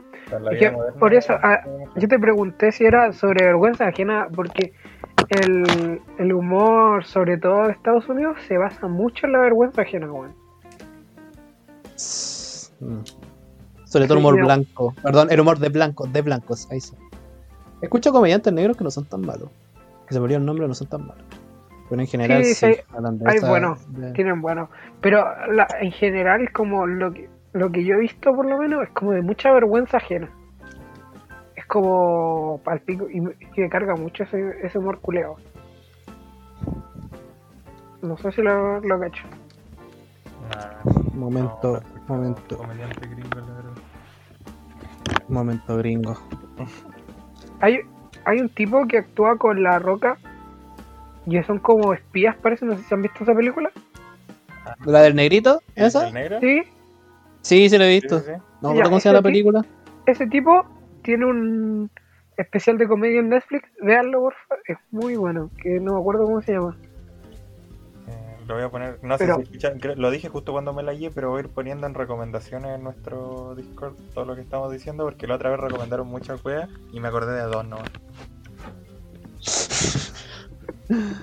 Es 0.51 0.59
que 0.59 0.71
moderna 0.71 0.99
por 0.99 1.13
eso, 1.13 1.33
ah. 1.41 1.61
Yo 1.95 2.07
te 2.07 2.19
pregunté 2.19 2.71
si 2.71 2.85
era 2.85 3.13
sobre 3.13 3.45
vergüenza 3.45 3.87
ajena, 3.87 4.27
porque 4.35 4.73
el, 5.29 6.01
el 6.17 6.33
humor, 6.33 7.05
sobre 7.05 7.37
todo 7.37 7.67
de 7.67 7.71
Estados 7.73 8.07
Unidos, 8.09 8.37
se 8.47 8.57
basa 8.57 8.87
mucho 8.87 9.25
en 9.25 9.33
la 9.33 9.39
vergüenza 9.39 9.83
ajena, 9.83 10.11
weón. 10.11 10.33
Mm. 12.79 12.99
Sobre 13.85 14.07
todo 14.07 14.17
humor 14.19 14.35
blanco. 14.43 14.93
Perdón, 15.03 15.27
el 15.31 15.39
humor 15.39 15.59
de 15.59 15.69
blancos, 15.69 16.11
de 16.11 16.21
blancos. 16.21 16.67
Ahí 16.71 16.81
sí. 16.81 16.95
Escucho 17.81 18.11
comediantes 18.11 18.51
negros 18.53 18.75
que 18.77 18.83
no 18.83 18.91
son 18.91 19.05
tan 19.05 19.21
malos. 19.21 19.49
Que 20.07 20.13
se 20.13 20.19
me 20.19 20.23
olvidó 20.25 20.39
el 20.39 20.45
nombre, 20.45 20.67
no 20.67 20.73
son 20.73 20.87
tan 20.87 21.01
malos. 21.07 21.23
Pero 21.89 22.01
en 22.01 22.07
general 22.07 22.43
Sí, 22.43 22.55
sí. 22.55 22.73
sí, 22.73 22.79
hablan 22.95 23.19
de 23.19 23.29
hay 23.29 23.37
esa- 23.37 23.49
buenos. 23.49 23.79
de- 23.93 24.11
Tienen 24.13 24.41
bueno. 24.41 24.69
Pero 25.01 25.23
la- 25.51 25.67
en 25.79 25.91
general, 25.91 26.51
como 26.51 26.87
lo 26.87 27.11
que, 27.13 27.29
lo 27.51 27.71
que 27.71 27.83
yo 27.83 27.95
he 27.95 27.99
visto, 27.99 28.33
por 28.33 28.45
lo 28.45 28.57
menos, 28.57 28.83
es 28.83 28.89
como 28.91 29.11
de 29.11 29.21
mucha 29.21 29.51
vergüenza 29.51 29.97
ajena. 29.97 30.29
Es 31.55 31.65
como 31.67 32.59
palpico 32.63 33.07
y 33.09 33.21
me, 33.21 33.35
y 33.55 33.61
me 33.61 33.69
carga 33.69 33.95
mucho 33.95 34.23
ese, 34.23 34.55
ese 34.63 34.79
humor 34.79 34.99
culeo. 35.01 35.35
No 38.01 38.17
sé 38.17 38.31
si 38.31 38.41
lo, 38.41 38.79
lo 38.81 38.99
cacho. 38.99 39.23
Nah, 40.49 40.91
Momento, 41.13 41.81
no, 41.81 41.92
momento, 42.07 42.57
comediante 42.57 43.07
gringo, 43.07 43.39
la 43.39 43.53
verdad. 43.53 43.71
momento 45.27 45.77
gringo. 45.77 46.17
Hay, 47.61 47.79
hay 48.25 48.39
un 48.39 48.49
tipo 48.49 48.85
que 48.87 48.99
actúa 48.99 49.37
con 49.37 49.63
la 49.63 49.79
roca 49.79 50.17
y 51.25 51.41
son 51.43 51.59
como 51.59 51.93
espías, 51.93 52.35
parece. 52.37 52.65
No 52.65 52.75
sé 52.77 52.83
si 52.83 52.93
han 52.93 53.01
visto 53.01 53.23
esa 53.23 53.33
película. 53.33 53.71
¿La 54.85 55.01
del 55.01 55.15
negrito? 55.15 55.59
¿Esa? 55.75 56.07
¿El 56.07 56.13
negro? 56.13 56.39
Sí, 56.39 56.61
Sí, 57.41 57.69
sí 57.69 57.77
la 57.77 57.85
he 57.87 57.89
visto. 57.89 58.19
sí, 58.19 58.25
sí. 58.27 58.31
No 58.61 58.69
me 58.69 58.75
Ya, 58.77 58.83
acuerdo 58.83 58.89
cómo 58.89 58.99
se 59.01 59.09
llama 59.09 59.19
la 59.19 59.23
película. 59.23 59.65
ese 60.05 60.27
tipo 60.27 60.65
tiene 61.03 61.25
un 61.25 61.89
especial 62.37 62.77
de 62.77 62.87
comedia 62.87 63.19
en 63.19 63.29
Netflix. 63.29 63.69
Veanlo, 63.81 64.21
por 64.21 64.33
favor. 64.33 64.63
Es 64.67 64.77
muy 64.91 65.15
bueno. 65.17 65.49
Que 65.61 65.79
no 65.81 65.93
me 65.95 65.99
acuerdo 65.99 66.23
cómo 66.25 66.41
se 66.41 66.53
llama. 66.53 66.77
Lo 68.47 68.55
voy 68.55 68.63
a 68.63 68.69
poner, 68.69 68.99
no 69.01 69.17
sé 69.17 69.25
si 69.25 69.41
escuchan, 69.41 69.79
lo 69.95 70.11
dije 70.11 70.29
justo 70.29 70.51
cuando 70.51 70.73
me 70.73 70.83
la 70.83 70.93
guié, 70.93 71.11
pero 71.11 71.29
voy 71.29 71.39
a 71.39 71.43
ir 71.43 71.49
poniendo 71.49 71.87
en 71.87 71.93
recomendaciones 71.93 72.75
en 72.75 72.83
nuestro 72.83 73.55
Discord 73.55 73.95
todo 74.13 74.25
lo 74.25 74.35
que 74.35 74.41
estamos 74.41 74.71
diciendo, 74.71 75.05
porque 75.05 75.27
la 75.27 75.35
otra 75.35 75.49
vez 75.49 75.59
recomendaron 75.59 76.07
muchas 76.07 76.43
weas 76.43 76.69
y 76.91 76.99
me 76.99 77.07
acordé 77.07 77.33
de 77.33 77.43
dos 77.43 77.65
nomás. 77.65 77.89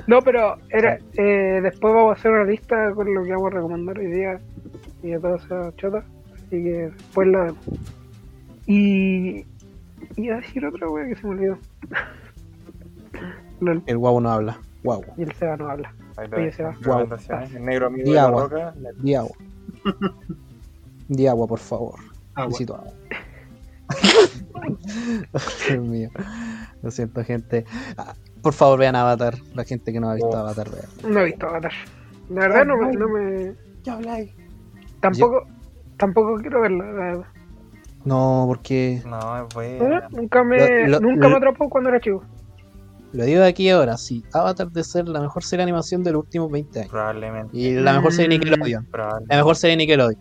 No, 0.07 0.23
pero 0.23 0.57
era 0.71 0.99
eh, 1.15 1.61
después 1.63 1.95
vamos 1.95 2.17
a 2.17 2.19
hacer 2.19 2.31
una 2.31 2.45
lista 2.45 2.93
con 2.95 3.15
lo 3.15 3.23
que 3.23 3.33
vamos 3.33 3.53
a 3.53 3.57
recomendar 3.57 3.99
hoy 3.99 4.07
día 4.07 4.41
y 5.03 5.11
de 5.11 5.21
todas 5.21 5.45
esas 5.45 5.77
chotas. 5.77 6.05
Así 6.35 6.63
que 6.63 6.91
después 6.97 7.29
la 7.29 7.45
vemos. 7.45 7.65
Y. 8.67 9.45
Iba 10.17 10.37
a 10.37 10.41
decir 10.41 10.65
otra 10.65 10.89
wea 10.89 11.07
que 11.07 11.15
se 11.15 11.27
me 11.27 11.35
olvidó. 11.35 11.59
El 13.87 13.99
guau 13.99 14.21
no 14.21 14.31
habla. 14.31 14.59
Guau. 14.83 15.05
y 15.19 15.23
el 15.23 15.33
Seba 15.33 15.57
no 15.57 15.69
habla. 15.69 15.93
Ahí 16.21 16.29
lo 16.29 16.37
Oye, 16.37 16.53
se 16.53 16.63
va. 16.63 16.73
Recomendaciones. 16.73 17.55
El 17.55 17.65
negro 17.65 17.87
amigo 17.87 18.05
Di 18.05 18.13
de 18.13 18.19
agua. 18.21 18.43
roca. 18.43 18.75
Di 18.99 19.15
agua. 19.15 19.37
Di 21.09 21.27
agua, 21.27 21.47
por 21.47 21.59
favor. 21.59 21.95
Agua. 22.35 22.47
Necesito 22.47 22.75
agua. 22.77 22.93
Dios 25.69 25.85
mío. 25.85 26.11
Lo 26.83 26.91
siento, 26.91 27.25
gente. 27.25 27.65
Ah, 27.97 28.15
Por 28.43 28.53
favor, 28.53 28.79
vean 28.79 28.97
Avatar. 28.97 29.35
La 29.55 29.65
gente 29.65 29.93
que 29.93 30.01
no 30.01 30.09
ha 30.11 30.15
visto 30.15 30.29
Oh. 30.31 30.37
Avatar, 30.37 30.69
vean. 30.71 31.13
No 31.13 31.21
he 31.21 31.25
visto 31.27 31.47
Avatar. 31.49 31.73
La 32.31 32.41
verdad 32.49 32.65
no, 32.65 32.77
me- 32.77 32.93
no 32.93 33.09
me. 33.09 33.55
¿Qué 33.85 33.91
habláis? 33.91 34.31
Tampoco. 35.01 35.47
Tampoco 35.97 36.37
quiero 36.37 36.61
verla, 36.63 36.85
la 36.87 36.93
verdad. 37.05 37.25
No, 38.05 38.45
porque 38.47 39.03
No, 39.05 39.37
es 39.37 39.57
¿Eh? 39.57 40.01
Nunca 40.11 40.43
me. 40.45 40.87
Lo- 40.89 41.01
lo- 41.01 41.01
nunca 41.01 41.27
me 41.27 41.33
lo- 41.33 41.37
atrapó 41.37 41.69
cuando 41.69 41.91
era 41.91 42.01
chico. 42.01 42.25
Lo 43.13 43.25
digo 43.25 43.41
de 43.43 43.49
aquí 43.49 43.69
ahora. 43.71 43.97
Sí, 43.97 44.23
Avatar 44.33 44.71
de 44.71 44.85
ser 44.85 45.09
la 45.09 45.21
mejor 45.21 45.43
serie 45.43 45.65
de 45.65 45.71
animación 45.71 46.03
de 46.05 46.13
los 46.13 46.23
últimos 46.25 46.51
20 46.51 46.79
años. 46.81 46.91
Probablemente. 46.91 47.57
Y 47.57 47.75
la 47.75 47.93
mejor 47.95 48.13
serie 48.13 48.29
de 48.29 48.37
Mm. 48.47 48.49
Nickelodeon. 48.51 48.89
La 49.29 49.37
mejor 49.37 49.57
serie 49.57 49.73
de 49.73 49.77
Nickelodeon. 49.79 50.21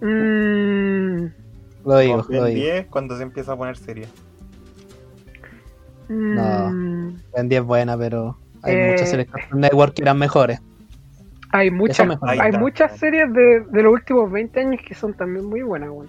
Mmm. 0.00 1.26
Lo 1.86 1.98
digo, 1.98 2.16
lo 2.28 2.44
digo. 2.44 2.46
10 2.46 2.86
cuando 2.86 3.16
se 3.16 3.22
empieza 3.24 3.52
a 3.52 3.56
poner 3.56 3.76
serio. 3.76 4.06
No. 6.08 6.70
mm, 6.70 7.16
Ben 7.34 7.48
10 7.48 7.60
es 7.62 7.66
buena, 7.66 7.96
pero 7.96 8.36
hay 8.62 8.74
Eh. 8.74 8.90
muchas 8.92 9.10
series 9.10 9.28
de 9.32 9.58
Network 9.58 9.94
que 9.94 10.02
eran 10.02 10.18
mejores. 10.18 10.60
Hay 11.50 11.70
muchas, 11.70 12.06
mejor. 12.06 12.30
Hay 12.30 12.52
muchas 12.52 12.98
series 12.98 13.32
de, 13.32 13.60
de 13.70 13.82
los 13.82 13.92
últimos 13.92 14.30
20 14.30 14.60
años 14.60 14.80
que 14.86 14.94
son 14.94 15.14
también 15.14 15.44
muy 15.46 15.62
buenas, 15.62 15.88
weón. 15.90 16.08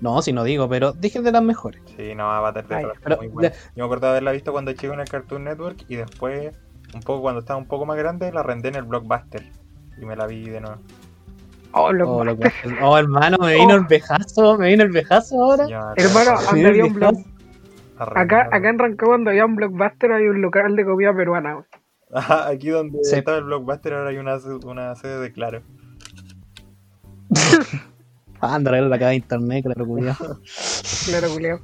No, 0.00 0.22
si 0.22 0.32
no 0.32 0.44
digo, 0.44 0.68
pero 0.68 0.92
dije 0.92 1.20
de 1.20 1.30
las 1.32 1.42
mejores. 1.42 1.80
Sí, 1.96 2.14
no, 2.14 2.30
Avatar 2.30 2.66
de 2.66 2.74
Ay, 2.76 2.84
pero 3.02 3.16
muy 3.18 3.28
buena. 3.28 3.50
ya- 3.50 3.54
Yo 3.54 3.72
me 3.76 3.84
acuerdo 3.84 4.06
de 4.06 4.10
haberla 4.12 4.32
visto 4.32 4.52
cuando 4.52 4.72
chico 4.72 4.92
en 4.94 5.00
el 5.00 5.08
Cartoon 5.08 5.44
Network 5.44 5.84
y 5.88 5.96
después, 5.96 6.54
un 6.94 7.00
poco 7.02 7.20
cuando 7.22 7.40
estaba 7.40 7.58
un 7.58 7.66
poco 7.66 7.84
más 7.86 7.96
grande, 7.98 8.32
la 8.32 8.42
renté 8.42 8.68
en 8.68 8.76
el 8.76 8.84
Blockbuster. 8.84 9.44
Y 10.00 10.04
me 10.06 10.16
la 10.16 10.26
vi 10.26 10.48
de 10.48 10.60
nuevo. 10.60 10.76
Oh, 11.72 11.90
Oh, 12.04 12.24
oh, 12.82 12.98
hermano, 12.98 13.36
me 13.38 13.54
vino 13.54 13.74
Oh. 13.74 13.76
el 13.76 13.84
vejazo, 13.84 14.58
me 14.58 14.68
vino 14.68 14.82
el 14.82 14.90
vejazo 14.90 15.36
ahora. 15.44 15.68
Ya, 15.68 15.80
Hermano, 15.96 16.32
había 16.48 16.84
un 16.84 16.94
blog. 16.94 17.14
Acá, 17.98 18.48
acá 18.50 18.70
en 18.70 18.78
Rancagua, 18.78 19.12
cuando 19.16 19.30
había 19.30 19.44
un 19.44 19.54
blockbuster, 19.56 20.10
hay 20.12 20.24
un 20.28 20.40
local 20.40 20.74
de 20.74 20.84
comida 20.86 21.14
peruana, 21.14 21.50
weón. 21.56 21.66
Ajá, 22.12 22.48
aquí 22.48 22.70
donde 22.70 22.98
Sí. 23.04 23.16
estaba 23.16 23.36
el 23.38 23.44
Blockbuster 23.44 23.92
ahora 23.92 24.10
hay 24.10 24.16
una, 24.16 24.36
una 24.64 24.96
sede 24.96 25.20
de 25.20 25.32
Claro. 25.32 25.62
Anda, 28.40 28.72
la 28.72 28.98
cara 28.98 29.10
de 29.10 29.16
internet, 29.16 29.64
claro, 29.64 29.86
culiao. 29.86 30.16
Claro, 31.06 31.28
culiao. 31.32 31.60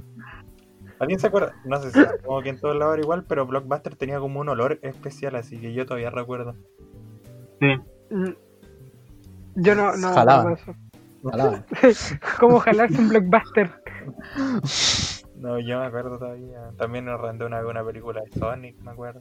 ¿Alguien 0.98 1.20
se 1.20 1.26
acuerda? 1.26 1.54
No 1.64 1.80
sé 1.80 1.90
si 1.90 2.00
como 2.24 2.42
que 2.42 2.50
en 2.50 2.60
todos 2.60 2.76
lados 2.76 2.94
era 2.94 3.02
igual, 3.02 3.24
pero 3.28 3.46
Blockbuster 3.46 3.96
tenía 3.96 4.18
como 4.18 4.40
un 4.40 4.48
olor 4.48 4.78
especial, 4.82 5.36
así 5.36 5.58
que 5.58 5.72
yo 5.74 5.84
todavía 5.84 6.10
recuerdo. 6.10 6.54
Sí. 7.60 7.76
Mm. 8.10 8.34
Yo 9.56 9.74
no, 9.74 9.94
eso. 9.94 10.74
Ojalá. 11.22 11.64
¿Cómo 12.40 12.60
jalarse 12.60 12.98
un 12.98 13.08
blockbuster? 13.08 13.70
No, 15.36 15.58
yo 15.58 15.80
me 15.80 15.86
acuerdo 15.86 16.18
todavía. 16.18 16.70
También 16.78 17.06
nos 17.06 17.20
renté 17.20 17.44
una, 17.44 17.66
una 17.66 17.84
película 17.84 18.22
de 18.22 18.38
Sonic, 18.38 18.78
me 18.80 18.90
acuerdo. 18.90 19.20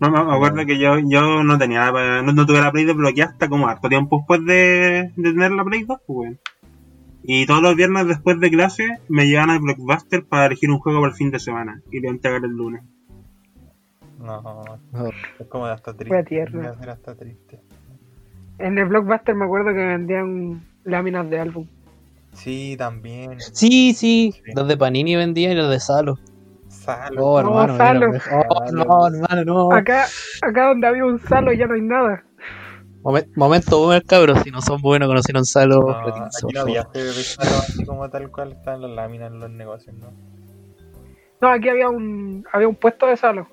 No, 0.00 0.10
me 0.10 0.24
me 0.24 0.32
acuerdo 0.34 0.64
que 0.66 0.78
yo, 0.78 0.98
yo 0.98 1.42
no 1.44 1.58
tenía 1.58 1.90
la- 1.92 2.22
no, 2.22 2.32
no 2.32 2.46
tuve 2.46 2.60
la 2.60 2.72
Play 2.72 2.84
desbloqueada 2.86 3.32
hasta 3.32 3.48
como 3.48 3.68
harto 3.68 3.88
tiempo 3.88 4.18
después 4.18 4.44
de, 4.46 5.12
de 5.14 5.32
tener 5.32 5.52
la 5.52 5.64
Play 5.64 5.84
2, 5.84 5.98
pues, 6.06 6.16
weón. 6.18 6.40
Y 7.22 7.44
todos 7.46 7.62
los 7.62 7.76
viernes 7.76 8.06
después 8.06 8.40
de 8.40 8.50
clase 8.50 8.98
me 9.08 9.26
llevaban 9.26 9.50
al 9.50 9.58
Blockbuster 9.60 10.24
para 10.24 10.46
elegir 10.46 10.70
un 10.70 10.78
juego 10.78 11.00
para 11.00 11.10
el 11.10 11.16
fin 11.16 11.30
de 11.30 11.38
semana 11.38 11.82
y 11.90 12.00
lo 12.00 12.08
entregar 12.08 12.42
el 12.44 12.50
lunes. 12.52 12.82
No, 14.18 14.78
es 15.38 15.46
como 15.48 15.66
hasta 15.66 15.94
triste. 15.94 16.46
Ser 16.50 16.90
hasta 16.90 17.14
triste. 17.14 17.60
En 18.58 18.76
el 18.78 18.84
blockbuster 18.86 19.34
me 19.34 19.46
acuerdo 19.46 19.68
que 19.72 19.78
vendían 19.86 20.62
láminas 20.84 21.28
de 21.30 21.40
álbum. 21.40 21.66
Sí, 22.34 22.74
también. 22.78 23.40
Sí, 23.40 23.94
sí, 23.94 24.32
Sí. 24.34 24.52
los 24.54 24.68
de 24.68 24.76
Panini 24.76 25.16
vendían 25.16 25.52
y 25.52 25.54
los 25.54 25.70
de 25.70 25.80
Salo. 25.80 26.18
Salo. 26.80 27.24
Oh, 27.26 27.42
No, 27.42 27.48
hermano, 27.50 27.76
Salo. 27.76 28.08
mira, 28.12 28.22
oh, 28.48 28.72
no, 28.72 29.06
hermano, 29.06 29.44
no. 29.44 29.72
Acá, 29.72 30.06
acá 30.42 30.66
donde 30.68 30.86
había 30.86 31.04
un 31.04 31.18
salo 31.20 31.52
ya 31.52 31.66
no 31.66 31.74
hay 31.74 31.82
nada. 31.82 32.24
Momen- 33.02 33.28
momento 33.36 33.78
boomer, 33.78 34.02
cabros, 34.04 34.40
si 34.42 34.50
no 34.50 34.60
son 34.60 34.80
buenos, 34.82 35.08
conocieron 35.08 35.44
Salo. 35.44 35.80
No, 35.80 35.90
aquí 35.90 36.54
no 36.54 36.60
había 36.60 36.82
favor. 36.82 36.96
sede 36.96 37.06
de 37.06 37.12
Salo 37.12 37.50
así 37.58 37.84
como 37.84 38.08
tal 38.10 38.30
cual 38.30 38.52
están 38.52 38.82
las 38.82 38.90
láminas 38.90 39.32
en 39.32 39.40
los 39.40 39.50
negocios, 39.50 39.94
¿no? 39.96 40.08
No, 41.40 41.48
aquí 41.48 41.68
había 41.70 41.88
un 41.88 42.44
había 42.52 42.68
un 42.68 42.74
puesto 42.74 43.06
de 43.06 43.16
salo. 43.16 43.48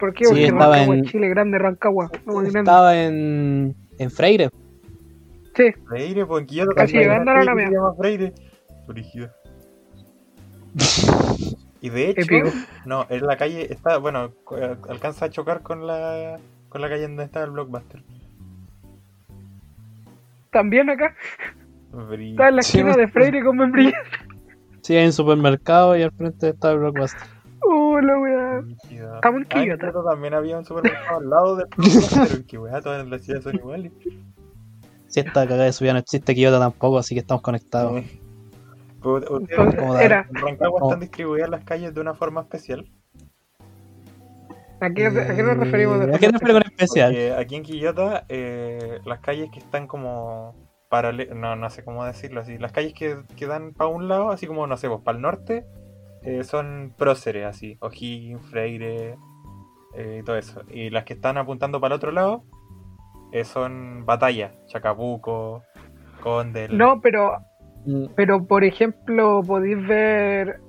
¿Por 0.00 0.12
qué? 0.12 0.24
Sí, 0.24 0.30
Porque 0.30 0.44
estaba 0.46 0.74
Rancagua 0.76 0.94
en- 0.96 1.04
Chile, 1.04 1.28
grande 1.28 1.58
Rancagua. 1.58 2.10
no 2.26 2.34
grande. 2.34 2.58
Estaba 2.58 3.00
en, 3.00 3.76
en 3.98 4.10
Freire. 4.10 4.50
Sí, 5.56 5.72
Freire, 5.86 6.26
pues 6.26 6.40
en 6.40 6.46
Quillota 6.48 6.72
Casi 6.74 6.96
llegando 6.96 7.30
a 7.30 7.44
la 7.44 7.54
mía. 7.54 7.70
Freire. 7.96 8.32
Brígido. 8.88 9.28
Y 11.84 11.90
de 11.90 12.08
hecho, 12.10 12.22
Épico. 12.22 12.48
no, 12.86 13.06
en 13.10 13.26
la 13.26 13.36
calle 13.36 13.70
está, 13.70 13.98
bueno, 13.98 14.32
cu- 14.44 14.56
alcanza 14.88 15.26
a 15.26 15.30
chocar 15.30 15.60
con 15.62 15.86
la 15.86 16.38
con 16.70 16.80
la 16.80 16.88
calle 16.88 17.02
donde 17.02 17.24
está 17.24 17.42
el 17.44 17.50
Blockbuster. 17.50 18.02
también 20.50 20.88
acá. 20.88 21.14
Está 21.92 22.48
en 22.48 22.56
la 22.56 22.62
Sí, 22.62 22.78
esquina 22.78 22.94
pues. 22.94 22.96
de 22.96 23.08
Freire 23.12 23.44
con 23.44 23.56
membrillo. 23.56 23.92
Sí, 24.80 24.96
hay 24.96 25.06
un 25.06 25.12
supermercado 25.12 25.96
y 25.96 26.02
al 26.02 26.12
frente 26.12 26.48
está 26.50 26.72
el 26.72 26.78
Blockbuster. 26.78 27.20
Uh, 27.62 27.98
la 27.98 28.18
weá. 28.18 28.58
En 28.58 28.76
Quillota. 28.88 29.20
Quillota 29.48 29.92
también 30.10 30.34
había 30.34 30.58
un 30.58 30.64
supermercado 30.64 31.18
al 31.20 31.28
lado 31.30 31.56
del 31.56 31.66
Blockbuster. 31.76 32.44
Que 32.46 32.58
weá, 32.58 32.80
todas 32.80 33.06
las 33.06 33.22
ciudades 33.22 33.44
son 33.44 33.56
iguales. 33.56 33.92
Si 35.08 35.20
esta 35.20 35.32
cagada 35.46 35.64
de 35.64 35.72
subida 35.72 35.92
no 35.92 35.98
existe 36.00 36.34
Kyoto 36.34 36.58
tampoco, 36.58 36.98
así 36.98 37.14
que 37.14 37.20
estamos 37.20 37.42
conectados. 37.42 37.98
Eh. 38.02 38.20
Era. 40.00 40.26
en 40.28 40.34
Rancagua 40.34 40.80
están 40.82 41.00
distribuidas 41.00 41.48
las 41.50 41.64
calles 41.64 41.94
de 41.94 42.00
una 42.00 42.14
forma 42.14 42.42
especial. 42.42 42.86
¿A 44.80 44.90
qué, 44.90 45.06
a 45.06 45.34
qué 45.34 45.42
nos 45.42 45.56
referimos? 45.56 46.00
de 46.00 46.06
Eh, 46.06 46.14
¿A 46.14 46.18
qué 46.18 46.28
nos 46.28 46.40
referimos 46.40 46.64
especial? 46.66 47.12
Porque 47.12 47.32
aquí 47.32 47.56
en 47.56 47.62
Quillota, 47.62 48.24
eh, 48.28 49.00
las 49.04 49.20
calles 49.20 49.50
que 49.50 49.60
están 49.60 49.86
como 49.86 50.54
paralelas, 50.88 51.36
no, 51.36 51.56
no 51.56 51.70
sé 51.70 51.84
cómo 51.84 52.04
decirlo 52.04 52.40
así, 52.40 52.58
las 52.58 52.72
calles 52.72 52.92
que, 52.92 53.16
que 53.36 53.46
dan 53.46 53.72
para 53.72 53.88
un 53.88 54.08
lado, 54.08 54.30
así 54.30 54.46
como, 54.46 54.66
no 54.66 54.76
sé, 54.76 54.88
pues 54.88 55.00
para 55.00 55.16
el 55.16 55.22
norte, 55.22 55.64
eh, 56.22 56.44
son 56.44 56.94
próceres, 56.96 57.46
así, 57.46 57.76
O'Higgins, 57.80 58.42
Freire, 58.46 59.16
eh, 59.94 60.18
y 60.20 60.24
todo 60.24 60.36
eso. 60.36 60.62
Y 60.68 60.90
las 60.90 61.04
que 61.04 61.14
están 61.14 61.38
apuntando 61.38 61.80
para 61.80 61.94
el 61.94 61.96
otro 61.96 62.12
lado, 62.12 62.44
eh, 63.32 63.44
son 63.44 64.04
Batalla, 64.06 64.52
Chacabuco, 64.66 65.62
Condel. 66.20 66.76
No, 66.76 67.00
pero 67.00 67.38
Mm, 67.86 68.06
Pero, 68.14 68.44
por 68.44 68.64
ejemplo, 68.64 69.42
podéis 69.46 69.86
ver 69.86 70.60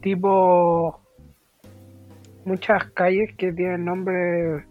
tipo 0.00 1.00
muchas 2.44 2.90
calles 2.90 3.34
que 3.36 3.52
tienen 3.52 3.84
nombres 3.84 4.64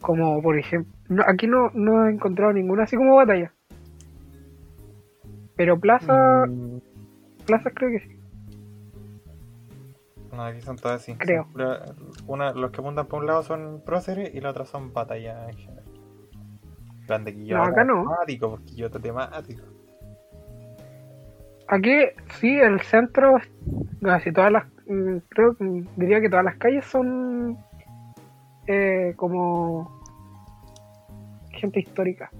como, 0.00 0.42
por 0.42 0.58
ejemplo, 0.58 0.92
no, 1.08 1.22
aquí 1.26 1.46
no, 1.46 1.70
no 1.74 2.06
he 2.06 2.10
encontrado 2.10 2.52
ninguna 2.52 2.84
así 2.84 2.96
como 2.96 3.16
batalla. 3.16 3.52
Pero 5.56 5.78
plaza, 5.78 6.46
mm, 6.46 6.80
plazas 7.46 7.72
creo 7.74 7.90
que 7.90 8.00
sí. 8.00 8.18
No, 10.32 10.42
aquí 10.44 10.62
son 10.62 10.76
todas 10.76 11.02
así. 11.02 11.14
Creo. 11.16 11.46
Una, 12.26 12.52
los 12.52 12.70
que 12.70 12.80
apuntan 12.80 13.06
para 13.06 13.20
un 13.20 13.26
lado 13.26 13.42
son 13.42 13.82
próceres 13.84 14.34
y 14.34 14.40
la 14.40 14.50
otra 14.50 14.64
son 14.64 14.92
Batalla 14.92 15.48
en 15.50 15.56
general. 15.56 15.84
Grande 17.06 17.34
Quillota. 17.34 17.62
No, 17.62 17.70
acá 17.70 17.84
no. 17.84 18.02
Temático, 18.02 18.50
porque 18.50 18.64
Quillota 18.64 18.98
temático. 18.98 19.62
Aquí 21.72 22.04
sí, 22.38 22.58
el 22.58 22.82
centro, 22.82 23.38
casi 24.02 24.30
todas 24.30 24.52
las, 24.52 24.66
mm, 24.86 25.16
creo 25.30 25.56
que 25.56 25.84
diría 25.96 26.20
que 26.20 26.28
todas 26.28 26.44
las 26.44 26.56
calles 26.56 26.84
son 26.84 27.56
eh, 28.66 29.14
como 29.16 30.02
gente 31.50 31.80
histórica. 31.80 32.30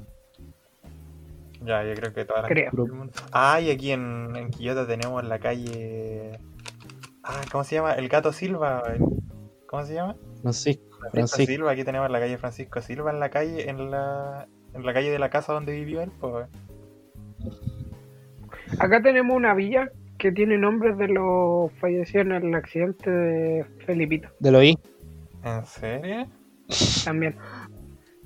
Ya, 1.65 1.83
yo 1.83 1.95
creo 1.95 2.13
que 2.13 2.27
todas 2.27 2.43
las 2.43 2.51
Creo. 2.51 2.73
calles. 2.73 3.15
Ah, 3.33 3.59
y 3.59 3.71
aquí 3.71 3.93
en, 3.93 4.37
en 4.37 4.51
Quillota 4.51 4.87
tenemos 4.87 5.25
la 5.25 5.39
calle. 5.39 6.39
Ah, 7.23 7.41
¿cómo 7.51 7.65
se 7.65 7.77
llama? 7.77 7.95
El 7.95 8.11
Gato 8.11 8.33
Silva. 8.35 8.83
¿Cómo 9.67 9.83
se 9.87 9.95
llama? 9.95 10.15
Francisco, 10.43 10.85
Francisco 10.99 11.11
Francisco. 11.11 11.53
Silva. 11.53 11.71
Aquí 11.71 11.85
tenemos 11.85 12.11
la 12.11 12.21
calle 12.21 12.37
Francisco 12.37 12.83
Silva 12.83 13.13
en 13.13 13.19
la 13.21 13.31
calle, 13.31 13.71
en 13.71 13.91
la, 13.91 14.47
en 14.75 14.85
la 14.85 14.93
calle 14.93 15.11
de 15.11 15.19
la 15.19 15.31
casa 15.31 15.55
donde 15.55 15.73
vivió 15.73 16.03
él. 16.03 16.11
Pues. 16.21 16.49
Acá 18.79 19.03
tenemos 19.03 19.37
una 19.37 19.55
villa 19.55 19.91
que 20.19 20.33
tiene 20.33 20.57
nombres 20.59 20.97
de 20.99 21.09
los 21.09 21.73
fallecidos 21.81 22.27
en 22.27 22.33
el 22.33 22.55
accidente 22.55 23.11
de 23.11 23.65
Felipito. 23.85 24.29
De 24.41 24.51
lo 24.51 24.63
I. 24.63 24.79
¿En 25.45 25.67
serio? 25.67 26.27
También. 27.05 27.37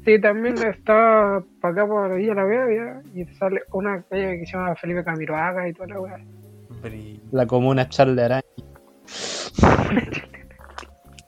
Sí, 0.05 0.21
también 0.21 0.55
está 0.59 1.43
para 1.61 1.73
acá 1.73 1.87
por 1.87 2.15
Villa 2.15 2.35
La 2.35 2.45
Vega 2.45 3.03
y 3.13 3.25
sale 3.35 3.63
una 3.73 4.03
calle 4.03 4.39
que 4.39 4.47
se 4.47 4.53
llama 4.53 4.77
Felipe 4.77 5.03
Camiroaga 5.03 5.69
y 5.69 5.73
toda 5.73 5.89
la 5.89 6.01
weá. 6.01 6.19
La 7.33 7.47
comuna 7.47 7.89
Charles 7.89 8.25
Araña. 8.25 8.43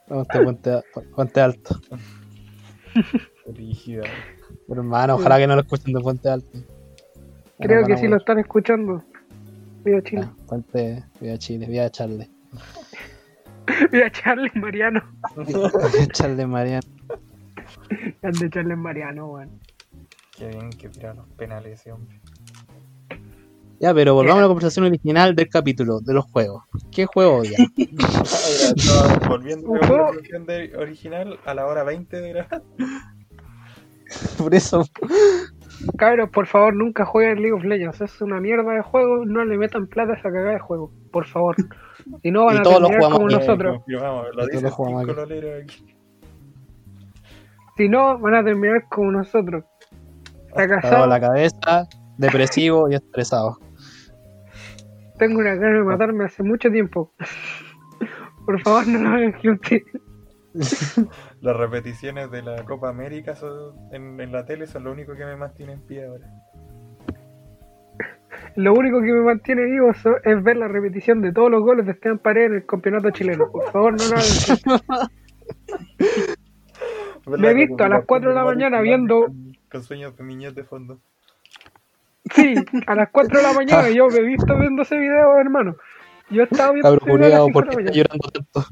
Ponte, 0.07 0.41
ponte, 0.41 0.71
ponte 1.15 1.41
alto. 1.41 1.81
Brígida. 3.47 4.05
Hermano, 4.69 5.17
ojalá 5.17 5.39
que 5.39 5.47
no 5.47 5.55
lo 5.55 5.63
escuchen 5.63 5.95
de 5.95 6.01
Puente 6.01 6.29
Alto. 6.29 6.59
Creo 7.59 7.87
que 7.87 7.97
sí 7.97 8.07
lo 8.07 8.17
están 8.17 8.39
escuchando. 8.39 9.03
Viva 9.85 10.03
Chile. 10.03 10.23
bueno. 10.23 10.37
Puente, 10.47 11.05
viva 11.21 11.39
Chile, 11.39 11.67
viva 11.67 11.91
Charles. 11.91 12.29
Viva 13.93 14.11
Charles 14.11 14.55
Mariano. 14.57 15.03
Charles 16.13 16.49
Mariano. 16.49 16.87
El 18.23 18.33
de 18.33 18.51
Charles 18.51 18.79
Mariano, 18.79 19.27
weón. 19.27 19.61
Qué 20.37 20.49
bien 20.49 20.71
que 20.71 20.89
tira 20.89 21.15
los 21.15 21.27
penales 21.37 21.81
ese 21.81 21.93
hombre. 21.93 22.21
Ya, 23.81 23.95
pero 23.95 24.15
volvamos 24.15 24.39
a 24.39 24.43
la 24.43 24.49
conversación 24.49 24.87
original 24.87 25.37
del 25.37 25.49
capítulo, 25.49 26.01
de 26.01 26.15
los 26.15 26.25
juegos. 26.25 26.65
¿Qué 26.91 27.07
juego 27.07 27.39
odia? 27.39 27.59
Estaba 28.77 29.29
Volviendo 29.29 29.73
a 29.75 29.79
la 29.79 29.89
conversación 29.89 30.47
de 30.47 30.77
original 30.77 31.39
a 31.45 31.55
la 31.55 31.67
hora 31.67 31.85
20 31.85 32.21
de 32.21 32.29
grabar. 32.31 32.63
Por 34.39 34.55
eso, 34.55 34.85
Cabros, 35.97 36.31
por 36.31 36.47
favor, 36.47 36.75
nunca 36.75 37.05
jueguen 37.05 37.41
League 37.41 37.53
of 37.53 37.65
Legends. 37.65 38.01
Es 38.01 38.21
una 38.21 38.41
mierda 38.41 38.73
de 38.73 38.83
juego. 38.83 39.25
No 39.25 39.45
le 39.45 39.57
metan 39.57 39.87
plata 39.87 40.13
a 40.13 40.17
esa 40.17 40.31
cagada 40.31 40.53
de 40.53 40.59
juego. 40.59 40.91
Por 41.13 41.27
favor. 41.27 41.57
Si 42.23 42.31
no, 42.31 42.47
van 42.47 42.57
Y 42.57 42.59
a 42.59 42.63
todos 42.63 42.81
lo 42.81 42.89
terminar 42.89 43.13
como 43.13 43.29
nosotros. 43.29 43.83
Lo 43.87 44.47
dice 44.47 44.71
jugamos 44.71 45.09
aquí. 45.09 45.97
Si 47.77 47.89
no, 47.89 48.19
van 48.19 48.35
a 48.35 48.45
terminar 48.45 48.85
como 48.89 49.13
nosotros. 49.13 49.65
dado 50.49 50.55
Fracasado. 50.55 51.07
la 51.07 51.21
cabeza, 51.21 51.89
depresivo 52.17 52.91
y 52.91 52.95
estresado. 52.95 53.59
Tengo 55.19 55.39
una 55.39 55.55
gana 55.55 55.79
de 55.79 55.85
matarme 55.85 56.25
hace 56.25 56.43
mucho 56.43 56.71
tiempo. 56.71 57.13
Por 58.47 58.61
favor, 58.63 58.87
no 58.87 58.99
lo 58.99 59.09
hagan, 59.11 59.33
gente. 59.35 59.85
Las 61.41 61.57
repeticiones 61.57 62.31
de 62.31 62.43
la 62.43 62.65
Copa 62.65 62.89
América 62.89 63.35
son- 63.37 63.75
en, 63.93 64.21
en 64.21 64.33
la 64.33 64.45
tele 64.45 64.67
son 64.67 64.85
lo 64.85 64.93
único 64.93 65.15
que 65.15 65.25
me 65.25 65.37
mantiene 65.37 65.73
en 65.75 65.81
pie 65.87 66.07
ahora. 66.07 66.27
Lo 68.57 68.73
único 68.75 69.01
que 69.01 69.13
me 69.13 69.21
mantiene 69.21 69.65
vivo 69.67 69.91
es 69.91 70.43
ver 70.43 70.57
la 70.57 70.67
repetición 70.69 71.21
de 71.23 71.33
todos 71.33 71.51
los 71.51 71.63
goles 71.63 71.87
de 71.87 71.93
Esteban 71.93 72.19
Paredes 72.19 72.51
en 72.51 72.57
el 72.57 72.67
campeonato 72.67 73.11
chileno. 73.11 73.51
Por 73.53 73.71
favor, 73.71 73.93
no 73.93 74.05
lo. 74.09 74.17
Me 77.39 77.51
he 77.51 77.55
visto 77.55 77.85
a 77.85 77.89
las 77.89 78.05
4 78.07 78.31
de 78.31 78.35
la 78.35 78.45
mañana 78.45 78.81
viendo- 78.81 79.27
Con, 79.27 79.53
con 79.71 79.83
sueños 79.83 80.17
de 80.17 80.25
niñez 80.25 80.55
de 80.55 80.65
fondo. 80.65 80.99
Sí, 82.35 82.55
a 82.87 82.95
las 82.95 83.11
4 83.11 83.37
de 83.39 83.43
la 83.43 83.53
mañana 83.53 83.91
yo 83.95 84.09
me 84.09 84.17
he 84.19 84.23
visto 84.23 84.57
viendo 84.59 84.83
ese 84.83 84.99
video, 84.99 85.37
hermano. 85.39 85.77
Yo 86.31 86.43
estaba 86.43 86.73
viendo 86.73 86.99
Cabro 86.99 87.19
5 87.31 87.49
¿por 87.53 87.69
qué 87.69 87.81
está 87.81 87.93
llorando 87.93 88.29
tanto? 88.29 88.65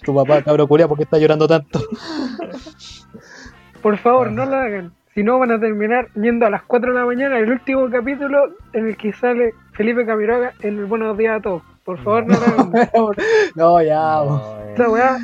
tu 0.04 0.14
papá, 0.14 0.42
cabro 0.42 0.66
culiao, 0.66 0.88
¿por 0.88 0.98
qué 0.98 1.04
está 1.04 1.18
llorando 1.18 1.46
tanto? 1.46 1.80
Por 3.80 3.96
favor, 3.98 4.32
no 4.32 4.44
lo 4.44 4.56
hagan. 4.56 4.92
Si 5.14 5.22
no, 5.22 5.38
van 5.38 5.52
a 5.52 5.60
terminar 5.60 6.08
yendo 6.14 6.46
a 6.46 6.50
las 6.50 6.62
4 6.62 6.92
de 6.92 6.98
la 6.98 7.06
mañana 7.06 7.38
el 7.38 7.50
último 7.50 7.88
capítulo 7.90 8.54
en 8.72 8.88
el 8.88 8.96
que 8.96 9.12
sale 9.12 9.54
Felipe 9.72 10.06
Camiroga 10.06 10.52
en 10.60 10.78
el 10.78 10.86
Buenos 10.86 11.16
Días 11.16 11.38
a 11.38 11.42
todos. 11.42 11.62
Por 11.84 11.98
favor, 12.02 12.26
no 12.26 12.34
lo 12.38 12.46
hagan. 12.46 12.72
no, 13.54 13.82
ya. 13.82 14.22
No, 14.24 14.58
eh, 14.60 14.72
Esa 14.74 14.88
weá, 14.88 15.18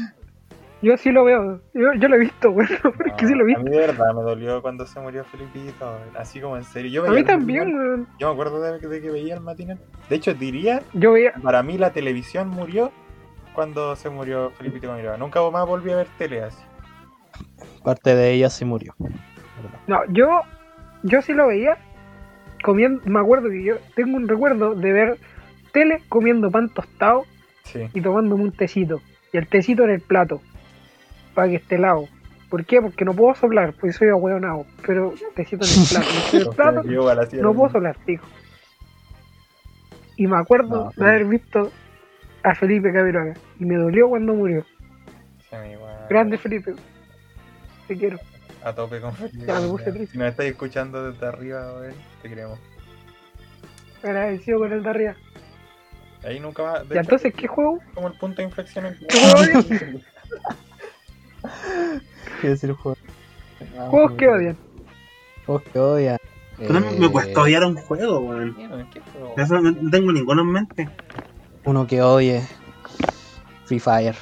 yo 0.83 0.97
sí 0.97 1.11
lo 1.11 1.25
veo. 1.25 1.61
Yo, 1.75 1.93
yo 1.99 2.09
lo 2.09 2.17
he 2.17 2.21
visto, 2.21 2.51
bueno, 2.53 2.71
pero 2.97 3.11
es 3.11 3.17
que 3.17 3.27
sí 3.27 3.35
lo 3.35 3.41
he 3.41 3.45
A 3.45 3.47
visto. 3.47 3.63
mí 3.65 3.71
de 3.71 3.79
verdad 3.79 4.15
me 4.15 4.23
dolió 4.23 4.63
cuando 4.63 4.87
se 4.87 5.01
murió 5.01 5.25
Felipito, 5.25 5.99
así 6.19 6.41
como 6.41 6.57
en 6.57 6.65
serio. 6.65 6.91
Yo 7.05 7.11
A 7.11 7.15
mí 7.15 7.25
también, 7.25 7.75
weón. 7.77 8.09
Yo 8.19 8.29
me 8.29 8.33
acuerdo 8.35 8.61
de, 8.61 8.79
de 8.79 9.01
que 9.01 9.11
veía 9.11 9.35
el 9.35 9.41
matinal. 9.41 9.79
De 10.09 10.17
hecho, 10.17 10.35
diría, 10.35 10.83
Yo 10.93 11.13
veía, 11.13 11.33
para 11.43 11.63
mí 11.63 11.79
la 11.79 11.91
televisión 11.91 12.49
murió 12.49 12.93
cuando 13.55 13.97
se 13.97 14.11
murió 14.11 14.51
Felipito 14.51 14.89
Camiroga. 14.89 15.17
Nunca 15.17 15.41
más 15.51 15.67
volví 15.67 15.91
a 15.91 15.97
ver 15.97 16.07
tele 16.19 16.43
así. 16.43 16.63
Parte 17.83 18.15
de 18.15 18.33
ella 18.33 18.51
se 18.51 18.65
murió. 18.65 18.95
no, 19.87 20.01
yo, 20.11 20.43
yo 21.03 21.23
sí 21.23 21.33
lo 21.33 21.47
veía 21.49 21.79
comiendo, 22.63 23.01
me 23.07 23.21
acuerdo 23.21 23.49
que 23.49 23.63
yo 23.63 23.77
tengo 23.95 24.17
un 24.17 24.27
recuerdo 24.29 24.75
de 24.75 24.93
ver 24.93 25.19
tele 25.73 26.03
comiendo 26.09 26.51
pan 26.51 26.69
tostado 26.69 27.25
Sí. 27.63 27.89
y 27.95 28.01
tomándome 28.01 28.45
un 28.45 28.53
tecito. 28.53 29.01
Y 29.33 29.39
el 29.39 29.49
tecito 29.49 29.85
en 29.85 29.91
el 29.91 30.01
plato, 30.01 30.41
para 31.37 31.49
que 31.49 31.57
esté 31.57 31.77
helado. 31.77 32.09
¿Por 32.51 32.65
qué? 32.65 32.81
Porque 32.81 33.05
no 33.05 33.13
puedo 33.15 33.35
soplar, 33.35 33.75
porque 33.75 33.93
soy 33.93 34.09
ahueonado. 34.09 34.67
Pero 34.87 35.13
tecito 35.35 35.65
en 35.65 35.71
el 35.71 35.87
plato. 35.91 36.09
En 36.33 36.41
el 36.41 36.49
plato 37.29 37.43
no 37.43 37.55
puedo 37.55 37.71
soplar, 37.73 37.97
pico. 38.05 38.25
Y 40.17 40.27
me 40.27 40.39
acuerdo 40.39 40.91
No, 40.97 41.05
de 41.05 41.11
haber 41.11 41.27
visto 41.27 41.71
a 42.43 42.55
Felipe 42.55 42.93
Camiroaga. 42.93 43.35
Y 43.61 43.65
me 43.67 43.77
dolió 43.77 44.09
cuando 44.09 44.35
murió. 44.35 44.65
Sí. 45.51 45.57
Grande 46.09 46.39
Felipe. 46.39 46.75
Te 47.87 47.97
quiero. 47.97 48.19
A 48.65 48.73
tope 48.73 49.01
con 49.01 49.15
Felipe. 49.15 49.45
Ya, 49.47 49.61
me. 49.61 50.07
Si 50.07 50.19
nos 50.19 50.29
estáis 50.29 50.53
escuchando 50.53 51.13
desde 51.13 51.27
arriba, 51.27 51.73
te 52.23 52.29
queremos. 52.29 52.59
Agradecido 54.03 54.61
con 54.61 54.73
el 54.73 54.83
de 54.83 54.89
arriba. 54.89 55.15
Ahí 56.25 56.41
nunca 56.41 56.81
de 56.81 56.87
Y 56.87 56.87
hecho, 56.93 57.01
entonces, 57.01 57.35
¿qué 57.35 57.47
juego? 57.47 57.79
como 57.95 58.09
el 58.09 58.15
punto 58.15 58.39
de 58.39 58.45
inflexión 58.45 58.87
en 58.87 58.97
¿Qué 62.41 62.49
decir 62.49 62.73
juego? 62.73 62.97
Ah, 63.79 63.87
¿Juegos 63.91 64.13
que 64.13 64.29
odian? 64.29 64.57
Juegos 65.47 65.63
que 65.73 65.79
odian. 65.79 66.19
Pero 66.59 66.79
Eh, 66.79 66.97
me 66.99 67.09
cuesta 67.11 67.43
odiar 67.43 67.65
un 67.65 67.77
juego, 67.77 68.19
weón. 68.21 68.55
¿Qué 68.93 69.01
juego? 69.13 69.35
Eso 69.37 69.61
no 69.61 69.71
no 69.73 69.91
tengo 69.91 70.13
ninguno 70.13 70.43
en 70.43 70.51
mente. 70.53 70.89
Uno 71.65 71.87
que 71.87 72.01
odie. 72.03 72.43
Free 73.67 73.81
Fire. 73.81 74.15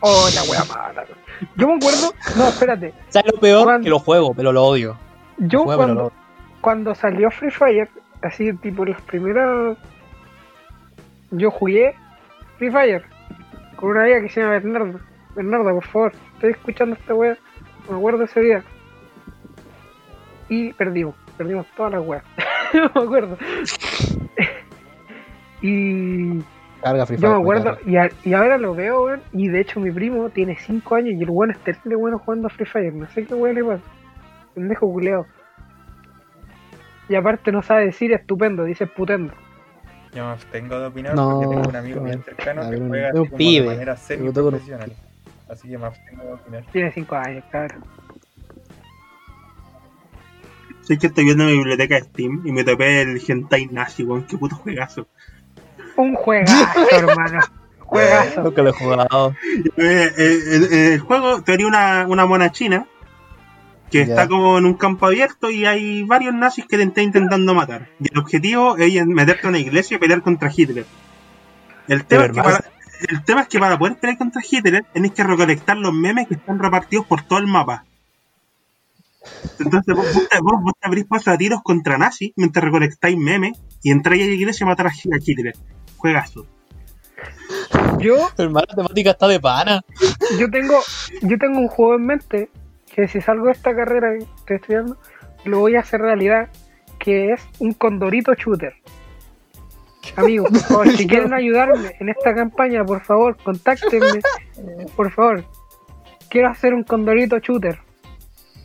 Oh, 0.00 0.28
la 0.34 0.42
wea 0.50 0.64
mala. 0.66 1.04
Yo 1.56 1.66
me 1.66 1.74
acuerdo. 1.76 2.12
No, 2.36 2.48
espérate. 2.48 2.92
¿Sabes 3.08 3.32
lo 3.32 3.40
peor? 3.40 3.64
Cuando- 3.64 3.84
Que 3.84 3.90
lo 3.90 3.98
juego, 3.98 4.34
pero 4.34 4.52
lo 4.52 4.64
odio. 4.64 4.96
Lo 5.38 5.46
Yo 5.48 5.64
juego, 5.64 5.78
cuando, 5.80 5.94
lo 5.94 6.00
odio. 6.08 6.12
cuando 6.60 6.94
salió 6.94 7.30
Free 7.30 7.50
Fire, 7.50 7.88
así 8.22 8.52
tipo 8.54 8.84
las 8.84 9.00
primeras. 9.02 9.76
Yo 11.30 11.50
jugué 11.50 11.94
Free 12.58 12.70
Fire 12.70 13.04
con 13.76 13.90
una 13.90 14.02
amiga 14.02 14.20
que 14.20 14.28
se 14.28 14.40
llama 14.40 14.52
Bernardo. 14.52 15.00
Bernardo, 15.34 15.72
por 15.74 15.84
favor, 15.84 16.12
estoy 16.34 16.50
escuchando 16.52 16.94
esta 16.96 17.14
wea. 17.14 17.36
Me 17.88 17.96
acuerdo 17.96 18.24
ese 18.24 18.40
día. 18.40 18.64
Y 20.48 20.72
perdimos, 20.74 21.14
perdimos 21.36 21.66
todas 21.76 21.92
las 21.92 22.06
weas. 22.06 22.24
no 22.74 22.90
me 22.94 23.02
acuerdo. 23.06 23.38
y 25.62 26.40
Carga 26.82 27.06
Free 27.06 27.16
yo 27.16 27.20
Fire. 27.22 27.32
me 27.34 27.40
acuerdo, 27.40 27.78
y, 27.86 27.96
a- 27.96 28.10
y 28.24 28.34
ahora 28.34 28.58
lo 28.58 28.74
veo, 28.74 29.04
weón. 29.04 29.22
Y 29.32 29.48
de 29.48 29.60
hecho, 29.60 29.80
mi 29.80 29.90
primo 29.90 30.28
tiene 30.30 30.56
5 30.56 30.94
años 30.94 31.14
y 31.18 31.22
el 31.22 31.30
weón 31.30 31.50
es 31.52 31.58
terrible 31.60 31.96
bueno 31.96 32.18
jugando 32.18 32.48
a 32.48 32.50
Free 32.50 32.66
Fire. 32.66 32.92
No 32.94 33.08
sé 33.08 33.24
qué 33.24 33.34
weón 33.34 33.54
le 33.56 33.64
pasa. 33.64 33.82
Pendejo 34.54 34.92
culeado. 34.92 35.26
Y 37.08 37.14
aparte 37.16 37.52
no 37.52 37.62
sabe 37.62 37.86
decir 37.86 38.12
estupendo, 38.12 38.64
dice 38.64 38.86
putendo. 38.86 39.32
Yo 40.14 40.24
me 40.24 40.30
abstengo 40.30 40.78
de 40.78 40.86
opinar 40.86 41.14
No, 41.14 41.40
porque 41.40 41.56
tengo 41.56 41.68
un 41.68 41.76
amigo 41.76 42.00
bien 42.02 42.22
cercano 42.22 42.70
que 42.70 42.78
juega 42.78 43.10
un 43.20 43.30
pibe. 43.30 43.62
de 43.62 43.66
manera 43.74 43.94
Yo 43.96 44.06
tengo- 44.16 44.32
semi-profesional. 44.32 44.92
Así 45.48 45.68
que 45.68 45.76
opinar. 45.76 46.64
Tiene 46.72 46.92
5 46.92 47.16
años, 47.16 47.44
cabrón. 47.50 47.84
Sé 50.82 50.98
que 50.98 51.06
estoy 51.06 51.24
viendo 51.24 51.44
mi 51.44 51.52
biblioteca 51.52 51.94
de 51.94 52.02
Steam 52.02 52.42
y 52.44 52.52
me 52.52 52.64
topé 52.64 53.02
el 53.02 53.20
Hentai 53.26 53.66
Nazi, 53.66 54.04
weón. 54.04 54.26
Qué 54.26 54.36
puto 54.36 54.56
juegazo. 54.56 55.06
Un 55.96 56.14
juegazo, 56.14 56.90
hermano. 56.92 57.40
Juegazo. 57.78 58.42
Nunca 58.42 58.62
lo 58.62 58.70
he 58.70 58.72
jugado. 58.72 59.34
Eh, 59.76 60.12
eh, 60.16 60.40
el, 60.52 60.72
el 60.72 61.00
juego 61.00 61.42
te 61.42 61.52
haría 61.52 61.66
una, 61.66 62.06
una 62.06 62.26
mona 62.26 62.52
china 62.52 62.86
que 63.90 64.02
está 64.02 64.26
como 64.26 64.58
en 64.58 64.66
un 64.66 64.74
campo 64.74 65.06
abierto 65.06 65.50
y 65.50 65.66
hay 65.66 66.02
varios 66.02 66.34
nazis 66.34 66.66
que 66.66 66.76
te 66.76 66.82
están 66.82 67.04
intentando 67.04 67.54
matar. 67.54 67.88
Y 68.00 68.12
el 68.12 68.18
objetivo 68.18 68.76
es 68.76 69.06
meterte 69.06 69.46
a 69.46 69.50
una 69.50 69.58
iglesia 69.60 69.96
y 69.96 70.00
pelear 70.00 70.20
contra 70.20 70.50
Hitler. 70.54 70.84
El 71.86 72.04
tema, 72.04 72.24
es 72.24 72.32
que 72.32 72.42
para, 72.42 72.64
el 73.08 73.24
tema 73.24 73.42
es 73.42 73.48
que 73.48 73.58
para 73.58 73.78
poder 73.78 73.96
pelear 73.98 74.18
contra 74.18 74.42
Hitler 74.48 74.84
tenés 74.92 75.12
que 75.12 75.22
recolectar 75.24 75.76
los 75.76 75.92
memes 75.92 76.28
que 76.28 76.34
están 76.34 76.58
repartidos 76.58 77.06
por 77.06 77.22
todo 77.22 77.38
el 77.38 77.46
mapa. 77.46 77.84
Entonces 79.58 79.94
vos, 79.96 80.06
vos, 80.14 80.28
te- 80.28 80.40
vos- 80.40 80.62
vos 80.62 80.72
te 80.80 80.86
abrís 80.86 81.04
paso 81.06 81.30
a 81.30 81.38
tiros 81.38 81.62
contra 81.62 81.96
nazis 81.98 82.32
mientras 82.36 82.62
recolectáis 82.64 83.16
memes 83.16 83.58
y 83.82 83.90
entráis 83.90 84.22
a 84.22 84.26
la 84.26 84.32
iglesia 84.32 84.64
a 84.66 84.68
matar 84.68 84.86
a 84.86 84.90
a 84.90 85.18
Hitler. 85.24 85.54
Juegazo. 85.96 86.46
Yo, 87.98 88.28
Hermano, 88.36 88.66
la 88.68 88.74
temática 88.76 89.10
está 89.10 89.26
de 89.28 89.40
pana. 89.40 89.80
yo 90.38 90.50
tengo, 90.50 90.78
yo 91.22 91.38
tengo 91.38 91.58
un 91.58 91.68
juego 91.68 91.94
en 91.94 92.06
mente 92.06 92.50
que 92.94 93.08
si 93.08 93.20
salgo 93.20 93.46
de 93.46 93.52
esta 93.52 93.74
carrera 93.74 94.08
que 94.18 94.24
estoy 94.24 94.56
estudiando, 94.56 94.96
lo 95.44 95.60
voy 95.60 95.76
a 95.76 95.80
hacer 95.80 96.00
realidad, 96.00 96.48
que 96.98 97.32
es 97.32 97.40
un 97.58 97.72
condorito 97.72 98.34
shooter. 98.34 98.74
Amigos, 100.16 100.50
por 100.50 100.60
favor, 100.60 100.88
si 100.90 101.06
quieren 101.08 101.32
ayudarme 101.32 101.96
en 101.98 102.08
esta 102.08 102.34
campaña, 102.34 102.84
por 102.84 103.02
favor, 103.02 103.36
contáctenme. 103.42 104.20
Por 104.96 105.10
favor. 105.12 105.44
Quiero 106.28 106.48
hacer 106.48 106.74
un 106.74 106.82
condorito 106.84 107.38
shooter. 107.38 107.78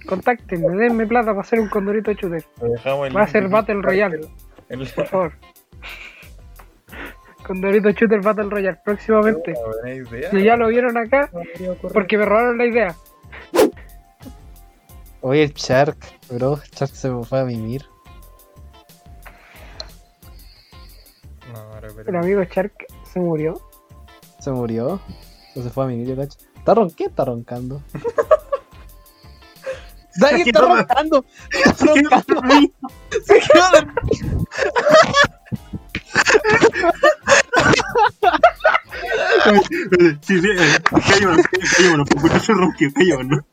Contáctenme, 0.08 0.76
denme 0.76 1.06
plata 1.06 1.28
para 1.28 1.42
hacer 1.42 1.60
un 1.60 1.70
condorito 1.70 2.12
shooter. 2.14 2.44
Lo 2.62 2.70
dejamos 2.70 3.08
en 3.08 3.16
Va 3.16 3.22
a 3.22 3.28
ser 3.28 3.48
Battle 3.48 3.82
Royale, 3.82 4.20
por 4.96 5.06
favor. 5.08 5.34
con 7.50 7.62
Dorito 7.62 7.90
Shooter 7.90 8.22
Battle 8.22 8.48
Royale 8.48 8.78
próximamente. 8.86 9.56
Si 10.30 10.44
ya 10.44 10.56
lo 10.56 10.68
vieron 10.68 10.96
acá, 11.00 11.32
porque 11.92 12.16
me 12.16 12.24
robaron 12.24 12.60
la 12.60 12.66
idea. 12.68 12.96
Oye, 15.22 15.44
el 15.44 15.54
Shark, 15.54 15.98
bro. 16.30 16.60
El 16.64 16.70
Shark 16.70 16.94
se 16.94 17.10
me 17.10 17.24
fue 17.24 17.40
a 17.40 17.46
mimir. 17.46 17.82
No, 22.04 22.10
El 22.10 22.16
amigo 22.16 22.44
Shark 22.44 22.74
se 23.12 23.20
murió. 23.20 23.60
Se 24.40 24.52
murió. 24.52 25.02
O 25.56 25.62
se 25.62 25.70
fue 25.70 25.84
a 25.84 25.88
mimir, 25.88 26.08
yo 26.08 26.16
cacho. 26.16 26.40
¿Está 26.56 26.74
ron 26.74 26.90
¿Qué 26.92 27.04
está 27.06 27.26
roncando? 27.26 27.84
¡Dani 30.18 30.42
está 30.42 30.62
roncando! 30.62 31.24
¡Está 31.66 31.86
roncando! 31.86 32.42
Se 33.24 33.40
quedó. 33.40 33.70
Sí, 40.22 40.42
sí, 40.42 40.48
eh, 40.48 40.78
callémonos, 41.08 41.46
callémonos, 41.76 42.10
porque 42.10 42.30
yo 42.30 42.40
soy 42.40 42.56
ronquio, 42.56 42.92
callémonos. 42.94 43.44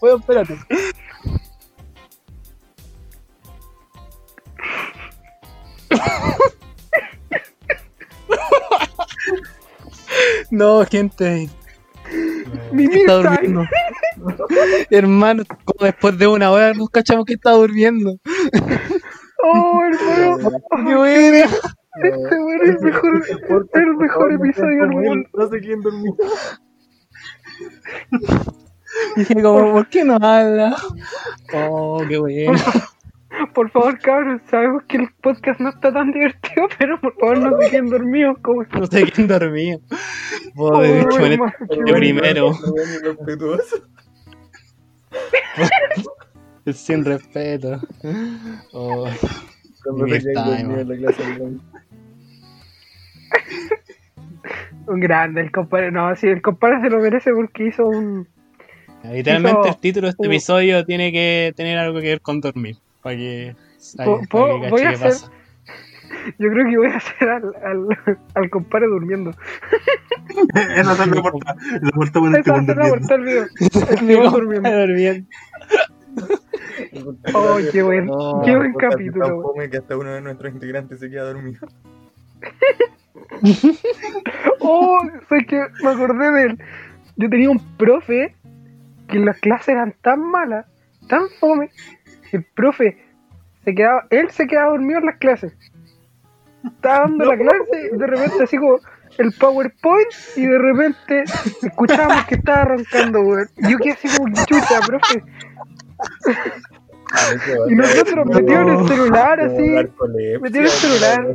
Bueno, 0.00 0.18
espérate. 0.18 0.58
No, 10.50 10.84
gente, 10.86 11.48
Mimir 12.72 12.98
está 12.98 13.14
durmiendo. 13.14 13.64
Hermano, 14.90 15.44
como 15.64 15.84
después 15.84 16.18
de 16.18 16.26
una 16.26 16.50
hora 16.50 16.72
nos 16.74 16.88
cachamos 16.90 17.24
que 17.24 17.34
está 17.34 17.52
durmiendo. 17.52 18.18
Oh, 19.44 19.80
hermano. 19.84 20.50
¡Qué 20.86 20.96
buena! 20.96 21.46
Este 22.02 22.38
bueno 22.38 22.62
es 22.62 22.70
el 22.70 22.80
mejor, 22.80 23.22
el 23.74 23.96
mejor 23.96 24.32
episodio 24.32 24.82
del 24.82 24.90
mundo. 24.90 25.28
No 25.34 25.48
sé 25.48 25.60
quién 25.60 25.80
durmió. 25.80 26.16
Dije 29.16 29.42
como, 29.42 29.72
¿por 29.72 29.88
qué 29.88 30.04
no 30.04 30.14
habla? 30.14 30.76
Oh, 31.52 32.02
qué 32.08 32.18
bueno. 32.18 32.52
Por 33.54 33.70
favor, 33.70 33.98
cabros, 34.00 34.40
sabemos 34.50 34.82
que 34.88 34.96
el 34.98 35.08
podcast 35.22 35.60
no 35.60 35.68
está 35.70 35.92
tan 35.92 36.12
divertido, 36.12 36.66
pero 36.78 37.00
por 37.00 37.14
favor 37.18 37.38
no 37.38 37.58
se 37.60 37.70
queden 37.70 37.88
dormidos 37.90 38.36
como 38.42 38.62
No 38.64 38.86
sé 38.86 39.04
quién 39.10 39.26
dormía. 39.28 39.78
Oh, 40.56 40.70
Pobre 40.70 40.98
bicho, 41.04 41.20
en 41.20 41.32
hermano, 41.32 41.52
qué 41.58 41.66
Yo 41.76 41.82
bueno. 41.82 41.96
primero. 41.96 42.52
Sin 46.72 47.04
respeto. 47.04 47.80
Oh, 48.72 49.08
se 49.08 49.28
dormidos. 49.84 51.16
Un 54.86 55.00
grande, 55.00 55.40
el 55.42 55.50
compadre. 55.50 55.90
No, 55.90 56.14
sí, 56.16 56.26
el 56.28 56.40
compadre 56.42 56.80
se 56.82 56.90
lo 56.90 56.98
merece 56.98 57.32
porque 57.32 57.68
hizo 57.68 57.86
un. 57.86 58.28
literalmente 59.04 59.60
Hizo- 59.60 59.68
el 59.68 59.76
título 59.80 60.06
de 60.06 60.10
este 60.10 60.26
episodio 60.26 60.84
tiene 60.84 61.12
que 61.12 61.52
tener 61.56 61.78
algo 61.78 62.00
que 62.00 62.08
ver 62.08 62.20
con 62.20 62.40
dormir. 62.40 62.76
Para 63.08 63.16
que. 63.16 63.56
Para 63.96 64.20
que 64.20 64.70
voy 64.70 64.82
a 64.82 64.88
qué 64.90 64.94
hacer- 64.96 65.08
pasa. 65.08 65.32
Yo 66.38 66.48
creo 66.50 66.66
que 66.68 66.76
voy 66.76 66.86
a 66.88 66.96
hacer 66.96 67.28
al, 67.28 67.44
al, 67.64 68.18
al 68.34 68.50
compadre 68.50 68.86
durmiendo. 68.86 69.30
Esa 70.54 70.92
es 70.92 70.98
la 71.06 71.22
puerta, 71.22 71.56
la 71.80 71.90
puerta 71.90 72.18
buena 72.20 72.38
Esa 72.38 72.64
ser 72.64 72.76
la 72.76 72.88
vuelta 72.88 73.14
del 73.16 73.24
video. 73.24 73.44
El 74.00 74.06
video 74.06 74.30
durmiendo. 74.30 74.70
durmiendo. 74.70 75.28
Oh, 77.34 77.58
qué 77.72 77.82
buen, 77.82 78.06
No, 78.06 78.42
qué 78.44 78.56
buen 78.56 78.74
capítulo. 78.74 79.54
que 79.70 79.76
hasta 79.78 79.96
uno 79.96 80.10
de 80.14 80.20
nuestros 80.20 80.52
integrantes 80.52 81.00
se 81.00 81.08
queda 81.10 81.32
dormido. 81.32 81.66
Oh, 84.60 84.98
sé 85.28 85.46
que 85.46 85.62
me 85.82 85.90
acordé 85.90 86.30
de 86.32 86.42
él. 86.44 86.58
Yo 87.16 87.28
tenía 87.30 87.50
un 87.50 87.60
profe 87.76 88.34
que 89.08 89.18
las 89.18 89.38
clases 89.40 89.68
eran 89.68 89.94
tan 90.02 90.20
malas, 90.30 90.66
tan 91.08 91.22
fome, 91.40 91.70
el 92.32 92.44
profe 92.44 92.98
se 93.64 93.74
quedaba, 93.74 94.06
él 94.10 94.30
se 94.30 94.46
quedaba 94.46 94.70
dormido 94.70 94.98
en 95.00 95.06
las 95.06 95.16
clases. 95.16 95.56
Estaba 96.64 97.00
dando 97.00 97.24
la 97.24 97.36
clase 97.38 97.90
y 97.92 97.96
de 97.96 98.06
repente 98.06 98.42
así 98.42 98.56
como 98.56 98.78
el 99.18 99.32
PowerPoint 99.32 100.08
y 100.36 100.46
de 100.46 100.58
repente 100.58 101.24
escuchábamos 101.62 102.24
que 102.26 102.36
estaba 102.36 102.62
arrancando, 102.62 103.20
weón. 103.20 103.48
Yo 103.68 103.78
quedé 103.78 103.92
así 103.92 104.08
como 104.16 104.34
chucha, 104.46 104.80
profe. 104.86 105.22
Y 107.68 107.74
nosotros 107.74 108.26
metidos 108.26 108.62
en 108.62 108.68
el 108.68 108.88
celular 108.88 109.40
así, 109.40 109.70
metido 110.40 110.60
en 110.60 110.64
el 110.64 110.68
celular. 110.68 111.34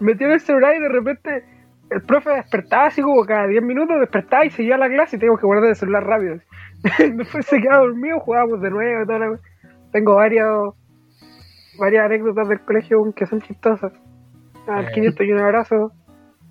metido 0.00 0.30
en 0.30 0.34
el 0.34 0.40
celular 0.40 0.76
y 0.76 0.80
de 0.80 0.88
repente 0.88 1.44
el 1.90 2.02
profe 2.02 2.30
despertaba 2.30 2.86
así 2.86 3.00
como 3.00 3.24
cada 3.24 3.46
10 3.46 3.62
minutos, 3.62 4.00
despertaba 4.00 4.44
y 4.44 4.50
seguía 4.50 4.76
la 4.76 4.88
clase 4.88 5.16
y 5.16 5.18
teníamos 5.18 5.40
que 5.40 5.46
guardar 5.46 5.70
el 5.70 5.76
celular 5.76 6.04
rápido. 6.04 6.40
Después 7.16 7.46
se 7.46 7.60
quedaba 7.60 7.78
dormido, 7.86 8.20
jugábamos 8.20 8.60
de 8.60 8.70
nuevo 8.70 9.02
y 9.02 9.06
toda 9.06 9.18
la 9.18 9.28
cosa. 9.28 9.42
Tengo 9.92 10.14
varios, 10.16 10.74
varias 11.78 12.04
anécdotas 12.06 12.48
del 12.48 12.60
colegio 12.60 13.12
que 13.14 13.26
son 13.26 13.40
chistosas. 13.42 13.92
Al 14.66 14.86
Eh. 14.86 14.90
500 14.94 15.26
y 15.26 15.32
un 15.32 15.38
abrazo. 15.40 15.92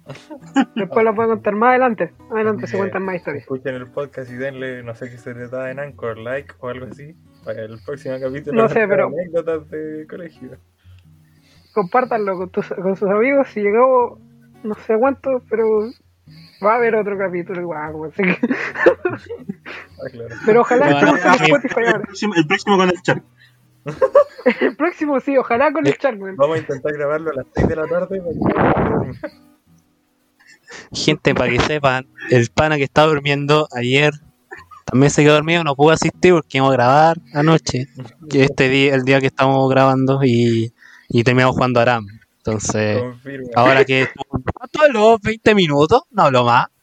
Después 0.75 1.03
las 1.05 1.15
voy 1.15 1.25
a 1.25 1.29
contar 1.29 1.55
más 1.55 1.69
adelante. 1.69 2.13
Adelante 2.31 2.67
se 2.67 2.73
Bien. 2.73 2.83
cuentan 2.83 3.03
más 3.03 3.15
historias. 3.15 3.41
Escuchen 3.43 3.75
el 3.75 3.87
podcast 3.87 4.29
y 4.31 4.35
denle, 4.35 4.83
no 4.83 4.93
sé 4.95 5.09
qué 5.09 5.17
se 5.17 5.33
da 5.33 5.71
en 5.71 5.79
Anchor, 5.79 6.17
like 6.17 6.53
o 6.59 6.69
algo 6.69 6.85
así. 6.87 7.15
Para 7.43 7.61
el 7.63 7.79
próximo 7.85 8.15
capítulo. 8.19 8.61
No 8.61 8.69
sé, 8.69 8.79
de 8.81 8.87
pero- 8.89 9.07
Anécdotas 9.07 9.69
de 9.69 10.05
colegio. 10.07 10.51
Compártanlo 11.73 12.37
con, 12.37 12.49
tus, 12.49 12.69
con 12.69 12.95
sus 12.95 13.09
amigos. 13.09 13.47
Si 13.49 13.61
llegó 13.61 14.19
no 14.63 14.75
sé 14.75 14.95
cuánto, 14.97 15.43
pero 15.49 15.89
va 16.65 16.73
a 16.73 16.75
haber 16.77 16.95
otro 16.95 17.17
capítulo 17.17 17.61
igual. 17.61 17.91
como 17.91 18.05
así 18.05 18.23
que- 18.23 18.37
Ah, 19.97 20.09
claro. 20.11 20.35
Pero 20.45 20.61
ojalá 20.61 20.89
No, 20.89 21.01
no, 21.01 21.11
no. 21.13 21.17
Spotify 21.17 21.81
El 21.85 22.01
próximo, 22.01 22.33
el 22.35 22.47
próximo 22.47 22.77
con 22.77 22.89
el 22.89 22.95
Shark. 23.03 23.23
El 24.61 24.75
próximo 24.75 25.19
sí, 25.19 25.37
ojalá 25.37 25.71
con 25.71 25.85
el 25.87 25.97
Charmen. 25.97 26.35
Vamos 26.35 26.57
a 26.57 26.59
intentar 26.59 26.91
grabarlo 26.93 27.31
a 27.31 27.33
las 27.35 27.45
6 27.55 27.67
de 27.67 27.75
la 27.75 27.87
tarde. 27.87 28.21
Gente, 30.91 31.33
para 31.35 31.49
que 31.51 31.59
sepan, 31.59 32.07
el 32.29 32.49
pana 32.49 32.77
que 32.77 32.83
estaba 32.83 33.07
durmiendo 33.07 33.67
ayer 33.71 34.13
también 34.85 35.09
se 35.09 35.23
quedó 35.23 35.33
dormido, 35.33 35.63
no 35.63 35.75
pudo 35.75 35.91
asistir 35.91 36.33
porque 36.33 36.57
íbamos 36.57 36.73
a 36.73 36.77
grabar 36.77 37.17
anoche, 37.33 37.87
que 38.29 38.43
este 38.43 38.69
día, 38.69 38.93
el 38.93 39.03
día 39.03 39.19
que 39.19 39.27
estamos 39.27 39.67
grabando 39.69 40.19
y, 40.23 40.73
y 41.09 41.23
terminamos 41.23 41.55
jugando 41.55 41.79
Aram. 41.79 42.05
Entonces, 42.37 43.01
ahora 43.55 43.83
que 43.83 44.03
estuvo 44.03 44.39
todos 44.75 44.93
los 44.93 45.21
20 45.21 45.55
minutos, 45.55 46.01
no 46.11 46.23
hablo 46.23 46.43
más. 46.43 46.67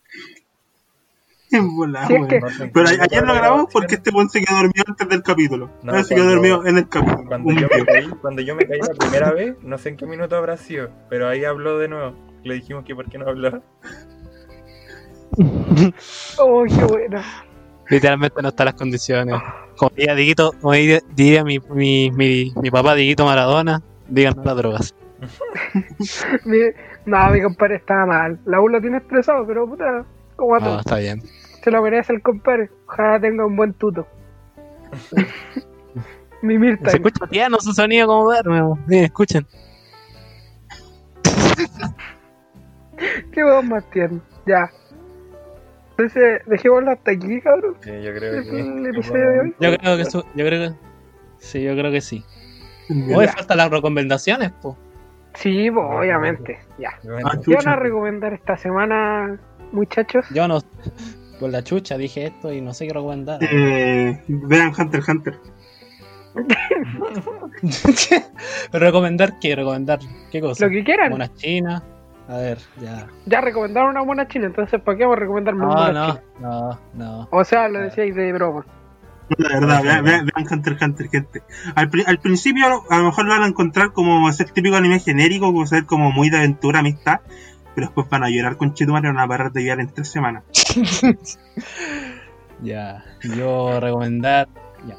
Si 1.53 1.59
es 1.59 2.27
que- 2.29 2.71
Pero 2.73 2.89
ayer 2.89 3.27
lo 3.27 3.35
grabamos 3.35 3.67
porque 3.71 3.97
este 3.97 4.11
buen 4.11 4.31
se 4.31 4.41
quedó 4.43 4.57
dormido 4.57 4.85
antes 4.89 5.07
del 5.07 5.23
capítulo. 5.23 5.71
No, 5.83 6.03
se 6.03 6.15
quedó 6.15 6.25
cuando- 6.25 6.35
dormido 6.35 6.67
en 6.67 6.79
el 6.79 6.89
capítulo. 6.89 7.27
Cuando 7.29 7.53
yo, 7.53 7.69
me 7.69 7.85
caí, 7.85 8.09
cuando 8.23 8.43
yo 8.43 8.55
me 8.57 8.67
caí 8.67 8.79
la 8.81 8.95
primera 8.95 9.33
vez, 9.33 9.55
no 9.63 9.77
sé 9.77 9.91
en 9.91 9.97
qué 9.99 10.07
minuto 10.07 10.35
habrá 10.35 10.57
sido, 10.57 10.89
pero 11.11 11.29
ahí 11.29 11.45
habló 11.45 11.79
de 11.79 11.89
nuevo. 11.89 12.15
Le 12.43 12.55
dijimos 12.55 12.85
que 12.87 12.95
por 12.95 13.09
qué 13.11 13.19
no 13.19 13.29
hablaba. 13.29 13.61
Oh, 16.39 16.65
qué 16.69 16.85
buena. 16.85 17.25
Literalmente 17.89 18.41
no 18.43 18.49
están 18.49 18.67
las 18.67 18.75
condiciones. 18.75 19.35
Como 19.77 19.91
diría 19.97 20.15
Dieguito, 20.15 20.53
como 20.61 20.73
diría, 20.75 21.01
diría 21.15 21.45
mi, 21.45 21.59
mi, 21.59 22.11
mi, 22.11 22.53
mi 22.57 22.71
papá 22.71 22.95
Dieguito 22.95 23.25
Maradona, 23.25 23.77
a 23.77 24.21
las 24.21 24.57
drogas. 24.57 24.95
No, 27.07 27.31
mi 27.31 27.43
compadre 27.43 27.77
estaba 27.77 28.07
mal. 28.07 28.39
La 28.45 28.61
U 28.61 28.69
lo 28.69 28.81
tiene 28.81 28.99
estresado, 28.99 29.47
pero 29.47 29.67
puta, 29.69 30.05
como 30.37 30.55
a 30.55 30.59
No, 30.61 30.65
todos. 30.67 30.81
está 30.81 30.97
bien. 30.99 31.23
Se 31.63 31.71
lo 31.71 31.83
merece 31.83 32.13
el 32.13 32.23
compadre. 32.23 32.71
Ojalá 32.89 33.21
tenga 33.21 33.45
un 33.47 33.57
buen 33.57 33.73
tuto. 33.75 34.07
mi 36.43 36.59
Mirta. 36.59 36.91
Se 36.91 36.97
escucha 36.97 37.27
piano 37.27 37.59
su 37.61 37.73
sonido 37.73 38.07
como 38.07 38.25
duerme. 38.25 38.61
Miren, 38.87 39.05
escuchen. 39.05 39.47
Qué 43.33 43.45
weón 43.45 43.69
más 43.69 43.85
tierno. 43.91 44.21
Ya. 44.47 44.71
Entonces, 45.91 46.43
dejémoslo 46.47 46.91
hasta 46.93 47.11
aquí, 47.13 47.41
cabrón. 47.41 47.77
Sí, 47.81 47.91
yo 48.03 48.15
creo 48.15 48.35
Es 48.41 48.49
que. 48.49 48.61
el 48.61 48.87
episodio 48.87 49.29
de 49.29 49.41
hoy. 49.41 49.55
Yo 49.61 49.77
creo 49.79 49.97
que 49.97 50.05
su- 50.05 50.25
yo 50.35 50.47
creo 50.47 50.71
que 50.71 50.77
sí, 51.39 51.63
yo 51.63 51.73
creo 51.75 51.91
que 51.91 52.01
sí. 52.01 52.25
Hoy 53.15 53.27
faltan 53.29 53.57
las 53.59 53.71
recomendaciones, 53.71 54.51
po. 54.53 54.77
Sí, 55.35 55.71
pues, 55.71 55.87
obviamente. 55.87 56.59
Ya. 56.79 56.91
Ah, 57.25 57.33
¿Qué 57.45 57.55
van 57.55 57.69
a 57.69 57.77
recomendar 57.77 58.33
esta 58.33 58.57
semana, 58.57 59.39
muchachos? 59.73 60.27
Yo 60.35 60.47
no 60.47 60.61
por 61.43 61.51
la 61.51 61.65
chucha 61.65 61.99
dije 61.99 62.27
esto 62.27 62.53
y 62.53 62.61
no 62.61 62.73
sé 62.73 62.87
qué 62.87 62.93
recomendar. 62.93 63.41
Eh, 63.43 64.17
vean 64.29 64.73
Hunter 64.79 65.01
x 65.01 65.09
Hunter. 65.09 65.35
recomendar 68.73 69.41
qué, 69.41 69.57
recomendar 69.57 69.99
qué 70.31 70.41
cosa. 70.41 70.65
Lo 70.65 70.71
que 70.71 70.85
quieran. 70.85 71.11
Monas 71.11 71.35
chinas. 71.35 71.83
A 72.29 72.37
ver, 72.37 72.59
ya. 72.81 73.09
Ya 73.27 73.41
recomendaron 73.41 73.91
una 73.91 74.05
mona 74.05 74.29
china, 74.29 74.47
entonces 74.47 74.81
¿para 74.81 74.97
qué 74.97 75.03
vamos 75.03 75.17
a 75.17 75.21
recomendar 75.21 75.57
más 75.57 75.93
No, 75.93 75.93
no, 75.93 76.21
no, 76.39 76.79
no. 76.95 77.29
O 77.33 77.45
sea, 77.45 77.69
lo 77.69 77.81
decíais 77.81 78.15
de 78.15 78.33
broma. 78.33 78.65
La 79.39 79.49
verdad, 79.49 79.83
vean, 79.83 80.05
vean, 80.05 80.27
vean 80.35 80.47
gente. 81.09 81.43
Al, 81.75 81.89
pri- 81.91 82.05
al 82.07 82.19
principio 82.19 82.85
a 82.91 82.99
lo 82.99 83.05
mejor 83.05 83.25
lo 83.25 83.31
van 83.33 83.43
a 83.43 83.47
encontrar 83.47 83.93
como 83.93 84.31
ser 84.33 84.51
típico 84.51 84.77
anime 84.77 85.01
genérico, 85.01 85.47
como 85.47 85.67
ser 85.67 85.87
como 85.87 86.11
muy 86.13 86.31
de 86.31 86.39
aventura, 86.39 86.81
amistad, 86.81 87.21
pero 87.75 87.89
después 87.89 88.09
van 88.09 88.25
a 88.25 88.31
llorar 88.31 88.57
con 88.57 88.75
Chetumare 88.75 89.09
y 89.09 89.13
van 89.13 89.19
a 89.19 89.27
de 89.51 89.63
llorar 89.63 89.81
en 89.81 89.89
tres 89.93 90.09
semanas. 90.09 90.45
Ya, 92.63 93.05
yo 93.37 93.81
recomendar. 93.81 94.49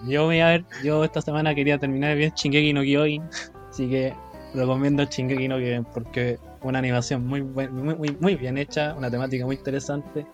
Yo 0.06 0.26
voy 0.26 0.40
a 0.40 0.48
ver, 0.48 0.66
yo 0.84 1.04
esta 1.04 1.22
semana 1.22 1.56
quería 1.56 1.78
terminar 1.78 2.16
bien 2.18 2.32
Shingeki 2.34 2.74
no 2.74 2.82
Kyojin, 2.82 3.24
así 3.70 3.90
que 3.90 4.14
recomiendo 4.54 5.04
Shingeki 5.06 5.48
no 5.48 5.58
Kyojin 5.58 5.86
porque 5.86 6.40
una 6.62 6.80
animación 6.80 7.26
muy, 7.26 7.42
muy, 7.42 7.68
muy, 7.70 8.18
muy 8.20 8.36
bien 8.36 8.58
hecha, 8.58 8.94
una 8.96 9.10
temática 9.12 9.46
muy 9.46 9.56
interesante. 9.58 10.26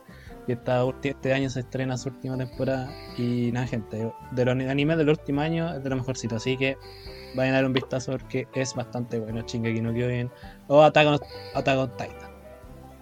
Y 0.50 0.54
esta, 0.54 0.84
este 1.04 1.32
año 1.32 1.48
se 1.48 1.60
estrena 1.60 1.96
su 1.96 2.10
última 2.10 2.36
temporada. 2.36 2.90
Y 3.20 3.52
nada, 3.52 3.68
gente, 3.68 4.12
de 4.32 4.46
los 4.46 4.56
animes 4.68 4.98
del 4.98 5.10
último 5.10 5.42
año 5.42 5.76
es 5.76 5.84
de 5.84 5.90
lo 5.92 5.96
mejorcito, 5.98 6.38
así 6.38 6.58
que 6.58 6.76
vayan 7.36 7.54
a 7.54 7.58
dar 7.58 7.66
un 7.66 7.74
vistazo 7.74 8.14
porque 8.14 8.48
es 8.56 8.74
bastante 8.74 9.20
bueno 9.20 9.42
Shingeki 9.46 9.80
no 9.80 9.94
Kyojin 9.94 10.32
o 10.68 10.82
Attack 10.82 11.08
on, 11.08 11.20
Attack 11.54 11.78
on 11.78 11.92
Titan 11.92 12.32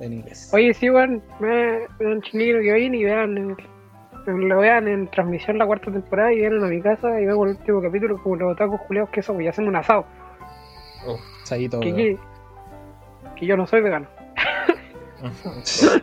en 0.01 0.11
inglés. 0.11 0.51
Oye, 0.53 0.73
sí, 0.73 0.89
weón, 0.89 1.23
vean, 1.39 1.83
vean 1.99 2.21
Chinguino 2.23 2.59
que 2.59 2.73
viene 2.73 2.97
y 2.97 3.03
vean, 3.05 3.37
el- 3.37 3.55
lo 4.49 4.59
vean 4.59 4.89
en 4.89 5.07
transmisión 5.09 5.57
la 5.57 5.65
cuarta 5.65 5.89
temporada 5.89 6.33
y 6.33 6.39
vienen 6.39 6.61
a 6.65 6.67
mi 6.67 6.81
casa 6.81 7.17
y 7.21 7.27
vemos 7.27 7.47
el 7.49 7.55
último 7.55 7.81
capítulo 7.81 8.21
como 8.21 8.35
los 8.35 8.51
otacos 8.51 8.81
culeados 8.81 9.09
que 9.11 9.21
somos 9.21 9.41
y 9.41 9.47
hacemos 9.47 9.69
un 9.69 9.77
asado. 9.77 10.05
Saguito, 11.45 11.79
Que, 11.79 11.95
que, 11.95 12.17
que 13.37 13.45
yo 13.45 13.55
no 13.55 13.65
soy 13.65 13.79
vegano. 13.79 14.16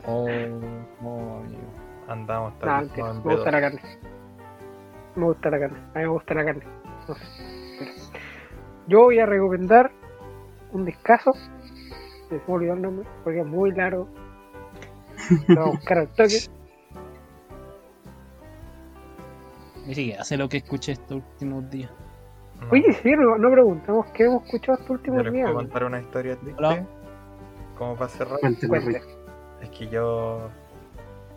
Oh, 0.06 0.26
oh, 1.02 1.36
amigo. 1.38 1.62
Andamos 2.08 2.52
Nah, 2.62 2.80
mentira, 2.80 3.12
me 3.12 3.34
gusta 3.34 3.50
la 3.50 3.60
carne. 3.60 3.80
Me 5.14 5.24
gusta 5.24 5.50
la 5.50 5.58
carne, 5.58 5.78
a 5.78 5.98
mí 5.98 6.04
me 6.04 6.08
gusta 6.08 6.34
la 6.34 6.44
carne. 6.44 6.64
No 7.08 7.14
sé. 7.14 7.24
Pero 7.78 7.92
yo 8.88 9.00
voy 9.00 9.18
a 9.18 9.26
recomendar 9.26 9.90
un 10.72 10.84
descaso. 10.84 11.32
Se 12.28 12.34
me 12.34 12.42
olvidó 12.48 12.74
el 12.74 12.82
nombre 12.82 13.08
porque 13.22 13.40
es 13.40 13.46
muy 13.46 13.72
largo. 13.72 14.08
Lo 15.48 15.54
voy 15.54 15.68
a 15.68 15.70
buscar 15.76 15.98
al 15.98 16.08
toque. 16.08 16.40
Siquiera 19.86 20.24
sé 20.24 20.36
lo 20.36 20.48
que 20.48 20.58
escuché 20.58 20.92
estos 20.92 21.18
últimos 21.18 21.70
días. 21.70 21.90
Oye, 22.70 22.92
sí, 22.94 23.12
no, 23.12 23.36
no 23.36 23.50
preguntamos 23.50 24.06
qué 24.12 24.24
hemos 24.24 24.44
escuchado 24.44 24.78
estos 24.78 24.90
últimos 24.90 25.30
días. 25.30 25.44
puedo 25.44 25.54
contar 25.54 25.84
una 25.84 26.00
historia 26.00 26.36
triste. 26.36 26.58
Hola. 26.58 26.86
Como 27.76 27.96
para 27.96 28.08
cerrar. 28.08 28.38
Rick. 28.42 29.02
Es 29.60 29.70
que 29.70 29.88
yo 29.88 30.50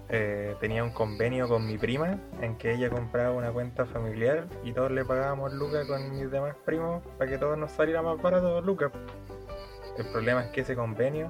eh, 0.10 0.56
tenía 0.62 0.84
un 0.84 0.92
convenio 0.92 1.50
con 1.50 1.66
mi 1.66 1.78
prima 1.78 2.18
en 2.42 2.58
que 2.58 2.74
ella 2.74 2.90
compraba 2.90 3.32
una 3.34 3.52
cuenta 3.52 3.86
familiar 3.86 4.48
y 4.64 4.72
todos 4.72 4.90
le 4.92 5.04
pagábamos 5.04 5.52
lucas 5.54 5.86
con 5.86 6.10
mis 6.12 6.32
demás 6.32 6.56
primos 6.66 7.04
para 7.18 7.30
que 7.30 7.38
todos 7.38 7.58
nos 7.58 7.72
saliera 7.72 8.02
más 8.02 8.22
barato 8.22 8.62
lucas. 8.62 8.92
El 9.98 10.06
problema 10.12 10.46
es 10.46 10.52
que 10.52 10.62
ese 10.62 10.76
convenio 10.76 11.30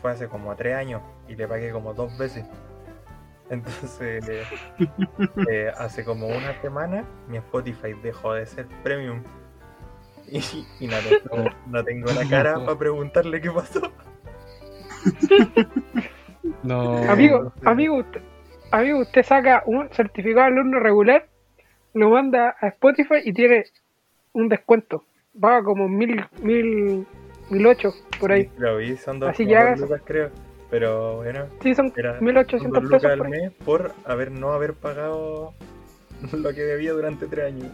fue 0.00 0.10
hace 0.10 0.28
como 0.28 0.54
tres 0.56 0.74
años 0.74 1.02
y 1.28 1.36
le 1.36 1.46
pagué 1.46 1.70
como 1.70 1.94
dos 1.94 2.16
veces. 2.18 2.44
Entonces, 3.50 4.28
eh, 4.28 4.44
eh, 5.48 5.72
hace 5.78 6.04
como 6.04 6.26
una 6.26 6.60
semana 6.60 7.04
mi 7.28 7.36
Spotify 7.38 7.94
dejó 8.02 8.34
de 8.34 8.46
ser 8.46 8.66
premium. 8.82 9.22
Y, 10.30 10.42
y 10.78 10.86
no, 10.86 10.96
tengo, 10.98 11.50
no 11.68 11.84
tengo 11.84 12.12
la 12.12 12.28
cara 12.28 12.54
para 12.66 12.78
preguntarle 12.78 13.40
qué 13.40 13.50
pasó. 13.50 13.90
No. 16.62 16.96
Amigo, 17.10 17.52
amigo, 17.64 17.96
usted, 17.96 18.20
amigo, 18.70 19.00
usted 19.00 19.22
saca 19.22 19.62
un 19.66 19.88
certificado 19.90 20.46
de 20.46 20.52
alumno 20.52 20.80
regular, 20.80 21.26
lo 21.94 22.10
manda 22.10 22.56
a 22.60 22.68
Spotify 22.68 23.16
y 23.24 23.32
tiene 23.32 23.64
un 24.32 24.48
descuento. 24.48 25.04
Paga 25.38 25.62
como 25.62 25.88
mil, 25.88 26.24
mil, 26.42 27.06
mil 27.50 27.66
ocho 27.66 27.92
por 28.18 28.32
ahí. 28.32 28.44
Sí, 28.44 28.50
lo 28.58 28.76
vi, 28.76 28.96
son 28.96 29.20
dos, 29.20 29.30
Así 29.30 29.46
que 29.46 29.56
dos 29.56 29.80
lucas, 29.80 30.02
creo. 30.04 30.30
Pero 30.70 31.16
bueno, 31.16 31.46
Sí, 31.62 31.74
son 31.74 31.92
era 31.96 32.20
mil 32.20 32.34
son 32.34 32.44
ochocientos 32.44 32.82
dos 32.82 32.90
pesos 32.90 33.02
lucas 33.02 33.18
por 33.18 33.26
al 33.26 33.30
mes 33.30 33.52
por 33.64 33.92
haber 34.04 34.30
no 34.30 34.52
haber 34.52 34.74
pagado 34.74 35.54
lo 36.32 36.54
que 36.54 36.62
debía 36.62 36.92
durante 36.92 37.26
tres 37.26 37.46
años. 37.46 37.72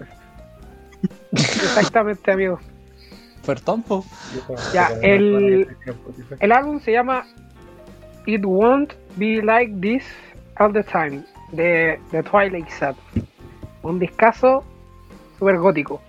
Exactamente, 1.33 2.31
amigo. 2.31 2.61
Ofertón, 3.45 3.83
po. 3.83 4.05
Ya, 4.73 4.89
el-. 5.03 5.69
El 6.41 6.53
álbum 6.53 6.81
se 6.81 6.93
llama 6.93 7.27
It 8.25 8.43
Won't 8.43 8.95
Be 9.17 9.43
Like 9.43 9.75
This 9.83 10.03
All 10.57 10.73
the 10.73 10.83
Time 10.83 11.23
de, 11.53 12.01
de 12.11 12.23
Twilight 12.23 12.69
Sad. 12.71 12.95
Un 13.83 13.99
discazo 13.99 14.65
super 15.39 15.59
gótico. 15.59 16.01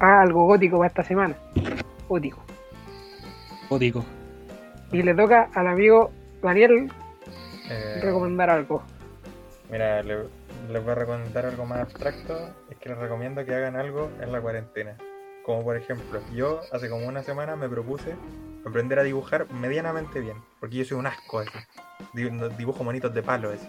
Ah, 0.00 0.22
algo 0.22 0.44
gótico 0.46 0.78
para 0.78 0.88
esta 0.88 1.04
semana. 1.04 1.36
Gótico. 2.08 2.42
Gótico. 3.70 4.04
Y 4.90 5.02
le 5.04 5.14
toca 5.14 5.48
al 5.54 5.68
amigo 5.68 6.10
Daniel 6.42 6.90
Eh, 7.70 8.00
recomendar 8.02 8.50
algo. 8.50 8.82
Mira, 9.70 10.02
le- 10.02 10.24
les 10.68 10.82
voy 10.82 10.92
a 10.92 10.94
recomendar 10.96 11.46
algo 11.46 11.64
más 11.64 11.78
abstracto. 11.78 12.36
Es 12.68 12.76
que 12.78 12.88
les 12.88 12.98
recomiendo 12.98 13.44
que 13.44 13.54
hagan 13.54 13.76
algo 13.76 14.10
en 14.20 14.32
la 14.32 14.40
cuarentena. 14.40 14.96
Como 15.42 15.64
por 15.64 15.76
ejemplo, 15.76 16.20
yo 16.32 16.60
hace 16.72 16.88
como 16.88 17.06
una 17.06 17.22
semana 17.22 17.56
me 17.56 17.68
propuse 17.68 18.14
aprender 18.64 18.98
a 18.98 19.02
dibujar 19.02 19.50
medianamente 19.52 20.20
bien. 20.20 20.36
Porque 20.60 20.76
yo 20.76 20.84
soy 20.84 20.98
un 20.98 21.06
asco 21.06 21.40
así. 21.40 21.50
Dibujo 22.12 22.84
monitos 22.84 23.12
de 23.12 23.22
palo 23.22 23.50
así. 23.50 23.68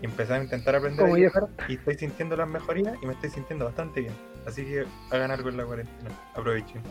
Y 0.00 0.06
empecé 0.06 0.34
a 0.34 0.42
intentar 0.42 0.76
aprender 0.76 1.06
a 1.06 1.14
dibujar 1.14 1.48
y 1.68 1.74
estoy 1.74 1.96
sintiendo 1.96 2.36
las 2.36 2.48
mejorías 2.48 2.96
y 3.00 3.06
me 3.06 3.12
estoy 3.12 3.30
sintiendo 3.30 3.64
bastante 3.64 4.00
bien. 4.00 4.14
Así 4.46 4.64
que 4.64 4.84
hagan 5.10 5.30
algo 5.30 5.48
en 5.48 5.56
la 5.56 5.64
cuarentena. 5.64 6.10
Aprovechen. 6.34 6.82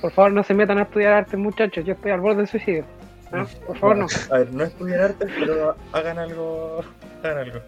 Por 0.00 0.12
favor, 0.12 0.32
no 0.32 0.42
se 0.42 0.54
metan 0.54 0.78
a 0.78 0.82
estudiar 0.82 1.12
arte, 1.12 1.36
muchachos. 1.36 1.84
Yo 1.84 1.92
estoy 1.92 2.10
al 2.10 2.20
borde 2.20 2.38
del 2.38 2.48
suicidio. 2.48 2.84
¿no? 3.32 3.46
Por 3.66 3.76
favor, 3.78 3.96
no. 3.96 4.06
A 4.30 4.38
ver, 4.38 4.52
no 4.52 4.64
estudiar 4.64 5.00
arte, 5.02 5.26
pero 5.38 5.76
hagan 5.92 6.18
algo. 6.18 6.82
Hagan 7.22 7.38
algo. 7.38 7.60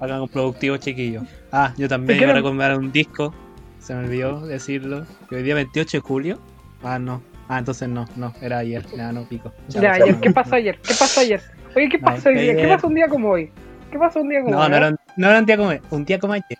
Hagan 0.00 0.22
un 0.22 0.28
productivo 0.28 0.76
chiquillo. 0.78 1.22
Ah, 1.52 1.74
yo 1.76 1.88
también 1.88 2.18
¿Te 2.18 2.24
iba 2.24 2.32
a 2.32 2.36
recomendar 2.36 2.78
un 2.78 2.90
disco. 2.90 3.34
Se 3.78 3.94
me 3.94 4.04
olvidó 4.04 4.46
decirlo. 4.46 5.04
Que 5.28 5.36
hoy 5.36 5.42
día 5.42 5.54
28 5.54 5.98
de 5.98 6.00
julio. 6.00 6.38
Ah, 6.82 6.98
no. 6.98 7.22
Ah, 7.48 7.58
entonces 7.58 7.88
no, 7.88 8.06
no, 8.16 8.32
era 8.40 8.58
ayer. 8.58 8.84
Ya, 8.96 9.12
no 9.12 9.24
pico. 9.24 9.52
Ya, 9.68 9.92
ayer. 9.92 10.16
¿qué 10.20 10.30
pasó 10.30 10.54
ayer? 10.56 10.78
¿Qué 10.86 10.94
pasó 10.94 11.20
ayer? 11.20 11.42
Oye, 11.76 11.88
¿qué 11.88 11.98
pasó 11.98 12.28
hoy 12.28 12.38
día? 12.38 12.56
¿Qué 12.56 12.68
pasó 12.68 12.86
un 12.86 12.94
día 12.94 13.08
como 13.08 13.28
hoy? 13.30 13.50
¿Qué 13.90 13.98
pasó 13.98 14.20
un 14.20 14.28
día 14.28 14.40
como 14.42 14.52
No, 14.52 14.62
hoy? 14.62 14.70
no 14.70 14.76
era, 14.76 14.88
un- 14.88 14.96
no 15.16 15.28
era 15.28 15.38
un 15.40 15.46
día 15.46 15.56
como 15.56 15.72
un 15.90 16.04
día 16.04 16.18
como 16.18 16.32
ayer. 16.34 16.58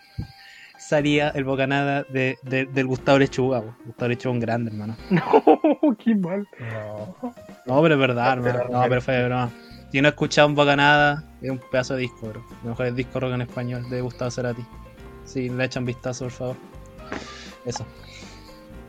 Salía 0.79 1.29
el 1.31 1.45
bocanada 1.45 2.05
de, 2.09 2.37
de- 2.43 2.67
del 2.67 2.87
Gustavo 2.87 3.19
Lechuga. 3.19 3.63
Gustavo 3.85 4.09
Lechuga 4.09 4.33
un 4.35 4.41
grande, 4.41 4.71
hermano. 4.71 4.97
No, 5.11 5.97
qué 5.97 6.15
mal. 6.15 6.47
No. 6.59 7.17
No, 7.67 7.83
pero 7.83 7.95
es 7.95 8.01
verdad, 8.01 8.33
hermano. 8.33 8.65
No, 8.71 8.83
pero 8.89 9.01
fue 9.01 9.15
de 9.15 9.27
broma. 9.27 9.51
Si 9.93 10.01
no 10.01 10.09
he 10.09 10.11
escuchado 10.11 10.49
un 10.49 10.55
bocanada, 10.55 11.25
es 11.43 11.51
un 11.51 11.59
pedazo 11.59 11.95
de 11.95 12.03
disco, 12.03 12.29
bro. 12.29 12.45
El 12.63 12.69
mejor 12.71 12.95
disco 12.95 13.21
rock 13.21 13.33
en 13.33 13.41
español 13.43 13.89
de 13.91 14.01
Gustavo 14.01 14.31
Cerati. 14.31 14.65
Si 15.25 15.49
le 15.49 15.65
echan 15.65 15.85
vistazo, 15.85 16.25
por 16.27 16.33
favor. 16.33 16.57
Eso. 17.65 17.85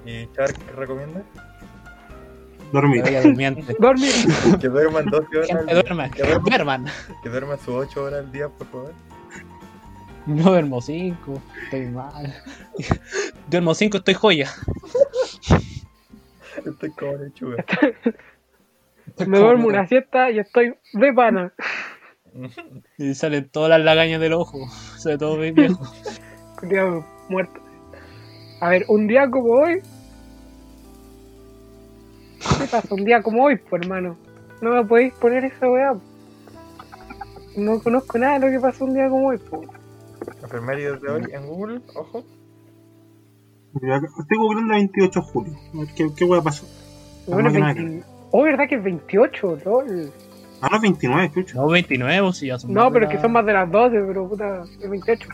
¿Y 0.06 0.28
Char 0.34 0.54
qué 0.54 0.72
recomienda? 0.74 1.24
Dormir. 2.72 3.04
Dormir. 3.80 4.14
Que 4.60 4.68
duerman 4.70 5.06
12 5.06 5.38
horas. 5.38 5.50
al 5.52 5.66
día. 5.66 5.76
duerman. 5.76 6.12
Que 6.12 6.22
duerman, 6.24 6.44
Duerman. 6.46 6.86
que 7.24 7.30
duerman 7.30 7.60
sus 7.60 7.70
8 7.70 8.04
horas 8.04 8.20
al 8.26 8.32
día, 8.32 8.48
por 8.50 8.68
favor. 8.68 8.94
No 10.28 10.44
duermo 10.52 10.80
cinco. 10.82 11.42
Estoy 11.64 11.88
mal. 11.88 12.32
Duermo 13.50 13.74
cinco, 13.74 13.98
estoy 13.98 14.14
joya. 14.14 14.52
Estoy 16.64 16.92
como 16.92 17.16
lechuga. 17.16 17.66
Me 19.28 19.40
duermo 19.40 19.68
una 19.68 19.88
siesta 19.88 20.32
y 20.32 20.40
estoy 20.40 20.76
de 20.94 21.14
pana. 21.14 21.54
Y 22.98 23.14
salen 23.14 23.50
todas 23.50 23.70
las 23.70 23.82
lagañas 23.82 24.22
del 24.22 24.34
ojo. 24.34 24.68
Sobre 24.98 25.18
todo 25.18 25.38
mi 25.38 25.52
viejo. 25.52 25.82
Cuidado, 26.60 27.06
muerto. 27.30 27.60
A 28.62 28.70
ver, 28.70 28.86
un 28.88 29.08
día 29.08 29.30
como 29.30 29.50
hoy. 29.54 29.82
¿Qué 32.60 32.68
pasa? 32.70 32.94
Un 32.94 33.06
día 33.06 33.22
como 33.22 33.44
hoy, 33.44 33.58
pues 33.58 33.82
hermano. 33.82 34.18
No 34.62 34.72
me 34.72 34.86
podéis 34.86 35.14
poner 35.16 35.46
esa 35.46 35.68
weá. 35.70 35.96
No 37.58 37.82
conozco 37.82 38.18
nada 38.18 38.40
de 38.40 38.46
lo 38.46 38.52
que 38.52 38.60
pasó 38.60 38.86
un 38.86 38.94
día 38.94 39.10
como 39.10 39.28
hoy, 39.30 39.38
pues. 39.38 39.68
Enfermería 40.44 40.92
de 40.94 41.10
hoy 41.10 41.24
en 41.32 41.48
Google, 41.48 41.82
ojo. 41.96 42.24
Estoy 43.74 44.38
googlando 44.38 44.74
28 44.74 45.20
de 45.20 45.26
julio. 45.26 45.54
A 45.74 45.78
ver 45.78 45.88
¿Qué, 45.96 46.08
qué 46.16 46.26
hueá 46.26 46.42
pasó? 46.42 46.68
Bueno, 47.28 47.50
es 47.50 47.60
máquina 47.60 47.74
de 47.74 47.90
20 47.90 48.11
Oh, 48.32 48.44
¿verdad 48.44 48.68
que 48.68 48.76
es 48.76 48.84
28? 48.84 49.58
LOL. 49.66 50.12
Ah, 50.62 50.70
no, 50.72 50.80
29, 50.80 51.32
chucha. 51.34 51.56
No, 51.56 51.68
29, 51.68 52.22
pues, 52.22 52.38
si 52.38 52.48
ya 52.48 52.60
son 52.60 52.74
No, 52.74 52.92
pero 52.92 53.06
es 53.06 53.10
que 53.10 53.16
la- 53.18 53.22
son 53.24 53.32
más 53.34 53.46
de 53.46 53.54
las 53.54 53.70
12, 53.72 54.02
pero 54.08 54.30
puta, 54.30 54.64
es 54.82 54.90
28. 54.90 55.28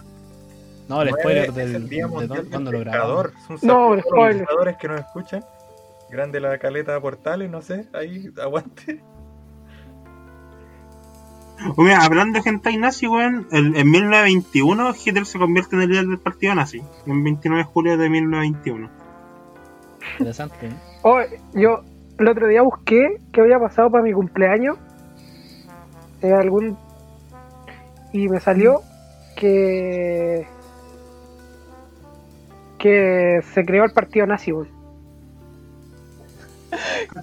No, 0.89 1.01
el 1.01 1.09
spoiler 1.09 1.51
del. 1.53 1.75
el 1.75 1.89
Día 1.89 2.05
de 2.07 2.11
cuando 2.49 2.71
lo 2.71 2.79
un 2.79 3.57
No, 3.61 3.89
el 3.93 3.97
los 3.97 4.05
spoiler. 4.05 4.37
pescadores 4.39 4.77
que 4.77 4.87
nos 4.87 4.99
escuchan. 5.01 5.43
Grande 6.09 6.39
la 6.39 6.57
caleta 6.57 6.99
Portales, 7.01 7.51
no 7.51 7.61
sé, 7.61 7.87
ahí 7.93 8.29
aguante. 8.41 9.01
O 11.75 11.81
mira, 11.81 12.03
hablando 12.03 12.39
de 12.39 12.49
hentai 12.49 12.77
nazi, 12.77 13.07
weón, 13.07 13.47
el- 13.51 13.75
en 13.75 13.91
1921 13.91 14.93
Hitler 15.03 15.25
se 15.25 15.39
convierte 15.39 15.75
en 15.75 15.81
el 15.81 15.89
líder 15.89 16.05
del 16.05 16.19
partido 16.19 16.55
nazi. 16.55 16.81
En 17.05 17.23
29 17.23 17.63
de 17.63 17.69
julio 17.69 17.97
de 17.97 18.09
1921. 18.09 18.89
Interesante. 20.19 20.67
¿eh? 20.67 20.73
Oh, 21.01 21.19
yo 21.53 21.83
el 22.19 22.27
otro 22.27 22.47
día 22.47 22.61
busqué 22.61 23.19
qué 23.31 23.41
había 23.41 23.59
pasado 23.59 23.89
para 23.89 24.03
mi 24.03 24.13
cumpleaños. 24.13 24.77
Eh, 26.21 26.33
algún 26.33 26.77
y 28.11 28.27
me 28.27 28.39
salió 28.39 28.81
que 29.35 30.47
que 32.79 33.39
se 33.53 33.63
creó 33.65 33.85
el 33.85 33.91
partido 33.91 34.25
nazi. 34.25 34.51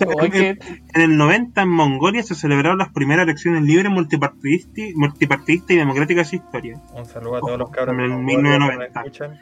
En 0.09 1.01
el 1.01 1.17
90 1.17 1.63
en 1.63 1.69
Mongolia 1.69 2.23
se 2.23 2.35
celebraron 2.35 2.79
las 2.79 2.93
primeras 2.93 3.25
elecciones 3.25 3.63
libres, 3.63 3.91
multipartidistas 3.91 4.95
multipartidistas 4.95 5.71
y 5.71 5.77
democráticas 5.77 6.27
de 6.27 6.31
su 6.31 6.37
historia. 6.45 6.81
Un 6.95 7.05
saludo 7.05 7.37
a 7.37 7.41
todos 7.41 7.59
los 7.59 7.71
cabros 7.71 7.95
En 7.95 8.01
el 8.01 8.11
que 8.11 8.15
nos 8.17 8.25
1990. 8.25 9.01
escuchan. 9.01 9.39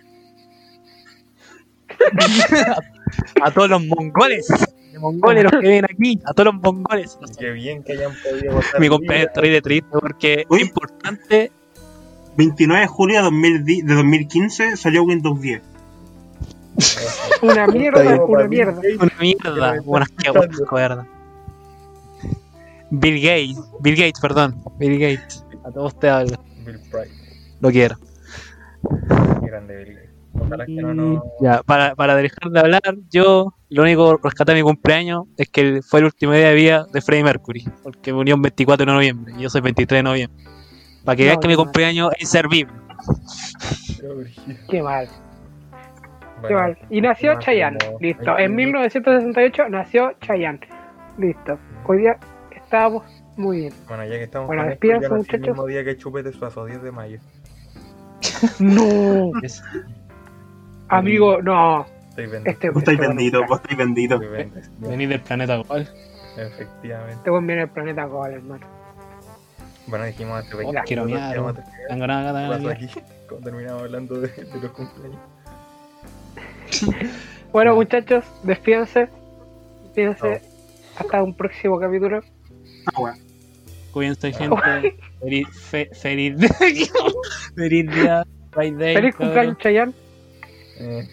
a 3.43 3.51
todos 3.51 3.71
los 3.71 3.87
mongoles. 3.87 4.72
Mongoles 5.03 5.45
los 5.45 5.53
que 5.61 5.69
vienen 5.69 5.85
aquí. 5.85 6.21
A 6.25 6.33
todos 6.33 6.55
los 6.55 6.63
mongoles. 6.63 7.19
Qué 7.39 7.51
bien 7.51 7.83
que 7.83 7.93
hayan 7.93 8.13
podido 8.23 8.55
votar. 8.55 8.81
Mi 8.81 8.89
compañero 8.89 9.27
está 9.27 9.41
de 9.43 9.61
triste 9.61 9.89
porque 9.91 10.47
Uy. 10.49 10.63
es 10.63 10.69
importante. 10.69 11.53
29 12.37 12.81
de 12.81 12.87
julio 12.87 13.17
de 13.19 13.23
2010 13.25 13.87
de 13.87 13.95
2015 13.95 14.77
salió 14.79 15.03
Windows 15.05 15.39
10. 15.41 15.61
Una 17.43 17.67
mierda, 17.67 18.25
una 18.25 18.49
mierda. 18.49 18.81
Una 18.99 19.13
mierda. 19.21 19.75
Una 19.85 20.05
asquerosa, 20.05 20.65
verdad. 20.73 21.07
Bill 22.91 23.21
Gates. 23.21 23.59
Bill 23.81 23.97
Gates, 23.97 24.21
perdón. 24.21 24.63
Bill 24.79 24.99
Gates. 24.99 25.45
A 25.65 25.71
todos 25.71 25.99
te 25.99 26.09
hablo. 26.09 26.37
Bill 26.65 26.79
Price, 26.91 27.11
Lo 27.61 27.71
quiero. 27.71 27.97
grande 29.43 29.77
Bill 29.77 29.95
Gates. 29.97 30.02
Ojalá 30.39 30.67
que 30.67 30.73
no. 30.73 31.23
Ya, 31.41 31.63
para, 31.63 31.95
para 31.95 32.17
dejar 32.17 32.51
de 32.51 32.61
hablar, 32.61 32.83
yo 33.11 33.55
lo 33.69 33.83
único 33.83 34.17
que 34.17 34.23
rescaté 34.25 34.53
de 34.53 34.59
mi 34.59 34.63
cumpleaños 34.63 35.25
es 35.37 35.49
que 35.49 35.81
fue 35.83 36.01
el 36.01 36.07
último 36.07 36.33
día 36.33 36.49
de 36.49 36.55
vida 36.55 36.87
de 36.93 37.01
Freddie 37.01 37.25
Mercury, 37.25 37.65
porque 37.83 38.13
murió 38.13 38.35
el 38.37 38.41
24 38.41 38.87
de 38.87 38.93
noviembre 38.93 39.35
y 39.37 39.43
yo 39.43 39.51
soy 39.51 39.61
23 39.61 39.99
de 39.99 40.03
noviembre. 40.03 40.45
Para 41.05 41.17
que 41.17 41.25
No, 41.25 41.29
vean 41.31 41.41
que 41.41 41.49
mi 41.49 41.55
no. 41.55 41.63
cumpleaños 41.65 42.11
es 42.17 42.23
inservible. 42.23 42.73
Qué 44.71 44.83
mal, 44.83 45.09
qué 46.49 46.55
mal. 46.55 46.79
Y 46.91 47.01
nació 47.01 47.39
Chayanne. 47.39 47.79
como- 47.85 47.99
Listo. 48.01 48.39
En 48.39 48.55
1968 48.55 49.69
nació 49.69 50.13
Chayanne. 50.21 50.61
Listo. 51.19 51.59
Hoy 51.87 51.99
día 51.99 52.17
estábamos 52.55 53.05
muy 53.37 53.59
bien. 53.59 53.75
Bueno, 53.89 54.05
ya 54.05 54.11
que 54.17 54.23
estamos 54.25 54.47
Bueno, 54.47 54.63
con 54.63 54.73
esto, 54.73 54.87
nací 54.89 55.05
el 55.05 55.11
muchachos. 55.13 55.49
mismo 55.49 55.67
día 55.67 55.85
que 55.85 55.97
Chupete 55.99 56.33
Suazo, 56.33 56.65
10 56.65 56.83
de 56.83 56.91
mayo. 56.93 57.19
No, 58.61 59.31
amigo, 60.99 61.43
no. 61.43 61.87
Estoy 62.11 62.27
bendito. 62.27 62.51
Este, 62.51 62.71
Vos 62.71 62.79
estáis 62.83 62.99
este 62.99 63.09
bendito, 63.09 63.39
bueno, 63.39 63.49
vos 63.49 63.61
estáis 63.63 63.79
bendito. 63.79 64.19
Venir 64.79 65.09
del 65.09 65.21
planeta 65.21 65.57
Gol. 65.57 65.89
Efectivamente. 66.37 67.15
Este 67.15 67.31
buen 67.31 67.47
viene 67.47 67.63
del 67.63 67.71
planeta 67.71 68.05
Gol, 68.05 68.33
hermano. 68.33 68.67
Bueno, 69.87 70.05
dijimos 70.05 70.39
antes 70.45 70.59
de 70.59 70.65
Hola. 70.65 70.83
Quiero 70.83 71.03
terminar 71.07 71.35
Tengo 71.89 72.07
nada, 72.07 72.33
nada, 72.33 72.49
pasó 72.51 72.63
nada. 72.63 72.75
aquí, 72.75 72.89
cuando 73.29 73.45
terminamos 73.51 73.83
hablando 73.83 74.21
de, 74.21 74.29
de 74.29 74.61
los 74.61 74.71
cumpleaños. 74.73 75.19
Bueno, 77.53 77.75
muchachos, 77.75 78.25
despídense. 78.45 79.09
Despídense. 79.85 80.41
Hasta 80.97 81.23
un 81.23 81.35
próximo 81.37 81.79
capítulo. 81.79 82.21
Ah, 82.95 82.99
weón. 83.01 83.19
Cuídense, 83.93 84.33
gente. 84.33 84.97
Feliz, 85.21 85.47
fe- 85.61 85.91
feliz, 85.93 86.35
feliz 87.55 87.91
día. 87.95 88.25
Friday, 88.53 88.95
Feliz 88.95 89.15
cumpleaños, 89.17 89.59
Chayanne. 89.59 89.93
Eh, 90.79 91.09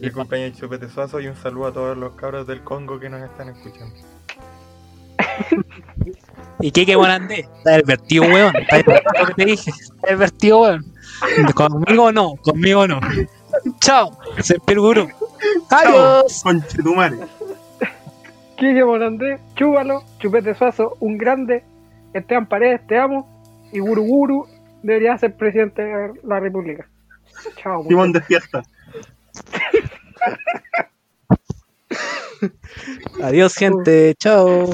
el 0.00 0.12
cumpleaños 0.12 0.54
de 0.54 0.60
Chupete 0.60 0.88
Suazo 0.88 1.20
y 1.20 1.26
un 1.26 1.36
saludo 1.36 1.66
a 1.66 1.72
todos 1.72 1.96
los 1.96 2.14
cabros 2.14 2.46
del 2.46 2.62
Congo 2.62 2.98
que 2.98 3.10
nos 3.10 3.22
están 3.22 3.48
escuchando. 3.50 3.94
¿Y 6.60 6.70
qué 6.70 6.96
Morandé? 6.96 7.48
Está 7.58 7.76
divertido, 7.76 8.24
weón. 8.24 8.56
Está 8.56 8.78
divertido 8.78 9.26
que 9.26 9.34
te 9.34 9.44
dije. 9.44 9.70
Está 9.70 10.10
divertido, 10.10 10.60
weón. 10.60 10.84
Conmigo 11.54 12.12
no, 12.12 12.36
conmigo 12.36 12.86
no. 12.86 13.00
Chao. 13.80 14.18
Se 14.40 14.56
gurú. 14.74 15.08
Adiós. 15.70 16.40
Conchetumare. 16.42 17.16
Quique 18.56 18.84
Morandé, 18.84 19.38
Chúbalo, 19.54 20.04
Chupete 20.18 20.54
Suazo, 20.54 20.96
un 21.00 21.16
grande. 21.16 21.64
Esteban 22.12 22.46
Paredes, 22.46 22.86
te 22.86 22.98
amo. 22.98 23.26
Y 23.72 23.78
Guru 23.78 24.02
Guru 24.02 24.46
debería 24.82 25.16
ser 25.16 25.34
presidente 25.34 25.82
de 25.82 26.12
la 26.24 26.40
República. 26.40 26.86
Chao. 27.56 27.84
Simón 27.84 28.12
despierta. 28.12 28.62
Adiós, 33.22 33.54
gente. 33.58 34.14
Chao. 34.20 34.66